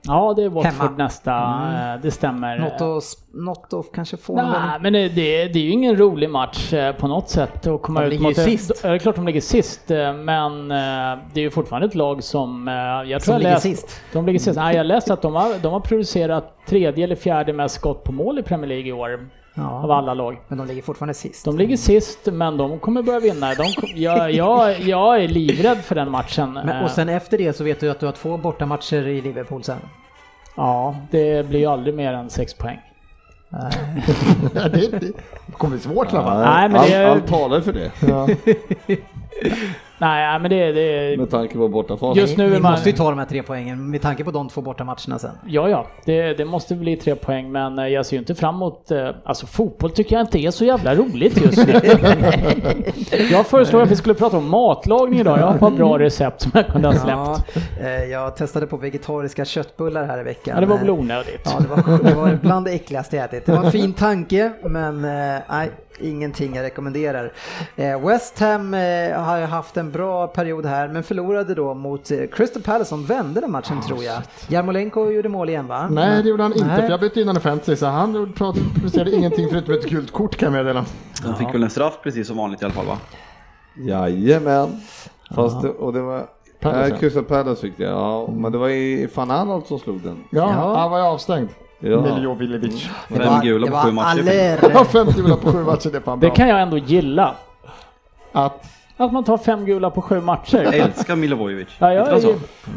Ja, 0.03 0.35
det 0.37 0.43
är 0.45 0.49
Watford 0.49 0.73
Hemma. 0.89 0.95
nästa. 0.97 1.33
eh, 1.95 2.01
Det 2.03 2.11
stämmer. 2.11 2.59
Något 2.59 2.81
att, 2.81 3.05
något 3.35 3.73
att 3.73 3.93
kanske 3.95 4.17
få 4.17 4.37
någon 4.37 4.51
Nej, 4.51 4.79
men 4.81 4.93
det, 4.93 5.09
det, 5.09 5.47
det 5.49 5.59
är 5.59 5.63
ju 5.63 5.71
ingen 5.71 5.97
rolig 5.97 6.31
match 6.31 6.73
eh, 6.73 6.95
på 6.95 7.09
något 7.09 7.29
sätt 7.29 7.67
att 7.67 7.83
komma 7.83 8.01
De 8.01 8.07
ut 8.07 8.13
ligger 8.13 8.25
mot. 8.25 8.37
sist. 8.37 8.83
Det 8.83 8.89
är 8.89 8.99
klart 8.99 9.17
de 9.17 9.27
ligger 9.27 9.41
sist, 9.41 9.91
eh, 9.91 10.13
men 10.15 10.71
eh, 10.71 11.19
det 11.33 11.41
är 11.41 11.45
ju 11.45 11.51
fortfarande 11.51 11.87
ett 11.89 11.95
lag 11.95 12.23
som... 12.23 12.67
Jag 13.07 13.23
Som 13.23 13.25
tror 13.27 13.35
jag 13.35 13.39
ligger 13.39 13.51
läst, 13.53 13.63
sist. 13.63 14.01
De 14.13 14.27
ligger 14.27 14.39
sist. 14.39 14.57
Nej, 14.57 14.77
jag 14.77 14.87
läste 14.95 15.13
att 15.13 15.23
de 15.23 15.35
har, 15.35 15.63
de 15.63 15.73
har 15.73 15.81
producerat 15.81 16.57
tredje 16.67 17.05
eller 17.05 17.17
fjärde 17.17 17.53
mest 17.53 17.75
skott 17.75 18.05
på 18.05 18.13
mål 18.13 18.39
i 18.39 18.43
Premier 18.43 18.69
League 18.69 18.87
i 18.89 18.93
år. 18.93 19.29
Av 19.55 19.91
Ja, 19.91 19.97
alla 19.99 20.15
lag. 20.15 20.39
men 20.49 20.59
de 20.59 20.67
ligger 20.67 20.83
fortfarande 20.83 21.15
sist. 21.15 21.45
De 21.45 21.59
ligger 21.59 21.77
sist, 21.77 22.27
men 22.33 22.57
de 22.57 22.79
kommer 22.79 23.03
börja 23.03 23.21
vinna. 23.21 23.55
De, 23.55 23.73
kom- 23.73 23.91
jag, 23.95 24.33
jag, 24.33 24.81
jag 24.81 25.23
är 25.25 25.29
livrädd 25.29 25.79
för 25.79 25.95
den 25.95 26.11
matchen. 26.11 26.53
Men, 26.53 26.69
Eh, 26.69 26.85
och 26.85 26.91
sen 26.91 27.09
efter 27.09 27.39
det 27.39 27.53
så 27.57 27.65
vet 27.65 27.81
du 27.81 27.91
att 27.91 28.01
du 28.01 28.07
har 28.07 28.13
två 28.13 28.37
bortamatcher 28.37 29.07
i 29.09 29.21
Liverpool 29.21 29.65
sen. 29.65 29.79
Ja, 30.57 30.97
det 31.11 31.47
blir 31.49 31.61
ju 31.61 31.67
aldrig 31.67 31.95
mer 31.95 32.13
än 32.13 32.31
sex 32.31 32.55
poäng. 32.55 32.81
Ja, 33.49 33.71
det, 34.69 35.01
det 35.01 35.13
kommer 35.53 35.71
bli 35.77 35.81
svårt 35.83 36.13
i 36.13 36.17
alla 36.17 36.25
fall. 36.27 36.41
Nej, 36.41 36.69
men 36.69 36.83
det 36.83 36.95
är- 36.95 37.11
allt, 37.11 37.27
talar 37.27 37.61
för 37.61 37.73
det. 37.73 37.91
Nej, 40.01 40.39
men 40.41 40.51
det, 40.51 40.73
det 40.73 41.17
Med 41.19 41.31
tanke 41.31 41.55
på 41.55 41.69
bortafas. 41.69 42.17
Just 42.17 42.37
nu 42.37 42.51
Ni 42.51 42.59
man- 42.61 42.73
måste 42.73 42.91
ju 42.91 42.97
ta 42.97 43.11
de 43.11 43.19
här 43.19 43.27
tre 43.27 43.43
poängen 43.43 43.91
med 43.91 44.03
tanke 44.03 44.25
på 44.25 44.31
de 44.31 44.49
två 44.49 44.61
bortamatcherna 44.61 45.19
sen. 45.19 45.31
Ja, 45.47 45.69
ja, 45.69 45.87
det, 46.05 46.33
det 46.35 46.45
måste 46.45 46.75
bli 46.75 46.97
tre 46.97 47.15
poäng, 47.15 47.53
men 47.53 47.79
eh, 47.79 47.87
jag 47.87 48.07
ser 48.07 48.17
ju 48.17 48.19
inte 48.21 48.35
fram 48.35 48.55
emot... 48.55 48.91
eh, 48.91 49.09
Alltså 49.25 49.47
fotboll 49.47 49.91
tycker 49.91 50.17
jag 50.17 50.23
inte 50.23 50.39
är 50.39 50.51
så 50.51 50.65
jävla 50.65 50.95
roligt 50.95 51.41
just 51.45 51.67
nu. 51.67 51.73
jag 53.31 53.47
föreslår 53.47 53.83
att 53.83 53.91
vi 53.91 53.97
skulle 53.97 54.15
prata 54.15 54.37
om 54.37 54.49
matlagning 54.51 55.21
idag. 55.21 55.39
Jag 55.39 55.47
har 55.47 55.55
ett 55.55 55.61
par 55.61 55.71
bra 55.71 55.99
recept 55.99 56.43
som 56.43 56.51
jag 56.55 56.67
kunde 56.67 56.89
ha 56.89 56.95
släppt. 56.95 57.07
Ja, 57.09 57.37
eh, 57.81 58.05
jag 58.05 58.37
testade 58.37 58.67
på 58.67 58.77
vegetariska 58.77 59.45
köttbullar 59.45 60.07
här 60.07 60.21
i 60.21 60.23
veckan. 60.23 60.55
Ja, 60.55 60.61
det 60.61 60.67
var 60.67 60.79
väl 60.79 60.91
onödigt. 60.91 61.41
Ja, 61.45 61.61
det 61.61 61.69
var, 61.69 61.99
det 62.09 62.15
var 62.15 62.39
bland 62.43 62.67
det 62.67 62.73
äckligaste 62.73 63.17
jag 63.17 63.25
ätit. 63.25 63.47
Det 63.47 63.53
var 63.53 63.65
en 63.65 63.73
fin 63.73 63.93
tanke, 63.93 64.53
men 64.63 65.03
nej, 65.49 65.71
ingenting 66.01 66.55
jag 66.57 66.63
rekommenderar. 66.63 67.33
Eh, 67.77 68.07
West 68.07 68.39
Ham 68.39 68.75
eh, 68.75 68.81
har 69.21 69.41
haft 69.41 69.77
en 69.77 69.91
bra 69.91 70.27
period 70.27 70.67
här, 70.67 70.89
men 70.89 71.03
förlorade 71.03 71.55
då 71.55 71.75
mot 71.75 72.11
eh, 72.11 72.19
Crystal 72.33 72.63
Palace 72.63 72.85
som 72.89 73.05
vände 73.07 73.41
den 73.41 73.51
matchen 73.51 73.81
tror 73.83 74.05
jag. 74.05 74.23
Jarmolenko 74.49 75.11
gjorde 75.11 75.29
mål 75.29 75.49
igen 75.49 75.67
va? 75.67 75.89
Nej, 75.91 76.23
det 76.23 76.29
gjorde 76.29 76.43
han 76.43 76.53
inte, 76.53 76.67
Nej. 76.67 76.83
för 76.83 76.89
jag 76.91 77.01
bytte 77.01 77.21
in 77.21 77.27
honom 77.29 77.41
i 77.41 77.43
fantasy, 77.43 77.77
så 77.77 77.87
han 77.87 78.33
producerade 78.37 79.11
ingenting 79.17 79.49
förutom 79.51 79.75
ett 79.75 79.89
gult 79.91 80.13
kort 80.13 80.37
kan 80.37 80.47
jag 80.55 80.65
meddela. 80.65 80.85
Han 81.25 81.37
fick 81.37 81.55
väl 81.55 81.63
en 81.63 81.71
straff 81.71 81.99
precis 82.03 82.27
som 82.27 82.37
vanligt 82.37 82.63
i 82.63 82.65
alla 82.65 82.75
fall 82.75 82.87
va? 82.87 82.99
Jajamän. 83.77 84.81
Fast 85.35 85.63
det, 85.63 85.69
och 85.69 85.93
det 85.93 86.01
var... 86.01 86.27
Palace. 86.61 86.97
Crystal 87.01 87.25
Palace 87.25 87.61
fick 87.61 87.79
det, 87.79 87.85
ja. 87.85 88.29
Men 88.37 88.53
det 88.53 88.59
var 88.59 88.69
i 88.69 89.09
van 89.15 89.31
Anholt 89.31 89.67
som 89.67 89.79
slog 89.79 90.01
den. 90.03 90.25
Ja, 90.31 90.39
Ja. 90.41 90.77
han 90.79 90.91
var 90.91 90.99
ju 90.99 91.05
avstängd. 91.05 91.49
Ja. 91.81 92.01
Miljovilevic. 92.01 92.89
Det 93.09 93.17
Fem 93.17 93.41
gula 93.41 93.67
det 93.67 93.73
på 93.73 93.79
sju 93.79 93.93
matcher. 93.93 94.85
Fem 94.85 95.07
gula 95.17 95.37
på 95.37 95.53
sju 95.53 95.65
matcher, 95.65 95.91
det 95.91 95.97
är 95.97 96.01
fan 96.01 96.21
Det 96.21 96.27
bra. 96.27 96.35
kan 96.35 96.49
jag 96.49 96.63
ändå 96.63 96.79
gilla. 96.79 97.35
Att, 98.33 98.65
Att 98.97 99.13
man 99.13 99.25
tar 99.25 99.39
fem 99.39 99.65
gula 99.65 99.91
på 99.91 100.03
sju 100.03 100.21
matcher. 100.21 100.63
Jag 100.63 100.75
älskar 100.75 101.17
Milovojevic. 101.17 101.69
Ja, 101.79 101.93
jag 101.93 102.07
det 102.07 102.13
är 102.13 102.21
så? 102.21 102.35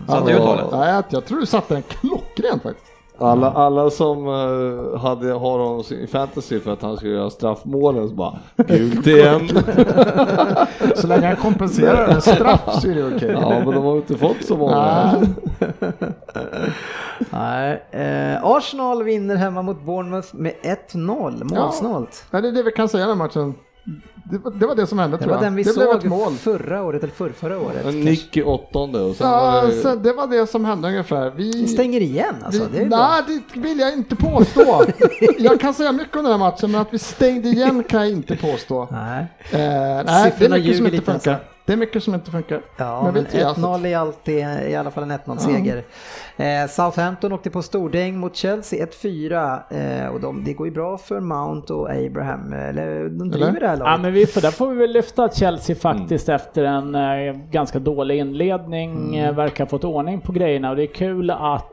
Satte 0.08 0.78
nej, 0.78 1.04
jag 1.10 1.26
tror 1.26 1.39
du 1.39 1.45
satte 1.45 1.74
den 1.74 1.84
klockrent 1.84 2.64
faktiskt. 2.64 2.92
Alla, 3.24 3.51
alla 3.51 3.89
som 3.89 4.28
eh, 4.28 4.99
hade, 4.99 5.32
har 5.32 5.59
honom 5.59 5.84
i 5.89 6.07
fantasy 6.07 6.59
för 6.59 6.74
att 6.74 6.82
han 6.82 6.97
skulle 6.97 7.13
göra 7.13 7.30
straffmålen 7.30 8.09
så 8.09 8.15
bara 8.15 8.39
gult 8.55 9.07
igen. 9.07 9.49
Så 10.95 11.07
länge 11.07 11.28
han 11.28 11.36
kompenserar 11.36 12.07
en 12.07 12.21
straff 12.21 12.82
så 12.82 12.89
är 12.89 12.95
det 12.95 13.15
okej. 13.15 13.32
ja, 13.32 13.49
men 13.49 13.65
de 13.74 13.84
har 13.84 13.95
inte 13.95 14.17
fått 14.17 14.43
så 14.43 14.57
många. 14.57 15.13
Nej, 17.30 17.84
eh, 17.91 18.45
Arsenal 18.45 19.03
vinner 19.03 19.36
hemma 19.36 19.61
mot 19.61 19.82
Bournemouth 19.82 20.36
med 20.36 20.53
1-0, 20.93 21.55
målsnålt. 21.55 22.26
Nej, 22.32 22.41
det 22.41 22.47
är 22.47 22.51
det 22.51 22.63
vi 22.63 22.71
kan 22.71 22.89
säga 22.89 23.07
den 23.07 23.17
matchen. 23.17 23.53
Det 24.26 24.38
var, 24.38 24.51
det 24.51 24.65
var 24.65 24.76
det 24.76 24.88
som 24.88 24.99
hände 24.99 25.17
Det 25.17 25.24
tror 25.24 25.30
var 25.34 25.38
jag. 25.38 25.45
den 25.45 25.55
vi 25.55 25.63
det 25.63 25.74
blev 25.74 25.88
ett 25.89 26.01
såg 26.01 26.05
mål. 26.09 26.34
förra 26.34 26.84
året, 26.84 27.03
eller 27.03 27.13
förrförra 27.13 27.59
året. 27.59 27.86
En 27.86 28.01
nick 28.01 28.38
i 28.38 28.43
åttonde 28.43 28.99
och 29.01 29.15
sen 29.15 29.28
Ja, 29.28 29.51
var 29.61 29.67
det... 29.67 29.74
sen, 29.82 30.03
det 30.03 30.13
var 30.13 30.28
det 30.28 30.47
som 30.47 30.65
hände 30.65 30.88
ungefär. 30.88 31.30
Vi, 31.30 31.51
Vi 31.51 31.67
stänger 31.67 32.01
igen 32.01 32.36
alltså, 32.45 32.63
det 32.71 32.80
vi, 32.80 32.86
bra. 32.86 32.97
nej, 33.28 33.41
det 33.53 33.59
vill 33.59 33.80
jag 33.80 33.93
inte 33.93 34.15
påstå. 34.15 34.84
jag 35.38 35.59
kan 35.59 35.74
säga 35.74 35.91
mycket 35.91 36.15
om 36.17 36.24
den 36.24 36.32
här 36.32 36.39
matchen, 36.39 36.71
men 36.71 36.82
att 36.82 36.93
vi 36.93 36.99
stängde 36.99 37.49
igen 37.49 37.84
kan 37.84 38.01
jag 38.01 38.11
inte 38.11 38.36
påstå. 38.36 38.88
Nej. 38.91 39.26
Eh, 39.51 39.59
nej, 40.05 40.34
det 40.39 40.45
är 40.45 40.49
mycket 40.49 40.78
som 40.78 40.86
inte 40.86 40.97
funkar. 41.01 41.13
alltså. 41.13 41.36
Det 41.66 41.74
är 41.74 41.78
mycket 41.78 42.03
som 42.03 42.14
inte 42.14 42.32
funkar. 42.32 42.61
Ja, 42.78 43.01
Men 43.03 43.14
men 43.14 43.26
tar 43.26 43.39
alltså. 43.45 43.61
1-0 43.61 43.88
är 43.88 43.97
alltid 43.97 44.38
i 44.70 44.76
alla 44.76 44.91
fall 44.91 45.03
en 45.03 45.11
1-0-seger. 45.11 45.84
Eh, 46.38 46.68
Southampton 46.70 47.34
åkte 47.34 47.49
på 47.49 47.61
stordäng 47.61 48.18
mot 48.18 48.36
Chelsea 48.36 48.86
1-4 48.86 50.03
eh, 50.03 50.07
och 50.14 50.22
de, 50.22 50.43
det 50.43 50.53
går 50.53 50.68
ju 50.68 50.74
bra 50.74 50.97
för 50.97 51.20
Mount 51.20 51.74
och 51.74 51.89
Abraham. 51.89 52.53
Eller 52.53 53.09
de 53.09 53.30
driver 53.32 53.47
Eller? 53.49 53.59
det 53.59 53.68
här 53.68 53.78
Ja, 53.78 53.84
laget. 53.84 54.01
men 54.01 54.14
vi 54.14 54.26
får, 54.26 54.41
där 54.41 54.51
får 54.51 54.68
vi 54.68 54.76
väl 54.76 54.91
lyfta 54.91 55.24
att 55.24 55.36
Chelsea 55.36 55.76
faktiskt 55.76 56.30
efter 56.30 56.64
en 56.64 56.95
eh, 56.95 57.34
ganska 57.51 57.80
dålig 57.80 58.18
inledning 58.18 59.16
eh, 59.16 59.36
verkar 59.36 59.64
ha 59.64 59.70
fått 59.70 59.84
ordning 59.84 60.22
på 60.22 60.32
grejerna 60.32 60.70
och 60.70 60.76
det 60.76 60.84
är 60.84 60.93
kul 60.93 61.30
att 61.30 61.70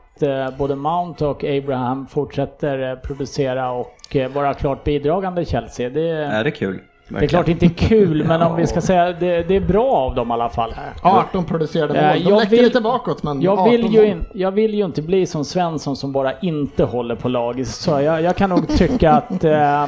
både 0.57 0.75
Mount 0.75 1.25
och 1.25 1.43
Abraham 1.43 2.07
fortsätter 2.07 2.95
producera 2.95 3.71
och 3.71 4.17
vara 4.33 4.53
klart 4.53 4.83
bidragande 4.83 5.41
i 5.41 5.45
Chelsea. 5.45 5.89
Det, 5.89 6.09
Är 6.09 6.43
det 6.43 6.51
kul? 6.51 6.79
Det 7.19 7.25
är 7.25 7.27
klart 7.27 7.47
inte 7.47 7.67
kul, 7.67 8.23
men 8.27 8.41
om 8.41 8.55
vi 8.55 8.67
ska 8.67 8.81
säga 8.81 9.05
det, 9.13 9.43
det 9.43 9.55
är 9.55 9.59
bra 9.61 9.91
av 9.91 10.15
dem 10.15 10.29
i 10.29 10.33
alla 10.33 10.49
fall. 10.49 10.73
18 11.01 11.45
producerade 11.45 11.99
Eh, 11.99 12.07
mål. 12.13 12.23
De 12.23 12.29
jag 12.29 12.39
läckte 12.39 12.55
vill- 12.55 12.63
lite 12.65 12.81
bakåt, 12.81 13.23
men 13.23 13.41
Jag 13.41 13.53
18 13.59 13.69
vill, 13.71 13.93
ju 13.93 14.05
in, 14.05 14.25
jag 14.33 14.51
vill 14.51 14.73
ju 14.73 14.85
inte 14.85 15.01
bli 15.01 15.25
som 15.25 15.45
Svensson 15.45 15.95
som 15.95 16.11
bara 16.11 16.39
inte 16.39 16.83
håller 16.83 17.15
på 17.15 17.29
lag. 17.29 17.67
Så 17.67 17.91
jag, 17.91 18.21
jag 18.21 18.35
kan 18.35 18.49
nog 18.49 18.67
tycka 18.67 19.11
att 19.11 19.43
eh, 19.43 19.85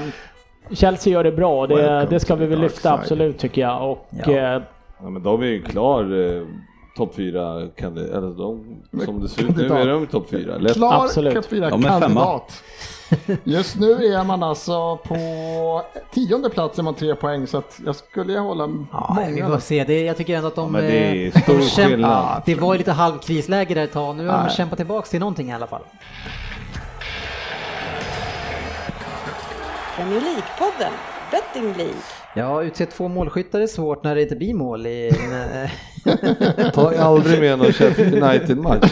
Chelsea 0.71 1.13
gör 1.13 1.23
det 1.23 1.31
bra 1.31 1.67
det, 1.67 2.07
det 2.09 2.19
ska 2.19 2.35
vi 2.35 2.45
väl 2.45 2.59
lyfta 2.59 2.93
absolut 2.93 3.37
tycker 3.37 3.61
jag. 3.61 3.91
Och, 3.91 4.07
Ja. 4.25 4.31
eh, 4.33 4.61
Ja, 5.03 5.09
men 5.09 5.23
de 5.23 5.41
är 5.41 5.45
ju 5.45 5.61
klar 5.61 6.01
eh, 6.01 6.41
topp 6.97 7.15
fyra, 7.15 7.67
kan 7.75 7.95
det, 7.95 8.07
eller 8.17 8.37
de, 8.37 8.81
som 9.05 9.21
det 9.21 9.29
ser 9.29 9.41
ut 9.41 9.47
nu 9.49 9.53
Kandidat. 9.55 9.77
är 9.79 9.87
de 9.87 10.07
topp 10.07 10.29
fyra. 10.29 10.57
Lätt. 10.57 10.73
Klar 10.73 11.03
Absolut. 11.03 11.33
Cup 11.33 11.45
4 11.45 11.69
De 11.69 11.85
är 11.85 11.89
femma. 11.89 11.99
kandidat. 11.99 12.63
Just 13.43 13.75
nu 13.79 13.91
är 13.91 14.23
man 14.23 14.43
alltså 14.43 14.97
på 14.97 15.15
tionde 16.13 16.49
plats 16.49 16.79
är 16.79 16.83
man 16.83 16.93
tre 16.93 17.15
poäng 17.15 17.47
så 17.47 17.57
att 17.57 17.79
jag 17.85 17.95
skulle 17.95 18.39
hålla 18.39 18.69
Ja, 18.91 19.17
vi 19.27 19.41
många. 19.41 19.47
får 19.53 19.59
se. 19.59 19.83
Det, 19.83 20.01
jag 20.03 20.17
tycker 20.17 20.35
ändå 20.35 20.47
att 20.47 20.55
de... 20.55 20.71
men 20.71 20.81
det 20.83 20.97
är 20.97 21.25
eh, 21.35 21.41
stor 21.41 21.57
de 21.57 21.61
skillnad. 21.63 22.11
Ja, 22.11 22.41
det 22.45 22.55
var 22.55 22.73
ju 22.73 22.77
lite 22.77 22.91
halvkrisläge 22.91 23.73
där 23.73 23.83
ett 23.83 23.91
tag. 23.93 24.15
Nu 24.15 24.27
har 24.27 24.43
de 24.43 24.49
kämpat 24.49 24.77
tillbaka 24.77 25.07
till 25.07 25.19
någonting 25.19 25.49
i 25.49 25.53
alla 25.53 25.67
fall. 25.67 25.81
Premier 29.95 30.21
League-podden, 30.21 30.91
Betting 31.31 31.73
League. 31.77 32.01
Ja, 32.35 32.63
utse 32.63 32.85
två 32.85 33.07
målskyttar 33.07 33.59
är 33.59 33.67
svårt 33.67 34.03
när 34.03 34.15
det 34.15 34.21
inte 34.21 34.35
blir 34.35 34.53
mål 34.53 34.87
i... 34.87 35.09
en, 35.25 35.61
eh, 35.63 35.69
Ta 36.73 36.91
aldrig 36.99 37.39
med 37.39 37.57
någon 37.59 37.71
Sheffield 37.71 38.23
United-match. 38.23 38.91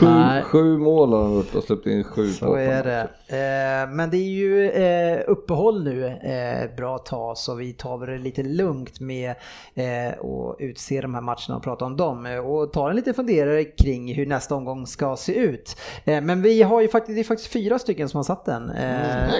sju, 0.00 0.06
Nej. 0.06 0.42
sju 0.42 0.78
mål 0.78 1.12
har 1.12 1.22
de 1.22 1.34
gjort 1.34 1.54
och 1.54 1.62
släppt 1.64 1.86
in 1.86 2.04
sju 2.04 2.28
Så 2.32 2.54
är 2.54 2.84
det. 2.84 3.00
Eh, 3.28 3.90
men 3.90 4.10
det 4.10 4.16
är 4.16 4.30
ju 4.30 4.70
eh, 4.70 5.18
uppehåll 5.26 5.84
nu 5.84 6.06
eh, 6.06 6.62
ett 6.62 6.76
bra 6.76 6.98
tag 6.98 7.38
så 7.38 7.54
vi 7.54 7.72
tar 7.72 8.06
det 8.06 8.18
lite 8.18 8.42
lugnt 8.42 9.00
med 9.00 9.30
eh, 9.74 10.18
och 10.18 10.56
utse 10.58 11.00
de 11.00 11.14
här 11.14 11.20
matcherna 11.20 11.56
och 11.56 11.62
prata 11.62 11.84
om 11.84 11.96
dem 11.96 12.26
eh, 12.26 12.38
och 12.38 12.72
tar 12.72 12.90
en 12.90 12.96
liten 12.96 13.14
funderare 13.14 13.64
kring 13.64 14.14
hur 14.14 14.26
nästa 14.26 14.54
omgång 14.54 14.86
ska 14.86 15.16
se 15.16 15.34
ut. 15.34 15.76
Eh, 16.04 16.20
men 16.20 16.42
vi 16.42 16.62
har 16.62 16.80
ju 16.80 16.88
faktiskt, 16.88 17.16
det 17.16 17.20
är 17.20 17.24
faktiskt 17.24 17.52
fyra 17.52 17.78
stycken 17.78 18.08
som 18.08 18.18
har 18.18 18.24
satt 18.24 18.44
den. 18.44 18.70
Eh, 18.70 19.30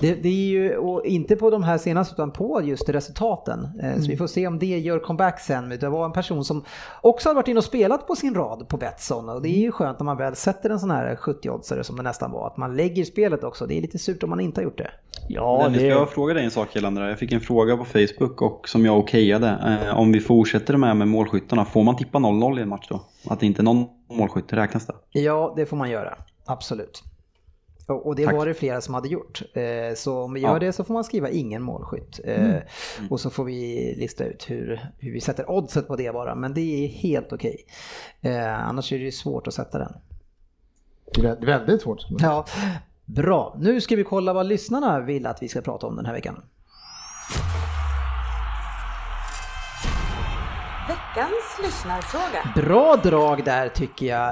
det, 0.00 0.14
det 0.14 0.28
är 0.28 0.48
ju 0.48 0.76
och 0.76 1.06
inte 1.06 1.36
på 1.36 1.50
de 1.50 1.62
här 1.62 1.78
senaste 1.78 2.14
utan 2.14 2.30
på 2.30 2.60
just 2.64 2.88
resultaten. 2.88 3.68
Eh, 3.82 4.00
Så 4.02 4.08
vi 4.10 4.16
får 4.16 4.26
se 4.26 4.46
om 4.46 4.58
det 4.58 4.78
gör 4.78 4.98
comeback 5.12 5.40
sen. 5.40 5.68
Det 5.68 5.88
var 5.88 6.04
en 6.04 6.12
person 6.12 6.44
som 6.44 6.64
också 7.00 7.28
har 7.28 7.34
varit 7.34 7.48
inne 7.48 7.58
och 7.58 7.64
spelat 7.64 8.06
på 8.06 8.16
sin 8.16 8.34
rad 8.34 8.68
på 8.68 8.76
Betsson 8.76 9.28
och 9.28 9.42
det 9.42 9.48
är 9.48 9.60
ju 9.60 9.72
skönt 9.72 9.98
när 9.98 10.04
man 10.04 10.16
väl 10.16 10.36
sätter 10.36 10.70
en 10.70 10.80
sån 10.80 10.90
här 10.90 11.16
70-oddsare 11.16 11.82
som 11.82 11.96
det 11.96 12.02
nästan 12.02 12.30
var. 12.30 12.46
Att 12.46 12.56
man 12.56 12.76
lägger 12.76 13.04
spelet 13.04 13.44
också. 13.44 13.66
Det 13.66 13.78
är 13.78 13.80
lite 13.80 13.98
surt 13.98 14.22
om 14.22 14.30
man 14.30 14.40
inte 14.40 14.60
har 14.60 14.64
gjort 14.64 14.78
det. 14.78 14.90
ja, 15.28 15.68
det, 15.68 15.82
jag 15.82 16.10
fråga 16.10 16.34
dig 16.34 16.44
en 16.44 16.50
sak 16.50 16.68
Kjellandra? 16.72 17.08
Jag 17.08 17.18
fick 17.18 17.32
en 17.32 17.40
fråga 17.40 17.76
på 17.76 17.84
Facebook 17.84 18.42
och 18.42 18.68
som 18.68 18.84
jag 18.84 18.98
okejade. 18.98 19.78
Eh, 19.86 19.98
om 19.98 20.12
vi 20.12 20.20
fortsätter 20.20 20.76
med, 20.76 20.96
med 20.96 21.08
målskyttarna, 21.08 21.64
får 21.64 21.82
man 21.82 21.96
tippa 21.96 22.18
0-0 22.18 22.58
i 22.58 22.62
en 22.62 22.68
match 22.68 22.86
då? 22.88 23.00
Att 23.28 23.42
inte 23.42 23.62
någon 23.62 23.86
målskytt 24.10 24.52
räknas 24.52 24.86
det? 24.86 24.94
Ja, 25.10 25.52
det 25.56 25.66
får 25.66 25.76
man 25.76 25.90
göra. 25.90 26.18
Absolut. 26.46 27.02
Och 27.86 28.16
det 28.16 28.24
Tack. 28.24 28.34
var 28.34 28.46
det 28.46 28.54
flera 28.54 28.80
som 28.80 28.94
hade 28.94 29.08
gjort. 29.08 29.42
Eh, 29.54 29.94
Så 29.96 30.22
om 30.22 30.32
vi 30.32 30.40
gör 30.40 30.52
Ja. 30.52 30.58
det 30.58 30.72
så 30.72 30.84
får 30.84 30.94
man 30.94 31.04
skriva 31.04 31.30
ingen 31.30 31.62
målskytt. 31.62 32.20
Eh, 32.24 32.54
Och 33.10 33.20
så 33.20 33.30
får 33.30 33.44
vi 33.44 33.94
lista 33.98 34.24
ut 34.24 34.50
hur, 34.50 34.80
hur 34.98 35.12
vi 35.12 35.20
sätter 35.20 35.50
oddset 35.50 35.88
på 35.88 35.96
det 35.96 36.12
bara. 36.12 36.34
Men 36.34 36.54
det 36.54 36.60
är 36.84 36.88
helt 36.88 37.32
okej. 37.32 37.56
Eh, 38.20 38.68
Annars 38.68 38.92
är 38.92 38.98
det 38.98 39.04
ju 39.04 39.12
svårt 39.12 39.46
att 39.46 39.54
sätta 39.54 39.78
den. 39.78 39.92
Det 41.14 41.28
är 41.28 41.46
väldigt 41.46 41.82
svårt. 41.82 42.06
Ja, 42.18 42.44
bra. 43.04 43.56
Nu 43.60 43.80
ska 43.80 43.96
vi 43.96 44.04
kolla 44.04 44.32
vad 44.32 44.46
lyssnarna 44.46 45.00
vill 45.00 45.26
att 45.26 45.42
vi 45.42 45.48
ska 45.48 45.60
prata 45.60 45.86
om 45.86 45.96
den 45.96 46.06
här 46.06 46.12
veckan. 46.12 46.42
Veckans 51.16 51.58
lyssnarfråga. 51.62 52.66
Bra 52.68 52.96
drag 52.96 53.44
där 53.44 53.68
tycker 53.68 54.06
jag. 54.06 54.28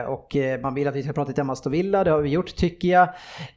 Eh, 0.00 0.04
och 0.06 0.36
eh, 0.36 0.60
man 0.60 0.74
vill 0.74 0.88
att 0.88 0.94
vi 0.94 1.02
ska 1.02 1.12
prata 1.12 1.28
lite 1.28 1.40
om 1.42 1.50
Aston 1.50 1.72
Villa, 1.72 2.04
det 2.04 2.10
har 2.10 2.20
vi 2.20 2.28
gjort 2.30 2.56
tycker 2.56 2.88
jag. 2.88 3.08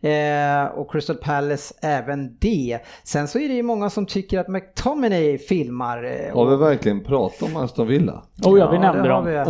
Eh, 0.01 0.65
och 0.65 0.91
Crystal 0.91 1.15
Palace 1.15 1.73
även 1.81 2.37
det. 2.39 2.79
Sen 3.03 3.27
så 3.27 3.39
är 3.39 3.47
det 3.47 3.53
ju 3.53 3.63
många 3.63 3.89
som 3.89 4.05
tycker 4.05 4.39
att 4.39 4.47
McTominay 4.47 5.37
filmar. 5.37 6.03
Eh, 6.03 6.35
Har 6.35 6.45
vi 6.45 6.55
och- 6.55 6.61
verkligen 6.61 7.03
pratat 7.03 7.41
om 7.43 7.55
Aston 7.57 7.87
Villa? 7.87 8.23
oh 8.45 8.59
ja, 8.59 8.69
vi 8.69 8.75
Ja, 8.75 8.81
nämnde 8.81 9.09
dem. 9.09 9.25
vi. 9.25 9.31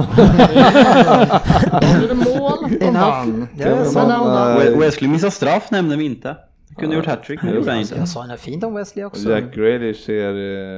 Mål 2.15 2.57
och. 2.63 2.71
Ja. 2.95 3.25
We- 4.59 4.79
Wesley 4.79 5.09
missade 5.11 5.31
straff 5.31 5.71
nämnde 5.71 5.95
vi 5.95 6.05
inte. 6.05 6.35
Kunde 6.77 6.95
gjort 6.95 7.05
hattrick, 7.05 7.43
men 7.43 7.55
gjorde 7.55 7.69
han 7.71 7.77
Alltså, 7.79 7.93
inte. 7.95 8.01
jag 8.01 8.07
sa 8.09 8.25
något 8.25 8.39
fint 8.39 8.63
om 8.63 8.75
Wesley 8.75 9.05
också. 9.05 9.29
Jack 9.29 9.55
Grealish 9.55 10.05
ser, 10.05 10.29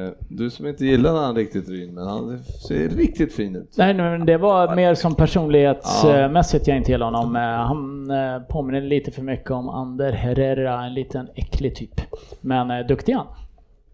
eh, 0.06 0.12
du 0.30 0.50
som 0.50 0.68
inte 0.68 0.86
gillar 0.86 1.16
han 1.16 1.36
riktigt 1.36 1.68
vin, 1.70 1.93
men 1.93 2.08
han 2.08 2.39
ser 2.43 2.89
riktigt 2.89 3.34
fin 3.34 3.56
ut. 3.56 3.74
Nej, 3.78 3.93
men 3.93 4.26
det 4.26 4.38
var 4.38 4.76
mer 4.76 4.93
som 4.93 5.16
personlighetsmässigt 5.16 6.68
jag 6.68 6.78
inte 6.78 6.91
gillade 6.91 7.18
honom. 7.18 7.36
Eh, 7.36 7.41
Han 7.41 8.12
eh, 8.12 8.41
påminner 8.41 8.82
lite 8.82 9.12
för 9.12 9.22
mycket 9.22 9.52
om 9.52 9.70
Ander 9.70 10.12
Herrera, 10.12 10.86
en 10.86 10.93
liten 10.93 11.28
äcklig 11.36 11.76
typ. 11.76 12.02
Men 12.41 12.88
duktig 12.88 13.14
han. 13.14 13.28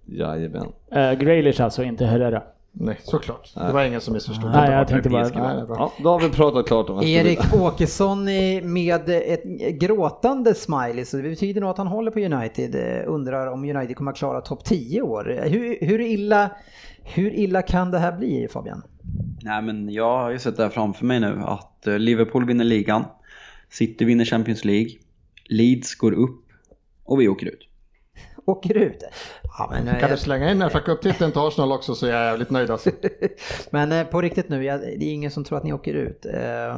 Jajamän. 0.08 0.68
Uh, 0.96 1.12
Graylish 1.14 1.62
alltså, 1.62 1.84
inte 1.84 2.06
Herrera. 2.06 2.44
Nej, 2.78 3.00
såklart. 3.04 3.52
Det 3.54 3.74
var 3.74 3.86
ingen 3.86 4.02
som 4.02 4.14
missförstod. 4.14 4.52
Nej, 4.52 4.72
jag 4.72 4.88
tänkte 4.88 5.10
bara... 5.10 5.24
Nej. 5.24 5.66
Ja, 5.68 5.94
då 6.04 6.10
har 6.10 6.20
vi 6.20 6.30
pratat 6.30 6.68
klart 6.68 6.90
om 6.90 7.04
Erik 7.04 7.54
Åkesson 7.54 8.24
med 8.64 9.10
ett 9.10 9.44
gråtande 9.80 10.54
smiley, 10.56 11.06
så 11.06 11.18
det 11.18 11.24
betyder 11.24 11.62
nog 11.62 11.70
att 11.70 11.78
han 11.78 11.88
håller 11.88 12.12
på 12.12 12.20
United. 12.20 12.76
Eh, 12.76 13.14
Undrar 13.14 13.48
om 13.48 13.64
United 13.64 13.96
kommer 13.96 14.12
att 14.12 14.18
klara 14.18 14.42
topp 14.42 14.66
10 14.66 15.00
i 15.00 15.02
år. 15.02 15.42
Hur, 15.44 15.86
hur, 15.86 16.02
illa, 16.02 16.50
hur 17.04 17.34
illa 17.34 17.62
kan 17.62 17.92
det 17.92 18.00
här 18.00 18.12
bli 18.18 18.48
Fabian? 18.52 18.82
Nej 19.44 19.62
men 19.62 19.90
jag 19.90 20.18
har 20.18 20.30
ju 20.32 20.40
sett 20.40 20.58
det 20.58 20.64
här 20.64 20.70
framför 20.70 21.06
mig 21.06 21.20
nu 21.20 21.42
att 21.46 21.88
eh, 21.88 22.00
Liverpool 22.00 22.46
vinner 22.46 22.66
ligan, 22.66 23.06
City 23.70 24.06
vinner 24.06 24.26
Champions 24.26 24.66
League, 24.66 24.90
Leeds 25.50 25.96
går 25.96 26.12
upp 26.12 26.42
och 27.04 27.22
vi 27.22 27.28
åker 27.28 27.48
ut. 27.48 27.68
Åker 28.52 28.78
ut? 28.78 29.04
Ja, 29.58 29.70
men, 29.72 29.88
eh, 29.88 30.00
Kan 30.00 30.10
du 30.12 30.18
slänga 30.18 30.52
in 30.52 30.70
FA 30.70 30.80
Cup-titeln 30.80 31.32
till 31.32 31.42
Arsenal 31.42 31.72
också 31.72 31.96
så 31.96 32.06
är 32.06 32.12
jag 32.12 32.26
jävligt 32.26 32.50
nöjd 32.50 32.70
alltså. 32.72 32.90
men 33.70 33.92
eh, 33.92 34.04
på 34.04 34.22
riktigt 34.22 34.50
nu, 34.50 34.64
jag, 34.64 34.80
det 34.80 35.06
är 35.06 35.14
ingen 35.14 35.32
som 35.32 35.44
tror 35.44 35.58
att 35.58 35.64
ni 35.64 35.74
åker 35.74 35.94
ut. 35.94 36.26
Eh, 36.26 36.78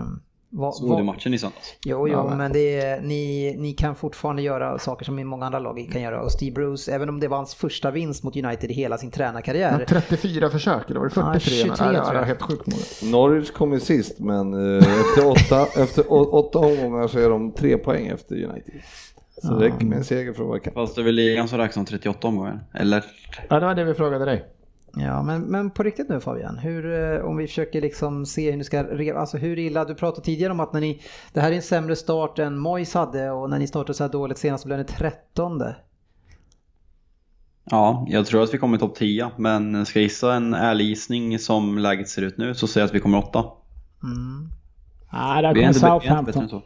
vad, 0.49 0.75
Så 0.75 0.87
var 0.87 0.97
det 0.97 1.03
matchen 1.03 1.33
i 1.33 1.37
söndags. 1.37 1.75
Jo, 1.85 2.07
jo, 2.07 2.13
Ja, 2.13 2.35
men- 2.35 2.55
är, 2.55 3.01
ni, 3.01 3.55
ni 3.59 3.73
kan 3.73 3.95
fortfarande 3.95 4.41
göra 4.41 4.79
saker 4.79 5.05
som 5.05 5.27
många 5.27 5.45
andra 5.45 5.59
lag 5.59 5.89
kan 5.93 6.01
göra. 6.01 6.21
Och 6.21 6.31
Steve 6.31 6.51
Bruce, 6.51 6.91
även 6.91 7.09
om 7.09 7.19
det 7.19 7.27
var 7.27 7.37
hans 7.37 7.55
första 7.55 7.91
vinst 7.91 8.23
mot 8.23 8.35
United 8.35 8.71
i 8.71 8.73
hela 8.73 8.97
sin 8.97 9.11
tränarkarriär. 9.11 9.85
34 9.87 10.49
försök, 10.49 10.89
eller 10.89 10.99
var 10.99 11.07
det 11.07 11.13
43? 11.13 11.55
Ja, 11.55 11.63
23 11.65 11.85
Nej, 11.85 11.95
tror 11.95 12.13
jag. 12.13 12.15
är 12.15 12.23
helt 12.25 12.41
sjukt. 12.41 12.67
Norwich 13.03 13.51
kom 13.51 13.73
ju 13.73 13.79
sist, 13.79 14.19
men 14.19 14.53
eh, 14.53 14.77
efter, 14.99 15.27
åtta, 15.31 15.67
efter 15.83 16.05
åtta 16.35 16.59
omgångar 16.59 17.07
så 17.07 17.19
är 17.19 17.29
de 17.29 17.51
tre 17.51 17.77
poäng 17.77 18.07
efter 18.07 18.35
United. 18.35 18.73
Så 19.41 19.53
det 19.53 19.65
räcker 19.65 19.85
med 19.85 19.97
en 19.97 20.03
seger 20.03 20.33
för 20.33 20.43
att 20.43 20.49
vara 20.49 20.59
kapp. 20.59 20.73
Fast 20.73 20.95
det 20.95 21.01
är 21.01 21.05
väl 21.05 21.15
ligan 21.15 21.47
som 21.47 21.57
räknas 21.57 21.73
som 21.73 21.85
38 21.85 22.27
omgångar? 22.27 22.63
Eller? 22.73 23.03
Ja, 23.49 23.59
det 23.59 23.65
var 23.65 23.75
det 23.75 23.83
vi 23.83 23.93
frågade 23.93 24.25
dig. 24.25 24.45
Ja, 24.99 25.23
men, 25.23 25.41
men 25.41 25.69
på 25.71 25.83
riktigt 25.83 26.09
nu 26.09 26.19
Fabian, 26.19 26.57
hur, 26.57 27.13
eh, 27.15 27.25
om 27.25 27.37
vi 27.37 27.47
försöker 27.47 27.81
liksom 27.81 28.25
se 28.25 28.51
hur 28.51 28.57
ni 28.57 28.63
ska, 28.63 28.83
re- 28.83 29.15
alltså 29.17 29.37
hur 29.37 29.59
illa, 29.59 29.85
du 29.85 29.95
pratade 29.95 30.25
tidigare 30.25 30.51
om 30.51 30.59
att 30.59 30.73
när 30.73 30.81
ni, 30.81 31.01
det 31.33 31.41
här 31.41 31.51
är 31.51 31.55
en 31.55 31.61
sämre 31.61 31.95
start 31.95 32.39
än 32.39 32.57
Mois 32.57 32.93
hade 32.93 33.31
och 33.31 33.49
när 33.49 33.59
ni 33.59 33.67
startade 33.67 33.93
så 33.93 34.03
här 34.03 34.11
dåligt 34.11 34.37
senast 34.37 34.61
så 34.61 34.67
blev 34.67 34.79
ni 34.79 34.85
trettonde. 34.85 35.75
Ja, 37.63 38.05
jag 38.09 38.25
tror 38.25 38.43
att 38.43 38.53
vi 38.53 38.57
kommer 38.57 38.77
topp 38.77 38.95
10, 38.95 39.31
men 39.37 39.85
ska 39.85 39.99
jag 39.99 40.03
gissa 40.03 40.33
en 40.33 40.53
ärlig 40.53 40.85
gissning 40.85 41.39
som 41.39 41.77
läget 41.77 42.09
ser 42.09 42.21
ut 42.21 42.37
nu 42.37 42.55
så 42.55 42.67
säger 42.67 42.83
jag 42.83 42.87
att 42.89 42.95
vi 42.95 42.99
kommer 42.99 43.17
åtta. 43.17 43.45
Mm. 44.03 44.49
Nej, 45.13 45.41
där 45.41 45.53
Vi 45.53 45.63
är 45.63 45.73
kommer 45.73 45.99
Southampton. 45.99 46.61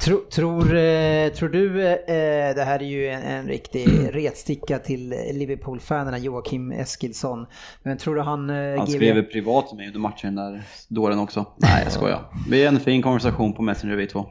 Tror, 0.00 0.20
tror, 0.30 0.76
eh, 0.76 1.28
tror 1.32 1.48
du, 1.48 1.86
eh, 1.86 2.54
det 2.54 2.64
här 2.64 2.82
är 2.82 2.86
ju 2.86 3.08
en, 3.08 3.22
en 3.22 3.46
riktig 3.48 3.86
retsticka 4.12 4.78
till 4.78 5.14
Liverpool-fanerna, 5.32 6.18
Joakim 6.18 6.72
Eskilsson, 6.72 7.46
men 7.82 7.98
tror 7.98 8.14
du 8.14 8.20
han... 8.20 8.50
eh, 8.50 8.56
Han 8.78 8.86
GV 8.86 8.92
skrev 8.92 9.22
privat 9.22 9.68
till 9.68 9.76
mig 9.76 9.86
under 9.86 10.00
matchen 10.00 10.34
där 10.34 10.62
dåren 10.88 11.18
också. 11.18 11.46
Nej, 11.56 11.82
jag 11.84 11.92
skojar. 11.92 12.20
Vi 12.50 12.64
är 12.64 12.68
en 12.68 12.80
fin 12.80 13.02
konversation 13.02 13.52
på 13.52 13.62
Messenger 13.62 13.96
vi 13.96 14.06
två. 14.06 14.26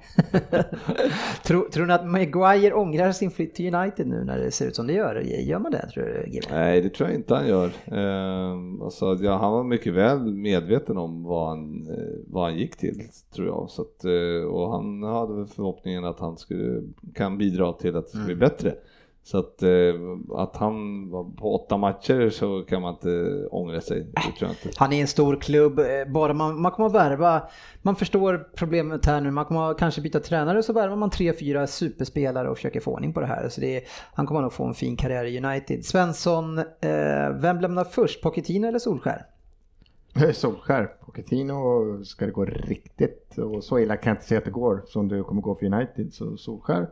tror, 1.44 1.70
tror 1.70 1.86
ni 1.86 1.94
att 1.94 2.08
Maguire 2.08 2.74
ångrar 2.74 3.12
sin 3.12 3.32
flytt 3.32 3.56
till 3.56 3.76
United 3.76 4.08
nu 4.08 4.24
när 4.24 4.38
det 4.40 4.52
ser 4.52 4.68
ut 4.68 4.76
som 4.76 4.88
det 4.88 4.94
gör? 4.94 5.16
Gör 5.22 5.60
man 5.60 5.72
det 5.72 5.90
tror 5.94 6.04
du, 6.04 6.32
GV? 6.32 6.44
Nej, 6.52 6.82
det 6.82 6.90
tror 6.90 7.10
jag 7.10 7.18
inte 7.18 7.36
han 7.36 7.48
gör. 7.48 7.66
Eh, 7.86 8.84
alltså, 8.84 9.18
ja, 9.22 9.38
han 9.38 9.52
var 9.52 9.64
mycket 9.64 9.94
väl 9.94 10.20
medveten 10.34 10.98
om 10.98 11.24
vad 11.24 11.50
han, 11.50 11.88
vad 12.28 12.44
han 12.44 12.58
gick 12.58 12.76
till, 12.78 13.02
tror 13.36 13.48
jag. 13.48 13.70
Så 13.70 13.82
att, 13.82 14.06
och 14.52 14.72
han 14.72 15.04
hade 15.28 15.46
förhoppningen 15.46 16.06
att 16.06 16.20
han 16.20 16.38
skulle, 16.38 16.82
kan 17.16 17.38
bidra 17.38 17.74
till 17.74 17.96
att 17.96 18.06
det 18.06 18.10
ska 18.10 18.26
bli 18.26 18.36
bättre. 18.36 18.76
Så 19.26 19.38
att, 19.38 19.64
eh, 19.64 19.70
att 20.36 20.56
han 20.56 21.10
var 21.10 21.24
på 21.24 21.56
åtta 21.56 21.78
matcher 21.78 22.30
så 22.30 22.62
kan 22.62 22.82
man 22.82 22.94
inte 22.94 23.46
ångra 23.52 23.82
sig. 23.82 24.00
Inte. 24.00 24.72
Han 24.78 24.94
är 24.94 25.02
en 25.02 25.08
stor 25.08 25.36
klubb, 25.36 25.80
eh, 25.80 25.86
bara 26.08 26.34
man, 26.34 26.62
man 26.62 26.72
kommer 26.72 26.88
att 26.88 26.96
värva, 26.96 27.42
man 27.82 27.96
förstår 27.96 28.48
problemet 28.56 29.06
här 29.06 29.22
nu, 29.22 29.32
man 29.32 29.46
kommer 29.46 29.72
att 29.72 29.78
kanske 29.78 30.02
byta 30.02 30.20
tränare 30.20 30.64
så 30.64 30.74
värvar 30.74 30.96
man 30.96 31.10
tre, 31.10 31.34
fyra 31.34 31.68
superspelare 31.68 32.50
och 32.50 32.58
försöker 32.58 32.80
få 32.80 32.92
ordning 32.92 33.14
på 33.14 33.20
det 33.20 33.28
här. 33.28 33.50
Så 33.50 33.62
det 33.62 33.78
är, 33.78 33.84
han 34.14 34.26
kommer 34.26 34.42
nog 34.42 34.54
få 34.54 34.66
en 34.66 34.74
fin 34.74 34.98
karriär 34.98 35.26
i 35.26 35.46
United. 35.46 35.86
Svensson, 35.86 36.58
eh, 36.58 37.30
vem 37.42 37.60
lämnar 37.60 37.84
först, 37.84 38.22
Pochettino 38.22 38.68
eller 38.68 38.80
Solskär? 38.80 39.26
Solskär. 40.34 40.86
Pochettino 41.06 42.04
ska 42.06 42.26
det 42.26 42.32
gå 42.32 42.46
riktigt 42.46 43.38
och 43.38 43.64
så 43.64 43.80
illa 43.80 43.98
kan 43.98 44.10
jag 44.10 44.16
inte 44.16 44.28
säga 44.28 44.38
att 44.38 44.46
det 44.46 44.52
går 44.52 44.84
som 44.86 45.08
det 45.08 45.24
kommer 45.24 45.42
gå 45.42 45.56
för 45.56 45.66
United. 45.66 46.14
Så 46.14 46.38
Solskär 46.38 46.88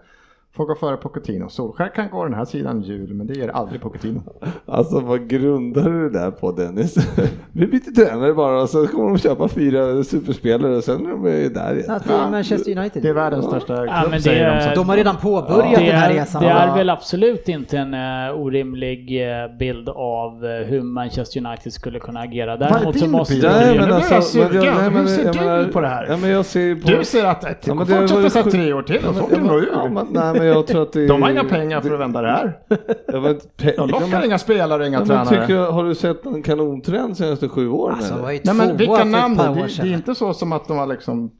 får 0.55 0.65
gå 0.65 0.75
före 0.75 0.97
Pochettino. 0.97 1.49
Solskär 1.49 1.95
kan 1.95 2.09
gå 2.09 2.23
den 2.23 2.33
här 2.33 2.45
sidan 2.45 2.81
jul 2.81 3.13
men 3.13 3.27
det 3.27 3.33
ger 3.33 3.47
aldrig 3.49 3.81
Pochettino. 3.81 4.21
Alltså 4.65 4.99
vad 4.99 5.27
grundar 5.29 5.83
du 5.89 6.09
det 6.09 6.19
där 6.19 6.31
på 6.31 6.51
Dennis? 6.51 6.95
Vi 7.51 7.67
byter 7.67 7.95
tränare 7.95 8.33
bara 8.33 8.61
och 8.61 8.69
så 8.69 8.87
kommer 8.87 9.09
de 9.09 9.17
köpa 9.17 9.47
fyra 9.47 10.03
superspelare 10.03 10.75
och 10.75 10.83
sen 10.83 11.05
är 11.05 11.09
de 11.09 11.53
där 11.53 11.75
igen. 11.77 11.91
Att 11.91 12.07
det 12.07 12.13
är 12.13 12.29
Manchester 12.31 12.77
United. 12.77 13.03
Det 13.03 13.09
är 13.09 13.13
världens 13.13 13.45
största 13.45 13.75
klubb 13.75 13.87
Ja, 13.89 14.01
men 14.03 14.11
det 14.11 14.21
säger 14.21 14.55
de. 14.55 14.69
Så 14.75 14.75
De 14.81 14.89
har 14.89 14.97
redan 14.97 15.15
påbörjat 15.17 15.75
Det 15.79 15.85
den 15.85 15.95
här 15.95 16.09
är, 16.09 16.13
resan. 16.13 16.43
det 16.43 16.49
är 16.49 16.67
Ja. 16.67 16.73
väl 16.75 16.89
absolut 16.89 17.49
inte 17.49 17.77
en 17.77 17.93
uh, 17.93 18.39
orimlig 18.41 19.29
eh, 19.31 19.57
bild 19.59 19.89
av 19.89 20.45
eh, 20.45 20.51
hur 20.67 20.81
Manchester 20.81 21.45
United 21.47 21.73
skulle 21.73 21.99
kunna 21.99 22.19
agera. 22.19 22.57
Däremot 22.57 22.99
så 22.99 23.07
måste 23.07 23.33
bild? 23.33 23.43
det 23.45 23.49
Nej, 23.51 23.79
men 23.79 23.91
alltså, 23.93 24.13
jag 24.13 24.23
sugen. 24.23 24.51
Hur 24.93 25.05
ser 25.07 25.25
jag 25.25 25.33
du 25.35 25.39
menar- 25.39 25.71
på 25.71 25.81
det 25.81 25.87
här? 25.87 26.05
Ja, 26.09 26.17
men 26.17 26.29
jag 26.29 26.45
ser 26.45 26.75
på... 26.75 26.87
Du 26.87 27.03
ser 27.05 27.25
att 27.25 27.41
det 27.41 27.55
Ja, 27.65 27.85
ju 28.21 28.29
så 28.29 28.39
här 28.43 28.51
tre 28.51 28.73
år 28.73 28.81
till 28.81 29.05
och 29.05 29.15
så 29.15 29.19
Ja, 29.21 29.25
åker 29.25 29.35
de 29.35 29.45
ja, 29.47 30.33
ur. 30.35 30.40
Men- 30.43 30.53
jag 30.55 30.67
tror 30.67 30.81
att 30.81 30.93
det 30.93 31.07
De 31.07 31.21
har 31.21 31.29
inga 31.31 31.43
pengar 31.43 31.81
för 31.81 31.93
att 31.93 31.99
vända 31.99 32.21
det 32.21 32.27
här. 32.31 32.59
Jag 33.07 33.21
vet, 33.21 33.57
pe- 33.57 33.77
De 33.77 33.89
lockar 33.89 34.25
inga 34.25 34.37
spelare 34.37 34.81
och 34.81 34.87
inga 34.87 34.97
men 34.99 35.07
tränare. 35.07 35.41
tycker, 35.41 35.53
jag- 35.55 35.71
har 35.71 35.83
du 35.83 35.95
sett 35.95 36.25
en 36.25 36.43
kanontrend 36.43 37.09
de 37.09 37.15
senaste 37.15 37.49
sju 37.49 37.69
åren? 37.69 37.95
Alltså, 37.95 38.13
eller? 38.13 38.23
var 38.23 38.31
ju 38.31 38.39
Nej 38.43 38.55
tvåa 38.55 38.65
men 38.67 38.77
vilka 38.77 39.01
ett 39.01 39.07
namn 39.07 39.37
par 39.37 39.45
då? 39.45 39.51
år 39.51 39.55
Det, 39.55 39.61
det 39.63 39.69
sedan. 39.69 39.87
är 39.87 39.93
inte 39.93 40.15
så 40.15 40.33
som 40.33 40.51
att 40.53 40.67
de 40.67 40.77
har 40.77 40.87
liksom... 40.87 41.31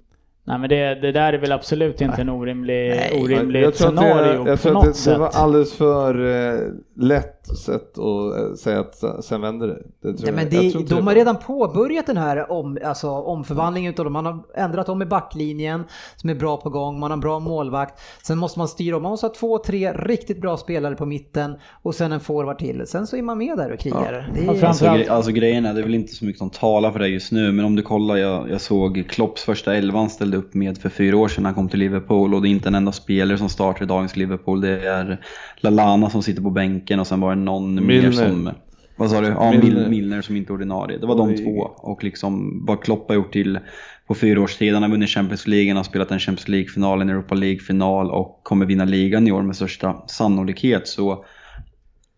Nej 0.44 0.60
men 0.60 0.70
det, 0.70 0.96
det 0.96 1.12
där 1.12 1.34
är 1.34 1.38
väl 1.38 1.52
absolut 1.52 2.02
inte 2.02 2.22
en 2.22 2.30
orimlig, 2.30 2.90
Nej. 2.90 3.22
orimligt 3.24 3.64
jag 3.64 3.74
tror 3.76 3.88
att 3.88 3.96
det, 3.96 4.02
scenario 4.02 4.48
jag 4.48 4.58
på 4.58 4.64
tror 4.64 4.74
något 4.74 4.88
att 4.88 5.06
det, 5.06 5.12
det 5.12 5.18
var 5.18 5.30
sätt. 5.30 5.40
alldeles 5.42 5.74
för 5.74 6.26
eh, 6.54 6.60
lätt 6.98 7.41
sätt 7.58 7.98
att 7.98 8.38
eh, 8.40 8.54
säga 8.56 8.80
att 8.80 9.24
sen 9.26 9.42
vänder 9.42 9.68
det. 9.68 9.82
det 10.02 10.18
tror 10.18 10.26
Nej, 10.32 10.36
men 10.36 10.50
det, 10.50 10.56
Jag 10.64 10.72
tror 10.72 10.82
de 10.84 10.96
det. 10.96 11.02
har 11.02 11.16
redan 11.16 11.36
påbörjat 11.38 12.06
den 12.08 12.18
här 12.18 12.52
om, 12.52 12.78
alltså, 12.86 13.10
omförvandlingen 13.10 13.94
utav 13.94 14.04
dem. 14.06 14.14
Man 14.14 14.26
har 14.26 14.40
ändrat 14.56 14.90
om 14.90 15.02
i 15.02 15.06
backlinjen 15.06 15.84
som 16.16 16.30
är 16.30 16.36
bra 16.36 16.58
på 16.58 16.70
gång, 16.70 17.00
man 17.00 17.12
har 17.12 17.16
en 17.16 17.20
bra 17.20 17.40
målvakt. 17.40 18.00
Sen 18.24 18.38
måste 18.38 18.60
man 18.60 18.68
styra 18.68 18.96
om, 18.98 19.04
man 19.04 19.10
måste 19.12 19.28
ha 19.28 19.34
två, 19.34 19.58
tre 19.58 19.94
riktigt 19.94 20.42
bra 20.42 20.58
spelare 20.58 20.96
på 20.96 21.06
mitten 21.06 21.54
och 21.82 21.96
sen 21.96 22.12
en 22.12 22.20
forward 22.20 22.60
till. 22.60 22.84
Sen 22.88 23.08
så 23.08 23.18
är 23.18 23.22
man 23.22 23.38
med 23.38 23.58
där 23.58 23.72
och 23.72 23.80
krigar. 23.80 24.32
Det 24.36 24.42
Ja, 24.46 24.54
är, 24.54 24.66
Alltså, 24.66 24.86
gre- 24.86 25.10
alltså 25.10 25.32
grejen 25.32 25.66
är, 25.66 25.74
det 25.74 25.80
är 25.80 25.84
väl 25.84 25.96
inte 25.96 26.16
så 26.16 26.26
mycket 26.26 26.40
som 26.40 26.50
talar 26.50 26.92
för 26.92 27.00
det 27.00 27.08
just 27.08 27.32
nu, 27.32 27.52
men 27.52 27.66
om 27.66 27.76
du 27.76 27.82
kollar, 27.84 28.16
jag, 28.18 28.50
jag 28.50 28.62
såg 28.62 29.06
Klopps 29.10 29.44
första 29.44 29.76
elva 29.76 30.00
han 30.00 30.10
ställde 30.10 30.38
upp 30.38 30.54
med 30.54 30.78
för 30.78 30.90
fyra 30.90 31.18
år 31.18 31.28
sedan 31.28 31.44
när 31.44 31.48
han 31.50 31.56
kom 31.56 31.70
till 31.70 31.80
Liverpool 31.80 32.34
och 32.34 32.42
det 32.42 32.48
är 32.48 32.50
inte 32.50 32.68
en 32.70 32.76
enda 32.76 32.92
spelare 32.92 33.38
som 33.38 33.50
startar 33.50 33.84
i 33.84 33.88
dagens 33.88 34.16
Liverpool. 34.16 34.62
Det 34.62 34.88
är 34.88 35.22
Lalana 35.64 36.10
som 36.10 36.24
sitter 36.24 36.42
på 36.42 36.50
bänken 36.50 37.00
och 37.00 37.08
sen 37.08 37.20
var 37.22 37.36
det 37.36 37.42
någon 37.42 37.76
mer 37.76 37.82
Milner. 37.82 38.12
som... 38.12 38.50
Vad 38.96 39.10
sa 39.10 39.22
du? 39.22 39.28
Ja. 39.28 39.52
Milner, 39.52 39.90
Milner 39.90 40.22
som 40.22 40.36
inte 40.36 40.52
är 40.52 40.54
ordinarie. 40.54 40.98
Det 40.98 41.08
var 41.08 41.16
de 41.18 41.30
Oj. 41.30 41.38
två. 41.38 41.72
Och 41.78 42.04
liksom 42.04 42.66
vad 42.66 42.84
Klopp 42.84 43.08
har 43.10 43.16
gjort 43.16 43.34
till 43.34 43.60
på 44.08 44.16
fyra 44.16 44.42
års 44.42 44.58
tid. 44.58 44.74
Han 44.74 44.84
har 44.84 44.90
vunnit 44.90 45.10
Champions 45.10 45.48
League, 45.48 45.70
han 45.70 45.78
har 45.78 45.84
spelat 45.84 46.12
en 46.12 46.20
Champions 46.20 46.48
League-final, 46.48 47.02
en 47.02 47.10
Europa 47.10 47.36
League-final 47.36 48.12
och 48.12 48.40
kommer 48.44 48.66
vinna 48.66 48.86
ligan 48.86 49.28
i 49.28 49.32
år 49.32 49.42
med 49.42 49.56
största 49.56 50.04
sannolikhet. 50.08 50.88
Så 50.88 51.26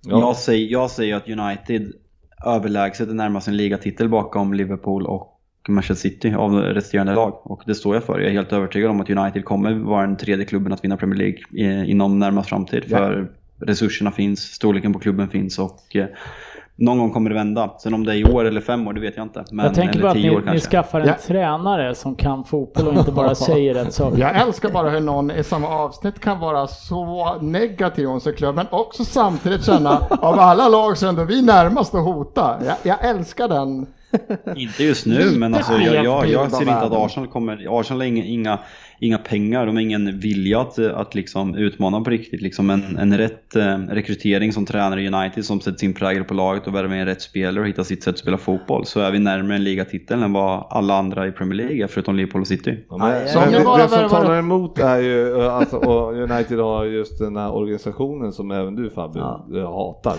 Ja. 0.06 0.20
jag, 0.20 0.36
säger, 0.36 0.72
jag 0.72 0.92
säger 0.92 1.16
att 1.16 1.30
United 1.30 1.94
överlägset 2.46 3.10
är 3.10 3.14
närmast 3.14 3.48
en 3.48 3.58
ligatitel 3.58 4.10
bakom 4.10 4.54
Liverpool 4.54 5.06
och 5.06 5.33
Manchester 5.70 6.10
City 6.10 6.34
av 6.34 6.56
resterande 6.56 7.16
lag. 7.16 7.40
Och 7.44 7.62
det 7.66 7.76
står 7.76 7.96
jag 7.96 8.04
för. 8.04 8.20
Jag 8.20 8.30
är 8.30 8.34
helt 8.34 8.54
övertygad 8.54 8.90
om 8.92 9.02
att 9.02 9.10
United 9.10 9.46
kommer 9.46 9.74
vara 9.74 10.02
den 10.02 10.18
tredje 10.18 10.46
klubben 10.46 10.74
att 10.74 10.84
vinna 10.84 10.98
Premier 10.98 11.18
League 11.20 11.40
eh, 11.58 11.90
inom 11.90 12.20
närmast 12.20 12.50
framtid. 12.50 12.84
Ja. 12.88 12.98
För 12.98 13.28
resurserna 13.60 14.12
finns, 14.12 14.40
storleken 14.40 14.94
på 14.94 15.00
klubben 15.00 15.30
finns 15.30 15.60
och 15.60 15.96
eh, 15.96 16.06
någon 16.76 16.98
gång 17.00 17.12
kommer 17.12 17.30
det 17.30 17.36
vända. 17.36 17.74
Sen 17.80 17.94
om 17.94 18.06
det 18.06 18.12
är 18.12 18.16
i 18.16 18.24
år 18.24 18.46
eller 18.46 18.62
fem 18.62 18.88
år, 18.88 18.94
det 18.94 19.02
vet 19.02 19.18
jag 19.18 19.26
inte. 19.26 19.46
Men, 19.52 19.66
jag 19.66 19.76
tänker 19.76 20.02
bara 20.02 20.12
att 20.12 20.18
ni, 20.18 20.40
ni 20.52 20.60
skaffar 20.60 21.00
en 21.02 21.08
Ja. 21.08 21.16
tränare 21.28 21.96
som 21.96 22.16
kan 22.16 22.44
fotboll 22.44 22.88
och 22.88 22.94
inte 22.94 23.12
bara 23.12 23.36
säger 23.36 23.74
rätt 23.74 23.94
saker. 23.94 24.18
Jag 24.18 24.42
älskar 24.42 24.70
bara 24.70 24.90
hur 24.90 25.00
någon 25.00 25.32
i 25.32 25.44
samma 25.44 25.68
avsnitt 25.68 26.20
kan 26.20 26.40
vara 26.40 26.68
så 26.68 27.36
negativ 27.42 28.10
om 28.10 28.20
sin 28.20 28.34
klubb 28.34 28.56
men 28.56 28.66
också 28.72 29.06
samtidigt 29.06 29.66
känna 29.66 29.98
av 30.10 30.40
alla 30.40 30.70
lag 30.70 30.98
så 30.98 31.06
är 31.06 31.10
ändå 31.10 31.24
vi 31.24 31.42
närmast 31.42 31.96
att 31.96 32.04
hota. 32.04 32.60
Jag, 32.66 32.76
jag 32.84 33.10
älskar 33.10 33.48
den. 33.48 33.86
Inte 34.56 34.84
just 34.84 35.06
nu, 35.06 35.32
men 35.32 35.56
alltså, 35.56 35.74
jag, 35.74 36.06
jag, 36.06 36.30
jag 36.30 36.52
ser 36.52 36.62
inte 36.62 36.74
att. 36.74 36.92
Arsenal 36.92 37.30
kommer... 37.30 37.80
Arsenal 37.80 38.02
har 38.02 38.08
inga, 38.08 38.24
inga, 38.24 38.60
inga 39.00 39.18
pengar, 39.18 39.66
de 39.66 39.76
har 39.76 39.82
ingen 39.82 40.20
vilja 40.20 40.60
att, 40.62 40.80
att 40.80 41.16
liksom 41.16 41.56
utmana 41.56 42.02
på 42.02 42.10
riktigt. 42.10 42.42
Liksom 42.42 42.70
en, 42.70 42.98
en 42.98 43.18
rätt 43.18 43.56
eh, 43.56 43.78
rekrytering 43.78 44.54
som 44.54 44.66
tränare 44.66 45.02
i 45.02 45.08
United 45.08 45.46
som 45.46 45.60
sätter 45.62 45.78
sin 45.78 45.94
prägel 45.94 46.24
på 46.24 46.34
laget 46.34 46.68
och 46.68 46.76
värvar 46.76 46.96
in 46.96 47.06
rätt 47.06 47.22
spelare 47.22 47.62
och 47.62 47.68
hittar 47.68 47.84
sitt 47.84 48.04
sätt 48.04 48.14
att 48.14 48.20
spela 48.20 48.38
fotboll 48.38 48.86
så 48.86 49.00
är 49.00 49.12
vi 49.12 49.20
närmare 49.20 49.56
en 49.56 49.64
ligatitel 49.64 50.24
än 50.24 50.34
vad 50.34 50.68
alla 50.70 50.98
andra 50.98 51.28
i 51.28 51.32
Premier 51.32 51.58
League 51.58 51.84
är 51.84 51.88
förutom 51.88 52.16
Liverpool 52.16 52.42
och 52.42 52.48
City. 52.48 52.78
Ja, 52.90 52.98
men, 52.98 53.52
det, 53.52 53.64
bara 53.66 53.84
det 53.84 53.90
som 53.90 54.10
talar 54.10 54.40
emot 54.40 54.80
är 54.80 54.98
ju 55.00 55.42
eh, 55.42 55.54
alltså, 55.56 55.78
United 56.12 56.60
har 56.60 56.86
just 56.86 57.20
den 57.20 57.36
här 57.38 57.52
organisationen 57.54 58.34
som 58.34 58.52
även 58.52 58.76
du 58.76 58.90
Fabio 58.90 59.20
Ja. 59.22 59.48
eh, 59.60 59.74
hatar. 59.74 60.16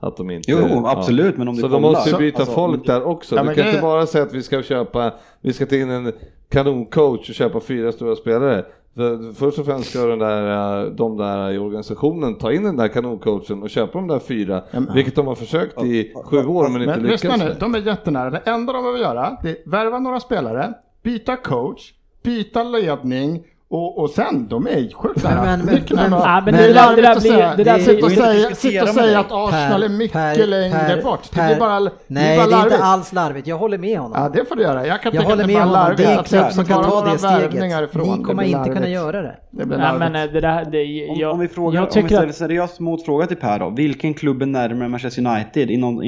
Att 0.00 0.16
de 0.16 0.30
inte, 0.30 0.50
Jo, 0.50 0.86
absolut, 0.86 1.36
men 1.36 1.48
om 1.48 1.54
du 1.54 1.60
Så 1.60 1.68
de 1.68 1.82
måste 1.82 2.08
ju 2.10 2.12
Så- 2.12 2.18
byta 2.18 2.38
alltså, 2.38 2.54
folk 2.54 2.86
där 2.86 3.06
också. 3.06 3.36
Ja, 3.36 3.42
du 3.42 3.54
kan 3.54 3.64
det- 3.64 3.70
inte 3.70 3.82
bara 3.82 4.06
säga 4.06 4.24
att 4.24 4.34
vi 4.34 4.42
ska 4.42 4.62
köpa, 4.62 5.12
vi 5.40 5.52
ska 5.52 5.66
ta 5.66 5.76
in 5.76 5.90
en 5.90 6.12
kanoncoach 6.48 7.28
och 7.28 7.34
köpa 7.34 7.60
fyra 7.60 7.92
stora 7.92 8.16
spelare. 8.16 8.64
För 8.96 9.32
först 9.32 9.58
och 9.58 9.66
främst 9.66 9.90
ska 9.90 10.06
den 10.06 10.18
där, 10.18 10.82
eh, 10.84 10.90
de 10.90 11.16
där 11.16 11.50
i 11.50 11.58
organisationen 11.58 12.34
ta 12.34 12.52
in 12.52 12.62
den 12.62 12.76
där 12.76 12.88
kanoncoachen 12.88 13.62
och 13.62 13.70
köpa 13.70 13.98
de 13.98 14.08
där 14.08 14.18
fyra, 14.18 14.62
vilket 14.94 15.14
de 15.14 15.26
har 15.26 15.34
försökt 15.34 15.82
i 15.84 16.12
sju 16.24 16.46
år 16.46 16.68
men 16.68 16.82
inte 16.82 16.94
Men 16.96 17.02
lyssna 17.02 17.30
lyckats 17.30 17.42
nu, 17.42 17.48
med. 17.48 17.56
de 17.60 17.74
är 17.74 17.78
jättenära. 17.78 18.30
Det 18.30 18.42
enda 18.44 18.72
de 18.72 18.82
behöver 18.82 19.00
göra 19.00 19.36
det 19.42 19.50
är 19.50 19.56
värva 19.70 19.98
några 19.98 20.20
spelare, 20.20 20.74
byta 21.02 21.36
coach, 21.36 21.92
byta 22.22 22.62
ledning 22.62 23.44
och, 23.70 23.98
och 23.98 24.10
sen, 24.10 24.48
de 24.48 24.66
är 24.66 24.94
sjukt 24.94 25.24
nära. 25.24 25.42
Men- 25.44 25.60
men- 25.64 25.74
Mycket 25.74 25.90
men- 25.96 26.10
nära. 26.10 26.20
Ja, 26.24 26.42
men 26.44 26.54
det 26.54 26.60
är 26.60 26.62
det 26.62 26.68
det 26.68 26.74
larvigt 26.74 27.08
att 27.08 27.20
blir- 27.22 27.30
säga, 27.32 27.54
det 27.56 27.64
där 27.64 27.78
sitta 27.78 28.06
och 28.06 28.12
säga, 28.12 28.54
sitta 28.54 28.82
och 28.82 28.88
säga 28.88 29.20
att 29.20 29.32
Arsenal 29.32 29.82
är 29.82 29.88
mycket 29.88 30.48
längre 30.48 31.00
bort. 31.04 31.20
Det 31.30 31.36
per, 31.36 31.46
blir 31.48 31.56
bara, 31.58 31.80
det 31.80 31.90
nej, 32.06 32.38
blir 32.38 32.46
bara 32.46 32.46
det 32.46 32.54
är 32.54 32.58
inte 32.58 32.70
larvigt. 32.70 32.80
alls 32.82 33.12
larvigt. 33.12 33.46
Jag 33.46 33.58
håller 33.58 33.78
med 33.78 33.98
honom. 33.98 34.22
Ja, 34.22 34.28
det 34.28 34.44
får 34.48 34.56
du 34.56 34.62
göra. 34.62 34.86
Jag 34.86 35.02
kan 35.02 35.12
jag 35.14 35.22
tycka 35.22 35.30
håller 35.32 35.42
att 35.42 35.48
det 35.48 35.54
med 35.54 35.62
är 35.62 35.66
bara 35.66 35.78
honom. 35.78 35.94
Det 35.96 36.04
är 36.04 36.08
en 36.08 36.14
larvigt 36.14 36.28
klubb 36.30 36.44
att 36.44 36.54
som 36.54 36.64
kan 36.64 36.82
bara 36.82 36.90
ta 36.90 37.12
det 37.12 37.18
steget. 37.18 37.90
ifrån. 37.90 38.08
Ni 38.10 38.18
Det 38.18 38.24
kommer 38.24 38.42
inte 38.42 38.58
kunna 38.64 38.74
larvigt. 38.74 38.90
göra 38.94 39.22
det. 39.22 39.36
Det 39.50 39.66
blir 39.66 39.78
Nej, 39.78 39.92
men 39.98 40.12
larvigt. 40.12 40.34
eh, 40.34 40.34
det 40.34 40.40
där, 40.40 40.64
det, 40.70 41.08
Om, 41.10 41.16
jag, 41.20 41.32
om 41.32 41.38
vi 41.38 41.48
frågar, 41.48 41.74
jag 41.74 41.82
om 41.82 41.88
vi 41.94 42.02
tycker 42.02 42.16
ställer 42.16 42.32
seriös 42.32 42.80
motfråga 42.80 43.26
till 43.26 43.36
Per 43.36 43.58
då. 43.58 43.70
Vilken 43.70 44.14
klubb 44.14 44.42
är 44.42 44.46
närmare 44.46 44.88
Manchester 44.88 45.26
United 45.26 45.70
inom, 45.70 46.02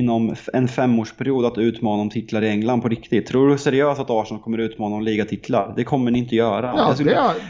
en 0.53 0.69
femårsperiod 0.69 1.45
att 1.45 1.59
utmana 1.59 2.03
om 2.03 2.11
titlar 2.11 2.43
i 2.43 2.49
England 2.49 2.81
på 2.83 2.89
riktigt? 2.89 3.27
Tror 3.27 3.49
du 3.49 3.59
seriöst 3.59 4.01
att 4.01 4.11
Arsenal 4.11 4.43
kommer 4.43 4.59
utmana 4.59 4.95
om 4.97 5.03
ligatitlar? 5.03 5.73
Det 5.77 5.85
kommer 5.85 6.11
ni 6.11 6.19
inte 6.19 6.35
göra. 6.37 6.75
Ja, 6.77 6.95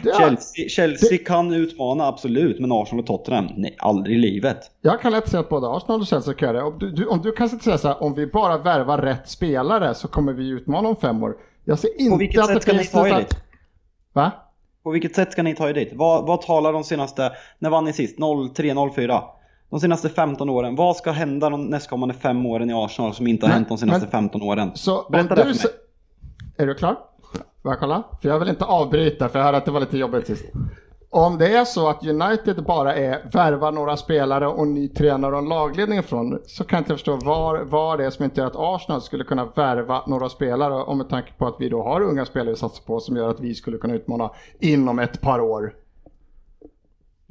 är- 0.09 0.11
det 0.11 0.17
Chelsea, 0.17 0.69
Chelsea 0.69 1.17
kan 1.25 1.53
utmana 1.53 2.05
absolut, 2.07 2.59
men 2.59 2.71
Arsenal 2.71 2.99
och 2.99 3.07
Tottenham? 3.07 3.49
Nej, 3.57 3.75
aldrig 3.79 4.15
i 4.15 4.19
livet. 4.19 4.57
Jag 4.81 5.01
kan 5.01 5.11
lätt 5.11 5.29
säga 5.29 5.39
att 5.41 5.49
både 5.49 5.67
Arsenal 5.69 6.01
och 6.01 6.07
Chelsea 6.07 6.33
kan 6.33 6.55
det. 6.55 6.61
Om 6.63 6.79
du, 6.79 6.91
du, 6.91 7.05
om 7.05 7.21
du 7.21 7.31
kan 7.31 7.49
säga 7.49 7.77
så 7.77 7.87
här, 7.87 8.03
om 8.03 8.13
vi 8.13 8.27
bara 8.27 8.57
värvar 8.57 8.97
rätt 8.97 9.29
spelare 9.29 9.93
så 9.93 10.07
kommer 10.07 10.33
vi 10.33 10.49
utmana 10.49 10.89
om 10.89 10.95
fem 10.95 11.23
år. 11.23 11.35
Jag 11.65 11.79
ser 11.79 11.99
inte 12.01 12.11
På 12.11 12.17
vilket 12.17 12.39
att 12.39 12.45
sätt 12.47 12.55
det 12.55 12.61
ska 12.61 12.73
ni 12.73 12.85
ta 12.85 13.07
er 13.07 13.19
dit? 13.19 13.35
Va? 14.13 14.31
På 14.83 14.91
vilket 14.91 15.15
sätt 15.15 15.31
ska 15.31 15.43
ni 15.43 15.55
ta 15.55 15.69
er 15.69 15.73
dit? 15.73 15.91
Vad, 15.95 16.27
vad 16.27 16.41
talar 16.41 16.73
de 16.73 16.83
senaste, 16.83 17.31
när 17.59 17.69
vann 17.69 17.85
ni 17.85 17.93
sist? 17.93 18.17
03, 18.55 18.75
04? 18.95 19.23
De 19.69 19.79
senaste 19.79 20.09
15 20.09 20.49
åren, 20.49 20.75
vad 20.75 20.95
ska 20.95 21.11
hända 21.11 21.49
de 21.49 21.63
nästkommande 21.65 22.15
fem 22.15 22.45
åren 22.45 22.69
i 22.69 22.73
Arsenal 22.73 23.13
som 23.13 23.27
inte 23.27 23.45
har 23.45 23.49
Men- 23.49 23.55
hänt 23.57 23.69
de 23.69 23.77
senaste 23.77 24.01
men- 24.01 24.11
15 24.11 24.41
åren? 24.41 24.71
Så 24.73 25.01
om 25.01 25.11
Berätta 25.11 25.35
det 25.35 25.41
för 25.41 25.49
du... 25.49 25.53
mig. 25.53 25.67
Är 26.57 26.67
du 26.67 26.73
klar? 26.75 26.97
Får 27.61 27.71
jag 27.71 27.79
kolla? 27.79 28.03
För 28.21 28.29
jag 28.29 28.39
vill 28.39 28.49
inte 28.49 28.65
avbryta, 28.65 29.29
för 29.29 29.39
jag 29.39 29.45
hörde 29.45 29.57
att 29.57 29.65
det 29.65 29.71
var 29.71 29.79
lite 29.79 29.97
jobbigt 29.97 30.27
sist. 30.27 30.45
Om 31.13 31.37
det 31.37 31.55
är 31.55 31.65
så 31.65 31.89
att 31.89 32.07
United 32.07 32.63
bara 32.63 32.95
är 32.95 33.29
värva 33.33 33.71
några 33.71 33.97
spelare 33.97 34.47
och 34.47 34.67
ny 34.67 34.87
tränare 34.87 35.31
och 35.31 35.41
en 35.41 35.49
lagledning 35.49 35.99
ifrån 35.99 36.39
så 36.45 36.63
kan 36.63 36.77
jag 36.77 36.81
inte 36.81 36.93
förstå 36.93 37.15
var, 37.15 37.59
var 37.59 37.97
det 37.97 38.05
är 38.05 38.09
som 38.09 38.25
inte 38.25 38.41
gör 38.41 38.47
att 38.47 38.55
Arsenal 38.55 39.01
skulle 39.01 39.23
kunna 39.23 39.45
värva 39.45 40.03
några 40.07 40.29
spelare 40.29 40.73
och 40.73 40.97
med 40.97 41.09
tanke 41.09 41.33
på 41.37 41.47
att 41.47 41.55
vi 41.59 41.69
då 41.69 41.83
har 41.83 42.01
unga 42.01 42.25
spelare 42.25 42.49
vi 42.49 42.55
satsar 42.55 42.83
på 42.83 42.99
som 42.99 43.15
gör 43.15 43.29
att 43.29 43.39
vi 43.39 43.55
skulle 43.55 43.77
kunna 43.77 43.93
utmana 43.93 44.29
inom 44.59 44.99
ett 44.99 45.21
par 45.21 45.39
år. 45.39 45.73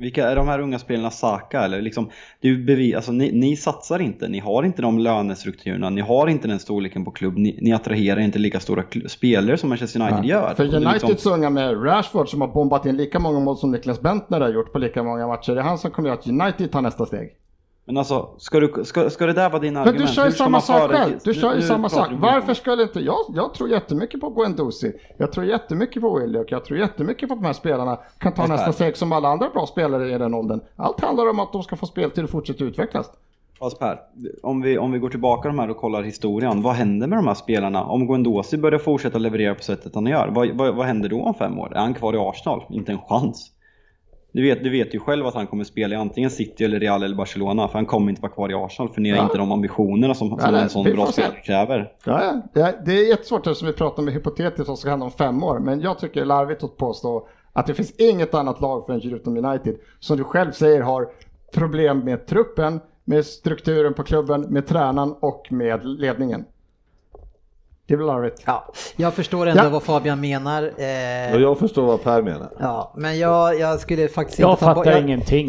Vilka 0.00 0.30
är 0.30 0.36
de 0.36 0.48
här 0.48 0.60
unga 0.60 0.78
spelarna? 0.78 1.10
Saka 1.10 1.64
eller 1.64 1.82
liksom, 1.82 2.10
ju 2.40 2.64
bevis, 2.64 2.94
alltså 2.94 3.12
ni, 3.12 3.32
ni 3.32 3.56
satsar 3.56 3.98
inte, 3.98 4.28
ni 4.28 4.38
har 4.38 4.62
inte 4.62 4.82
de 4.82 4.98
lönestrukturerna, 4.98 5.90
ni 5.90 6.00
har 6.00 6.26
inte 6.26 6.48
den 6.48 6.58
storleken 6.58 7.04
på 7.04 7.10
klubb, 7.10 7.38
ni, 7.38 7.58
ni 7.62 7.72
attraherar 7.72 8.20
inte 8.20 8.38
lika 8.38 8.60
stora 8.60 8.84
spelare 9.06 9.56
som 9.56 9.68
Manchester 9.68 10.00
United 10.00 10.24
gör. 10.24 10.54
För 10.54 10.74
Uniteds 10.74 11.08
liksom, 11.08 11.32
unga 11.32 11.50
med 11.50 11.84
Rashford 11.84 12.28
som 12.28 12.40
har 12.40 12.48
bombat 12.48 12.86
in 12.86 12.96
lika 12.96 13.18
många 13.18 13.40
mål 13.40 13.56
som 13.56 13.70
Niklas 13.70 14.00
Bentner 14.00 14.40
har 14.40 14.48
gjort 14.48 14.72
på 14.72 14.78
lika 14.78 15.02
många 15.02 15.26
matcher, 15.26 15.52
det 15.52 15.60
är 15.60 15.64
han 15.64 15.78
som 15.78 15.90
kommer 15.90 16.08
göra 16.08 16.18
att 16.18 16.26
United 16.26 16.72
tar 16.72 16.82
nästa 16.82 17.06
steg. 17.06 17.30
Men 17.90 17.98
alltså, 17.98 18.28
ska, 18.38 18.60
du, 18.60 18.84
ska, 18.84 19.10
ska 19.10 19.26
det 19.26 19.32
där 19.32 19.50
vara 19.50 19.62
dina 19.62 19.80
Men 19.80 19.88
argument? 19.88 20.08
du 20.08 20.14
kör 20.14 20.26
ju 20.26 20.32
samma 20.32 20.60
sak 20.60 20.90
själv. 20.90 21.18
Du 21.24 21.34
kör 21.34 21.54
ju 21.54 21.62
samma 21.62 21.88
sak. 21.88 22.08
Varför 22.12 22.54
skulle 22.54 22.82
inte 22.82 23.00
jag? 23.00 23.18
Jag 23.34 23.54
tror 23.54 23.70
jättemycket 23.70 24.20
på 24.20 24.30
Guendouzi. 24.30 24.92
Jag 25.18 25.32
tror 25.32 25.46
jättemycket 25.46 26.02
på 26.02 26.18
Willock. 26.18 26.52
Jag 26.52 26.64
tror 26.64 26.78
jättemycket 26.78 27.28
på 27.28 27.34
att 27.34 27.40
de 27.40 27.46
här 27.46 27.52
spelarna 27.52 27.98
kan 28.18 28.34
ta 28.34 28.46
nästa 28.46 28.72
steg 28.72 28.96
som 28.96 29.12
alla 29.12 29.28
andra 29.28 29.48
bra 29.48 29.66
spelare 29.66 30.14
i 30.14 30.18
den 30.18 30.34
åldern. 30.34 30.60
Allt 30.76 31.00
handlar 31.00 31.30
om 31.30 31.40
att 31.40 31.52
de 31.52 31.62
ska 31.62 31.76
få 31.76 31.86
speltid 31.86 32.24
och 32.24 32.30
fortsätta 32.30 32.64
utvecklas. 32.64 33.10
Fast 33.58 33.78
Per, 33.78 33.98
om 34.42 34.62
vi, 34.62 34.78
om 34.78 34.92
vi 34.92 34.98
går 34.98 35.08
tillbaka 35.08 35.48
de 35.48 35.58
här 35.58 35.70
och 35.70 35.76
kollar 35.76 36.02
historien, 36.02 36.62
vad 36.62 36.74
händer 36.74 37.06
med 37.06 37.18
de 37.18 37.26
här 37.26 37.34
spelarna? 37.34 37.84
Om 37.84 38.06
Guendouzi 38.06 38.56
börjar 38.56 38.78
fortsätta 38.78 39.18
leverera 39.18 39.54
på 39.54 39.62
sättet 39.62 39.94
han 39.94 40.06
gör, 40.06 40.28
vad, 40.28 40.50
vad, 40.50 40.74
vad 40.74 40.86
händer 40.86 41.08
då 41.08 41.22
om 41.22 41.34
fem 41.34 41.58
år? 41.58 41.72
Är 41.76 41.80
han 41.80 41.94
kvar 41.94 42.14
i 42.14 42.18
Arsenal? 42.18 42.64
Inte 42.70 42.92
en 42.92 42.98
chans. 42.98 43.50
Du 44.32 44.42
vet, 44.42 44.64
du 44.64 44.70
vet 44.70 44.94
ju 44.94 44.98
själv 44.98 45.26
att 45.26 45.34
han 45.34 45.46
kommer 45.46 45.64
spela 45.64 45.94
i 45.94 45.98
antingen 45.98 46.30
City 46.30 46.64
eller 46.64 46.80
Real 46.80 47.02
eller 47.02 47.16
Barcelona, 47.16 47.68
för 47.68 47.74
han 47.74 47.86
kommer 47.86 48.10
inte 48.10 48.22
vara 48.22 48.32
kvar 48.32 48.50
i 48.50 48.54
Arsenal, 48.54 48.92
för 48.92 49.00
ni 49.00 49.10
har 49.10 49.16
Ja. 49.16 49.22
inte 49.22 49.38
de 49.38 49.52
ambitionerna 49.52 50.14
som, 50.14 50.28
som 50.28 50.52
nej, 50.52 50.62
en 50.62 50.68
sån 50.70 50.84
bra 50.84 51.06
spelare 51.06 51.40
kräver. 51.44 51.92
Ja, 52.04 52.22
ja. 52.24 52.42
Det- 52.52 52.78
Det 52.84 52.92
är 52.92 53.08
jättesvårt 53.08 53.46
eftersom 53.46 53.66
vi 53.66 53.72
pratar 53.74 54.02
med 54.02 54.14
hypotetiskt 54.14 54.58
vad 54.58 54.66
som 54.66 54.76
ska 54.76 54.90
hända 54.90 55.04
om 55.06 55.12
fem 55.12 55.44
år. 55.44 55.58
Men 55.58 55.80
jag 55.80 55.98
tycker 55.98 56.14
det 56.14 56.20
är 56.20 56.26
larvigt 56.26 56.64
att 56.64 56.76
påstå 56.76 57.28
att 57.52 57.66
det 57.66 57.74
finns 57.74 57.90
inget 57.98 58.34
annat 58.34 58.60
lag 58.60 58.84
förutom 58.86 59.36
United 59.44 59.76
som 60.00 60.16
du 60.16 60.24
själv 60.24 60.52
säger 60.52 60.80
har 60.82 61.08
problem 61.54 61.98
med 61.98 62.26
truppen, 62.26 62.80
med 63.04 63.26
strukturen 63.26 63.94
på 63.94 64.02
klubben, 64.02 64.40
med 64.48 64.66
tränaren 64.66 65.14
och 65.20 65.46
med 65.52 65.80
ledningen. 65.84 66.44
Det 67.90 67.96
blir 67.96 68.06
larvigt. 68.06 68.42
Ja, 68.46 68.72
jag 68.96 69.14
förstår 69.14 69.46
ändå 69.46 69.62
Ja. 69.64 69.68
vad 69.68 69.82
Fabian 69.82 70.20
menar. 70.20 70.62
Eh, 70.62 71.34
Och 71.34 71.40
jag 71.40 71.58
förstår 71.58 71.86
vad 71.86 72.02
Per 72.02 72.22
menar. 72.22 72.48
ja, 72.60 72.94
men 72.96 73.18
jag, 73.18 73.58
jag 73.60 73.80
skulle 73.80 74.08
faktiskt 74.08 74.38
jag 74.38 74.50
inte 74.52 74.64
ta 74.64 74.74
fattar 74.74 74.90
jag- 74.90 75.00
ingenting. 75.00 75.48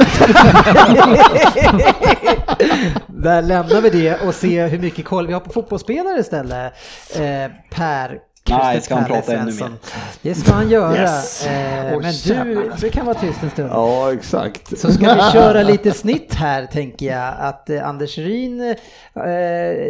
Där 3.07 3.41
lämnar 3.41 3.81
vi 3.81 3.89
det 3.89 4.21
och 4.27 4.33
ser 4.35 4.67
hur 4.67 4.79
mycket 4.79 5.05
koll 5.05 5.27
vi 5.27 5.33
har 5.33 5.39
på 5.39 5.51
fotbollsspelare 5.53 6.19
istället. 6.19 6.73
Eh, 7.15 7.51
per 7.71 8.19
Nej, 8.49 8.81
ska 8.81 8.95
han 8.95 9.05
prata 9.05 9.33
ännu 9.35 9.51
Svensson. 9.51 9.77
Det 10.21 10.35
ska 10.35 10.53
han 10.53 10.69
göra. 10.69 10.95
Yes. 10.95 11.47
Eh, 11.47 11.99
men 12.01 12.13
du, 12.25 12.71
du 12.81 12.89
kan 12.89 13.05
vara 13.05 13.17
tyst 13.19 13.43
en 13.43 13.49
stund. 13.49 13.69
Ja, 13.71 14.13
exakt. 14.13 14.79
Så 14.79 14.91
ska 14.91 15.13
vi 15.13 15.21
köra 15.33 15.63
lite 15.63 15.91
snitt 15.91 16.33
här 16.33 16.65
tänker 16.65 17.05
jag 17.05 17.33
att 17.39 17.69
eh, 17.69 17.87
Anders 17.87 18.17
Ryn 18.17 18.61
eh, 18.61 18.75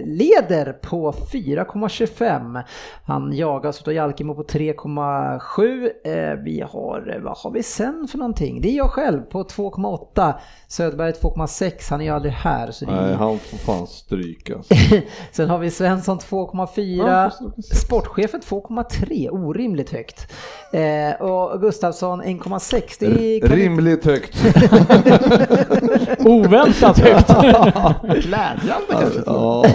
leder 0.06 0.73
på 0.73 1.11
4,25. 1.11 2.64
Han 3.06 3.34
jagas 3.34 3.82
av 3.88 3.94
Jalkemo 3.94 4.36
på 4.36 4.44
3,7. 4.44 5.90
Eh, 6.03 6.44
vi 6.44 6.61
har, 6.61 7.14
eh, 7.15 7.22
vad 7.22 7.38
har 7.38 7.52
vi 7.52 7.64
sen 7.64 8.07
för 8.11 8.18
någonting? 8.18 8.61
Det 8.61 8.69
är 8.69 8.78
jag 8.78 8.90
själv 8.91 9.22
på 9.22 9.44
2,8. 9.44 10.34
Söderberg 10.68 11.11
2,6. 11.11 11.90
Han 11.90 12.02
är 12.02 12.06
ju 12.06 12.11
aldrig 12.11 12.34
här. 12.34 12.72
Så 12.72 12.86
det 12.86 12.91
är 12.91 13.02
Nej, 13.02 13.15
han 13.15 13.40
får 13.40 13.57
fan 13.57 13.88
stryk 13.88 14.49
alltså. 14.49 14.73
Sen 15.32 15.49
har 15.49 15.57
vi 15.57 15.72
Svensson 15.72 16.19
2,4, 16.19 17.07
Ja, 17.07 17.32
sportchefen 17.76 18.40
2,3, 18.41 19.30
orimligt 19.30 19.89
högt. 19.89 20.31
Eh, 20.73 21.22
och 21.22 21.61
Gustafsson 21.61 22.22
1,6. 22.22 22.95
Det 22.99 23.05
är, 23.05 23.09
vi- 23.09 23.39
Rimligt 23.39 24.05
högt. 24.05 24.38
Oväntat 26.26 26.99
högt. 26.99 27.27
Glädjande 28.23 28.85
kanske. 28.89 29.22
Ja, 29.26 29.65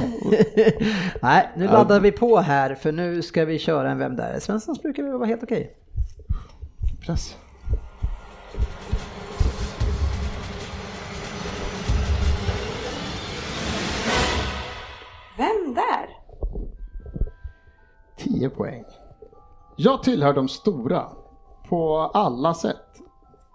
Nej, 1.22 1.48
nu 1.56 1.66
laddar 1.66 2.01
vi 2.01 2.12
på 2.12 2.38
här 2.40 2.74
för 2.74 2.93
nu 2.93 3.22
ska 3.22 3.44
vi 3.44 3.59
köra 3.59 3.90
en 3.90 3.98
Vem 3.98 4.16
där 4.16 4.32
är 4.32 4.40
Svenssons 4.40 4.82
brukar 4.82 5.02
väl 5.02 5.12
vara 5.12 5.26
helt 5.26 5.43
okej. 5.43 5.70
Press. 7.06 7.36
Vem 15.36 15.74
där? 15.74 16.26
10 18.16 18.48
poäng. 18.48 18.84
Jag 19.76 20.02
tillhör 20.02 20.32
de 20.32 20.48
stora 20.48 21.06
på 21.68 21.98
alla 21.98 22.55
sätt. 22.55 23.02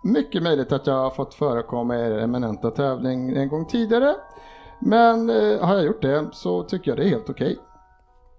Mycket 0.03 0.43
möjligt 0.43 0.71
att 0.71 0.87
jag 0.87 0.93
har 0.93 1.09
fått 1.09 1.33
förekomma 1.33 1.97
i 1.97 2.01
er 2.01 2.11
eminenta 2.11 2.71
tävling 2.71 3.37
en 3.37 3.49
gång 3.49 3.65
tidigare. 3.65 4.15
Men 4.79 5.29
eh, 5.29 5.65
har 5.65 5.75
jag 5.75 5.85
gjort 5.85 6.01
det 6.01 6.29
så 6.31 6.63
tycker 6.63 6.91
jag 6.91 6.97
det 6.97 7.03
är 7.03 7.09
helt 7.09 7.29
okej. 7.29 7.59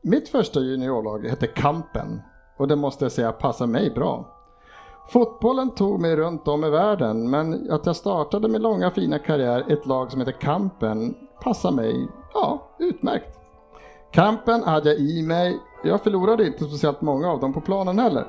Mitt 0.03 0.29
första 0.29 0.61
juniorlag 0.61 1.27
hette 1.27 1.47
Kampen 1.47 2.23
och 2.57 2.69
det 2.69 2.77
måste 2.77 3.05
jag 3.05 3.13
säga 3.13 3.33
passar 3.33 3.67
mig 3.67 3.91
bra. 3.91 4.39
Fotbollen 5.09 5.71
tog 5.71 6.01
mig 6.01 6.17
runt 6.17 6.49
om 6.49 6.65
i 6.65 6.71
världen 6.71 7.31
men 7.31 7.71
att 7.71 7.87
jag 7.87 7.97
startade 7.97 8.49
min 8.49 8.63
långa 8.63 8.91
fina 8.91 9.19
karriär 9.19 9.65
i 9.69 9.73
ett 9.73 9.87
lag 9.87 10.11
som 10.11 10.21
heter 10.21 10.41
Kampen 10.41 11.15
passar 11.43 11.71
mig, 11.71 12.09
ja, 12.35 12.71
utmärkt. 12.79 13.39
Kampen 14.13 14.63
hade 14.63 14.89
jag 14.89 14.99
i 14.99 15.23
mig. 15.23 15.61
Jag 15.85 16.03
förlorade 16.03 16.47
inte 16.47 16.65
speciellt 16.65 17.01
många 17.01 17.31
av 17.31 17.41
dem 17.41 17.53
på 17.53 17.61
planen 17.61 17.99
heller. 17.99 18.27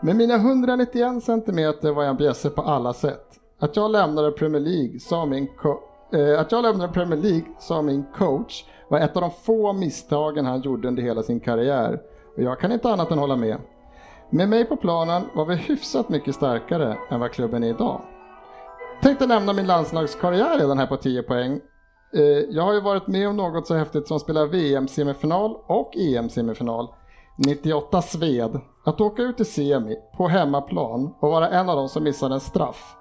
Med 0.00 0.16
mina 0.16 0.34
191 0.34 1.24
cm 1.24 1.74
var 1.94 2.02
jag 2.02 2.10
en 2.10 2.16
bjässe 2.16 2.50
på 2.50 2.62
alla 2.62 2.92
sätt. 2.92 3.26
Att 3.58 3.76
jag 3.76 3.90
lämnade 3.90 4.30
Premier 4.30 4.60
League 4.60 5.00
sa 5.00 5.26
min, 5.26 5.48
eh, 6.12 6.40
att 6.40 6.52
jag 6.52 6.62
lämnade 6.62 6.92
Premier 6.92 7.20
League 7.20 7.44
sa 7.58 7.82
min 7.82 8.04
coach 8.18 8.64
var 8.88 9.00
ett 9.00 9.16
av 9.16 9.22
de 9.22 9.30
få 9.30 9.72
misstagen 9.72 10.46
han 10.46 10.60
gjorde 10.60 10.88
under 10.88 11.02
hela 11.02 11.22
sin 11.22 11.40
karriär. 11.40 12.00
Och 12.36 12.42
jag 12.42 12.60
kan 12.60 12.72
inte 12.72 12.90
annat 12.90 13.10
än 13.10 13.18
hålla 13.18 13.36
med. 13.36 13.56
Med 14.30 14.48
mig 14.48 14.64
på 14.64 14.76
planen 14.76 15.22
var 15.34 15.44
vi 15.44 15.54
hyfsat 15.54 16.08
mycket 16.08 16.34
starkare 16.34 16.96
än 17.10 17.20
vad 17.20 17.32
klubben 17.32 17.64
är 17.64 17.68
idag. 17.68 18.00
Tänkte 19.02 19.26
nämna 19.26 19.52
min 19.52 19.66
landslagskarriär 19.66 20.58
redan 20.58 20.78
här 20.78 20.86
på 20.86 20.96
10 20.96 21.22
poäng. 21.22 21.60
Eh, 22.14 22.20
jag 22.50 22.62
har 22.62 22.72
ju 22.74 22.80
varit 22.80 23.06
med 23.06 23.28
om 23.28 23.36
något 23.36 23.66
så 23.66 23.74
häftigt 23.74 24.08
som 24.08 24.20
spela 24.20 24.46
VM-semifinal 24.46 25.56
och 25.66 25.96
EM-semifinal. 25.96 26.88
98 27.38 28.02
Sved. 28.02 28.60
Att 28.84 29.00
åka 29.00 29.22
ut 29.22 29.40
i 29.40 29.44
semi 29.44 29.96
på 30.16 30.28
hemmaplan 30.28 31.14
och 31.20 31.30
vara 31.30 31.48
en 31.48 31.68
av 31.68 31.76
dem 31.76 31.88
som 31.88 32.04
missade 32.04 32.34
en 32.34 32.40
straff. 32.40 32.96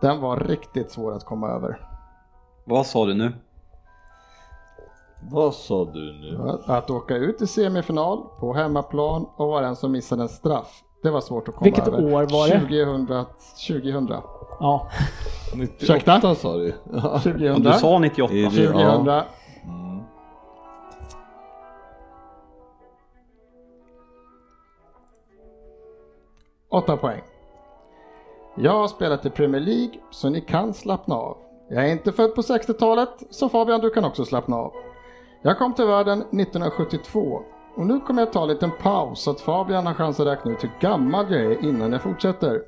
Den 0.00 0.20
var 0.20 0.36
riktigt 0.36 0.90
svår 0.90 1.12
att 1.14 1.24
komma 1.24 1.48
över. 1.48 1.80
Vad 2.64 2.86
sa 2.86 3.06
du 3.06 3.14
nu? 3.14 3.32
Vad 5.30 5.54
sa 5.54 5.84
du 5.84 6.12
nu? 6.12 6.58
Att 6.66 6.90
åka 6.90 7.16
ut 7.16 7.42
i 7.42 7.46
semifinal 7.46 8.18
på 8.40 8.52
hemmaplan 8.52 9.26
och 9.36 9.48
vara 9.48 9.66
den 9.66 9.76
som 9.76 9.92
missade 9.92 10.22
en 10.22 10.28
straff. 10.28 10.82
Det 11.02 11.10
var 11.10 11.20
svårt 11.20 11.48
att 11.48 11.54
komma 11.54 11.64
Vilket 11.64 11.88
över. 11.88 12.04
år 12.04 12.10
var 12.32 12.48
det? 12.48 12.60
2000. 12.60 13.06
2000. 13.68 14.08
Ja, 14.60 14.88
98 15.54 16.34
sa 16.34 16.56
du 16.56 16.74
Ja. 16.92 17.18
2000. 17.22 17.54
Om 17.54 17.62
du 17.62 17.72
sa 17.72 17.98
98. 17.98 18.34
Är 18.34 18.36
det- 18.42 18.50
2000. 18.50 18.78
ja. 19.06 19.24
Åtta 26.70 26.96
poäng. 26.96 27.20
Jag 28.56 28.72
har 28.72 28.88
spelat 28.88 29.26
i 29.26 29.30
Premier 29.30 29.60
League 29.60 29.94
så 30.10 30.28
ni 30.30 30.40
kan 30.40 30.74
slappna 30.74 31.14
av. 31.14 31.36
Jag 31.70 31.84
är 31.88 31.92
inte 31.92 32.12
född 32.12 32.34
på 32.34 32.40
60-talet 32.42 33.08
så 33.30 33.48
Fabian 33.48 33.80
du 33.80 33.90
kan 33.90 34.04
också 34.04 34.24
slappna 34.24 34.56
av. 34.56 34.72
Jag 35.42 35.58
kom 35.58 35.74
till 35.74 35.86
världen 35.86 36.18
1972 36.18 37.40
och 37.76 37.86
nu 37.86 38.00
kommer 38.00 38.22
jag 38.22 38.32
ta 38.32 38.42
en 38.42 38.48
liten 38.48 38.70
paus 38.82 39.20
så 39.22 39.30
att 39.30 39.40
Fabian 39.40 39.86
har 39.86 39.94
chans 39.94 40.20
att 40.20 40.26
räkna 40.26 40.50
ut 40.52 40.64
hur 40.64 40.70
gammal 40.80 41.32
jag 41.32 41.42
är 41.42 41.64
innan 41.64 41.92
jag 41.92 42.02
fortsätter. 42.02 42.62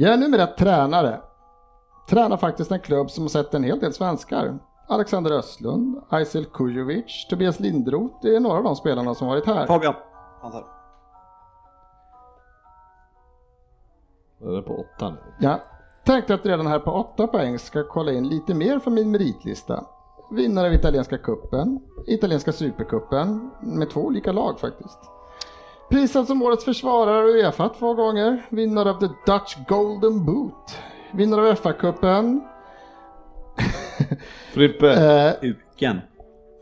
Jag 0.00 0.12
är 0.12 0.16
numera 0.16 0.46
tränare. 0.46 1.20
Tränar 2.08 2.36
faktiskt 2.36 2.72
en 2.72 2.80
klubb 2.80 3.10
som 3.10 3.24
har 3.24 3.28
sett 3.28 3.54
en 3.54 3.64
hel 3.64 3.80
del 3.80 3.92
svenskar. 3.92 4.58
Alexander 4.88 5.32
Östlund, 5.32 6.02
Aysel 6.08 6.44
Kujovic, 6.44 7.26
Tobias 7.30 7.60
Lindroth, 7.60 8.14
det 8.22 8.36
är 8.36 8.40
några 8.40 8.58
av 8.58 8.64
de 8.64 8.76
spelarna 8.76 9.14
som 9.14 9.28
varit 9.28 9.46
här. 9.46 9.66
Fabian. 9.66 9.94
Han 10.42 10.52
tar. 10.52 10.66
Jag 14.38 14.58
är 14.58 14.62
på 14.62 14.74
åtta 14.74 15.10
nu. 15.10 15.18
Ja. 15.40 15.60
Tänkte 16.04 16.34
att 16.34 16.46
redan 16.46 16.66
här 16.66 16.78
på 16.78 16.90
8 16.90 17.26
poäng 17.26 17.58
ska 17.58 17.84
kolla 17.88 18.12
in 18.12 18.28
lite 18.28 18.54
mer 18.54 18.78
för 18.78 18.90
min 18.90 19.10
meritlista. 19.10 19.84
Vinnare 20.30 20.66
av 20.66 20.72
italienska 20.72 21.18
kuppen, 21.18 21.80
italienska 22.06 22.52
supercupen 22.52 23.50
med 23.60 23.90
två 23.90 24.00
olika 24.00 24.32
lag 24.32 24.60
faktiskt. 24.60 25.19
Prisad 25.90 26.26
som 26.26 26.42
årets 26.42 26.64
försvarare 26.64 27.28
i 27.28 27.42
Uefa 27.42 27.68
två 27.68 27.94
gånger, 27.94 28.46
vinnare 28.48 28.90
av 28.90 29.00
the 29.00 29.32
Dutch 29.32 29.56
Golden 29.68 30.24
Boot, 30.24 30.78
vinnare 31.12 31.48
av 31.50 31.54
FA-cupen, 31.54 32.40
Frippe, 34.52 34.92
eh, 34.92 35.34
Uken. 35.50 36.00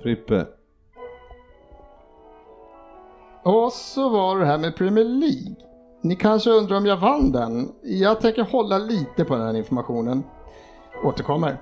Frippe. 0.02 0.46
och 3.42 3.72
så 3.72 4.08
var 4.08 4.38
det 4.38 4.46
här 4.46 4.58
med 4.58 4.76
Premier 4.76 5.04
League. 5.04 5.54
Ni 6.02 6.16
kanske 6.16 6.50
undrar 6.50 6.76
om 6.76 6.86
jag 6.86 6.96
vann 6.96 7.32
den? 7.32 7.72
Jag 7.82 8.20
tänker 8.20 8.42
hålla 8.42 8.78
lite 8.78 9.24
på 9.24 9.34
den 9.34 9.46
här 9.46 9.56
informationen. 9.56 10.22
Återkommer. 11.04 11.58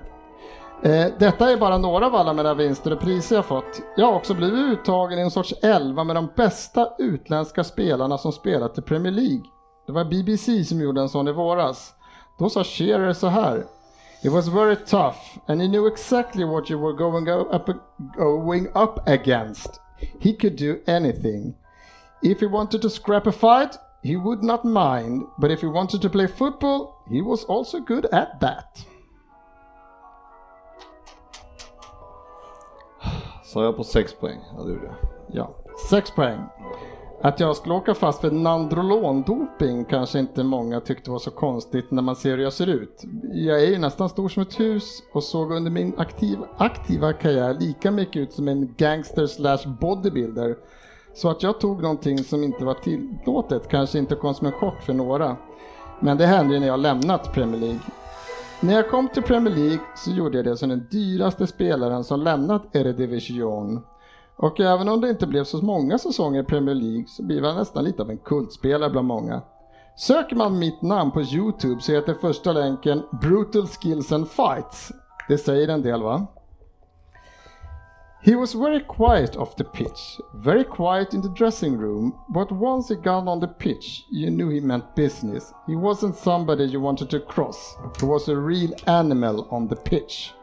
Eh, 0.81 1.07
detta 1.19 1.51
är 1.51 1.57
bara 1.57 1.77
några 1.77 2.05
av 2.05 2.15
alla 2.15 2.33
mina 2.33 2.53
vinster 2.53 2.93
och 2.93 2.99
priser 2.99 3.35
jag 3.35 3.45
fått. 3.45 3.81
Jag 3.95 4.05
har 4.05 4.13
också 4.13 4.33
blivit 4.33 4.59
uttagen 4.59 5.19
i 5.19 5.21
en 5.21 5.31
sorts 5.31 5.53
elva 5.63 6.03
med 6.03 6.15
de 6.15 6.29
bästa 6.35 6.89
utländska 6.97 7.63
spelarna 7.63 8.17
som 8.17 8.31
spelat 8.31 8.77
i 8.77 8.81
Premier 8.81 9.13
League. 9.13 9.43
Det 9.87 9.91
var 9.91 10.05
BBC 10.05 10.63
som 10.63 10.81
gjorde 10.81 11.01
en 11.01 11.09
sån 11.09 11.27
i 11.27 11.31
våras. 11.31 11.93
Då 12.39 12.49
sa 12.49 12.63
Shearer 12.63 13.13
så 13.13 13.27
här. 13.27 13.65
It 14.23 14.31
was 14.31 14.47
very 14.47 14.75
tough 14.75 15.17
and 15.47 15.61
he 15.61 15.67
knew 15.67 15.87
exactly 15.87 16.45
what 16.45 16.71
you 16.71 16.81
were 16.81 16.93
going 16.93 17.29
up, 17.29 17.69
going 18.17 18.67
up 18.67 19.09
against. 19.09 19.81
He 20.19 20.33
could 20.33 20.57
do 20.57 20.75
anything. 20.87 21.55
If 22.21 22.41
he 22.41 22.47
wanted 22.47 22.81
to 22.81 22.89
scrap 22.89 23.27
a 23.27 23.31
fight, 23.31 23.79
he 24.03 24.15
would 24.15 24.43
not 24.43 24.63
mind, 24.63 25.23
but 25.37 25.51
if 25.51 25.61
he 25.61 25.67
wanted 25.67 26.01
to 26.01 26.09
play 26.09 26.27
football, 26.27 27.03
he 27.09 27.21
was 27.21 27.45
also 27.45 27.79
good 27.79 28.05
at 28.05 28.39
that. 28.41 28.85
Sa 33.47 33.63
jag 33.63 33.77
på 33.77 33.83
6 33.83 34.13
poäng? 34.13 34.39
Ja, 34.57 34.63
det 34.63 34.69
gjorde 34.69 34.85
jag. 34.85 34.95
Ja, 35.27 35.55
6 35.89 36.11
poäng. 36.11 36.39
Att 37.21 37.39
jag 37.39 37.55
skulle 37.55 37.75
åka 37.75 37.93
fast 37.93 38.21
för 38.21 38.31
Nandrolondoping 38.31 39.85
kanske 39.85 40.19
inte 40.19 40.43
många 40.43 40.79
tyckte 40.79 41.11
var 41.11 41.19
så 41.19 41.31
konstigt 41.31 41.91
när 41.91 42.01
man 42.01 42.15
ser 42.15 42.37
hur 42.37 42.43
jag 42.43 42.53
ser 42.53 42.67
ut. 42.67 43.03
Jag 43.33 43.63
är 43.63 43.67
ju 43.67 43.77
nästan 43.77 44.09
stor 44.09 44.29
som 44.29 44.43
ett 44.43 44.59
hus 44.59 45.03
och 45.13 45.23
såg 45.23 45.51
under 45.51 45.71
min 45.71 45.93
aktiv, 45.97 46.37
aktiva 46.57 47.13
karriär 47.13 47.53
lika 47.53 47.91
mycket 47.91 48.15
ut 48.17 48.33
som 48.33 48.47
en 48.47 48.73
gangster 48.77 49.27
slash 49.27 49.69
bodybuilder. 49.79 50.55
Så 51.13 51.29
att 51.29 51.43
jag 51.43 51.59
tog 51.59 51.81
någonting 51.81 52.17
som 52.17 52.43
inte 52.43 52.65
var 52.65 52.73
tillåtet 52.73 53.69
kanske 53.69 53.99
inte 53.99 54.15
kom 54.15 54.33
som 54.33 54.47
en 54.47 54.53
chock 54.53 54.81
för 54.81 54.93
några. 54.93 55.37
Men 55.99 56.17
det 56.17 56.25
hände 56.25 56.53
ju 56.53 56.59
när 56.59 56.67
jag 56.67 56.79
lämnat 56.79 57.33
Premier 57.33 57.61
League. 57.61 57.79
När 58.61 58.73
jag 58.73 58.89
kom 58.89 59.07
till 59.09 59.23
Premier 59.23 59.55
League 59.55 59.79
så 59.95 60.11
gjorde 60.11 60.37
jag 60.37 60.45
det 60.45 60.57
som 60.57 60.69
den 60.69 60.87
dyraste 60.91 61.47
spelaren 61.47 62.03
som 62.03 62.21
lämnat 62.21 62.75
Eredivision. 62.75 63.81
Och 64.35 64.59
även 64.59 64.89
om 64.89 65.01
det 65.01 65.09
inte 65.09 65.27
blev 65.27 65.43
så 65.43 65.65
många 65.65 65.97
säsonger 65.97 66.41
i 66.41 66.45
Premier 66.45 66.75
League 66.75 67.05
så 67.07 67.23
blir 67.23 67.41
jag 67.41 67.55
nästan 67.55 67.83
lite 67.83 68.01
av 68.01 68.09
en 68.09 68.17
kultspelare 68.17 68.89
bland 68.89 69.07
många. 69.07 69.41
Söker 69.95 70.35
man 70.35 70.59
mitt 70.59 70.81
namn 70.81 71.11
på 71.11 71.21
Youtube 71.21 71.81
så 71.81 71.91
heter 71.91 72.13
första 72.13 72.51
länken 72.51 73.03
Brutal 73.21 73.67
Skills 73.67 74.11
and 74.11 74.27
Fights. 74.27 74.91
Det 75.27 75.37
säger 75.37 75.67
en 75.67 75.81
del 75.81 76.03
va? 76.03 76.27
He 78.21 78.35
was 78.35 78.53
very 78.53 78.79
quiet 78.79 79.37
off 79.37 79.55
the 79.55 79.63
pitch, 79.63 80.19
very 80.33 80.63
quiet 80.63 81.13
in 81.13 81.21
the 81.21 81.29
dressing 81.29 81.77
room, 81.77 82.15
but 82.29 82.51
once 82.51 82.89
he 82.89 82.95
got 82.95 83.27
on 83.27 83.39
the 83.39 83.47
pitch, 83.47 84.05
you 84.09 84.29
knew 84.29 84.49
he 84.49 84.59
meant 84.61 84.95
business. 84.95 85.53
He 85.67 85.75
wasn't 85.75 86.15
somebody 86.15 86.63
you 86.63 86.81
wanted 86.81 87.09
to 87.09 87.19
cross. 87.19 87.77
He 88.01 88.07
was 88.07 88.27
a 88.27 88.35
real 88.35 88.71
animal 88.85 89.47
on 89.49 89.67
the 89.67 89.75
pitch. 89.75 90.33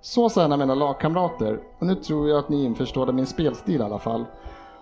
Så 0.00 0.28
sa 0.28 0.44
en 0.44 0.52
av 0.52 0.58
mina 0.58 0.74
lagkamrater, 0.74 1.60
och 1.78 1.86
nu 1.86 1.94
tror 1.94 2.28
jag 2.28 2.38
att 2.38 2.48
ni 2.48 2.64
införstår 2.64 3.12
min 3.12 3.26
spelstil 3.26 3.80
i 3.80 3.84
alla 3.84 3.98
fall. 3.98 4.24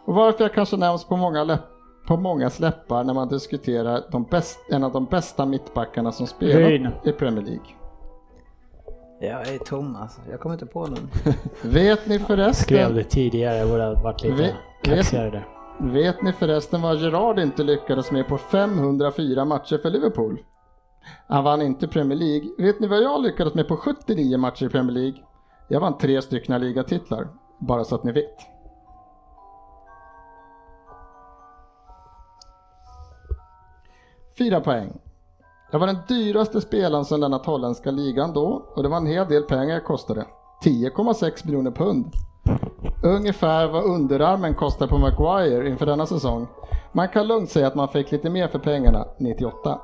Och 0.05 0.15
varför 0.15 0.45
jag 0.45 0.55
kanske 0.55 0.77
nämns 0.77 1.05
på 1.05 1.17
många, 1.17 1.45
läpp, 1.45 1.65
på 2.07 2.17
många 2.17 2.51
släppar 2.51 3.05
när 3.05 3.15
man 3.15 3.29
diskuterar 3.29 4.05
de 4.11 4.25
bäst, 4.25 4.59
en 4.71 4.85
av 4.85 4.93
de 4.93 5.05
bästa 5.05 5.47
mittbackarna 5.47 6.13
som 6.13 6.27
spelat 6.27 6.57
Ryn. 6.57 6.89
i 7.05 7.13
Premier 7.13 7.45
League. 7.45 7.84
Jag 9.25 9.49
är 9.49 9.59
tom 9.59 9.97
alltså. 9.97 10.21
Jag 10.31 10.41
kommer 10.41 10.55
inte 10.55 10.67
på 10.67 10.87
någon. 10.87 11.11
Vet 11.63 12.07
ni 12.07 12.19
förresten... 12.19 12.65
skrev 12.65 12.95
det 12.95 13.05
tidigare, 13.05 13.57
jag 13.57 13.69
borde 13.69 13.85
ha 13.85 13.95
varit 14.03 14.23
lite 14.23 14.35
Vet- 14.43 14.55
kaxigare 14.83 15.31
där. 15.31 15.49
Vet 15.81 16.23
ni 16.23 16.33
förresten 16.33 16.83
vad 16.83 16.97
Gerard 16.97 17.39
inte 17.39 17.63
lyckades 17.63 18.11
med 18.11 18.29
på 18.29 18.39
504 18.39 19.45
matcher 19.45 19.79
för 19.79 19.91
Liverpool? 19.91 20.39
Han 21.27 21.45
vann 21.45 21.63
inte 21.63 21.89
Premier 21.89 22.19
League. 22.19 22.49
Vet 22.59 22.81
ni 22.81 22.87
vad 22.87 23.03
jag 23.03 23.23
lyckades 23.23 23.55
med 23.55 23.69
på 23.69 23.77
79 23.77 24.39
matcher 24.39 24.67
i 24.67 24.69
Premier 24.69 24.93
League? 24.93 25.19
Jag 25.69 25.81
vann 25.81 25.99
tre 25.99 26.23
stycken 26.23 26.61
ligatitlar. 26.61 27.29
Bara 27.59 27.85
så 27.85 27.95
att 27.95 28.05
ni 28.05 28.13
vet. 28.13 28.39
Fyra 34.39 34.61
poäng. 34.61 35.01
Jag 35.75 35.79
var 35.79 35.87
den 35.87 35.99
dyraste 36.09 36.61
spelaren 36.61 37.05
som 37.05 37.21
lämnat 37.21 37.47
holländska 37.47 37.91
ligan 37.91 38.33
då 38.33 38.65
och 38.75 38.83
det 38.83 38.89
var 38.89 38.97
en 38.97 39.07
hel 39.07 39.29
del 39.29 39.43
pengar 39.43 39.75
jag 39.75 39.85
kostade. 39.85 40.27
10,6 40.65 41.47
miljoner 41.47 41.71
pund. 41.71 42.07
Ungefär 43.05 43.69
vad 43.69 43.85
underarmen 43.85 44.55
kostar 44.55 44.87
på 44.87 44.99
Maguire 44.99 45.69
inför 45.69 45.87
denna 45.87 46.07
säsong. 46.07 46.47
Man 46.93 47.09
kan 47.09 47.27
lugnt 47.27 47.51
säga 47.51 47.67
att 47.67 47.75
man 47.75 47.89
fick 47.89 48.13
lite 48.13 48.31
mer 48.31 48.49
för 48.49 48.59
pengarna 48.59 49.05
98. 49.19 49.81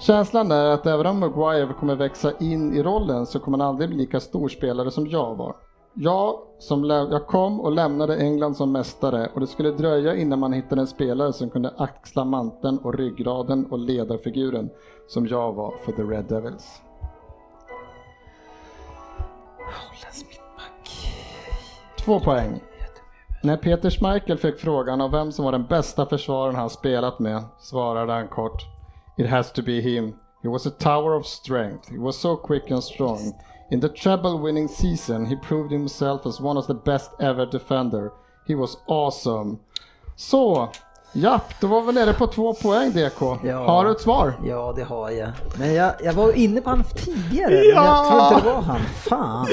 Känslan 0.00 0.50
är 0.50 0.66
att 0.66 0.86
även 0.86 1.06
om 1.06 1.20
Maguire 1.20 1.74
kommer 1.80 1.94
växa 1.94 2.32
in 2.40 2.76
i 2.76 2.82
rollen 2.82 3.26
så 3.26 3.40
kommer 3.40 3.58
han 3.58 3.68
aldrig 3.68 3.88
bli 3.88 3.98
lika 3.98 4.20
stor 4.20 4.48
spelare 4.48 4.90
som 4.90 5.06
jag 5.06 5.34
var. 5.34 5.56
Jag, 5.96 6.38
som 6.58 6.84
jag 6.84 7.26
kom 7.26 7.60
och 7.60 7.72
lämnade 7.72 8.16
England 8.16 8.56
som 8.56 8.72
mästare 8.72 9.28
och 9.34 9.40
det 9.40 9.46
skulle 9.46 9.70
dröja 9.70 10.14
innan 10.14 10.38
man 10.38 10.52
hittade 10.52 10.80
en 10.80 10.86
spelare 10.86 11.32
som 11.32 11.50
kunde 11.50 11.74
axla 11.76 12.24
manteln 12.24 12.78
och 12.78 12.94
ryggraden 12.94 13.66
och 13.66 13.78
ledarfiguren 13.78 14.70
som 15.08 15.26
jag 15.26 15.52
var 15.52 15.74
för 15.84 15.92
The 15.92 16.02
Red 16.02 16.24
Devils. 16.24 16.80
Två 22.04 22.20
poäng. 22.20 22.60
När 23.42 23.56
Peter 23.56 23.90
Schmeichel 23.90 24.38
fick 24.38 24.58
frågan 24.58 25.00
om 25.00 25.10
vem 25.10 25.32
som 25.32 25.44
var 25.44 25.52
den 25.52 25.66
bästa 25.66 26.06
försvararen 26.06 26.56
han 26.56 26.70
spelat 26.70 27.18
med 27.18 27.44
svarade 27.58 28.12
han 28.12 28.28
kort 28.28 28.66
It 29.16 29.30
has 29.30 29.52
to 29.52 29.62
be 29.62 29.72
him. 29.72 30.14
He 30.42 30.48
was 30.48 30.66
a 30.66 30.70
tower 30.78 31.14
of 31.14 31.26
strength. 31.26 31.90
He 31.90 31.98
was 31.98 32.20
so 32.20 32.36
quick 32.36 32.70
and 32.70 32.84
strong. 32.84 33.34
In 33.70 33.80
the 33.80 33.88
treble 33.88 34.38
winning 34.38 34.68
season 34.68 35.26
he 35.26 35.36
proved 35.36 35.72
himself 35.72 36.26
as 36.26 36.40
one 36.40 36.58
of 36.58 36.66
the 36.66 36.74
best 36.74 37.10
ever 37.20 37.46
defender. 37.46 38.10
He 38.46 38.54
was 38.54 38.78
awesome. 38.86 39.56
Så, 40.16 40.68
Japp, 41.16 41.60
då 41.60 41.66
var 41.66 41.80
vi 41.82 41.92
nere 41.92 42.12
på 42.12 42.26
två 42.26 42.54
poäng 42.54 42.90
DK. 42.92 43.22
Ja. 43.44 43.66
Har 43.66 43.84
du 43.84 43.90
ett 43.90 44.00
svar? 44.00 44.32
Ja, 44.44 44.72
det 44.76 44.82
har 44.84 45.10
jag. 45.10 45.30
Men 45.58 45.74
jag, 45.74 45.92
jag 46.04 46.12
var 46.12 46.32
inne 46.32 46.60
på 46.60 46.70
han 46.70 46.84
tidigare, 46.84 47.50
men 47.50 47.64
jag 47.64 47.74
Ja. 47.84 48.06
tror 48.10 48.22
inte 48.38 48.48
det 48.48 48.54
var 48.54 48.62
han. 48.62 48.80
Fan. 48.80 49.46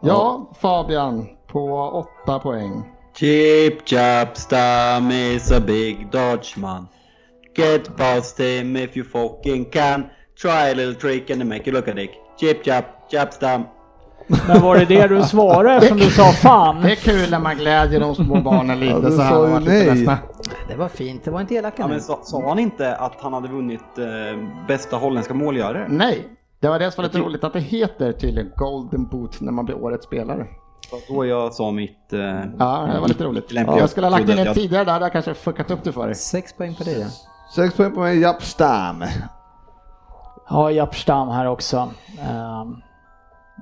Ja, 0.00 0.50
Fabian 0.60 1.26
på 1.46 1.88
åtta 1.88 2.38
poäng. 2.38 2.82
Chip 3.16 3.88
chop 3.88 4.36
stam 4.36 5.10
is 5.10 5.52
a 5.52 5.60
big 5.60 6.10
Dutchman. 6.12 6.88
Get 7.56 7.96
past 7.96 8.40
him 8.40 8.76
if 8.76 8.96
you 8.96 9.06
fucking 9.08 9.64
can. 9.64 10.04
Try 10.42 10.70
a 10.70 10.74
little 10.74 10.94
trick 10.94 11.30
and 11.30 11.44
make 11.48 11.66
you 11.70 11.72
look 11.76 11.88
a 11.88 11.92
dick. 11.94 12.10
Chip 12.40 12.64
chop, 12.64 12.84
chop 13.10 13.32
stam. 13.32 13.64
Men 14.48 14.60
var 14.62 14.76
det 14.76 14.84
det 14.84 15.06
du 15.06 15.22
svarade 15.22 15.74
eftersom 15.74 15.98
du 15.98 16.10
sa 16.10 16.24
fan? 16.32 16.80
Det 16.82 16.90
är 16.92 16.96
kul 16.96 17.30
när 17.30 17.38
man 17.38 17.56
glädjer 17.56 18.00
de 18.00 18.14
små 18.14 18.40
barnen 18.40 18.80
lite 18.80 18.92
Ja, 19.02 19.10
så 19.10 19.16
sa 19.16 19.22
här. 19.22 19.60
lite 19.60 19.94
nej. 19.94 20.16
Det 20.68 20.76
var 20.76 20.88
fint, 20.88 21.24
det 21.24 21.30
var 21.30 21.40
inte 21.40 21.54
elaka 21.54 21.82
Ja, 21.82 21.88
men 21.88 22.00
sa, 22.00 22.18
sa 22.22 22.48
han 22.48 22.58
inte 22.58 22.96
att 22.96 23.12
han 23.20 23.32
hade 23.32 23.48
vunnit 23.48 23.98
eh, 23.98 24.06
bästa 24.68 24.96
holländska 24.96 25.34
målgörare? 25.34 25.86
Nej, 25.88 26.28
det 26.60 26.68
var 26.68 26.78
det 26.78 26.90
som 26.90 27.02
var 27.02 27.08
lite 27.08 27.18
roligt 27.18 27.44
att 27.44 27.52
det 27.52 27.60
heter 27.60 28.12
tydligen 28.12 28.52
Golden 28.56 29.06
Boot 29.06 29.40
när 29.40 29.52
man 29.52 29.64
blir 29.64 29.84
årets 29.84 30.06
spelare. 30.06 30.46
Då 31.08 31.26
jag 31.26 31.52
sa 31.54 31.70
mitt... 31.70 32.12
Eh, 32.12 32.18
Ja, 32.58 32.88
det 32.94 33.00
var 33.00 33.08
lite 33.08 33.24
roligt. 33.24 33.52
lämpliga. 33.52 33.78
Jag 33.80 33.90
skulle 33.90 34.06
ha 34.06 34.10
lagt 34.18 34.28
in 34.30 34.36
det 34.36 34.54
tidigare 34.54 34.84
där, 34.84 35.00
där 35.00 35.08
kanske 35.08 35.34
fuckat 35.34 35.70
upp 35.70 35.84
det 35.84 35.92
för 35.92 36.06
dig. 36.06 36.14
Sex 36.14 36.52
poäng 36.52 36.74
på 36.74 36.84
det. 36.84 36.90
ja. 36.92 37.06
Sex 37.56 37.74
poäng 37.76 37.92
på 37.92 38.00
mig, 38.00 38.18
Japp 38.20 38.42
Stam. 38.42 39.04
Ja, 40.48 40.70
Jappstam 40.70 41.28
här 41.28 41.46
också. 41.46 41.76
Um, 42.60 42.82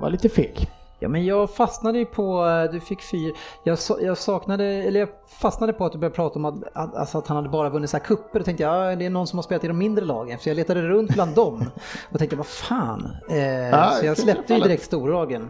var 0.00 0.10
lite 0.10 0.28
feg. 0.28 0.70
Ja 1.02 1.08
men 1.08 1.24
jag 1.24 1.50
fastnade 1.50 1.98
ju 1.98 2.04
på, 2.04 2.46
eh, 2.46 2.72
du 2.72 2.80
fick 2.80 3.02
fyra, 3.02 3.32
jag, 3.64 3.78
jag 4.02 4.18
saknade, 4.18 4.64
eller 4.64 5.00
jag 5.00 5.08
fastnade 5.40 5.72
på 5.72 5.84
att 5.84 5.92
du 5.92 5.98
började 5.98 6.14
prata 6.16 6.38
om 6.38 6.44
att, 6.44 6.54
att, 6.74 6.94
alltså 6.96 7.18
att 7.18 7.26
han 7.28 7.36
hade 7.36 7.48
bara 7.48 7.68
vunnit 7.70 7.90
så 7.90 7.96
här 7.96 8.04
kupper 8.04 8.38
och 8.38 8.44
tänkte 8.44 8.62
jag, 8.62 8.92
ja, 8.92 8.96
det 8.96 9.06
är 9.06 9.10
någon 9.10 9.26
som 9.26 9.38
har 9.38 9.42
spelat 9.42 9.64
i 9.64 9.68
de 9.68 9.78
mindre 9.78 10.04
lagen. 10.04 10.38
Så 10.38 10.48
jag 10.48 10.56
letade 10.56 10.82
runt 10.82 11.10
bland 11.14 11.34
dem 11.34 11.64
och 12.12 12.18
tänkte 12.18 12.36
vad 12.36 12.46
fan. 12.46 13.08
Eh, 13.30 13.92
så 14.00 14.06
jag 14.06 14.16
släppte 14.18 14.54
ju 14.54 14.60
direkt 14.60 14.82
storlagen. 14.84 15.48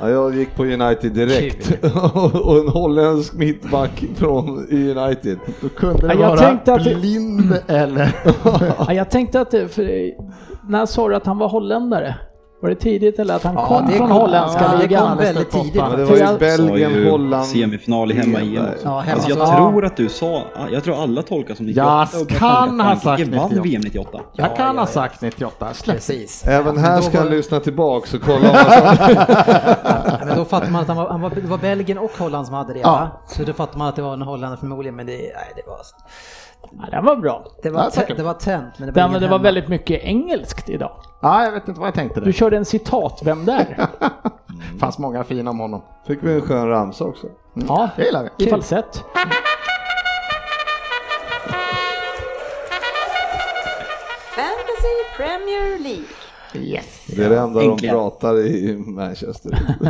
Ja, 0.00 0.08
jag 0.10 0.34
gick 0.34 0.54
på 0.56 0.64
United 0.64 1.12
direkt. 1.12 1.84
och 2.44 2.58
en 2.58 2.68
holländsk 2.68 3.34
mittback 3.34 4.04
från 4.16 4.48
United. 4.70 5.38
Då 5.60 5.68
kunde 5.68 6.06
det 6.08 6.14
Ja, 6.14 6.20
jag 6.20 6.28
vara 6.28 6.38
tänkte 6.38 6.74
att 6.74 6.84
det- 6.84 6.94
blind 6.94 7.54
eller... 7.66 8.16
Ja, 8.78 8.92
jag 8.92 9.10
tänkte 9.10 9.40
att, 9.40 9.50
det- 9.50 9.68
för, 9.68 10.10
när 10.70 10.86
sa 10.86 11.08
du 11.08 11.14
att 11.16 11.26
han 11.26 11.38
var 11.38 11.48
holländare? 11.48 12.14
Var 12.60 12.68
det 12.70 12.74
tidigt 12.76 13.18
eller 13.18 13.34
att 13.34 13.42
han 13.42 13.54
Ja, 13.54 13.66
kom 13.66 13.86
det 13.86 13.92
från 13.92 14.08
kom- 14.08 14.16
holländska 14.16 14.62
ja, 14.64 14.72
det 14.76 14.78
ligan? 14.82 15.08
kom 15.08 15.18
väldigt 15.18 15.50
tidigt. 15.50 15.74
Men 15.74 15.96
det 15.98 16.04
var 16.04 16.16
ju 16.16 16.20
jag- 16.22 16.38
Belgien, 16.38 16.92
ju 16.92 17.10
Holland. 17.10 17.46
Semifinal 17.46 18.12
i 18.12 18.14
hemma 18.14 18.38
EM 18.40 18.64
också. 18.72 18.80
Ja, 18.84 18.98
hemma 19.00 19.14
alltså, 19.14 19.28
jag 19.30 19.48
så- 19.48 19.54
tror 19.56 19.84
att 19.84 19.96
du 19.96 20.08
sa, 20.08 20.42
jag 20.72 20.84
tror 20.84 21.02
alla 21.02 21.22
tolkar 21.22 21.54
som 21.54 21.66
98. 21.66 22.08
Jag 22.12 22.22
och 22.22 22.28
kan 22.28 22.80
ha 22.80 22.96
sagt 22.96 23.04
vann 23.04 23.30
98. 23.50 23.62
VM 23.62 23.80
98. 23.84 24.18
Jag 24.32 24.56
kan 24.56 24.66
ja, 24.66 24.72
ha 24.72 24.80
ja. 24.80 24.86
sagt 24.86 25.20
98. 25.20 25.74
Släpp. 25.74 25.96
Precis. 25.96 26.44
Även 26.46 26.74
Ja, 26.74 26.80
här 26.80 27.00
ska 27.00 27.22
var- 27.24 27.30
lyssna 27.30 27.60
tillbaks 27.60 28.14
och 28.14 28.22
kolla 28.22 28.38
vad 28.52 28.56
han 28.56 28.96
sa. 28.96 29.26
Ja, 29.84 30.18
men 30.26 30.36
då 30.36 30.44
fattar 30.44 30.70
man 30.70 30.82
att 30.82 30.88
han 30.88 30.96
var, 30.96 31.08
han 31.08 31.20
var, 31.20 31.30
det 31.30 31.40
var 31.40 31.58
Belgien 31.58 31.98
och 31.98 32.10
Holland 32.18 32.46
som 32.46 32.54
hade 32.54 32.72
det. 32.72 32.80
Ja. 32.80 32.90
Va? 32.90 33.08
Så 33.26 33.42
då 33.42 33.52
fattar 33.52 33.78
man 33.78 33.88
att 33.88 33.96
det 33.96 34.02
var 34.02 34.12
en 34.12 34.22
holländare 34.22 34.56
förmodligen, 34.60 34.96
men 34.96 35.06
det, 35.06 35.12
nej, 35.12 35.52
det 35.56 35.62
var, 35.66 35.76
Ja, 36.70 36.86
den 36.90 37.04
var 37.04 37.16
bra. 37.16 37.44
det 37.62 37.70
var, 37.70 37.90
Ja, 37.96 38.14
det 38.16 38.22
var 38.22 38.34
tänt. 38.34 38.74
Men 38.78 38.86
det 38.86 38.92
var, 38.92 39.02
Den, 39.02 39.10
ingen 39.10 39.20
det 39.22 39.26
var 39.28 39.36
hemma. 39.38 39.42
väldigt 39.42 39.68
mycket 39.68 40.02
engelskt 40.04 40.68
idag. 40.70 40.92
Ja, 41.22 41.44
jag 41.44 41.52
vet 41.52 41.68
inte 41.68 41.80
vad 41.80 41.86
jag 41.86 41.94
tänkte 41.94 42.20
Du 42.20 42.24
där. 42.26 42.32
körde 42.32 42.56
en 42.56 42.64
citat, 42.64 43.20
vem 43.24 43.44
där? 43.44 43.88
Det 44.72 44.78
fanns 44.80 44.98
många 44.98 45.24
fina 45.24 45.50
om 45.50 45.58
honom. 45.58 45.82
Fick 46.06 46.18
vi 46.22 46.34
en 46.34 46.40
skön 46.40 46.68
ramsa 46.68 47.04
också. 47.04 47.26
Ja, 47.54 47.88
Det 47.96 48.04
gillar 48.04 48.28
vi. 48.38 48.46
i 48.46 48.50
falsett. 48.50 49.04
Fantasy 54.36 54.96
Premier 55.16 55.78
League. 55.78 56.04
Yes. 56.54 57.06
Det 57.16 57.24
är 57.24 57.30
det 57.30 57.38
enda 57.38 57.60
de 57.60 57.70
Äntligen. 57.70 57.94
pratar 57.94 58.46
i 58.46 58.76
Manchester. 58.76 59.58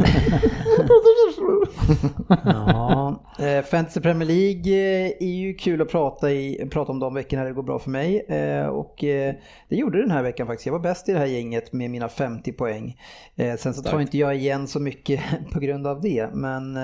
Ja, 2.45 3.23
eh, 3.39 3.65
Fantasy 3.65 4.01
Premier 4.01 4.29
League 4.29 4.73
eh, 4.73 5.13
är 5.21 5.35
ju 5.37 5.55
kul 5.55 5.83
att 5.83 5.89
prata, 5.89 6.31
i, 6.33 6.69
prata 6.71 6.93
om 6.93 6.99
de 6.99 7.15
veckorna 7.15 7.45
det 7.45 7.53
går 7.53 7.63
bra 7.63 7.79
för 7.79 7.91
mig. 7.91 8.21
Eh, 8.29 8.67
och 8.67 8.95
det 8.99 9.77
gjorde 9.77 10.01
den 10.01 10.11
här 10.11 10.23
veckan 10.23 10.47
faktiskt. 10.47 10.67
Jag 10.67 10.73
var 10.73 10.81
bäst 10.81 11.09
i 11.09 11.13
det 11.13 11.19
här 11.19 11.27
gänget 11.27 11.73
med 11.73 11.91
mina 11.91 12.09
50 12.09 12.53
poäng. 12.53 12.97
Sen 13.59 13.75
så 13.75 13.83
tar 13.83 14.01
inte 14.01 14.19
jag 14.19 14.37
igen 14.37 14.67
så 14.67 14.81
mycket 14.81 15.21
på 15.53 15.61
grund 15.61 15.87
av 15.87 16.01
det. 16.01 16.29
Men 16.35 16.77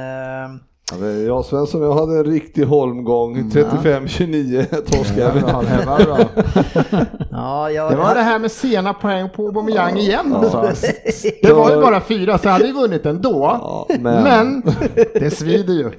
Ja, 0.93 1.07
jag 1.07 1.45
Svensson, 1.45 1.83
jag 1.83 1.95
hade 1.95 2.19
en 2.19 2.25
riktig 2.25 2.65
holmgång. 2.65 3.37
35-29 3.51 4.65
torskade 4.91 5.33
vi. 5.35 5.41
Ja, 5.41 5.63
var 5.87 5.99
jag, 7.71 7.91
Det 7.93 7.97
var 7.97 8.15
det 8.15 8.21
här 8.21 8.39
med 8.39 8.51
sena 8.53 8.95
poäng 8.95 9.29
på 9.37 9.47
Aubameyang 9.47 9.97
igen 9.99 10.35
alltså. 10.35 10.71
Det 11.43 11.53
var 11.53 11.71
ju 11.71 11.81
bara 11.81 12.01
fyra 12.01 12.39
så 12.39 12.47
jag 12.49 12.53
hade 12.53 12.67
ju 12.67 12.73
vunnit 12.73 13.07
ändå. 13.07 13.59
Ja, 13.63 13.87
men- 14.01 14.23
Men 14.23 14.63
det 15.15 15.31
svider 15.31 15.75
ju. 15.75 15.91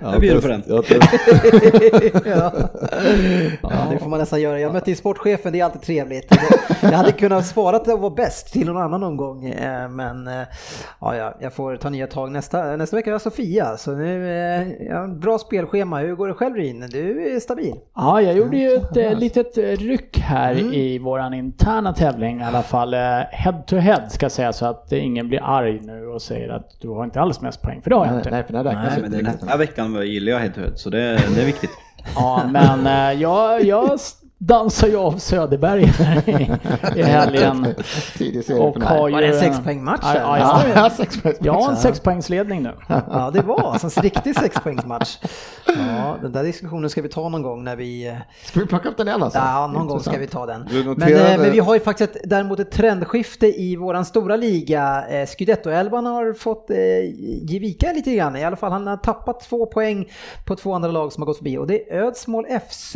Jag 0.00 0.20
bjuder 0.20 0.40
på 0.40 0.48
den. 0.48 0.62
Jag 0.66 0.84
ja. 2.24 2.52
det 3.92 3.98
får 3.98 4.08
man 4.08 4.18
nästan 4.18 4.40
göra. 4.40 4.60
Jag 4.60 4.72
mötte 4.72 4.90
ju 4.90 4.96
sportchefen, 4.96 5.52
det 5.52 5.60
är 5.60 5.64
alltid 5.64 5.82
trevligt. 5.82 6.34
Jag 6.82 6.90
hade 6.90 7.12
kunnat 7.12 7.46
till 7.78 7.92
att 7.92 8.00
vara 8.00 8.14
bäst 8.14 8.52
till 8.52 8.66
någon 8.66 8.82
annan 8.82 9.02
omgång. 9.02 9.44
eh, 9.46 9.88
Men 9.88 10.26
eh, 10.28 10.34
ja, 11.00 11.16
ja, 11.16 11.34
jag 11.40 11.52
får 11.54 11.76
ta 11.76 11.88
nya 11.90 12.06
tag 12.06 12.30
nästa, 12.32 12.76
nästa 12.76 12.96
vecka. 12.96 13.10
har 13.10 13.12
jag 13.12 13.22
Sofia, 13.50 13.76
så 13.76 13.94
nu 13.94 14.28
eh, 14.28 14.86
ja, 14.86 15.06
bra 15.06 15.38
spelschema. 15.38 15.98
Hur 15.98 16.14
går 16.14 16.28
det 16.28 16.34
själv 16.34 16.54
Rin? 16.54 16.88
Du 16.90 17.34
är 17.34 17.40
stabil. 17.40 17.74
Ja, 17.94 18.22
jag 18.22 18.36
gjorde 18.36 18.56
ju 18.56 18.74
ett 18.74 18.96
eh, 18.96 19.18
litet 19.18 19.58
eh, 19.58 19.62
ryck 19.62 20.18
här 20.18 20.74
i 20.74 20.98
våran 20.98 21.34
interna 21.34 21.92
tävling 21.92 22.40
i 22.40 22.44
alla 22.44 22.62
fall. 22.62 22.94
Head 23.30 23.62
to 23.66 23.76
head 23.76 24.08
ska 24.08 24.24
jag 24.24 24.32
säga 24.32 24.52
så 24.52 24.66
att 24.66 24.92
ingen 24.92 25.28
blir 25.28 25.42
arg 25.42 25.80
nu 25.80 26.06
och 26.06 26.22
säger 26.22 26.48
att 26.48 26.80
du 26.80 26.88
har 26.88 27.04
inte 27.04 27.20
alls 27.20 27.40
mest 27.40 27.62
poäng, 27.62 27.82
för 27.82 27.90
det 27.90 27.96
har 27.96 28.06
jag 28.06 28.16
inte. 28.16 28.30
nej, 28.30 28.44
för 28.44 28.52
det 28.52 28.64
räknas 28.64 28.96
Men 28.96 29.04
inte 29.14 29.36
den 29.40 29.48
här 29.48 29.58
veckan 29.58 30.06
gillar 30.06 30.32
jag 30.32 30.38
head 30.38 30.52
to 30.54 30.60
head, 30.60 30.76
så 30.76 30.90
det, 30.90 30.98
det 31.34 31.40
är 31.42 31.46
viktigt. 31.46 31.70
Ja, 32.14 32.42
men 32.52 33.18
jag, 33.20 33.64
jag 33.64 34.00
dansar 34.42 34.88
ju 34.88 34.96
av 34.96 35.18
Söderberg 35.18 35.82
i, 36.96 37.02
helgen. 37.02 37.66
Och 38.58 38.82
har 38.82 39.08
ju... 39.08 39.14
Var 39.14 39.20
det 39.20 39.28
en 39.28 39.40
sexpoängmatch? 39.40 40.00
Ja, 40.14 40.38
ja, 40.38 40.62
eller? 40.62 40.74
ja. 40.74 40.80
Ja, 40.84 40.90
sex 40.90 41.22
poäng. 41.22 41.34
Jag 41.40 41.52
har 41.52 41.70
en 41.70 41.76
sexpoängsledning 41.76 42.62
nu. 42.62 42.72
Ja, 42.88 43.30
det 43.34 43.42
var 43.42 43.60
alltså 43.72 43.86
en 43.98 44.02
riktig 44.02 44.34
sexpoängsmatch. 44.36 45.18
Ja, 45.66 46.16
den 46.22 46.32
där 46.32 46.42
diskussionen 46.44 46.90
ska 46.90 47.02
vi 47.02 47.08
ta 47.08 47.28
någon 47.28 47.42
gång 47.42 47.64
när 47.64 47.76
vi... 47.76 48.06
eh, 48.08 48.14
Ska 48.44 48.60
vi 48.60 48.66
plocka 48.66 48.88
upp 48.88 48.96
den 48.96 49.08
igen 49.08 49.22
alltså? 49.22 49.38
Ja, 49.38 49.66
någon 49.66 49.86
gång 49.86 50.00
ska 50.00 50.18
vi 50.18 50.26
ta 50.26 50.46
den. 50.46 50.68
Men, 50.96 51.12
eh, 51.12 51.38
men 51.38 51.52
vi 51.52 51.58
har 51.58 51.74
ju 51.74 51.80
faktiskt 51.80 52.16
ett, 52.16 52.22
däremot 52.30 52.60
ett 52.60 52.70
trendskifte 52.70 53.46
i 53.60 53.76
våran 53.76 54.04
stora 54.04 54.36
liga. 54.36 55.04
Eh, 55.10 55.26
Scudetto-elvan 55.26 56.06
har 56.06 56.32
fått 56.32 56.70
eh, 56.70 56.76
ge 57.42 57.58
vika 57.58 57.92
lite 57.92 58.14
grann. 58.14 58.36
I 58.36 58.44
alla 58.44 58.56
fall 58.56 58.72
han 58.72 58.86
har 58.86 58.96
tappat 58.96 59.40
två 59.40 59.66
poäng 59.66 60.08
på 60.46 60.56
två 60.56 60.72
andra 60.74 60.90
lag 60.90 61.12
som 61.12 61.22
har 61.22 61.26
gått 61.26 61.36
förbi. 61.38 61.58
Och 61.58 61.66
det 61.66 61.92
är 61.92 62.02
Ödsmål 62.02 62.44
FC. 62.70 62.94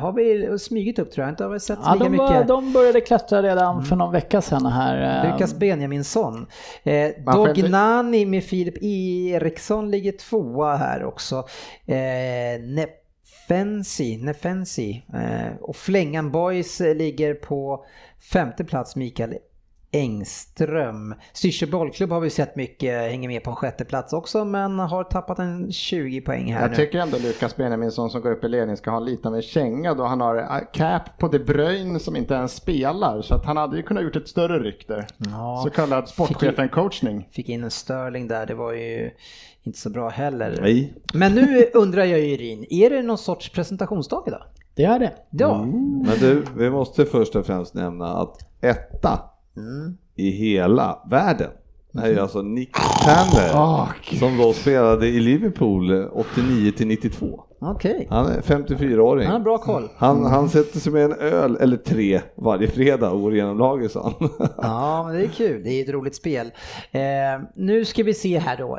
Har 0.00 0.12
vi 0.12 0.58
smugit 0.78 0.98
upp 0.98 1.12
tror 1.12 1.24
jag. 1.24 1.32
Inte 1.32 1.44
har 1.44 1.58
sett 1.58 1.78
Ja, 1.82 1.92
lika 1.94 2.04
de, 2.04 2.10
mycket. 2.10 2.28
var, 2.28 2.44
de 2.44 2.72
började 2.72 3.00
klättra 3.00 3.42
redan 3.42 3.84
för 3.84 3.96
någon 3.96 4.12
vecka 4.12 4.40
sedan 4.40 4.66
här. 4.66 5.24
eh, 5.26 5.32
Lukas 5.32 5.54
Benjaminsson. 5.54 6.46
Eh, 6.82 7.10
Dognani 7.34 8.26
med 8.26 8.44
Filip 8.44 8.82
Eriksson 8.82 9.90
ligger 9.90 10.12
tvåa 10.12 10.76
här 10.76 11.04
också. 11.04 11.36
Eh, 11.86 11.96
Nefensi, 12.62 14.16
Nefensi. 14.16 15.02
Eh, 15.14 15.56
och 15.60 15.76
Flängan 15.76 16.30
Boys 16.30 16.80
eh, 16.80 16.94
ligger 16.94 17.34
på 17.34 17.84
femte 18.32 18.64
plats, 18.64 18.96
Mikael 18.96 19.34
Engström. 19.92 21.14
Styrsö 21.32 21.66
bollklubb 21.66 22.10
har 22.10 22.20
vi 22.20 22.30
sett 22.30 22.56
mycket, 22.56 23.10
hänger 23.10 23.28
med 23.28 23.42
på 23.44 23.50
en 23.50 23.56
sjätte 23.56 23.84
plats 23.84 24.12
också, 24.12 24.44
men 24.44 24.78
har 24.78 25.04
tappat 25.04 25.38
en 25.38 25.72
20 25.72 26.20
poäng 26.20 26.52
här 26.52 26.60
Jag 26.60 26.70
nu. 26.70 26.76
tycker 26.76 26.98
ändå 26.98 27.18
Lukas 27.18 27.56
Benjaminsson 27.56 28.10
som 28.10 28.20
går 28.20 28.32
upp 28.32 28.44
i 28.44 28.48
ledning 28.48 28.76
ska 28.76 28.90
ha 28.90 29.00
lite 29.00 29.28
en 29.28 29.42
känga 29.42 29.94
då 29.94 30.04
han 30.04 30.20
har 30.20 30.36
eh, 30.36 30.58
cap 30.72 31.18
på 31.18 31.28
De 31.28 31.38
Bruyne 31.38 31.98
som 31.98 32.16
inte 32.16 32.34
ens 32.34 32.52
spelar. 32.54 33.22
Så 33.22 33.34
att 33.34 33.46
han 33.46 33.56
hade 33.56 33.76
ju 33.76 33.82
kunnat 33.82 34.02
gjort 34.04 34.16
ett 34.16 34.28
större 34.28 34.58
ryck 34.58 34.88
där. 34.88 35.06
Ja. 35.18 35.60
Så 35.64 35.70
kallad 35.70 36.08
sportchefen-coachning. 36.08 37.28
Fick 37.32 37.48
in 37.48 37.64
en 37.64 37.70
Sterling 37.70 38.28
där, 38.28 38.46
det 38.46 38.54
var 38.54 38.72
ju 38.72 39.10
inte 39.62 39.78
så 39.78 39.90
bra 39.90 40.08
heller. 40.08 40.58
Nej. 40.62 40.94
Men 41.14 41.34
nu 41.34 41.64
undrar 41.74 42.04
jag 42.04 42.20
ju 42.20 42.26
Irin, 42.26 42.66
är 42.70 42.90
det 42.90 43.02
någon 43.02 43.18
sorts 43.18 43.52
presentationsdag 43.52 44.22
idag? 44.26 44.42
Det 44.74 44.84
är 44.84 44.98
det. 44.98 45.12
Ja. 45.30 45.62
Men 45.64 46.18
du, 46.20 46.44
vi 46.56 46.70
måste 46.70 47.04
först 47.04 47.36
och 47.36 47.46
främst 47.46 47.74
nämna 47.74 48.06
att 48.16 48.36
etta 48.60 49.20
i 50.16 50.30
hela 50.30 50.98
världen 51.10 51.50
det 51.92 52.00
här 52.00 52.10
är 52.10 52.18
alltså 52.18 52.42
Nick 52.42 52.72
Tanner 53.04 53.52
Åh, 53.54 53.88
som 54.18 54.38
då 54.38 54.52
spelade 54.52 55.08
i 55.08 55.20
Liverpool 55.20 56.08
89 56.12 56.72
till 56.72 56.86
92. 56.86 57.44
Okej. 57.60 58.06
Han 58.10 58.26
är 58.26 58.40
54-åring. 58.40 59.26
Han 59.26 59.36
har 59.36 59.40
bra 59.40 59.58
koll. 59.58 59.88
Han, 59.96 60.24
han 60.24 60.48
sätter 60.48 60.78
sig 60.80 60.92
med 60.92 61.04
en 61.04 61.12
öl 61.12 61.56
eller 61.60 61.76
tre 61.76 62.20
varje 62.34 62.68
fredag 62.68 63.10
och 63.10 63.20
går 63.20 63.34
igenom 63.34 63.58
laget 63.58 63.92
sa 63.92 64.02
han. 64.02 64.30
Ja, 64.56 65.04
men 65.06 65.16
det 65.16 65.24
är 65.24 65.28
kul. 65.28 65.62
Det 65.64 65.70
är 65.70 65.82
ett 65.82 65.88
roligt 65.88 66.14
spel. 66.14 66.52
Eh, 66.90 67.00
nu 67.56 67.84
ska 67.84 68.02
vi 68.02 68.14
se 68.14 68.38
här 68.38 68.56
då. 68.56 68.78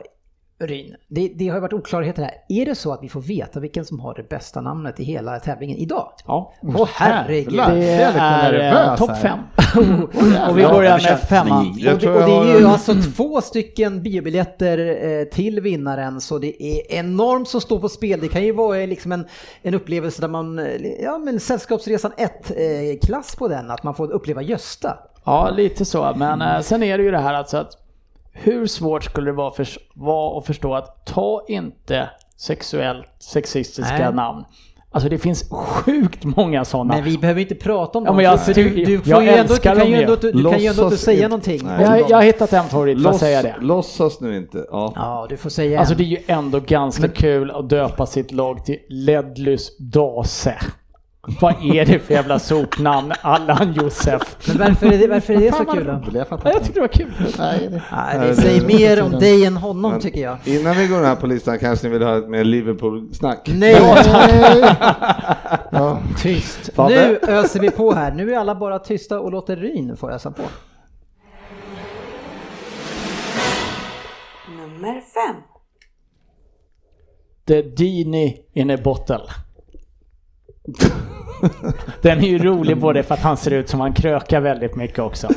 Ryn, 0.62 0.96
det, 1.08 1.32
det 1.36 1.48
har 1.48 1.56
ju 1.56 1.62
varit 1.62 1.74
oklarheter 1.74 2.24
här. 2.24 2.34
Är 2.50 2.66
det 2.66 2.76
så 2.76 2.94
att 2.94 3.04
vi 3.04 3.10
får 3.10 3.22
veta 3.22 3.60
vilken 3.60 3.86
som 3.86 4.00
har 4.00 4.14
det 4.14 4.30
bästa 4.30 4.62
namnet 4.62 5.00
i 5.00 5.04
hela 5.04 5.40
tävlingen 5.40 5.78
idag? 5.78 6.12
Ja. 6.26 6.54
Åh 6.62 6.90
herregud! 6.94 7.54
jävlar. 7.54 7.76
Det 7.76 7.92
är 7.92 8.52
lite 8.52 8.66
är 8.66 8.92
eh, 8.92 8.96
topp 8.96 9.18
fem. 9.18 9.40
och 10.50 10.58
vi 10.58 10.62
Ja, 10.62 10.72
börjar 10.74 11.02
med 11.10 11.20
femman. 11.20 11.68
Och 11.70 12.00
det, 12.00 12.10
och 12.10 12.26
det 12.26 12.52
är 12.52 12.60
ju 12.60 12.68
alltså 12.68 12.94
två 13.16 13.42
stycken 13.42 14.04
biobiljetter 14.04 15.06
eh, 15.06 15.24
till 15.24 15.60
vinnaren 15.60 16.22
så 16.22 16.38
det 16.38 16.64
är 16.64 17.00
enormt 17.00 17.48
som 17.48 17.62
står 17.62 17.80
på 17.80 17.90
spel. 17.90 18.20
Det 18.20 18.28
kan 18.28 18.44
ju 18.44 18.52
vara 18.52 18.80
eh, 18.80 18.88
liksom 18.88 19.12
en, 19.12 19.26
en 19.62 19.74
upplevelse 19.74 20.22
där 20.22 20.28
man, 20.28 20.68
ja 21.04 21.18
men 21.18 21.40
Sällskapsresan 21.40 22.12
1-klass 22.18 23.36
på 23.36 23.48
den, 23.48 23.72
att 23.72 23.84
man 23.84 23.96
får 23.96 24.12
uppleva 24.12 24.42
Gösta. 24.42 24.98
Ja, 25.26 25.50
lite 25.50 25.86
så. 25.86 26.14
Men 26.16 26.42
eh, 26.42 26.60
sen 26.60 26.84
är 26.84 26.98
det 26.98 27.04
ju 27.04 27.12
det 27.12 27.20
här 27.20 27.34
alltså 27.34 27.58
att 27.58 27.89
hur 28.32 28.68
svårt 28.68 29.04
skulle 29.04 29.26
det 29.32 29.36
vara, 29.36 29.52
för, 29.52 29.68
vara 29.94 30.38
att 30.40 30.46
förstå 30.46 30.76
att 30.76 31.06
ta 31.06 31.46
inte 31.48 32.10
sexuellt 32.38 33.08
sexistiska 33.20 33.98
Nej. 33.98 34.14
namn. 34.14 34.44
Alltså 34.92 35.10
det 35.10 35.18
finns 35.18 35.50
sjukt 35.52 36.24
många 36.24 36.66
sådana. 36.66 36.94
Men 36.94 37.04
vi 37.04 37.18
behöver 37.18 37.42
inte 37.42 37.56
prata 37.56 37.98
om 37.98 38.04
Ja, 38.04 38.10
dem. 38.10 38.16
men 38.16 38.26
jag 38.26 38.40
du, 38.56 38.86
du, 38.86 39.02
jag 39.06 39.28
ändå, 39.28 39.54
du 39.54 39.60
kan 39.60 39.88
ju 39.88 39.96
ändå, 40.02 40.14
inte- 40.14 40.32
du 40.32 40.44
kan 40.50 40.60
ju 40.60 40.68
ändå 40.68 40.84
inte 40.84 40.98
säga 40.98 41.18
inte- 41.18 41.28
någonting. 41.28 41.62
Nej. 41.64 41.82
jag, 41.82 42.10
jag 42.10 42.18
har 42.18 42.24
hittat 42.24 42.54
en 42.54 42.64
favorit, 42.64 43.04
får 43.04 43.14
säga 43.14 43.42
det? 43.42 43.56
Låtsas 43.62 44.22
nu 44.22 44.38
inte. 44.38 44.66
Ja. 44.72 44.94
Ja, 44.96 45.26
du 45.30 45.38
får 45.38 45.50
säga 45.50 45.80
Alltså 45.80 45.94
en. 45.94 45.98
det 45.98 46.04
är 46.04 46.08
ju 46.08 46.18
ändå 46.28 46.60
ganska 46.60 47.08
kul 47.08 47.52
att 47.52 47.70
döpa 47.70 48.06
sitt 48.06 48.32
lag 48.32 48.66
till 48.66 48.80
Ledlys 48.90 49.78
Dase. 49.78 50.56
Vad 51.42 51.56
är 51.76 51.86
det 51.86 52.00
för 52.00 52.14
jävla 52.14 52.40
sopnamn? 52.40 53.14
Allan 53.22 53.74
Josef. 53.74 54.48
Men 54.48 54.58
varför 54.58 54.88
är 54.88 54.98
det, 54.98 55.08
varför 55.08 55.34
är 55.34 55.38
det 55.40 55.52
så 55.52 55.66
kul 55.66 55.86
då? 55.86 56.18
Jag 56.18 56.28
fattar 56.28 56.50
jag 56.50 56.60
tyckte 56.64 56.74
det 56.74 56.80
var 56.82 56.88
kul. 56.88 57.14
Nej, 57.40 57.68
det- 57.72 57.82
Nej, 57.92 58.28
det 58.28 58.36
säger 58.36 58.66
mer 58.66 59.04
om 59.04 59.12
det- 59.12 59.20
dig 59.20 59.46
än 59.46 59.58
honom 59.58 59.92
Men- 59.92 60.02
tycker 60.02 60.22
jag. 60.22 60.38
Innan 60.46 60.78
vi 60.78 60.88
går 60.88 60.96
den 60.96 61.06
här 61.06 61.16
på 61.16 61.28
listan 61.28 61.60
kanske 61.60 61.88
ni 61.88 61.94
vill 61.94 62.04
ha 62.08 62.18
ett 62.18 62.30
mer 62.30 62.44
Liverpool-snack? 62.44 63.50
Nej, 63.54 63.76
Ja. 65.72 66.00
tyst. 66.22 66.70
Fabbe? 66.76 66.96
Nu 67.08 67.20
öser 67.32 67.60
vi 67.60 67.72
på 67.72 67.92
här. 67.94 68.12
Nu 68.12 68.34
är 68.34 68.38
alla 68.38 68.56
bara 68.56 68.80
tysta 68.80 69.20
och 69.20 69.32
låter 69.32 69.56
Ryn 69.56 69.98
få 69.98 70.10
ösa 70.10 70.32
på. 70.32 70.44
Nummer 74.58 74.94
fem. 74.94 75.36
The 77.48 77.62
Dini 77.62 78.38
in 78.54 78.72
a 78.72 78.78
bottle. 78.84 79.20
Den 82.02 82.18
är 82.20 82.28
ju 82.28 82.38
rolig 82.38 82.78
både 82.78 83.04
för 83.04 83.14
att 83.14 83.20
han 83.22 83.38
ser 83.38 83.52
ut 83.52 83.70
som 83.70 83.80
han 83.80 83.94
krökar 83.94 84.40
väldigt 84.42 84.76
mycket 84.76 85.00
också. 85.00 85.28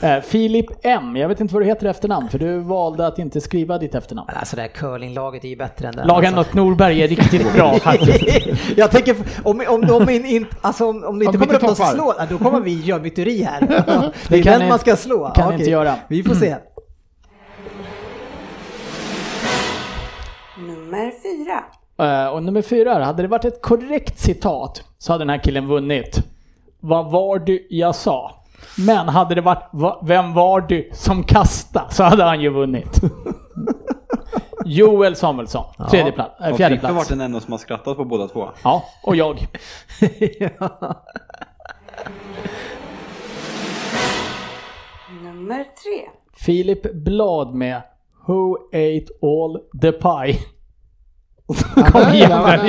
Eh, 0.00 0.20
Filip 0.20 0.66
M, 0.82 1.16
jag 1.16 1.28
vet 1.28 1.40
inte 1.40 1.54
vad 1.54 1.62
du 1.62 1.66
heter 1.66 1.86
i 1.86 1.90
efternamn 1.90 2.28
för 2.28 2.38
du 2.38 2.58
valde 2.58 3.06
att 3.06 3.18
inte 3.18 3.40
skriva 3.40 3.78
ditt 3.78 3.94
efternamn. 3.94 4.26
Men 4.28 4.36
alltså 4.36 4.56
det 4.56 4.62
här 4.62 4.68
curlinglaget 4.68 5.44
är 5.44 5.48
ju 5.48 5.56
bättre 5.56 5.88
än 5.88 5.94
den. 5.96 6.06
Lagan 6.06 6.34
alltså. 6.34 6.50
åt 6.50 6.54
Norberg 6.56 7.02
är 7.02 7.08
riktigt 7.08 7.52
bra 7.54 7.74
faktiskt. 7.78 8.46
jag 8.76 8.90
tänker, 8.90 9.16
om, 9.44 9.62
om, 9.68 9.90
om, 9.90 10.08
in, 10.10 10.24
in, 10.26 10.46
alltså, 10.60 10.86
om, 10.88 11.04
om 11.04 11.18
det 11.18 11.24
inte 11.24 11.38
kommer 11.38 11.54
upp 11.70 11.76
slår, 11.76 12.14
ja, 12.18 12.26
då 12.30 12.38
kommer 12.38 12.60
vi 12.60 12.80
göra 12.80 13.02
myteri 13.02 13.42
här. 13.42 13.60
Det 14.28 14.38
är 14.38 14.42
kan 14.42 14.52
den 14.52 14.62
ni- 14.62 14.68
man 14.68 14.78
ska 14.78 14.96
slå. 14.96 15.30
kan 15.30 15.44
ni 15.44 15.48
Okej. 15.48 15.58
inte 15.58 15.70
göra. 15.70 15.94
Vi 16.08 16.22
får 16.22 16.34
se. 16.34 16.56
Nummer 20.58 21.12
fyra. 21.22 21.64
Eh, 21.98 22.26
och 22.26 22.42
nummer 22.42 22.62
fyra, 22.62 22.92
här, 22.92 23.00
hade 23.00 23.22
det 23.22 23.28
varit 23.28 23.44
ett 23.44 23.62
korrekt 23.62 24.18
citat 24.18 24.84
så 24.98 25.12
hade 25.12 25.24
den 25.24 25.30
här 25.30 25.38
killen 25.42 25.66
vunnit. 25.66 26.18
Vad 26.80 27.10
var 27.10 27.38
du 27.38 27.66
jag 27.70 27.94
sa? 27.94 28.30
Men 28.78 29.08
hade 29.08 29.34
det 29.34 29.40
varit 29.40 29.68
va, 29.72 30.00
vem 30.02 30.34
var 30.34 30.60
du 30.60 30.90
som 30.92 31.22
kasta 31.22 31.88
så 31.90 32.02
hade 32.04 32.24
han 32.24 32.40
ju 32.40 32.50
vunnit. 32.50 33.00
Joel 34.64 35.16
Samuelsson, 35.16 35.64
tredje 35.90 36.12
plats, 36.12 36.40
äh, 36.40 36.50
Och 36.50 36.56
fjärde 36.56 36.74
Frippe 36.74 36.86
har 36.86 36.94
varit 36.94 37.06
plats. 37.06 37.08
den 37.08 37.20
enda 37.20 37.40
som 37.40 37.52
har 37.52 37.58
skrattat 37.58 37.96
på 37.96 38.04
båda 38.04 38.28
två. 38.28 38.48
Ja, 38.64 38.84
och 39.02 39.16
jag. 39.16 39.46
ja. 40.40 40.94
Nummer 45.22 45.64
tre. 45.64 46.08
Filip 46.36 46.94
Blad 46.94 47.54
med 47.54 47.82
Who 48.26 48.56
ate 48.72 49.06
all 49.22 49.58
the 49.80 49.92
pie? 49.92 50.38
Kom 51.92 52.02
igen, 52.12 52.30
den 52.30 52.44
är 52.44 52.56
kul. 52.56 52.66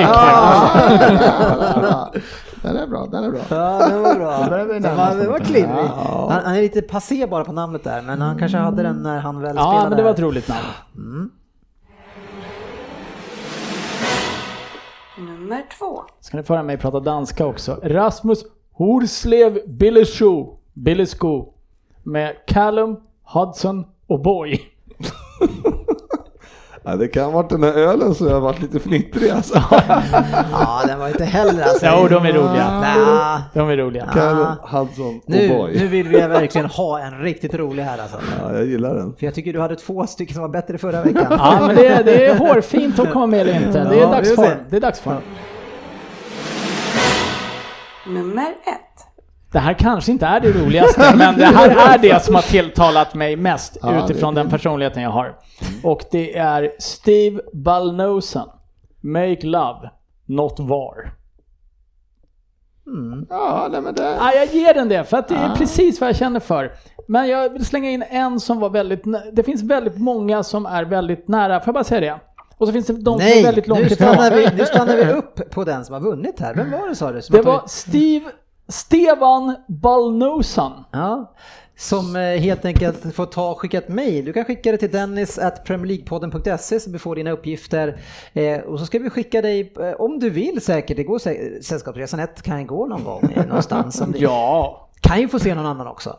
Den 2.61 2.75
är 2.77 2.87
bra, 2.87 3.05
den 3.11 3.23
är 3.23 3.29
bra. 3.31 3.39
ja, 3.49 3.87
det 3.89 3.97
var 3.99 4.15
bra. 4.19 4.37
Det 4.79 4.95
var, 4.95 5.15
det 5.15 5.27
var 5.27 5.39
klirrig. 5.39 5.69
Ja. 5.69 6.27
Han, 6.31 6.43
han 6.45 6.55
är 6.55 6.61
lite 6.61 6.81
passé 6.81 7.27
bara 7.27 7.43
på 7.45 7.51
namnet 7.51 7.83
där, 7.83 8.01
men 8.01 8.21
han 8.21 8.39
kanske 8.39 8.57
hade 8.57 8.83
den 8.83 9.03
när 9.03 9.19
han 9.19 9.41
väl 9.41 9.51
spelade. 9.55 9.75
Ja, 9.75 9.85
men 9.89 9.97
det 9.97 10.03
var 10.03 10.11
ett 10.11 10.19
roligt 10.19 10.47
namn. 10.47 11.29
Nummer 15.17 15.63
två. 15.79 16.03
Ska 16.19 16.37
ni 16.37 16.43
få 16.43 16.53
höra 16.53 16.63
mig 16.63 16.77
prata 16.77 16.99
danska 16.99 17.45
också? 17.45 17.79
Rasmus 17.83 18.43
Horslev 18.73 19.59
Billesjo, 19.67 20.57
Billesko 20.73 21.53
med 22.03 22.35
Callum, 22.47 22.97
Hudson 23.23 23.85
och 24.07 24.21
Boy. 24.21 24.61
Ja, 26.87 26.95
det 26.95 27.07
kan 27.07 27.23
ha 27.23 27.31
varit 27.31 27.49
den 27.49 27.63
här 27.63 27.73
ölen 27.73 28.15
som 28.15 28.27
jag 28.27 28.33
har 28.33 28.41
varit 28.41 28.61
lite 28.61 28.79
fnittrig 28.79 29.29
alltså. 29.29 29.63
Ja, 30.51 30.83
den 30.87 30.99
var 30.99 31.07
inte 31.07 31.25
heller 31.25 31.63
alltså. 31.63 31.85
Jo, 31.85 32.07
de 32.07 32.25
är 32.25 32.33
roliga. 32.33 32.79
Nja. 32.79 33.43
De 33.53 33.69
är 33.69 33.77
roliga. 33.77 34.09
Ah. 34.15 34.77
Hudson 34.77 35.21
Nu, 35.25 35.47
nu 35.75 35.87
vill 35.87 36.07
vi 36.07 36.17
verkligen 36.17 36.67
ha 36.67 36.99
en 36.99 37.19
riktigt 37.21 37.53
rolig 37.53 37.83
här 37.83 37.97
alltså. 37.97 38.17
Ja, 38.41 38.53
jag 38.53 38.65
gillar 38.65 38.95
den. 38.95 39.13
För 39.19 39.25
jag 39.25 39.35
tycker 39.35 39.53
du 39.53 39.59
hade 39.59 39.75
två 39.75 40.07
stycken 40.07 40.33
som 40.33 40.41
var 40.41 40.49
bättre 40.49 40.77
förra 40.77 41.01
veckan. 41.01 41.25
Ja, 41.29 41.57
men 41.67 41.75
det 41.75 41.87
är, 41.87 42.03
det 42.03 42.25
är 42.25 42.37
hårfint 42.37 42.99
att 42.99 43.11
komma 43.11 43.25
med 43.27 43.39
eller 43.39 43.55
inte. 43.65 43.83
Det 43.83 43.99
är 43.99 44.11
dagsform. 44.11 44.57
Det 44.69 44.75
är 44.75 44.81
dagsform. 44.81 45.21
Nummer 48.07 48.41
ett. 48.65 48.86
Det 49.57 49.61
här 49.61 49.73
kanske 49.73 50.11
inte 50.11 50.25
är 50.25 50.39
det 50.39 50.51
roligaste, 50.51 51.13
men 51.17 51.37
det 51.37 51.45
här 51.45 51.93
är 51.93 51.97
det 51.97 52.23
som 52.23 52.35
har 52.35 52.41
tilltalat 52.41 53.13
mig 53.13 53.35
mest 53.35 53.77
Ja, 53.81 54.03
utifrån 54.03 54.35
den 54.35 54.49
personligheten 54.49 55.03
jag 55.03 55.09
har. 55.09 55.35
Och 55.83 56.01
det 56.11 56.37
är 56.37 56.71
Steve 56.79 57.41
Balnosen. 57.53 58.47
Make 59.01 59.39
love, 59.41 59.89
not 60.25 60.59
war. 60.59 61.13
Ja, 63.29 63.67
nej, 63.71 63.81
men 63.81 63.93
det... 63.93 64.03
Ja, 64.19 64.33
jag 64.33 64.53
ger 64.53 64.73
den 64.73 64.89
det, 64.89 65.03
för 65.03 65.17
att 65.17 65.27
det 65.27 65.35
är 65.35 65.55
precis 65.55 66.01
vad 66.01 66.09
jag 66.09 66.15
känner 66.15 66.39
för. 66.39 66.71
Men 67.07 67.27
jag 67.27 67.49
vill 67.49 67.65
slänga 67.65 67.89
in 67.89 68.03
en 68.09 68.39
som 68.39 68.59
var 68.59 68.69
väldigt... 68.69 69.03
Det 69.33 69.43
finns 69.43 69.63
väldigt 69.63 69.97
många 69.97 70.43
som 70.43 70.65
är 70.65 70.83
väldigt 70.83 71.27
nära, 71.27 71.59
får 71.59 71.67
jag 71.67 71.73
bara 71.73 71.83
säga 71.83 72.01
det? 72.01 72.19
Och 72.57 72.67
så 72.67 72.73
finns 72.73 72.87
det 72.87 72.93
de 72.93 73.03
som 73.03 73.27
är 73.27 73.35
Nej, 73.35 73.43
väldigt 73.43 73.67
långt 73.67 73.91
ifrån. 73.91 74.15
vi, 74.31 74.49
nu 74.57 74.65
stannar 74.65 74.95
vi 74.95 75.11
upp 75.11 75.49
på 75.51 75.63
den 75.63 75.85
som 75.85 75.93
har 75.93 76.01
vunnit 76.01 76.39
här. 76.39 76.55
Vem 76.55 76.71
var 76.71 76.87
det 76.89 76.95
sa 76.95 77.11
du? 77.11 77.21
Det 77.29 77.41
var 77.41 77.63
Steve... 77.67 78.31
Stevan 78.67 79.55
Balnosan. 79.67 80.83
Ja, 80.91 81.33
som 81.77 82.15
eh, 82.15 82.21
helt 82.21 82.65
enkelt 82.65 83.15
får 83.15 83.25
ta 83.25 83.51
och 83.51 83.59
skicka 83.59 83.77
ett 83.77 83.89
mejl. 83.89 84.25
Du 84.25 84.33
kan 84.33 84.45
skicka 84.45 84.71
det 84.71 84.77
till 84.77 84.91
dennis 84.91 85.37
at 85.39 85.65
premierleaguepodden.se 85.65 86.79
så 86.79 86.91
vi 86.91 86.99
får 86.99 87.15
dina 87.15 87.31
uppgifter. 87.31 87.99
Eh, 88.33 88.59
och 88.59 88.79
så 88.79 88.85
ska 88.85 88.99
vi 88.99 89.09
skicka 89.09 89.41
dig, 89.41 89.73
eh, 89.79 89.91
om 89.91 90.19
du 90.19 90.29
vill 90.29 90.61
säkert, 90.61 90.97
det 90.97 91.03
går 91.03 91.19
säkert, 91.19 91.65
Sällskapsresan 91.65 92.19
1 92.19 92.41
kan 92.41 92.67
gå 92.67 92.85
någon 92.85 93.03
gång 93.03 93.31
eh, 93.35 93.45
någonstans. 93.45 94.03
Ja. 94.15 94.89
Kan 95.01 95.21
ju 95.21 95.27
få 95.27 95.39
se 95.39 95.55
någon 95.55 95.65
annan 95.65 95.87
också. 95.87 96.15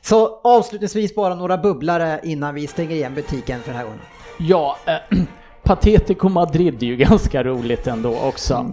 Så 0.00 0.40
avslutningsvis 0.44 1.14
bara 1.14 1.34
några 1.34 1.58
bubblare 1.58 2.20
innan 2.24 2.54
vi 2.54 2.66
stänger 2.66 2.96
igen 2.96 3.14
butiken 3.14 3.60
för 3.60 3.68
den 3.68 3.76
här 3.76 3.84
gången. 3.84 4.00
Ja, 4.38 4.76
eh, 4.86 5.18
Patetico 5.62 6.28
Madrid 6.28 6.82
är 6.82 6.86
ju 6.86 6.96
ganska 7.06 7.44
roligt 7.44 7.86
ändå 7.86 8.18
också. 8.18 8.66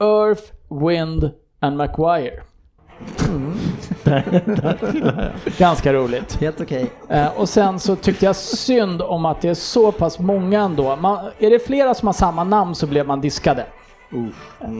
Earth, 0.00 0.42
Wind 0.86 1.30
and 1.60 1.76
Maguire. 4.04 5.32
ganska 5.58 5.92
roligt. 5.92 6.40
Helt 6.40 6.60
okej. 6.60 6.90
Eh, 7.08 7.26
och 7.26 7.48
sen 7.48 7.80
så 7.80 7.96
tyckte 7.96 8.24
jag 8.24 8.36
synd 8.36 9.02
om 9.02 9.24
att 9.24 9.40
det 9.40 9.48
är 9.48 9.54
så 9.54 9.92
pass 9.92 10.18
många 10.18 10.60
ändå. 10.60 10.96
Man, 10.96 11.18
är 11.38 11.50
det 11.50 11.66
flera 11.66 11.94
som 11.94 12.08
har 12.08 12.12
samma 12.12 12.44
namn 12.44 12.74
så 12.74 12.86
blev 12.86 13.06
man 13.06 13.20
diskade. 13.20 13.66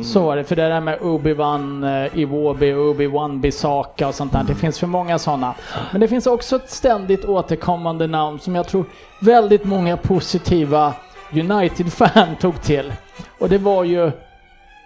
Så 0.05 0.23
var 0.23 0.37
det, 0.37 0.45
för 0.45 0.57
det 0.57 0.69
där 0.69 0.81
med 0.81 0.99
Obi-Wan 0.99 1.85
eh, 2.05 2.19
Iwobi, 2.19 2.73
Obi-Wan 2.73 3.41
Bisaka 3.41 4.09
och 4.09 4.15
sånt 4.15 4.33
där. 4.33 4.45
Det 4.45 4.55
finns 4.55 4.79
för 4.79 4.87
många 4.87 5.19
sådana. 5.19 5.55
Men 5.93 6.01
det 6.01 6.09
finns 6.09 6.27
också 6.27 6.57
ett 6.57 6.71
ständigt 6.71 7.25
återkommande 7.25 8.07
namn 8.07 8.39
som 8.39 8.55
jag 8.55 8.69
tror 8.69 8.85
väldigt 9.21 9.65
många 9.65 9.97
positiva 9.97 10.95
United-fan 11.33 12.37
tog 12.41 12.63
till. 12.63 12.93
Och 13.39 13.49
det 13.49 13.59
var 13.59 13.85
ju 13.85 14.11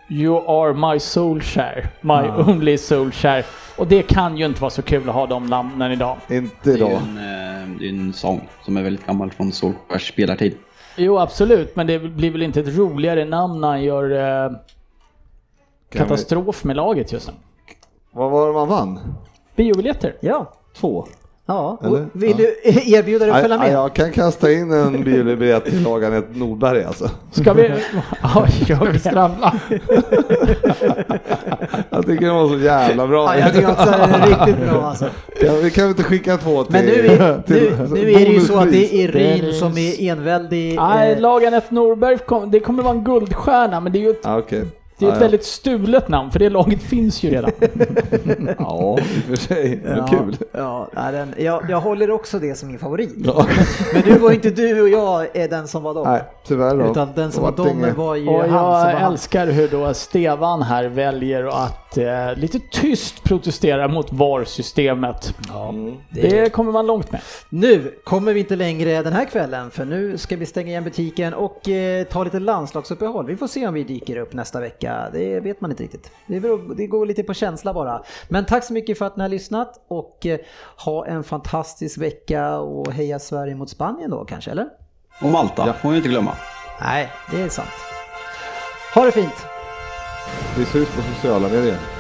You 0.08 0.64
are 0.64 0.74
my 0.92 1.00
soulshare, 1.00 1.88
my 2.00 2.28
only 2.52 2.78
soulshare. 2.78 3.44
Och 3.78 3.86
det 3.86 4.02
kan 4.02 4.36
ju 4.36 4.46
inte 4.46 4.60
vara 4.60 4.70
så 4.70 4.82
kul 4.82 5.08
att 5.08 5.14
ha 5.14 5.26
de 5.26 5.46
namnen 5.46 5.92
idag. 5.92 6.16
Inte 6.30 6.56
Det 6.62 6.70
är 6.70 6.76
idag. 6.76 6.90
en, 6.90 7.16
eh, 7.16 7.68
det 7.78 7.84
är 7.84 7.88
en 7.88 8.12
sång 8.12 8.48
som 8.64 8.76
är 8.76 8.82
väldigt 8.82 9.06
gammal 9.06 9.30
från 9.30 9.52
Solskjaers 9.52 10.08
spelartid. 10.08 10.56
Jo, 10.96 11.18
absolut, 11.18 11.76
men 11.76 11.86
det 11.86 11.98
blir 11.98 12.30
väl 12.30 12.42
inte 12.42 12.60
ett 12.60 12.76
roligare 12.76 13.24
namn 13.24 13.60
när 13.60 13.68
han 13.68 13.82
gör 13.82 14.10
eh, 14.44 14.50
katastrof 15.92 16.64
med 16.64 16.76
laget 16.76 17.12
just 17.12 17.28
nu. 17.28 17.34
Vad 18.12 18.30
var 18.30 18.46
det 18.46 18.52
man 18.52 18.68
vann? 18.68 19.14
Biobiljetter. 19.56 20.16
Ja, 20.20 20.52
Två. 20.76 21.06
Ja, 21.46 21.78
vill 22.12 22.30
Ja. 22.30 22.36
du 22.36 22.56
erbjuda 22.94 23.24
dig 23.26 23.34
att 23.34 23.40
följa 23.40 23.58
med? 23.58 23.72
Jag 23.72 23.94
kan 23.94 24.12
kasta 24.12 24.52
in 24.52 24.72
en 24.72 25.04
biobiljett 25.04 25.64
till 25.64 25.82
Lagan 25.82 26.24
Nordberg 26.34 26.84
alltså. 26.84 27.10
Ska 27.30 27.52
vi... 27.52 27.70
Ja, 28.22 28.46
gör 28.66 28.92
det. 28.92 28.98
Skramla. 28.98 29.54
Jag 31.90 32.06
tycker 32.06 32.26
det 32.26 32.32
var 32.32 32.48
så 32.48 32.58
jävla 32.58 33.06
bra. 33.06 33.24
Ja, 33.34 33.38
jag 33.40 33.52
tycker 33.54 33.70
också 33.70 33.88
att 33.90 34.10
det 34.12 34.16
är 34.18 34.26
riktigt 34.46 34.70
bra 34.70 34.82
alltså. 34.84 35.04
Kan 35.40 35.56
vi 35.62 35.70
kan 35.70 35.84
vi 35.84 35.90
inte 35.90 36.02
skicka 36.02 36.36
två 36.36 36.64
till? 36.64 36.72
Men 36.72 36.84
nu 36.84 36.92
är, 37.06 37.36
nu, 37.36 37.42
till 37.46 37.72
nu 37.94 38.10
är 38.12 38.18
det 38.26 38.32
ju 38.32 38.40
så 38.40 38.58
att 38.58 38.70
det 38.70 38.94
är 38.94 39.16
är- 39.16 39.52
som 39.52 39.78
är 39.78 40.02
enväldig. 40.10 40.76
Nej, 40.76 41.12
eh, 41.12 41.20
Lagan 41.20 41.54
ett 41.54 41.70
Norberg, 41.70 42.18
kom, 42.18 42.50
det 42.50 42.60
kommer 42.60 42.82
vara 42.82 42.94
en 42.94 43.04
guldstjärna, 43.04 43.80
men 43.80 43.92
det 43.92 43.98
är 43.98 44.00
ju 44.02 44.10
ett, 44.10 44.20
Ja, 44.22 44.38
okej. 44.38 44.64
Det 44.98 45.04
är 45.04 45.08
ett 45.08 45.14
Ja, 45.14 45.16
ja. 45.16 45.20
väldigt 45.20 45.44
stulet 45.44 46.08
namn, 46.08 46.30
för 46.30 46.38
det 46.38 46.48
laget 46.50 46.82
finns 46.82 47.22
ju 47.22 47.30
redan. 47.30 47.50
Ja, 48.58 48.98
i 48.98 49.02
och 49.02 49.24
för 49.28 49.36
sig. 49.36 49.80
Men 49.84 49.96
ja, 49.98 50.06
kul. 50.06 50.36
Ja, 50.52 50.88
den, 50.94 51.34
jag, 51.38 51.70
jag 51.70 51.80
håller 51.80 52.10
också 52.10 52.38
det 52.38 52.54
som 52.54 52.68
min 52.68 52.78
favorit. 52.78 53.14
Ja. 53.24 53.46
Men 53.94 54.02
nu 54.06 54.18
var 54.18 54.32
inte 54.32 54.50
du 54.50 54.82
och 54.82 54.88
jag 54.88 55.26
eh, 55.42 55.50
den 55.50 55.68
som 55.68 55.82
var 55.82 55.94
dem. 55.94 56.04
Nej, 56.08 56.22
tyvärr 56.46 56.76
då. 56.76 56.90
Utan 56.90 57.08
den 57.14 57.32
som 57.32 57.42
var 57.42 57.52
dem 57.52 57.86
var 57.96 58.14
ju 58.14 58.28
Och 58.28 58.40
han 58.40 58.48
som 58.50 58.56
var 58.62 58.90
jag 58.90 58.98
han. 58.98 59.12
älskar 59.12 59.46
hur 59.46 59.68
då 59.68 59.94
Stevan 59.94 60.62
här 60.62 60.84
väljer 60.88 61.46
att 61.64 61.83
eh, 61.98 62.36
lite 62.36 62.60
tyst 62.70 63.24
protestera 63.24 63.88
mot 63.88 64.12
VAR-systemet. 64.12 65.34
Mm. 65.68 65.96
Det 66.10 66.52
kommer 66.52 66.72
man 66.72 66.86
långt 66.86 67.12
med. 67.12 67.20
Nu 67.48 68.00
kommer 68.04 68.32
vi 68.32 68.40
inte 68.40 68.56
längre 68.56 69.02
den 69.02 69.12
här 69.12 69.24
kvällen 69.24 69.70
för 69.70 69.84
nu 69.84 70.18
ska 70.18 70.36
vi 70.36 70.46
stänga 70.46 70.68
igen 70.68 70.84
butiken 70.84 71.34
och 71.34 71.68
eh, 71.68 72.04
ta 72.04 72.24
lite 72.24 72.38
landslagsuppehåll. 72.38 73.26
Vi 73.26 73.36
får 73.36 73.46
se 73.46 73.66
om 73.66 73.74
vi 73.74 73.84
dyker 73.84 74.16
upp 74.16 74.32
nästa 74.32 74.60
vecka. 74.60 75.10
Det 75.12 75.40
vet 75.40 75.60
man 75.60 75.70
inte 75.70 75.82
riktigt. 75.82 76.10
Det, 76.26 76.40
beror, 76.40 76.74
det 76.74 76.86
går 76.86 77.06
lite 77.06 77.22
på 77.22 77.34
känsla 77.34 77.74
bara. 77.74 78.02
Men 78.28 78.44
tack 78.44 78.64
så 78.64 78.72
mycket 78.72 78.98
för 78.98 79.06
att 79.06 79.16
ni 79.16 79.22
har 79.22 79.28
lyssnat 79.28 79.84
och 79.88 80.26
eh, 80.26 80.38
ha 80.84 81.06
en 81.06 81.24
fantastisk 81.24 81.98
vecka 81.98 82.58
och 82.58 82.92
heja 82.92 83.18
Sverige 83.18 83.54
mot 83.54 83.70
Spanien 83.70 84.10
då 84.10 84.24
kanske, 84.24 84.50
eller? 84.50 84.66
Och 85.20 85.30
Malta 85.30 85.72
får 85.72 85.90
vi 85.90 85.96
inte 85.96 86.08
glömma. 86.08 86.32
Nej, 86.80 87.12
det 87.30 87.40
är 87.40 87.48
sant. 87.48 87.68
Ha 88.94 89.04
det 89.04 89.12
fint! 89.12 89.53
Vi 90.58 90.64
syns 90.64 90.88
på 90.88 91.02
sociala 91.02 91.48
medier. 91.48 91.93